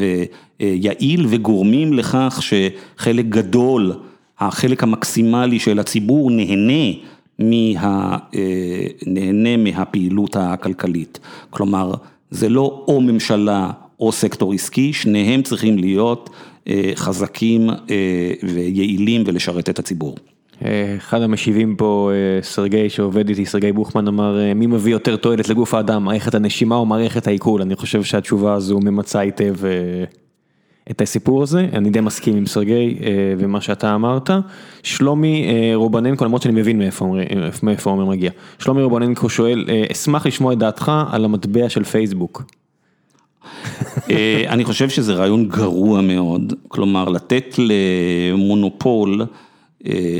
ויעיל 0.60 1.26
וגורמים 1.28 1.92
לכך 1.92 2.40
שחלק 2.40 3.24
גדול 3.28 3.92
החלק 4.40 4.82
המקסימלי 4.82 5.58
של 5.58 5.78
הציבור 5.78 6.30
נהנה 6.30 6.92
מה, 7.38 8.16
נהנה 9.06 9.56
מהפעילות 9.56 10.36
הכלכלית. 10.36 11.18
כלומר, 11.50 11.94
זה 12.30 12.48
לא 12.48 12.84
או 12.88 13.00
ממשלה 13.00 13.70
או 14.00 14.12
סקטור 14.12 14.52
עסקי, 14.52 14.92
שניהם 14.92 15.42
צריכים 15.42 15.78
להיות 15.78 16.30
חזקים 16.94 17.70
ויעילים 18.42 19.22
ולשרת 19.26 19.70
את 19.70 19.78
הציבור. 19.78 20.16
אחד 20.96 21.22
המשיבים 21.22 21.76
פה, 21.76 22.10
סרגי 22.42 22.88
שעובד 22.88 23.28
איתי, 23.28 23.46
סרגי 23.46 23.72
בוכמן 23.72 24.08
אמר, 24.08 24.38
מי 24.54 24.66
מביא 24.66 24.92
יותר 24.92 25.16
תועלת 25.16 25.48
לגוף 25.48 25.74
האדם, 25.74 26.04
מערכת 26.04 26.34
הנשימה 26.34 26.76
או 26.76 26.86
מערכת 26.86 27.26
העיכול? 27.26 27.62
אני 27.62 27.76
חושב 27.76 28.02
שהתשובה 28.02 28.54
הזו 28.54 28.78
ממצה 28.78 29.20
היטב 29.20 29.54
את 30.90 31.00
הסיפור 31.00 31.42
הזה, 31.42 31.68
אני 31.72 31.90
די 31.90 32.00
מסכים 32.00 32.36
עם 32.36 32.46
סרגי 32.46 32.98
ומה 33.38 33.60
שאתה 33.60 33.94
אמרת. 33.94 34.30
שלומי 34.82 35.46
רובננקו, 35.74 36.24
למרות 36.24 36.42
שאני 36.42 36.60
מבין 36.60 36.82
מאיפה 37.62 37.90
עומר 37.90 38.04
מגיע, 38.04 38.30
שלומי 38.58 38.82
רובננקו 38.82 39.28
שואל, 39.28 39.64
אשמח 39.92 40.26
לשמוע 40.26 40.52
את 40.52 40.58
דעתך 40.58 40.92
על 41.10 41.24
המטבע 41.24 41.68
של 41.68 41.84
פייסבוק. 41.84 42.42
אני 44.48 44.64
חושב 44.64 44.88
שזה 44.88 45.14
רעיון 45.14 45.48
גרוע 45.48 46.00
מאוד, 46.00 46.54
כלומר 46.68 47.08
לתת 47.08 47.54
למונופול 47.58 49.24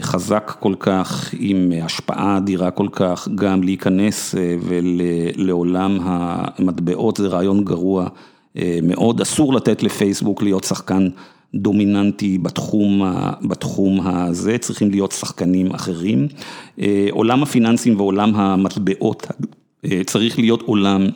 חזק 0.01 0.57
כל 0.61 0.75
כך, 0.81 1.35
עם 1.39 1.73
השפעה 1.83 2.37
אדירה 2.37 2.71
כל 2.71 2.89
כך, 2.93 3.29
גם 3.35 3.63
להיכנס 3.63 4.35
ולעולם 4.61 5.99
המטבעות, 6.03 7.17
זה 7.17 7.29
רעיון 7.29 7.65
גרוע. 7.65 8.09
מאוד 8.83 9.21
אסור 9.21 9.55
לתת 9.55 9.83
לפייסבוק 9.83 10.43
להיות 10.43 10.65
שחקן 10.65 11.09
דומיננטי 11.55 12.39
בתחום 13.43 14.01
הזה, 14.07 14.59
צריכים 14.59 14.91
להיות 14.91 15.13
שחקנים 15.13 15.73
אחרים. 15.73 16.29
עולם 17.11 17.43
הפיננסים 17.43 18.01
ועולם 18.01 18.35
המטבעות 18.35 19.27
צריך 20.07 20.39
להיות 20.39 20.63
עולם 20.63 21.07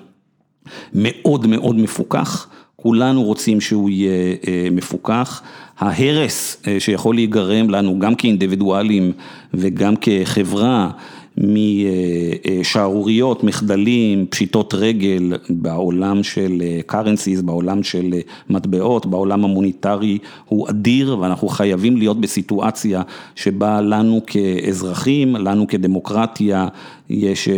מאוד 0.95 1.47
מאוד 1.47 1.77
מפוקח, 1.77 2.49
כולנו 2.77 3.23
רוצים 3.23 3.61
שהוא 3.61 3.91
יהיה 3.91 4.35
מפוקח. 4.73 5.43
ההרס 5.79 6.63
שיכול 6.79 7.15
להיגרם 7.15 7.71
לנו 7.71 7.99
גם 7.99 8.15
כאינדיבידואלים 8.15 9.13
וגם 9.55 9.95
כחברה, 10.01 10.91
משערוריות, 11.39 13.45
מחדלים, 13.45 14.27
פשיטות 14.31 14.75
רגל 14.75 15.33
בעולם 15.51 16.23
של 16.23 16.63
currencies, 16.91 17.43
בעולם 17.43 17.83
של 17.83 18.15
מטבעות, 18.51 19.07
בעולם 19.07 19.45
המוניטרי 19.45 20.19
הוא 20.49 20.69
אדיר 20.69 21.19
ואנחנו 21.21 21.49
חייבים 21.49 21.97
להיות 21.97 22.21
בסיטואציה 22.21 23.03
שבה 23.35 23.81
לנו 23.81 24.21
כאזרחים, 24.27 25.37
לנו 25.37 25.67
כדמוקרטיה, 25.67 26.69
יש 27.11 27.49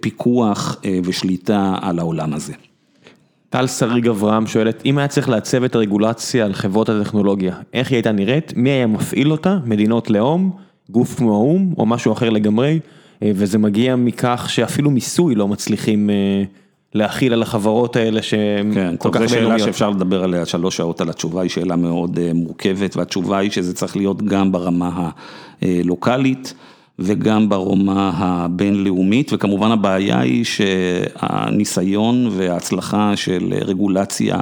פיקוח 0.00 0.80
ושליטה 1.04 1.74
על 1.82 1.98
העולם 1.98 2.34
הזה. 2.34 2.52
טל 3.50 3.66
שריג 3.66 4.08
אברהם 4.08 4.46
שואלת, 4.46 4.82
אם 4.86 4.98
היה 4.98 5.08
צריך 5.08 5.28
לעצב 5.28 5.64
את 5.64 5.74
הרגולציה 5.74 6.44
על 6.44 6.52
חברות 6.52 6.88
הטכנולוגיה, 6.88 7.54
איך 7.72 7.90
היא 7.90 7.96
הייתה 7.96 8.12
נראית, 8.12 8.52
מי 8.56 8.70
היה 8.70 8.86
מפעיל 8.86 9.32
אותה, 9.32 9.58
מדינות 9.64 10.10
לאום? 10.10 10.65
גוף 10.90 11.14
כמו 11.14 11.32
האו"ם 11.34 11.74
או 11.78 11.86
משהו 11.86 12.12
אחר 12.12 12.30
לגמרי, 12.30 12.78
וזה 13.24 13.58
מגיע 13.58 13.96
מכך 13.96 14.46
שאפילו 14.48 14.90
מיסוי 14.90 15.34
לא 15.34 15.48
מצליחים 15.48 16.10
להכיל 16.94 17.32
על 17.32 17.42
החברות 17.42 17.96
האלה 17.96 18.22
שהם 18.22 18.72
כל 18.98 19.08
כך 19.12 19.20
בינלאומיות. 19.20 19.28
זו 19.28 19.34
שאלה 19.34 19.58
שאפשר 19.58 19.90
לדבר 19.90 20.24
עליה 20.24 20.46
שלוש 20.46 20.76
שעות 20.76 21.00
על 21.00 21.10
התשובה, 21.10 21.42
היא 21.42 21.50
שאלה 21.50 21.76
מאוד 21.76 22.18
מורכבת, 22.34 22.96
והתשובה 22.96 23.38
היא 23.38 23.50
שזה 23.50 23.74
צריך 23.74 23.96
להיות 23.96 24.22
גם 24.22 24.52
ברמה 24.52 25.10
הלוקאלית 25.62 26.54
וגם 26.98 27.48
ברמה 27.48 28.12
הבינלאומית, 28.14 29.32
וכמובן 29.32 29.70
הבעיה 29.70 30.20
היא 30.20 30.44
שהניסיון 30.44 32.28
וההצלחה 32.30 33.16
של 33.16 33.54
רגולציה 33.60 34.40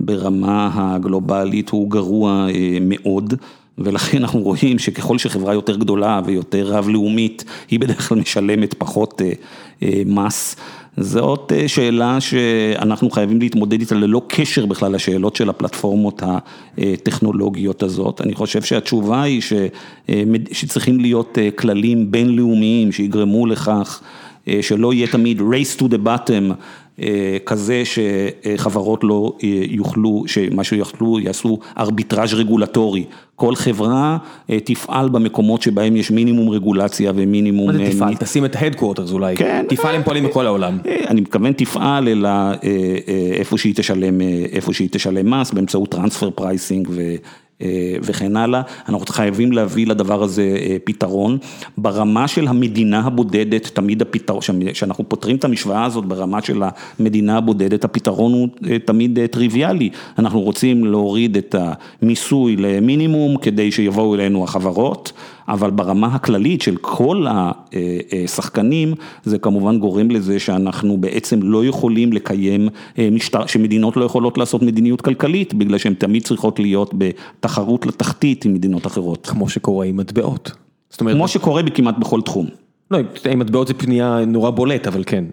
ברמה 0.00 0.70
הגלובלית 0.74 1.70
הוא 1.70 1.90
גרוע 1.90 2.46
מאוד. 2.80 3.34
ולכן 3.78 4.18
אנחנו 4.18 4.40
רואים 4.40 4.78
שככל 4.78 5.18
שחברה 5.18 5.54
יותר 5.54 5.76
גדולה 5.76 6.20
ויותר 6.24 6.66
רב-לאומית, 6.66 7.44
היא 7.70 7.80
בדרך 7.80 8.08
כלל 8.08 8.18
משלמת 8.18 8.74
פחות 8.74 9.22
מס. 10.06 10.56
זאת 10.96 11.52
שאלה 11.66 12.20
שאנחנו 12.20 13.10
חייבים 13.10 13.40
להתמודד 13.40 13.80
איתה 13.80 13.94
ללא 13.94 14.22
קשר 14.28 14.66
בכלל 14.66 14.94
לשאלות 14.94 15.36
של 15.36 15.50
הפלטפורמות 15.50 16.22
הטכנולוגיות 16.78 17.82
הזאת. 17.82 18.20
אני 18.20 18.34
חושב 18.34 18.62
שהתשובה 18.62 19.22
היא 19.22 19.42
שצריכים 20.52 21.00
להיות 21.00 21.38
כללים 21.56 22.10
בינלאומיים 22.10 22.92
שיגרמו 22.92 23.46
לכך 23.46 24.00
שלא 24.60 24.92
יהיה 24.92 25.06
תמיד 25.06 25.40
race 25.40 25.80
to 25.80 25.84
the 25.84 26.06
bottom. 26.06 26.52
כזה 27.46 27.82
שחברות 27.84 29.04
לא 29.04 29.32
יוכלו, 29.70 30.24
שמה 30.26 30.64
שיוכלו 30.64 31.20
יעשו 31.20 31.58
ארביטראז' 31.78 32.34
רגולטורי, 32.34 33.04
כל 33.36 33.54
חברה 33.54 34.18
תפעל 34.64 35.08
במקומות 35.08 35.62
שבהם 35.62 35.96
יש 35.96 36.10
מינימום 36.10 36.48
רגולציה 36.48 37.12
ומינימום... 37.14 37.66
מה 37.66 37.84
זה 37.84 37.90
תפעל? 37.92 38.14
תשים 38.14 38.44
את 38.44 38.56
ה 38.56 38.60
headquarters 38.60 39.12
אולי, 39.12 39.34
תפעל 39.68 39.94
הם 39.94 40.02
פועלים 40.02 40.24
בכל 40.24 40.46
העולם. 40.46 40.78
אני 41.08 41.20
מתכוון 41.20 41.52
תפעל 41.52 42.08
אלא 42.08 42.30
איפה 43.32 43.58
שהיא 44.72 44.88
תשלם 44.90 45.30
מס 45.30 45.50
באמצעות 45.50 45.88
transfer 45.88 46.30
pricing 46.30 46.88
וכן 48.02 48.36
הלאה, 48.36 48.62
אנחנו 48.88 49.06
חייבים 49.08 49.52
להביא 49.52 49.86
לדבר 49.86 50.22
הזה 50.22 50.58
פתרון. 50.84 51.38
ברמה 51.78 52.28
של 52.28 52.48
המדינה 52.48 53.00
הבודדת, 53.00 53.70
תמיד 53.74 54.02
הפתרון, 54.02 54.40
כשאנחנו 54.72 55.08
פותרים 55.08 55.36
את 55.36 55.44
המשוואה 55.44 55.84
הזאת 55.84 56.04
ברמה 56.04 56.42
של 56.42 56.62
המדינה 56.98 57.36
הבודדת, 57.36 57.84
הפתרון 57.84 58.32
הוא 58.32 58.48
תמיד 58.84 59.18
טריוויאלי. 59.30 59.90
אנחנו 60.18 60.40
רוצים 60.40 60.84
להוריד 60.84 61.36
את 61.36 61.54
המיסוי 62.02 62.56
למינימום 62.56 63.36
כדי 63.36 63.72
שיבואו 63.72 64.14
אלינו 64.14 64.44
החברות. 64.44 65.12
אבל 65.48 65.70
ברמה 65.70 66.06
הכללית 66.06 66.62
של 66.62 66.76
כל 66.76 67.26
השחקנים, 68.24 68.94
זה 69.24 69.38
כמובן 69.38 69.78
גורם 69.78 70.10
לזה 70.10 70.38
שאנחנו 70.38 70.96
בעצם 70.96 71.42
לא 71.42 71.64
יכולים 71.64 72.12
לקיים 72.12 72.68
משטר, 73.12 73.46
שמדינות 73.46 73.96
לא 73.96 74.04
יכולות 74.04 74.38
לעשות 74.38 74.62
מדיניות 74.62 75.00
כלכלית, 75.00 75.54
בגלל 75.54 75.78
שהן 75.78 75.94
תמיד 75.94 76.22
צריכות 76.22 76.58
להיות 76.58 76.94
בתחרות 76.98 77.86
לתחתית 77.86 78.44
עם 78.44 78.54
מדינות 78.54 78.86
אחרות. 78.86 79.26
כמו 79.26 79.48
שקורה 79.48 79.86
עם 79.86 79.96
מטבעות. 79.96 80.52
כמו 80.98 81.28
שקורה 81.28 81.62
בכמעט 81.62 81.98
בכל 81.98 82.20
תחום. 82.20 82.46
לא, 82.90 82.98
עם 83.30 83.38
מטבעות 83.38 83.68
זה 83.68 83.74
פנייה 83.74 84.24
נורא 84.26 84.50
בולט, 84.50 84.86
אבל 84.86 85.02
כן, 85.06 85.24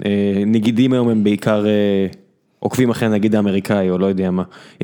נגידים 0.45 0.94
היום 0.94 1.10
הם 1.10 1.23
בעיקר 1.23 1.65
עוקבים 2.60 2.90
אחרי 2.90 3.07
הנגיד 3.07 3.36
האמריקאי 3.36 3.90
או 3.90 3.98
לא 3.98 4.06
יודע 4.06 4.31
מה. 4.31 4.44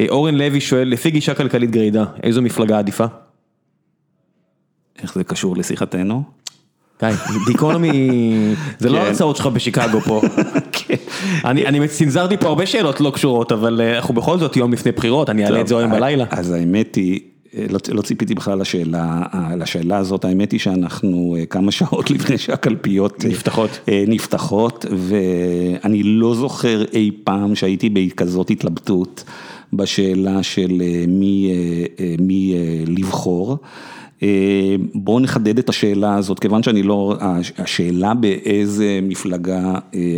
אורן 0.09 0.35
לוי 0.35 0.61
שואל, 0.61 0.87
לפי 0.87 1.11
גישה 1.11 1.33
כלכלית 1.33 1.71
גרידה, 1.71 2.05
איזו 2.23 2.41
מפלגה 2.41 2.79
עדיפה? 2.79 3.05
איך 5.01 5.13
זה 5.13 5.23
קשור 5.23 5.57
לשיחתנו? 5.57 6.23
די, 6.99 7.11
גיקונומי, 7.47 8.09
זה 8.79 8.89
לא 8.89 8.97
הרצאות 8.97 9.35
שלך 9.35 9.45
בשיקגו 9.45 10.01
פה. 10.01 10.21
אני 11.45 11.87
צנזרתי 11.87 12.37
פה 12.37 12.47
הרבה 12.47 12.65
שאלות 12.65 13.01
לא 13.01 13.11
קשורות, 13.11 13.51
אבל 13.51 13.81
אנחנו 13.81 14.13
בכל 14.13 14.39
זאת 14.39 14.57
יום 14.57 14.73
לפני 14.73 14.91
בחירות, 14.91 15.29
אני 15.29 15.45
אעלה 15.45 15.61
את 15.61 15.67
זה 15.67 15.77
היום 15.77 15.91
בלילה. 15.91 16.25
אז 16.29 16.51
האמת 16.51 16.95
היא, 16.95 17.19
לא 17.91 18.01
ציפיתי 18.01 18.35
בכלל 18.35 18.61
לשאלה 19.57 19.97
הזאת, 19.97 20.25
האמת 20.25 20.51
היא 20.51 20.59
שאנחנו 20.59 21.35
כמה 21.49 21.71
שעות 21.71 22.11
לפני 22.15 22.37
שהקלפיות 22.37 23.25
נפתחות, 24.07 24.85
ואני 24.91 26.03
לא 26.03 26.35
זוכר 26.35 26.83
אי 26.93 27.11
פעם 27.23 27.55
שהייתי 27.55 27.89
בכזאת 27.89 28.49
התלבטות 28.49 29.23
בשאלה 29.73 30.43
של 30.43 30.81
מי 32.19 32.53
לבחור. 32.87 33.57
בואו 34.93 35.19
נחדד 35.19 35.59
את 35.59 35.69
השאלה 35.69 36.15
הזאת, 36.15 36.39
כיוון 36.39 36.63
שאני 36.63 36.83
לא, 36.83 37.15
השאלה 37.57 38.13
באיזה 38.13 38.99
מפלגה 39.03 39.73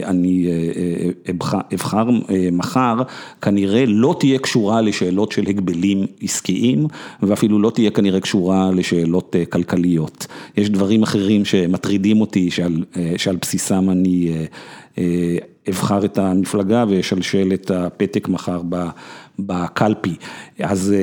אני 0.06 0.48
אבחר 1.74 2.10
מחר, 2.52 3.02
כנראה 3.42 3.86
לא 3.88 4.16
תהיה 4.20 4.40
קשורה 4.40 4.82
לשאלות 4.82 5.32
של 5.32 5.48
הגבלים 5.48 6.06
עסקיים, 6.22 6.88
ואפילו 7.22 7.60
לא 7.60 7.70
תהיה 7.70 7.92
כנראה 7.92 8.20
קשורה 8.20 8.72
לשאלות 8.72 9.36
כלכליות. 9.50 10.28
יש 10.58 10.70
דברים 10.70 11.04
אחרים 11.04 11.46
שמטרידים 11.46 12.22
אותי, 12.22 12.50
שעל 13.18 13.36
בסיסם 13.42 13.90
אני 13.90 14.32
אבחר 15.70 16.06
את 16.06 16.18
המפלגה 16.18 16.86
ואשלשל 16.90 17.52
את 17.54 17.72
הפתק 17.72 18.28
מחר 18.28 18.62
בקלפי. 19.40 20.16
אז 20.60 20.96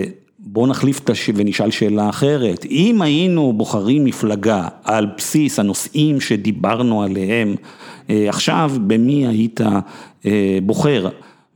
בואו 0.47 0.67
נחליף 0.67 1.01
ונשאל 1.35 1.71
שאלה 1.71 2.09
אחרת, 2.09 2.65
אם 2.71 3.03
היינו 3.03 3.53
בוחרים 3.53 4.05
מפלגה 4.05 4.69
על 4.85 5.07
בסיס 5.17 5.59
הנושאים 5.59 6.21
שדיברנו 6.21 7.03
עליהם 7.03 7.55
עכשיו, 8.09 8.73
במי 8.87 9.27
היית 9.27 9.61
בוחר? 10.63 11.09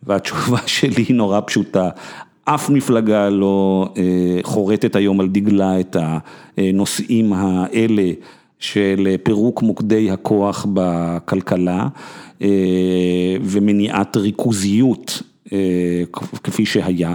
והתשובה 0.03 0.59
שלי 0.77 1.05
נורא 1.11 1.41
פשוטה, 1.47 1.89
אף 2.45 2.71
מפלגה 2.71 3.29
לא 3.29 3.89
חורטת 4.43 4.97
היום 4.97 5.21
על 5.21 5.29
דגלה 5.29 5.81
את 5.81 5.97
הנושאים 6.57 7.33
האלה 7.33 8.13
של 8.59 9.17
פירוק 9.23 9.63
מוקדי 9.63 10.11
הכוח 10.11 10.67
בכלכלה 10.73 11.89
ומניעת 13.43 14.17
ריכוזיות 14.17 15.23
כפי 16.43 16.67
שהיה, 16.67 17.15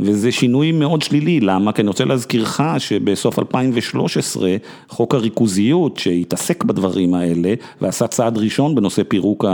וזה 0.00 0.32
שינוי 0.32 0.72
מאוד 0.72 1.02
שלילי, 1.02 1.40
למה? 1.40 1.72
כי 1.72 1.82
אני 1.82 1.88
רוצה 1.88 2.04
להזכירך 2.04 2.60
שבסוף 2.78 3.38
2013 3.38 4.56
חוק 4.88 5.14
הריכוזיות 5.14 5.96
שהתעסק 5.96 6.64
בדברים 6.64 7.14
האלה 7.14 7.54
ועשה 7.80 8.06
צעד 8.06 8.38
ראשון 8.38 8.74
בנושא 8.74 9.02
פירוק 9.08 9.44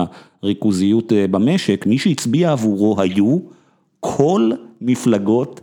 הריכוזיות 0.42 1.12
במשק, 1.30 1.86
מי 1.86 1.98
שהצביע 1.98 2.52
עבורו 2.52 3.00
היו 3.00 3.38
כל 4.00 4.50
מפלגות 4.80 5.60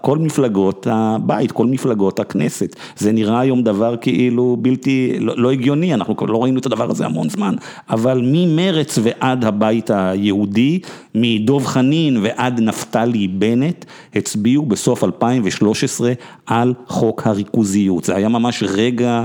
כל 0.00 0.18
מפלגות 0.18 0.86
הבית, 0.90 1.52
כל 1.52 1.66
מפלגות 1.66 2.20
הכנסת, 2.20 2.76
זה 2.96 3.12
נראה 3.12 3.40
היום 3.40 3.62
דבר 3.62 3.96
כאילו 4.00 4.56
בלתי, 4.60 5.16
לא 5.20 5.52
הגיוני, 5.52 5.94
אנחנו 5.94 6.26
לא 6.26 6.42
ראינו 6.42 6.58
את 6.58 6.66
הדבר 6.66 6.90
הזה 6.90 7.06
המון 7.06 7.28
זמן, 7.28 7.54
אבל 7.90 8.20
ממרץ 8.24 8.98
ועד 9.02 9.44
הבית 9.44 9.90
היהודי, 9.90 10.80
מדוב 11.14 11.66
חנין 11.66 12.18
ועד 12.22 12.60
נפתלי 12.60 13.28
בנט, 13.28 13.84
הצביעו 14.14 14.66
בסוף 14.66 15.04
2013 15.04 16.12
על 16.46 16.74
חוק 16.86 17.26
הריכוזיות, 17.26 18.04
זה 18.04 18.16
היה 18.16 18.28
ממש 18.28 18.62
רגע 18.66 19.24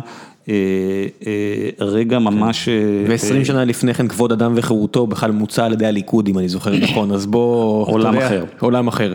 רגע 1.80 2.20
ממש... 2.20 2.70
ועשרים 3.08 3.46
שנה 3.46 3.66
לפני 3.66 3.94
כן 3.94 4.08
כבוד 4.08 4.32
אדם 4.32 4.54
וחירותו 4.56 5.08
בכלל 5.08 5.32
מוצע 5.32 5.66
על 5.66 5.74
ידי 5.74 5.86
הליכוד 5.86 6.28
אם 6.28 6.38
אני 6.40 6.50
זוכר 6.50 6.78
נכון, 6.78 7.12
אז 7.12 7.26
בוא... 7.26 7.86
עולם 7.86 8.18
אחר. 8.18 8.44
עולם 8.60 8.88
אחר. 8.88 9.14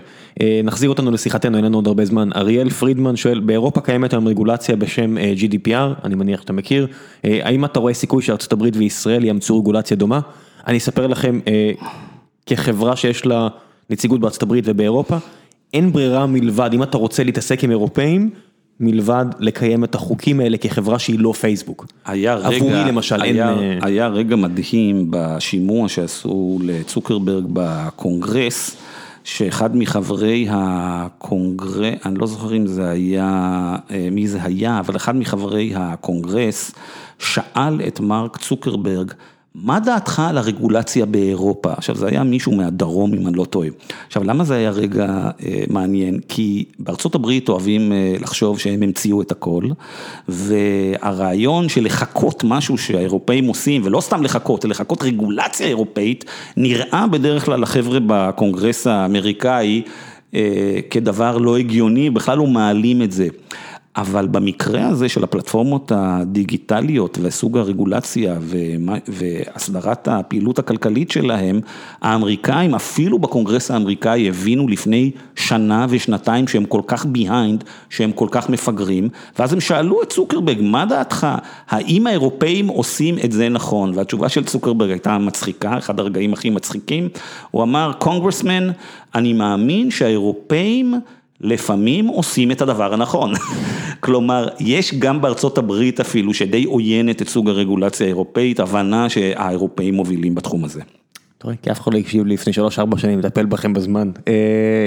נחזיר 0.65 0.89
אותנו 0.91 1.11
לשיחתנו, 1.11 1.57
אין 1.57 1.65
לנו 1.65 1.79
עוד 1.79 1.87
הרבה 1.87 2.05
זמן. 2.05 2.29
אריאל 2.37 2.71
פרידמן 2.71 3.17
שואל, 3.17 3.41
באירופה 3.41 3.81
קיימת 3.81 4.13
היום 4.13 4.29
רגולציה 4.29 4.77
בשם 4.77 5.17
GDPR, 5.19 6.05
אני 6.05 6.15
מניח 6.15 6.41
שאתה 6.41 6.53
מכיר, 6.53 6.87
האם 7.25 7.65
אתה 7.65 7.81
רואה 7.81 7.95
סיכוי 7.95 8.23
שארצות 8.23 8.53
הברית 8.53 8.77
וישראל 8.77 9.25
יאמצו 9.25 9.59
רגולציה 9.59 9.97
דומה? 9.97 10.21
אני 10.67 10.79
אספר 10.79 11.07
לכם, 11.07 11.41
כחברה 12.47 12.97
שיש 12.97 13.27
לה 13.27 13.49
נציגות 13.91 14.21
בארצות 14.21 14.43
הברית 14.43 14.65
ובאירופה, 14.67 15.17
אין 15.75 15.93
ברירה 15.93 16.27
מלבד, 16.27 16.71
אם 16.73 16.83
אתה 16.83 16.99
רוצה 16.99 17.25
להתעסק 17.25 17.65
עם 17.65 17.71
אירופאים, 17.71 18.31
מלבד 18.81 19.25
לקיים 19.39 19.85
את 19.85 19.95
החוקים 19.95 20.41
האלה 20.41 20.57
כחברה 20.57 20.99
שהיא 20.99 21.19
לא 21.19 21.33
פייסבוק. 21.33 21.87
היה 22.07 22.35
רגע, 22.35 22.57
עבורי 22.57 22.85
למשל 22.89 23.23
היה, 23.23 23.51
אין... 23.61 23.79
היה 23.83 24.09
רגע 24.09 24.37
מדהים 24.37 25.07
בשימוע 25.11 25.89
שעשו 25.89 26.59
לצוקרברג 26.63 27.45
בקונגרס, 27.53 28.77
שאחד 29.25 29.77
מחברי 29.77 30.47
הקונגרס, 30.51 31.95
אני 32.07 32.19
לא 32.19 32.27
זוכר 32.27 32.57
אם 32.57 32.67
זה 32.67 32.89
היה, 32.89 33.77
מי 34.13 34.29
זה 34.29 34.39
היה, 34.43 34.79
אבל 34.79 34.97
אחד 34.97 35.17
מחברי 35.17 35.73
הקונגרס 35.77 36.75
שאל 37.19 37.81
את 37.87 38.01
מרק 38.01 38.37
צוקרברג, 38.37 39.13
מה 39.55 39.81
דעתך 39.81 40.23
על 40.29 40.39
הרגולציה 40.39 41.07
באירופה? 41.07 41.73
עכשיו 41.73 41.97
זה 41.97 42.07
היה 42.07 42.23
מישהו 42.25 42.53
מהדרום 42.53 43.15
אם 43.15 43.27
אני 43.27 43.37
לא 43.37 43.45
טועה. 43.45 43.69
עכשיו 44.07 44.25
למה 44.25 44.45
זה 44.45 44.55
היה 44.55 44.71
רגע 44.71 45.31
מעניין? 45.71 46.21
כי 46.29 46.65
בארצות 46.79 47.15
הברית 47.15 47.49
אוהבים 47.49 47.93
לחשוב 48.21 48.59
שהם 48.59 48.83
המציאו 48.83 49.23
את 49.23 49.33
הכל, 49.33 49.63
והרעיון 50.29 51.69
של 51.69 51.85
לחכות 51.85 52.45
משהו 52.45 52.79
שהאירופאים 52.79 53.47
עושים, 53.47 53.83
ולא 53.85 54.01
סתם 54.01 54.23
לחכות, 54.23 54.65
אלא 54.65 54.71
לחכות 54.71 55.03
רגולציה 55.03 55.67
אירופאית, 55.67 56.25
נראה 56.57 57.07
בדרך 57.07 57.45
כלל 57.45 57.61
לחבר'ה 57.61 57.99
בקונגרס 58.07 58.87
האמריקאי 58.87 59.83
כדבר 60.91 61.39
לא 61.39 61.57
הגיוני, 61.57 62.11
בכלל 62.11 62.39
לא 62.39 62.47
מעלים 62.47 63.03
את 63.03 63.13
זה. 63.13 63.29
אבל 63.97 64.27
במקרה 64.27 64.87
הזה 64.87 65.09
של 65.09 65.25
הפלטפורמות 65.25 65.93
הדיגיטליות 65.95 67.19
וסוג 67.23 67.59
הרגולציה 67.59 68.39
והסדרת 69.09 70.09
הפעילות 70.09 70.59
הכלכלית 70.59 71.11
שלהם, 71.11 71.61
האמריקאים 72.03 72.75
אפילו 72.75 73.19
בקונגרס 73.19 73.71
האמריקאי 73.71 74.29
הבינו 74.29 74.69
לפני 74.69 75.11
שנה 75.37 75.87
ושנתיים 75.89 76.49
שהם 76.49 76.65
כל 76.65 76.81
כך 76.87 77.07
ביהיינד, 77.07 77.65
שהם 77.91 78.13
כל 78.13 78.29
כך 78.31 78.51
מפגרים, 78.51 79.09
ואז 79.39 79.53
הם 79.53 79.61
שאלו 79.61 80.03
את 80.03 80.11
צוקרברג, 80.11 80.59
מה 80.61 80.87
דעתך, 80.87 81.27
האם 81.69 82.07
האירופאים 82.07 82.69
עושים 82.69 83.17
את 83.25 83.33
זה 83.33 83.49
נכון? 83.49 83.93
והתשובה 83.95 84.29
של 84.29 84.45
צוקרברג 84.45 84.91
הייתה 84.91 85.19
מצחיקה, 85.19 85.79
אחד 85.79 86.01
הרגעים 86.01 86.33
הכי 86.33 86.51
מצחיקים, 86.51 87.09
הוא 87.51 87.63
אמר, 87.63 87.93
קונגרסמן, 87.99 88.69
אני 89.15 89.33
מאמין 89.33 89.91
שהאירופאים 89.91 90.95
לפעמים 91.45 92.07
עושים 92.07 92.51
את 92.51 92.63
הדבר 92.63 92.95
הנכון, 92.95 93.33
כלומר 94.01 94.49
יש 94.61 94.95
גם 94.95 95.21
בארצות 95.21 95.59
הברית 95.59 96.01
אפילו 96.01 96.35
שדי 96.35 96.65
עוינת 96.65 97.23
את 97.23 97.29
סוג 97.29 97.49
הרגולציה 97.49 98.07
האירופאית, 98.07 98.61
הבנה 98.61 99.09
שהאירופאים 99.09 99.95
מובילים 99.95 100.35
בתחום 100.35 100.65
הזה. 100.65 100.81
רואה, 101.45 101.57
כי 101.63 101.71
אף 101.71 101.81
אחד 101.81 101.95
לא 101.95 101.99
הקשיב 101.99 102.25
לי 102.25 102.35
לפני 102.35 102.53
3-4 102.95 102.99
שנים 102.99 103.19
לטפל 103.19 103.47
בכם 103.47 103.73
בזמן. 103.73 104.11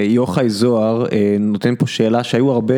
יוחאי 0.08 0.50
זוהר 0.50 1.06
נותן 1.40 1.74
פה 1.78 1.86
שאלה 1.86 2.24
שהיו 2.24 2.50
הרבה, 2.50 2.74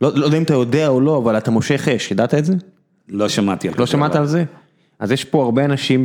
לא 0.00 0.12
יודע 0.14 0.38
אם 0.38 0.42
אתה 0.42 0.54
יודע 0.54 0.88
או 0.88 1.00
לא, 1.00 1.18
אבל 1.18 1.38
אתה 1.38 1.50
מושך 1.50 1.88
אש, 1.88 2.10
ידעת 2.10 2.34
את 2.34 2.44
זה? 2.44 2.54
לא 3.08 3.28
שמעתי 3.28 3.68
על 3.68 3.74
זה. 3.74 3.80
לא 3.80 3.86
שמעת 3.86 4.16
על 4.16 4.26
זה? 4.26 4.44
אז 4.98 5.12
יש 5.12 5.24
פה 5.24 5.42
הרבה 5.42 5.64
אנשים 5.64 6.04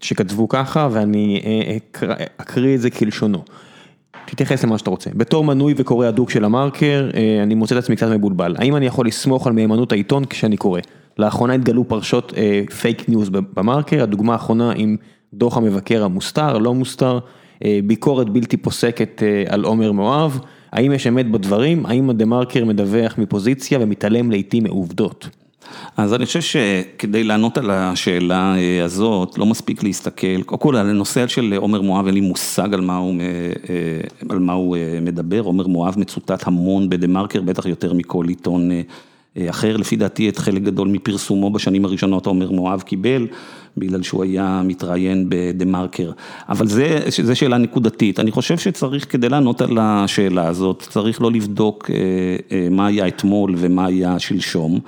שכתבו 0.00 0.48
ככה 0.48 0.88
ואני 0.92 1.40
אקריא 2.36 2.74
את 2.74 2.80
זה 2.80 2.90
כלשונו. 2.90 3.42
תתייחס 4.30 4.64
למה 4.64 4.78
שאתה 4.78 4.90
רוצה. 4.90 5.10
בתור 5.14 5.44
מנוי 5.44 5.74
וקורא 5.76 6.06
הדוק 6.06 6.30
של 6.30 6.44
המרקר, 6.44 7.10
אני 7.42 7.54
מוצא 7.54 7.78
את 7.78 7.82
עצמי 7.82 7.96
קצת 7.96 8.08
מבולבל. 8.08 8.54
האם 8.58 8.76
אני 8.76 8.86
יכול 8.86 9.06
לסמוך 9.06 9.46
על 9.46 9.52
מהימנות 9.52 9.92
העיתון 9.92 10.24
כשאני 10.24 10.56
קורא? 10.56 10.80
לאחרונה 11.18 11.54
התגלו 11.54 11.88
פרשות 11.88 12.32
פייק 12.80 13.08
ניוז 13.08 13.28
במרקר, 13.28 14.02
הדוגמה 14.02 14.32
האחרונה 14.32 14.72
עם 14.76 14.96
דוח 15.34 15.56
המבקר 15.56 16.04
המוסתר, 16.04 16.58
לא 16.58 16.74
מוסתר, 16.74 17.18
ביקורת 17.84 18.30
בלתי 18.30 18.56
פוסקת 18.56 19.22
על 19.48 19.64
עומר 19.64 19.92
מואב. 19.92 20.40
האם 20.72 20.92
יש 20.92 21.06
אמת 21.06 21.30
בדברים? 21.30 21.86
האם 21.86 22.10
הדה 22.10 22.24
מרקר 22.24 22.64
מדווח 22.64 23.18
מפוזיציה 23.18 23.78
ומתעלם 23.82 24.30
לעיתים 24.30 24.64
מעובדות? 24.64 25.28
אז 25.96 26.14
אני 26.14 26.26
חושב 26.26 26.40
שכדי 26.40 27.24
לענות 27.24 27.58
על 27.58 27.70
השאלה 27.70 28.54
הזאת, 28.84 29.38
לא 29.38 29.46
מספיק 29.46 29.82
להסתכל, 29.82 30.42
קודם 30.42 30.60
כל 30.60 30.76
על 30.76 30.90
הנושא 30.90 31.26
של 31.26 31.54
עומר 31.56 31.80
מואב, 31.80 32.06
אין 32.06 32.14
לי 32.14 32.20
מושג 32.20 32.74
על 32.74 32.80
מה 32.80 32.96
הוא 32.96 33.14
על 34.28 34.38
מה 34.38 34.52
הוא 34.52 34.76
מדבר, 35.02 35.40
עומר 35.40 35.66
מואב 35.66 35.94
מצוטט 35.98 36.46
המון 36.46 36.88
בדה 36.88 37.06
מרקר, 37.06 37.42
בטח 37.42 37.66
יותר 37.66 37.94
מכל 37.94 38.24
עיתון 38.28 38.70
אחר, 39.50 39.76
לפי 39.76 39.96
דעתי 39.96 40.28
את 40.28 40.38
חלק 40.38 40.62
גדול 40.62 40.88
מפרסומו 40.88 41.50
בשנים 41.50 41.84
הראשונות 41.84 42.26
עומר 42.26 42.50
מואב 42.50 42.80
קיבל, 42.80 43.26
בגלל 43.76 44.02
שהוא 44.02 44.22
היה 44.24 44.62
מתראיין 44.64 45.26
בדה 45.28 45.64
מרקר, 45.64 46.10
אבל 46.48 46.66
זה 47.22 47.34
שאלה 47.34 47.58
נקודתית, 47.58 48.20
אני 48.20 48.30
חושב 48.30 48.58
שצריך 48.58 49.12
כדי 49.12 49.28
לענות 49.28 49.60
על 49.60 49.78
השאלה 49.80 50.48
הזאת, 50.48 50.86
צריך 50.90 51.22
לא 51.22 51.32
לבדוק 51.32 51.90
מה 52.70 52.86
היה 52.86 53.08
אתמול 53.08 53.54
ומה 53.56 53.86
היה 53.86 54.18
שלשום. 54.18 54.80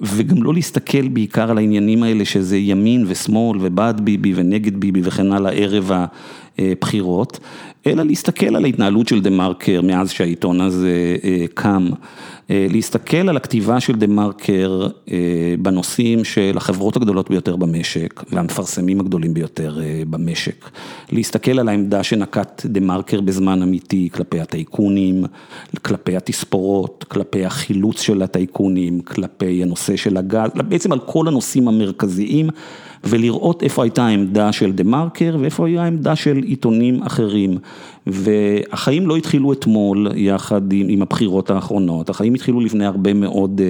וגם 0.00 0.42
לא 0.42 0.54
להסתכל 0.54 1.08
בעיקר 1.08 1.50
על 1.50 1.58
העניינים 1.58 2.02
האלה 2.02 2.24
שזה 2.24 2.56
ימין 2.56 3.04
ושמאל 3.08 3.58
ובעד 3.60 4.00
ביבי 4.00 4.32
ונגד 4.36 4.76
ביבי 4.76 5.00
וכן 5.04 5.32
הלאה 5.32 5.52
ערב 5.52 5.90
הבחירות, 6.58 7.40
אלא 7.86 8.02
להסתכל 8.02 8.56
על 8.56 8.64
ההתנהלות 8.64 9.08
של 9.08 9.20
דה 9.20 9.30
מרקר 9.30 9.82
מאז 9.82 10.10
שהעיתון 10.10 10.60
הזה 10.60 11.16
קם, 11.54 11.88
להסתכל 12.50 13.28
על 13.28 13.36
הכתיבה 13.36 13.80
של 13.80 13.96
דה 13.96 14.06
מרקר 14.06 14.86
בנושאים 15.58 16.24
של 16.24 16.52
החברות 16.56 16.96
הגדולות 16.96 17.30
ביותר 17.30 17.56
במשק 17.56 18.24
והמפרסמים 18.32 19.00
הגדולים 19.00 19.34
ביותר 19.34 19.78
במשק, 20.10 20.70
להסתכל 21.12 21.58
על 21.58 21.68
העמדה 21.68 22.02
שנקט 22.02 22.66
דה 22.66 22.80
מרקר 22.80 23.20
בזמן 23.20 23.62
אמיתי 23.62 24.08
כלפי 24.14 24.40
הטייקונים, 24.40 25.24
כלפי 25.82 26.16
התספורות, 26.16 27.04
כלפי 27.08 27.44
החילוץ 27.44 28.00
של 28.00 28.22
הטייקונים, 28.22 29.00
כלפי 29.00 29.62
הנושא 29.62 29.96
של 29.96 30.16
הגז, 30.16 30.50
בעצם 30.54 30.92
על 30.92 30.98
כל 30.98 31.28
הנושאים 31.28 31.68
המרכזיים 31.68 32.50
ולראות 33.04 33.62
איפה 33.62 33.82
הייתה 33.82 34.06
העמדה 34.06 34.52
של 34.52 34.72
דה 34.72 34.84
מרקר 34.84 35.36
ואיפה 35.40 35.66
הייתה 35.66 35.82
העמדה 35.82 36.16
של 36.16 36.36
עיתונים 36.36 37.02
אחרים. 37.02 37.58
והחיים 38.06 39.06
לא 39.06 39.16
התחילו 39.16 39.52
אתמול 39.52 40.08
יחד 40.14 40.72
עם 40.72 41.02
הבחירות 41.02 41.50
האחרונות, 41.50 42.10
החיים 42.10 42.34
התחילו 42.34 42.60
לפני 42.60 42.86
הרבה 42.86 43.14
מאוד 43.14 43.60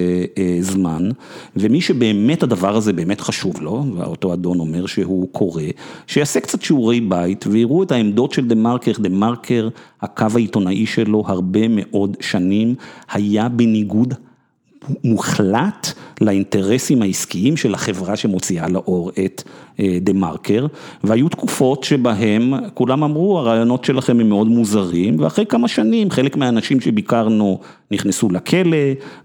זמן, 0.59 1.09
ומי 1.55 1.81
שבאמת 1.81 2.43
הדבר 2.43 2.75
הזה 2.75 2.93
באמת 2.93 3.21
חשוב 3.21 3.61
לו, 3.61 3.85
ואותו 3.95 4.33
אדון 4.33 4.59
אומר 4.59 4.85
שהוא 4.85 5.27
קורא, 5.31 5.63
שיעשה 6.07 6.39
קצת 6.39 6.61
שיעורי 6.61 7.01
בית 7.01 7.45
ויראו 7.47 7.83
את 7.83 7.91
העמדות 7.91 8.31
של 8.31 8.47
דה 8.47 8.55
מרקר, 8.55 8.91
דה 8.99 9.09
מרקר, 9.09 9.69
הקו 10.01 10.25
העיתונאי 10.35 10.85
שלו 10.85 11.23
הרבה 11.27 11.67
מאוד 11.69 12.17
שנים 12.19 12.75
היה 13.11 13.49
בניגוד 13.49 14.13
מוחלט 15.03 15.93
לאינטרסים 16.21 17.01
העסקיים 17.01 17.57
של 17.57 17.73
החברה 17.73 18.15
שמוציאה 18.15 18.69
לאור 18.69 19.11
את 19.25 19.43
דה 20.01 20.13
מרקר, 20.13 20.65
והיו 21.03 21.29
תקופות 21.29 21.83
שבהם 21.83 22.53
כולם 22.73 23.03
אמרו 23.03 23.39
הרעיונות 23.39 23.85
שלכם 23.85 24.19
הם 24.19 24.29
מאוד 24.29 24.47
מוזרים, 24.47 25.19
ואחרי 25.19 25.45
כמה 25.45 25.67
שנים 25.67 26.11
חלק 26.11 26.37
מהאנשים 26.37 26.81
שביקרנו 26.81 27.59
נכנסו 27.91 28.29
לכלא, 28.29 28.77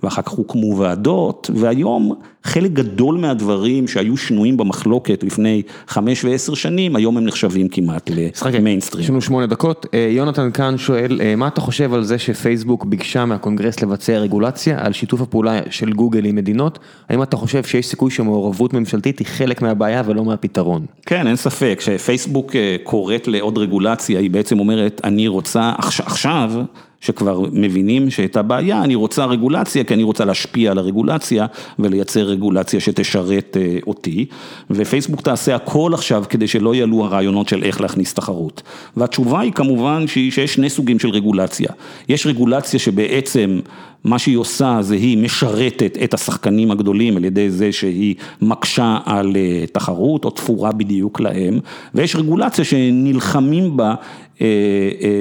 ואחר 0.02 0.22
כך 0.22 0.28
הוקמו 0.28 0.76
ועדות, 0.76 1.50
והיום 1.54 2.14
חלק 2.44 2.70
גדול 2.70 3.16
מהדברים 3.16 3.88
שהיו 3.88 4.16
שנויים 4.16 4.56
במחלוקת 4.56 5.24
לפני 5.24 5.62
חמש 5.88 6.24
ועשר 6.24 6.54
שנים, 6.54 6.96
היום 6.96 7.16
הם 7.16 7.24
נחשבים 7.24 7.68
כמעט 7.68 8.10
למיינסטרים. 8.52 9.04
יש 9.04 9.10
לנו 9.10 9.20
שמונה 9.20 9.46
דקות, 9.46 9.86
יונתן 10.10 10.50
כאן 10.50 10.78
שואל, 10.78 11.20
מה 11.36 11.48
אתה 11.48 11.60
חושב 11.60 11.94
על 11.94 12.04
זה 12.04 12.18
שפייסבוק 12.18 12.84
ביקשה 12.84 13.24
מהקונגרס 13.24 13.82
לבצע 13.82 14.18
רגולציה 14.18 14.86
על 14.86 14.92
שיתוף 14.92 15.20
הפעולה 15.20 15.60
של 15.70 15.92
גוגל 15.92 16.24
עם 16.24 16.36
מדינות, 16.36 16.78
האם 17.08 17.22
אתה 17.22 17.36
חושב 17.36 17.64
שיש 17.64 17.86
סיכוי 17.86 18.10
שמעורבות 18.10 18.74
ממשלתית 18.74 19.18
היא 19.18 19.26
חלק 19.26 19.62
מהבעיה 19.62 20.02
ולא 20.06 20.24
מהפתרון? 20.24 20.86
כן, 21.06 21.26
אין 21.26 21.36
ספק, 21.36 21.74
כשפייסבוק 21.78 22.52
קוראת 22.82 23.28
לעוד 23.28 23.58
רגולציה, 23.58 24.20
היא 24.20 24.30
בעצם 24.30 24.58
אומרת, 24.58 25.00
אני 25.04 25.28
רוצה 25.28 25.72
עכשיו, 25.78 26.52
שכבר 27.00 27.40
מבינים 27.52 28.10
שהייתה 28.10 28.42
בעיה, 28.42 28.82
אני 28.84 28.94
רוצה 28.94 29.24
רגולציה, 29.24 29.84
כי 29.84 29.94
אני 29.94 30.02
רוצה 30.02 30.24
להשפיע 30.24 30.70
על 30.70 30.78
הרגולציה 30.78 31.46
ולייצר 31.78 32.22
רגולציה 32.22 32.80
שתשרת 32.80 33.56
אותי, 33.86 34.26
ופייסבוק 34.70 35.20
תעשה 35.20 35.54
הכל 35.54 35.90
עכשיו 35.94 36.24
כדי 36.28 36.46
שלא 36.46 36.74
יעלו 36.74 37.04
הרעיונות 37.04 37.48
של 37.48 37.62
איך 37.62 37.80
להכניס 37.80 38.14
תחרות. 38.14 38.62
והתשובה 38.96 39.40
היא 39.40 39.52
כמובן 39.52 40.06
שיש 40.06 40.54
שני 40.54 40.70
סוגים 40.70 40.98
של 40.98 41.10
רגולציה, 41.10 41.68
יש 42.08 42.26
רגולציה 42.26 42.80
שבעצם 42.80 43.60
מה 44.06 44.18
שהיא 44.18 44.36
עושה 44.36 44.78
זה 44.80 44.94
היא 44.94 45.18
משרתת 45.18 45.98
את 46.04 46.14
השחקנים 46.14 46.70
הגדולים 46.70 47.16
על 47.16 47.24
ידי 47.24 47.50
זה 47.50 47.72
שהיא 47.72 48.14
מקשה 48.42 48.98
על 49.04 49.36
תחרות 49.72 50.24
או 50.24 50.30
תפורה 50.30 50.72
בדיוק 50.72 51.20
להם, 51.20 51.58
ויש 51.94 52.16
רגולציה 52.16 52.64
שנלחמים 52.64 53.76
בה 53.76 53.94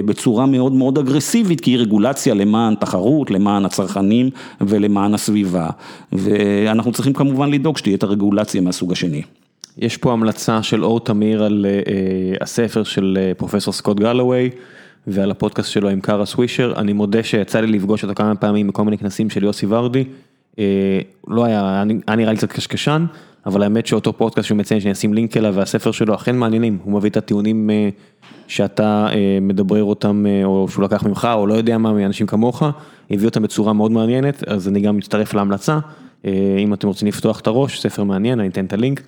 בצורה 0.05 0.45
מאוד 0.45 0.73
מאוד 0.73 0.97
אגרסיבית, 0.97 1.61
כי 1.61 1.71
היא 1.71 1.77
רגולציה 1.77 2.33
למען 2.33 2.75
תחרות, 2.75 3.31
למען 3.31 3.65
הצרכנים 3.65 4.29
ולמען 4.61 5.13
הסביבה, 5.13 5.69
ואנחנו 6.13 6.91
צריכים 6.91 7.13
כמובן 7.13 7.51
לדאוג 7.51 7.77
שתהיה 7.77 7.95
את 7.95 8.03
הרגולציה 8.03 8.61
מהסוג 8.61 8.91
השני. 8.91 9.21
יש 9.77 9.97
פה 9.97 10.13
המלצה 10.13 10.63
של 10.63 10.83
אור 10.83 10.99
תמיר 10.99 11.43
על 11.43 11.65
הספר 12.41 12.83
של 12.83 13.17
פרופסור 13.37 13.73
סקוט 13.73 13.99
גלווי 13.99 14.49
ועל 15.07 15.31
הפודקאסט 15.31 15.71
שלו 15.71 15.89
עם 15.89 16.01
קארה 16.01 16.25
סווישר, 16.25 16.73
אני 16.77 16.93
מודה 16.93 17.23
שיצא 17.23 17.59
לי 17.59 17.67
לפגוש 17.67 18.03
אותו 18.03 18.15
כמה 18.15 18.35
פעמים 18.35 18.67
בכל 18.67 18.83
מיני 18.83 18.97
כנסים 18.97 19.29
של 19.29 19.43
יוסי 19.43 19.65
ורדי, 19.69 20.03
לא 21.27 21.45
היה, 21.45 21.83
היה 22.07 22.15
נראה 22.15 22.31
לי 22.31 22.37
קצת 22.37 22.51
קשקשן, 22.51 23.05
אבל 23.45 23.63
האמת 23.63 23.87
שאותו 23.87 24.13
פודקאסט 24.13 24.47
שהוא 24.47 24.57
מציין 24.57 24.79
שאני 24.79 24.91
אשים 24.91 25.13
לינק 25.13 25.37
אליו 25.37 25.55
והספר 25.55 25.91
שלו 25.91 26.15
אכן 26.15 26.35
מעניינים, 26.35 26.77
הוא 26.83 26.93
מביא 26.93 27.09
את 27.09 27.17
הטיעונים 27.17 27.69
שאתה 28.47 29.07
מדברר 29.41 29.83
אותם 29.83 30.25
או 30.43 30.67
שהוא 30.69 30.83
לקח 30.83 31.03
ממך 31.03 31.27
או 31.33 31.47
לא 31.47 31.53
יודע 31.53 31.77
מה 31.77 31.93
מאנשים 31.93 32.27
כמוך, 32.27 32.63
הביא 33.11 33.25
אותם 33.25 33.43
בצורה 33.43 33.73
מאוד 33.73 33.91
מעניינת, 33.91 34.43
אז 34.47 34.67
אני 34.67 34.79
גם 34.79 34.97
מצטרף 34.97 35.33
להמלצה, 35.33 35.79
אם 36.59 36.73
אתם 36.73 36.87
רוצים 36.87 37.07
לפתוח 37.07 37.39
את 37.39 37.47
הראש, 37.47 37.81
ספר 37.81 38.03
מעניין, 38.03 38.39
אני 38.39 38.49
אתן 38.49 38.65
את 38.65 38.73
הלינק. 38.73 39.01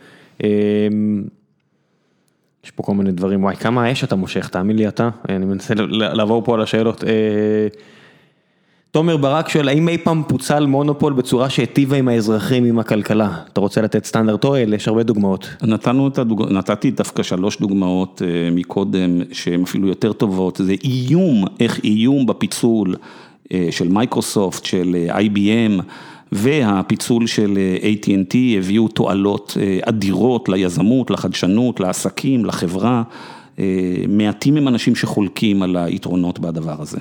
יש 2.68 2.72
פה 2.72 2.84
כל 2.84 2.94
מיני 2.94 3.12
דברים, 3.12 3.44
וואי 3.44 3.56
כמה 3.56 3.84
האש 3.84 4.04
אתה 4.04 4.16
מושך, 4.16 4.48
תאמין 4.48 4.76
לי 4.76 4.88
אתה, 4.88 5.10
אני 5.30 5.46
מנסה 5.46 5.74
לעבור 5.90 6.44
פה 6.46 6.54
על 6.54 6.62
השאלות. 6.62 7.04
תומר 8.92 9.18
ברק 9.18 9.50
שואל, 9.50 9.68
האם 9.68 9.90
אי 9.90 9.98
פעם 9.98 10.24
פוצל 10.28 10.66
מונופול 10.66 11.14
בצורה 11.14 11.50
שהיטיבה 11.50 11.98
עם 11.98 12.08
האזרחים, 12.08 12.66
עם 12.66 12.80
הכלכלה? 12.80 13.30
אתה 13.54 13.62
רוצה 13.62 13.82
לתת 13.82 14.06
סטנדרד 14.06 14.44
אויל? 14.44 14.74
יש 14.74 14.88
הרבה 14.88 15.04
דוגמאות. 15.04 15.50
נתנו 15.64 16.08
את 16.08 16.18
הדוגמאות, 16.18 16.52
נתתי 16.52 16.92
דווקא 16.92 17.24
שלוש 17.24 17.60
דוגמאות 17.60 18.22
מקודם, 18.52 19.22
שהן 19.32 19.64
אפילו 19.64 19.88
יותר 19.88 20.14
טובות, 20.14 20.62
זה 20.64 20.76
איום, 20.84 21.46
איך 21.60 21.84
איום 21.84 22.26
בפיצול 22.26 22.96
של 23.72 23.88
מייקרוסופט, 23.88 24.66
של 24.66 24.96
IBM, 25.10 25.82
והפיצול 26.32 27.28
של 27.28 27.58
AT&T 27.82 28.38
הביאו 28.58 28.88
תועלות 28.88 29.58
אדירות 29.82 30.50
ליזמות, 30.50 31.12
לחדשנות, 31.12 31.80
לעסקים, 31.80 32.46
לחברה, 32.46 33.04
מעטים 34.08 34.58
הם 34.58 34.68
אנשים 34.68 34.96
שחולקים 34.96 35.64
על 35.64 35.78
היתרונות 35.78 36.40
בדבר 36.40 36.76
הזה. 36.80 36.98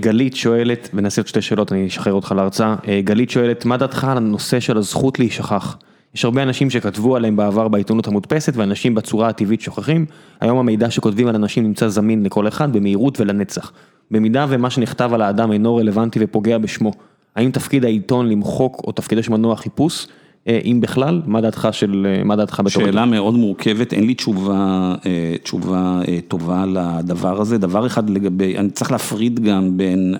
גלית 0.00 0.36
שואלת, 0.36 0.88
ונעשה 0.94 1.20
עוד 1.20 1.26
שתי 1.28 1.42
שאלות, 1.42 1.72
אני 1.72 1.86
אשחרר 1.86 2.12
אותך 2.12 2.34
להרצאה, 2.36 2.76
גלית 3.04 3.30
שואלת, 3.30 3.64
מה 3.64 3.76
דעתך 3.76 4.04
על 4.04 4.16
הנושא 4.16 4.60
של 4.60 4.76
הזכות 4.76 5.18
להישכח? 5.18 5.76
יש 6.14 6.24
הרבה 6.24 6.42
אנשים 6.42 6.70
שכתבו 6.70 7.16
עליהם 7.16 7.36
בעבר 7.36 7.68
בעיתונות 7.68 8.08
המודפסת, 8.08 8.56
ואנשים 8.56 8.94
בצורה 8.94 9.28
הטבעית 9.28 9.60
שוכחים, 9.60 10.06
היום 10.40 10.58
המידע 10.58 10.90
שכותבים 10.90 11.28
על 11.28 11.34
אנשים 11.34 11.64
נמצא 11.64 11.88
זמין 11.88 12.24
לכל 12.24 12.48
אחד 12.48 12.72
במהירות 12.72 13.20
ולנצח. 13.20 13.72
במידה 14.10 14.46
ומה 14.48 14.70
שנכתב 14.70 15.10
על 15.14 15.22
האדם 15.22 15.52
אינו 15.52 15.76
רלוונטי 15.76 16.18
ופוגע 16.22 16.58
בשמו, 16.58 16.92
האם 17.38 17.50
תפקיד 17.50 17.84
העיתון 17.84 18.28
למחוק 18.28 18.82
או 18.86 18.92
תפקידו 18.92 19.22
של 19.22 19.32
מנוע 19.32 19.56
חיפוש, 19.56 20.06
אם 20.48 20.78
בכלל, 20.80 21.22
מה 21.26 21.40
דעתך 21.40 21.68
של, 21.72 22.06
מה 22.24 22.36
דעתך 22.36 22.62
בתור? 22.64 22.82
שאלה 22.84 23.04
מאוד 23.06 23.34
מורכבת, 23.34 23.92
אין 23.92 24.06
לי 24.06 24.14
תשובה, 24.14 24.94
תשובה 25.42 26.00
טובה 26.28 26.64
לדבר 26.66 27.40
הזה, 27.40 27.58
דבר 27.58 27.86
אחד 27.86 28.10
לגבי, 28.10 28.58
אני 28.58 28.70
צריך 28.70 28.92
להפריד 28.92 29.40
גם 29.40 29.76
בין, 29.76 30.14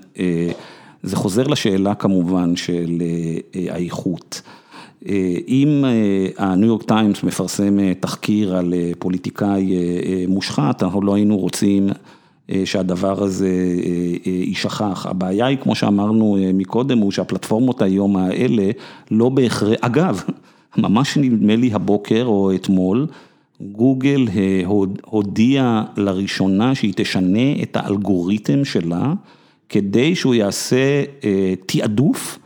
זה 1.03 1.16
חוזר 1.16 1.47
לשאלה 1.47 1.95
כמובן 1.95 2.57
של 2.57 3.03
האיכות. 3.70 4.43
אם 5.49 5.85
הניו 6.39 6.69
יורק 6.69 6.82
טיימס 6.82 7.23
מפרסם 7.23 7.93
תחקיר 8.01 8.57
על 8.57 8.74
פוליטיקאי 8.99 9.77
מושחת, 10.28 10.82
אנחנו 10.82 11.03
לא 11.03 11.15
היינו 11.15 11.36
רוצים 11.36 11.89
שהדבר 12.65 13.23
הזה 13.23 13.51
יישכח. 14.25 15.07
הבעיה 15.11 15.47
היא, 15.47 15.59
כמו 15.59 15.75
שאמרנו 15.75 16.37
מקודם, 16.55 16.99
הוא 16.99 17.12
שהפלטפורמות 17.12 17.83
היום 17.83 18.16
האלה 18.16 18.70
לא 19.11 19.29
בהכרח, 19.29 19.79
אגב, 19.81 20.23
ממש 20.77 21.16
נדמה 21.16 21.57
לי 21.57 21.70
הבוקר 21.73 22.25
או 22.27 22.55
אתמול, 22.55 23.07
גוגל 23.61 24.29
הודיעה 25.05 25.85
לראשונה 25.97 26.75
שהיא 26.75 26.93
תשנה 26.97 27.62
את 27.62 27.77
האלגוריתם 27.77 28.65
שלה, 28.65 29.12
כדי 29.69 30.15
שהוא 30.15 30.35
יעשה 30.35 31.05
תעדוף 31.66 32.39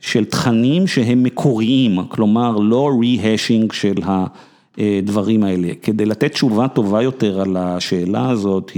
של 0.00 0.24
תכנים 0.24 0.86
שהם 0.86 1.22
מקוריים, 1.22 1.98
כלומר 2.08 2.56
לא 2.56 2.90
ריהשינג 3.00 3.72
של 3.72 3.96
הדברים 4.78 5.44
האלה. 5.44 5.68
כדי 5.82 6.06
לתת 6.06 6.32
תשובה 6.32 6.68
טובה 6.68 7.02
יותר 7.02 7.40
על 7.40 7.56
השאלה 7.56 8.30
הזאת, 8.30 8.72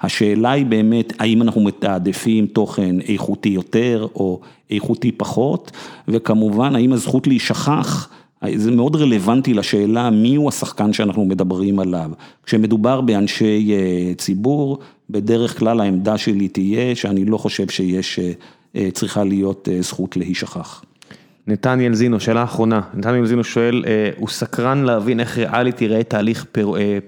השאלה 0.00 0.50
היא 0.50 0.66
באמת 0.66 1.12
האם 1.18 1.42
אנחנו 1.42 1.60
מתעדפים 1.60 2.46
תוכן 2.46 3.00
איכותי 3.00 3.48
יותר 3.48 4.06
או 4.14 4.40
איכותי 4.70 5.12
פחות, 5.12 5.70
וכמובן 6.08 6.74
האם 6.74 6.92
הזכות 6.92 7.26
להישכח, 7.26 8.08
זה 8.54 8.70
מאוד 8.70 8.96
רלוונטי 8.96 9.54
לשאלה 9.54 10.10
מי 10.10 10.36
הוא 10.36 10.48
השחקן 10.48 10.92
שאנחנו 10.92 11.24
מדברים 11.24 11.78
עליו. 11.78 12.10
כשמדובר 12.44 13.00
באנשי 13.00 13.72
ציבור, 14.18 14.78
בדרך 15.10 15.58
כלל 15.58 15.80
העמדה 15.80 16.18
שלי 16.18 16.48
תהיה 16.48 16.94
שאני 16.94 17.24
לא 17.24 17.38
חושב 17.38 17.68
שיש... 17.68 18.20
צריכה 18.92 19.24
להיות 19.24 19.68
זכות 19.80 20.16
להישכח. 20.16 20.82
נתניאל 21.48 21.94
זינו, 21.94 22.20
שאלה 22.20 22.44
אחרונה, 22.44 22.80
נתניאל 22.94 23.26
זינו 23.26 23.44
שואל, 23.44 23.84
הוא 24.16 24.28
סקרן 24.28 24.82
להבין 24.82 25.20
איך 25.20 25.38
ריאלי 25.38 25.72
תראה 25.72 26.02
תהליך 26.02 26.46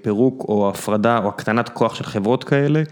פירוק 0.01 0.45
או 0.47 0.69
הפרדה 0.69 1.17
או 1.17 1.29
הקטנת 1.29 1.69
כוח 1.69 1.95
של 1.95 2.03
חברות 2.03 2.43
כאלה, 2.43 2.83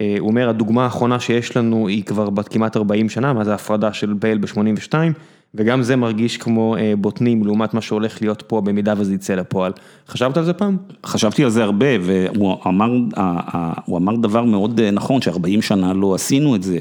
הוא 0.00 0.28
אומר 0.28 0.48
הדוגמה 0.48 0.84
האחרונה 0.84 1.20
שיש 1.20 1.56
לנו 1.56 1.88
היא 1.88 2.04
כבר 2.04 2.30
בת 2.30 2.48
כמעט 2.48 2.76
40 2.76 3.08
שנה, 3.08 3.32
מה 3.32 3.44
זה 3.44 3.52
ההפרדה 3.52 3.92
של 3.92 4.12
בל 4.12 4.38
ב-82, 4.38 4.94
וגם 5.54 5.82
זה 5.82 5.96
מרגיש 5.96 6.36
כמו 6.36 6.76
בוטנים 6.98 7.44
לעומת 7.44 7.74
מה 7.74 7.80
שהולך 7.80 8.22
להיות 8.22 8.42
פה 8.46 8.60
במידה 8.60 8.94
וזה 8.96 9.14
יצא 9.14 9.34
לפועל. 9.34 9.72
חשבת 10.08 10.36
על 10.36 10.44
זה 10.44 10.52
פעם? 10.52 10.76
חשבתי 11.06 11.44
על 11.44 11.50
זה 11.50 11.64
הרבה 11.64 11.86
והוא 12.00 12.56
אמר 13.96 14.16
דבר 14.16 14.44
מאוד 14.44 14.80
נכון 14.80 15.22
ש-40 15.22 15.62
שנה 15.62 15.92
לא 15.92 16.14
עשינו 16.14 16.56
את 16.56 16.62
זה 16.62 16.78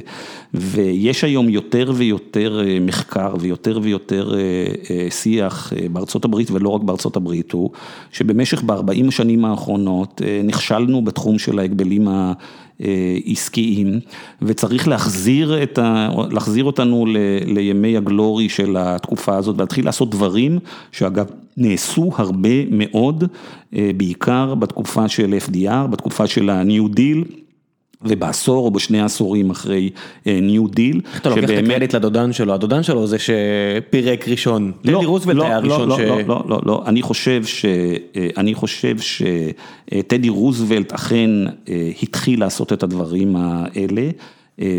ויש 0.54 1.24
היום 1.24 1.50
יותר 1.50 1.92
ויותר 1.96 2.62
מחקר 2.82 3.36
ויותר 3.40 3.80
ויותר 3.82 4.36
שיח 5.10 5.74
בארצות 5.92 6.26
הברית 6.26 6.52
ולא 6.52 6.70
רק 6.70 6.82
בארצות 6.82 7.16
הברית 7.16 7.52
הוא 7.52 7.70
שבמשך 8.12 8.64
ב-40 8.64 9.08
השנים 9.08 9.46
האחרונות 9.46 10.22
נכשלנו 10.44 11.06
בתחום 11.06 11.40
של 11.40 11.60
ההגבלים 11.60 12.08
העסקיים 12.80 14.00
וצריך 14.42 14.88
להחזיר 14.88 16.64
אותנו 16.64 17.06
לימי 17.46 17.98
הגלורי 17.98 18.50
של 18.50 18.76
התקופה 18.80 19.36
הזאת 19.38 19.56
ולהתחיל 19.56 19.86
לעשות 19.86 20.10
דברים 20.10 20.60
שאגב 20.92 21.26
נעשו 21.58 22.12
הרבה 22.16 22.66
מאוד 22.72 23.24
בעיקר 23.74 24.56
בתקופה 24.56 25.08
של 25.08 25.38
FDR, 25.48 25.88
בתקופה 25.88 26.28
של 26.28 26.50
ה-New 26.50 26.90
Deal 26.96 27.47
ובעשור 28.02 28.66
או 28.66 28.72
בשני 28.72 29.00
העשורים 29.00 29.50
אחרי 29.50 29.90
New 30.26 30.76
Deal. 30.76 31.00
איך 31.14 31.22
אתה 31.22 31.30
לוקח 31.30 31.44
את 31.44 31.50
הקרדיט 31.64 31.96
לדודן 31.96 32.34
שלו, 32.34 32.54
הדודן 32.54 32.84
שלו 32.84 33.08
זה 33.08 33.18
שפירק 33.20 34.28
ראשון, 34.28 34.72
טדי 34.82 34.94
רוזוולט 34.94 35.44
היה 35.44 35.56
הראשון 35.56 35.92
ש... 35.92 36.00
לא, 36.00 36.20
לא, 36.28 36.44
לא, 36.48 36.60
לא, 36.66 36.84
אני 36.86 38.54
חושב 38.54 38.98
שטדי 38.98 40.30
רוזוולט 40.30 40.94
אכן 40.94 41.30
התחיל 42.04 42.40
לעשות 42.40 42.74
את 42.74 42.84
הדברים 42.84 43.36
האלה. 43.36 44.10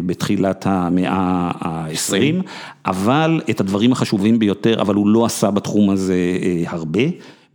בתחילת 0.07 0.67
המאה 0.67 1.51
ה-20, 1.61 2.43
אבל 2.87 3.41
את 3.51 3.61
הדברים 3.61 3.93
החשובים 3.93 4.39
ביותר, 4.39 4.81
אבל 4.81 4.95
הוא 4.95 5.09
לא 5.09 5.25
עשה 5.25 5.51
בתחום 5.51 5.91
הזה 5.91 6.17
הרבה. 6.67 7.03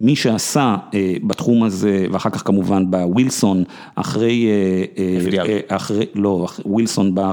מי 0.01 0.15
שעשה 0.15 0.75
בתחום 1.23 1.63
הזה, 1.63 2.05
ואחר 2.11 2.29
כך 2.29 2.47
כמובן 2.47 2.91
בא 2.91 2.97
ווילסון, 2.97 3.63
אחרי, 3.95 4.47
לא, 6.15 6.47
ווילסון 6.65 7.15
בא 7.15 7.29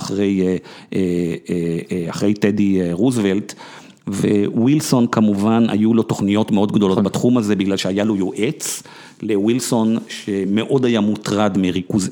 אחרי 2.09 2.35
טדי 2.41 2.93
רוזוולט, 2.93 3.55
ווילסון 4.55 5.07
כמובן 5.07 5.65
היו 5.69 5.95
לו 5.95 6.03
תוכניות 6.03 6.51
מאוד 6.51 6.73
גדולות 6.73 7.03
בתחום 7.03 7.39
הזה, 7.39 7.57
בגלל 7.57 7.77
שהיה 7.77 8.05
לו 8.05 8.17
יועץ 8.17 8.83
לווילסון 9.23 9.97
שמאוד 10.09 10.85
היה 10.85 11.01
מוטרד 11.01 11.59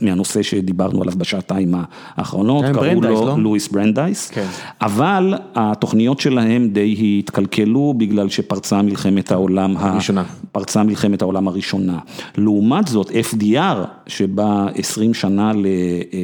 מהנושא 0.01 0.43
שדיברנו 0.43 1.03
עליו 1.03 1.15
בשעתיים 1.17 1.75
האחרונות, 2.17 2.65
קראו 2.75 3.01
לו 3.01 3.37
לואיס 3.39 3.69
ברנדייס, 3.69 4.33
אבל 4.81 5.35
התוכניות 5.55 6.21
שלהם 6.21 6.69
די 6.69 7.19
התקלקלו 7.19 7.95
בגלל 7.97 8.29
שפרצה 8.29 8.83
מלחמת 8.83 9.33
העולם 9.33 9.77
הראשונה, 9.77 10.25
פרצה 10.53 10.83
מלחמת 10.83 11.23
העולם 11.23 11.49
הראשונה, 11.49 11.99
לעומת 12.37 12.89
זאת 12.89 13.11
FDR 13.11 13.77
שבא 14.07 14.67
20 14.75 15.15
שנה 15.15 15.53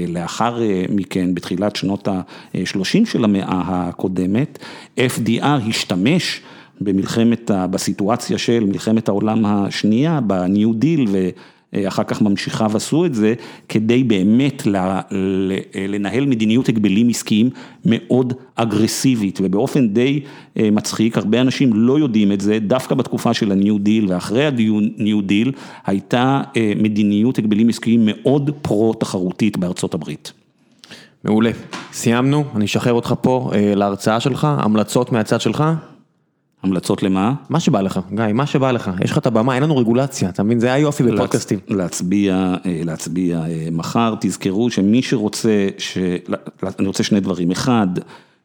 לאחר 0.08 0.58
מכן, 0.90 1.34
בתחילת 1.34 1.76
שנות 1.76 2.08
ה-30 2.08 3.06
של 3.06 3.24
המאה 3.24 3.60
הקודמת, 3.66 4.58
FDR 4.96 5.68
השתמש 5.68 6.40
במלחמת, 6.80 7.50
בסיטואציה 7.70 8.38
של 8.38 8.64
מלחמת 8.64 9.08
העולם 9.08 9.46
השנייה, 9.46 10.20
בניו 10.20 10.72
דיל 10.72 11.06
ואחר 11.72 12.04
כך 12.04 12.22
ממשיכיו 12.22 12.70
עשו 12.74 13.06
את 13.06 13.14
זה, 13.14 13.34
כדי 13.68 14.04
באמת 14.04 14.62
לנהל 15.88 16.26
מדיניות 16.26 16.68
הגבלים 16.68 17.08
עסקיים 17.08 17.50
מאוד 17.84 18.32
אגרסיבית. 18.54 19.38
ובאופן 19.42 19.88
די 19.88 20.20
מצחיק, 20.56 21.18
הרבה 21.18 21.40
אנשים 21.40 21.70
לא 21.74 21.98
יודעים 21.98 22.32
את 22.32 22.40
זה, 22.40 22.58
דווקא 22.58 22.94
בתקופה 22.94 23.34
של 23.34 23.52
הניו 23.52 23.78
דיל 23.78 24.06
ואחרי 24.08 24.44
הניו 24.44 25.20
דיל 25.20 25.52
הייתה 25.86 26.42
מדיניות 26.76 27.38
הגבלים 27.38 27.68
עסקיים 27.68 28.00
מאוד 28.04 28.50
פרו-תחרותית 28.62 29.56
בארצות 29.56 29.94
הברית. 29.94 30.32
מעולה, 31.24 31.50
סיימנו, 31.92 32.44
אני 32.54 32.64
אשחרר 32.64 32.92
אותך 32.92 33.14
פה 33.20 33.50
להרצאה 33.76 34.20
שלך, 34.20 34.48
המלצות 34.50 35.12
מהצד 35.12 35.40
שלך. 35.40 35.64
המלצות 36.64 37.02
למה? 37.02 37.34
מה 37.48 37.60
שבא 37.60 37.80
לך, 37.80 38.00
גיא, 38.14 38.24
מה 38.34 38.46
שבא 38.46 38.70
לך, 38.72 38.90
יש 39.04 39.10
לך 39.10 39.18
את 39.18 39.26
הבמה, 39.26 39.54
אין 39.54 39.62
לנו 39.62 39.76
רגולציה, 39.76 40.28
אתה 40.28 40.42
מבין, 40.42 40.60
זה 40.60 40.66
היה 40.66 40.78
יופי 40.78 41.02
בפודקאסטים. 41.02 41.58
להצביע, 41.68 42.54
להצביע 42.64 43.42
מחר, 43.72 44.14
תזכרו 44.20 44.70
שמי 44.70 45.02
שרוצה, 45.02 45.68
אני 46.78 46.86
רוצה 46.86 47.02
שני 47.02 47.20
דברים, 47.20 47.50
אחד, 47.50 47.86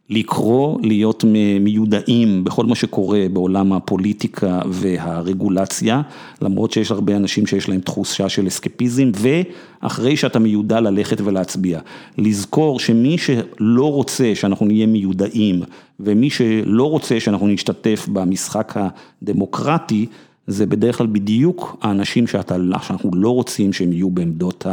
לקרוא, 0.09 0.79
להיות 0.83 1.23
מיודעים 1.59 2.43
בכל 2.43 2.65
מה 2.65 2.75
שקורה 2.75 3.25
בעולם 3.33 3.73
הפוליטיקה 3.73 4.61
והרגולציה, 4.69 6.01
למרות 6.41 6.71
שיש 6.71 6.91
הרבה 6.91 7.15
אנשים 7.15 7.45
שיש 7.45 7.69
להם 7.69 7.79
תחושה 7.79 8.29
של 8.29 8.47
אסקפיזם, 8.47 9.11
ואחרי 9.15 10.17
שאתה 10.17 10.39
מיודע 10.39 10.79
ללכת 10.79 11.21
ולהצביע. 11.21 11.79
לזכור 12.17 12.79
שמי 12.79 13.17
שלא 13.17 13.91
רוצה 13.91 14.31
שאנחנו 14.35 14.65
נהיה 14.65 14.85
מיודעים, 14.85 15.61
ומי 15.99 16.29
שלא 16.29 16.89
רוצה 16.89 17.19
שאנחנו 17.19 17.47
נשתתף 17.47 18.07
במשחק 18.13 18.73
הדמוקרטי, 18.75 20.05
זה 20.47 20.65
בדרך 20.65 20.97
כלל 20.97 21.07
בדיוק 21.07 21.77
האנשים 21.81 22.27
שאנחנו 22.27 23.11
לא 23.13 23.29
רוצים 23.29 23.73
שהם 23.73 23.93
יהיו 23.93 24.09
בעמדות 24.09 24.65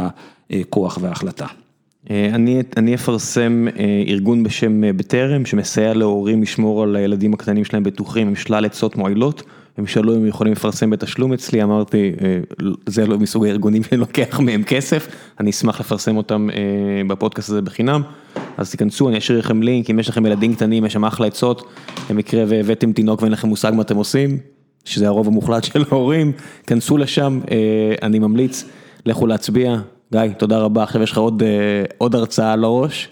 הכוח 0.49 0.97
וההחלטה. 1.01 1.45
אני 2.77 2.95
אפרסם 2.95 3.67
ארגון 4.07 4.43
בשם 4.43 4.97
בטרם 4.97 5.45
שמסייע 5.45 5.93
להורים 5.93 6.41
לשמור 6.41 6.83
על 6.83 6.95
הילדים 6.95 7.33
הקטנים 7.33 7.65
שלהם 7.65 7.83
בטוחים 7.83 8.27
עם 8.27 8.35
שלל 8.35 8.65
עצות 8.65 8.95
מועילות, 8.95 9.43
הם 9.77 9.87
שאלו 9.87 10.15
אם 10.15 10.27
יכולים 10.27 10.53
לפרסם 10.53 10.89
בתשלום 10.89 11.33
אצלי, 11.33 11.63
אמרתי 11.63 12.11
זה 12.85 13.07
לא 13.07 13.17
מסוג 13.17 13.45
הארגונים 13.45 13.83
שאני 13.83 13.99
לוקח 13.99 14.39
מהם 14.39 14.63
כסף, 14.63 15.07
אני 15.39 15.49
אשמח 15.49 15.79
לפרסם 15.79 16.17
אותם 16.17 16.47
בפודקאסט 17.07 17.49
הזה 17.49 17.61
בחינם, 17.61 18.01
אז 18.57 18.71
תיכנסו, 18.71 19.09
אני 19.09 19.17
אשאיר 19.17 19.39
לכם 19.39 19.63
לינק, 19.63 19.89
אם 19.89 19.99
יש 19.99 20.09
לכם 20.09 20.25
ילדים 20.25 20.55
קטנים, 20.55 20.85
יש 20.85 20.93
שם 20.93 21.05
אחלה 21.05 21.27
עצות, 21.27 21.67
במקרה 22.09 22.43
והבאתם 22.47 22.91
תינוק 22.91 23.21
ואין 23.21 23.31
לכם 23.31 23.47
מושג 23.47 23.71
מה 23.75 23.81
אתם 23.81 23.95
עושים, 23.95 24.37
שזה 24.85 25.07
הרוב 25.07 25.27
המוחלט 25.27 25.63
של 25.63 25.83
ההורים, 25.91 26.31
כנסו 26.67 26.97
לשם, 26.97 27.39
אני 28.01 28.19
ממליץ, 28.19 28.65
לכו 29.05 29.27
להצביע. 29.27 29.77
גיא, 30.11 30.21
תודה 30.37 30.57
רבה, 30.57 30.83
עכשיו 30.83 31.03
יש 31.03 31.11
לך 31.11 31.17
עוד 31.97 32.15
הרצאה 32.15 32.53
על 32.53 32.63
הראש. 32.63 33.09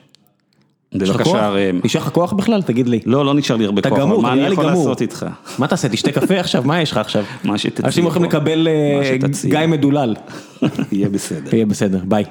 בבקשה 0.94 1.50
ראם. 1.50 1.80
נשאר 1.84 2.02
לך 2.02 2.10
כוח 2.10 2.34
בכלל? 2.34 2.62
תגיד 2.62 2.88
לי. 2.88 3.00
לא, 3.06 3.26
לא 3.26 3.34
נשאר 3.34 3.56
לי 3.56 3.66
הרבה 3.66 3.82
כוח, 3.82 3.92
אתה 3.94 4.02
גמור, 4.02 4.22
מה 4.22 4.34
אני 4.34 4.42
יכול 4.42 4.66
לעשות 4.66 5.02
איתך? 5.02 5.26
מה 5.60 5.68
תעשה, 5.68 5.90
תשתה 5.90 6.12
קפה 6.12 6.40
עכשיו, 6.46 6.64
מה 6.66 6.82
יש 6.82 6.92
לך 6.92 6.98
עכשיו? 6.98 7.24
מה 7.44 7.58
שתציע. 7.58 7.86
אנשים 7.86 8.04
הולכים 8.04 8.24
לקבל 8.24 8.68
גיא 9.46 9.60
מדולל. 9.68 10.16
יהיה 10.92 11.10
בסדר. 11.10 11.56
יהיה 11.56 11.66
בסדר, 11.66 12.00
ביי. 12.06 12.24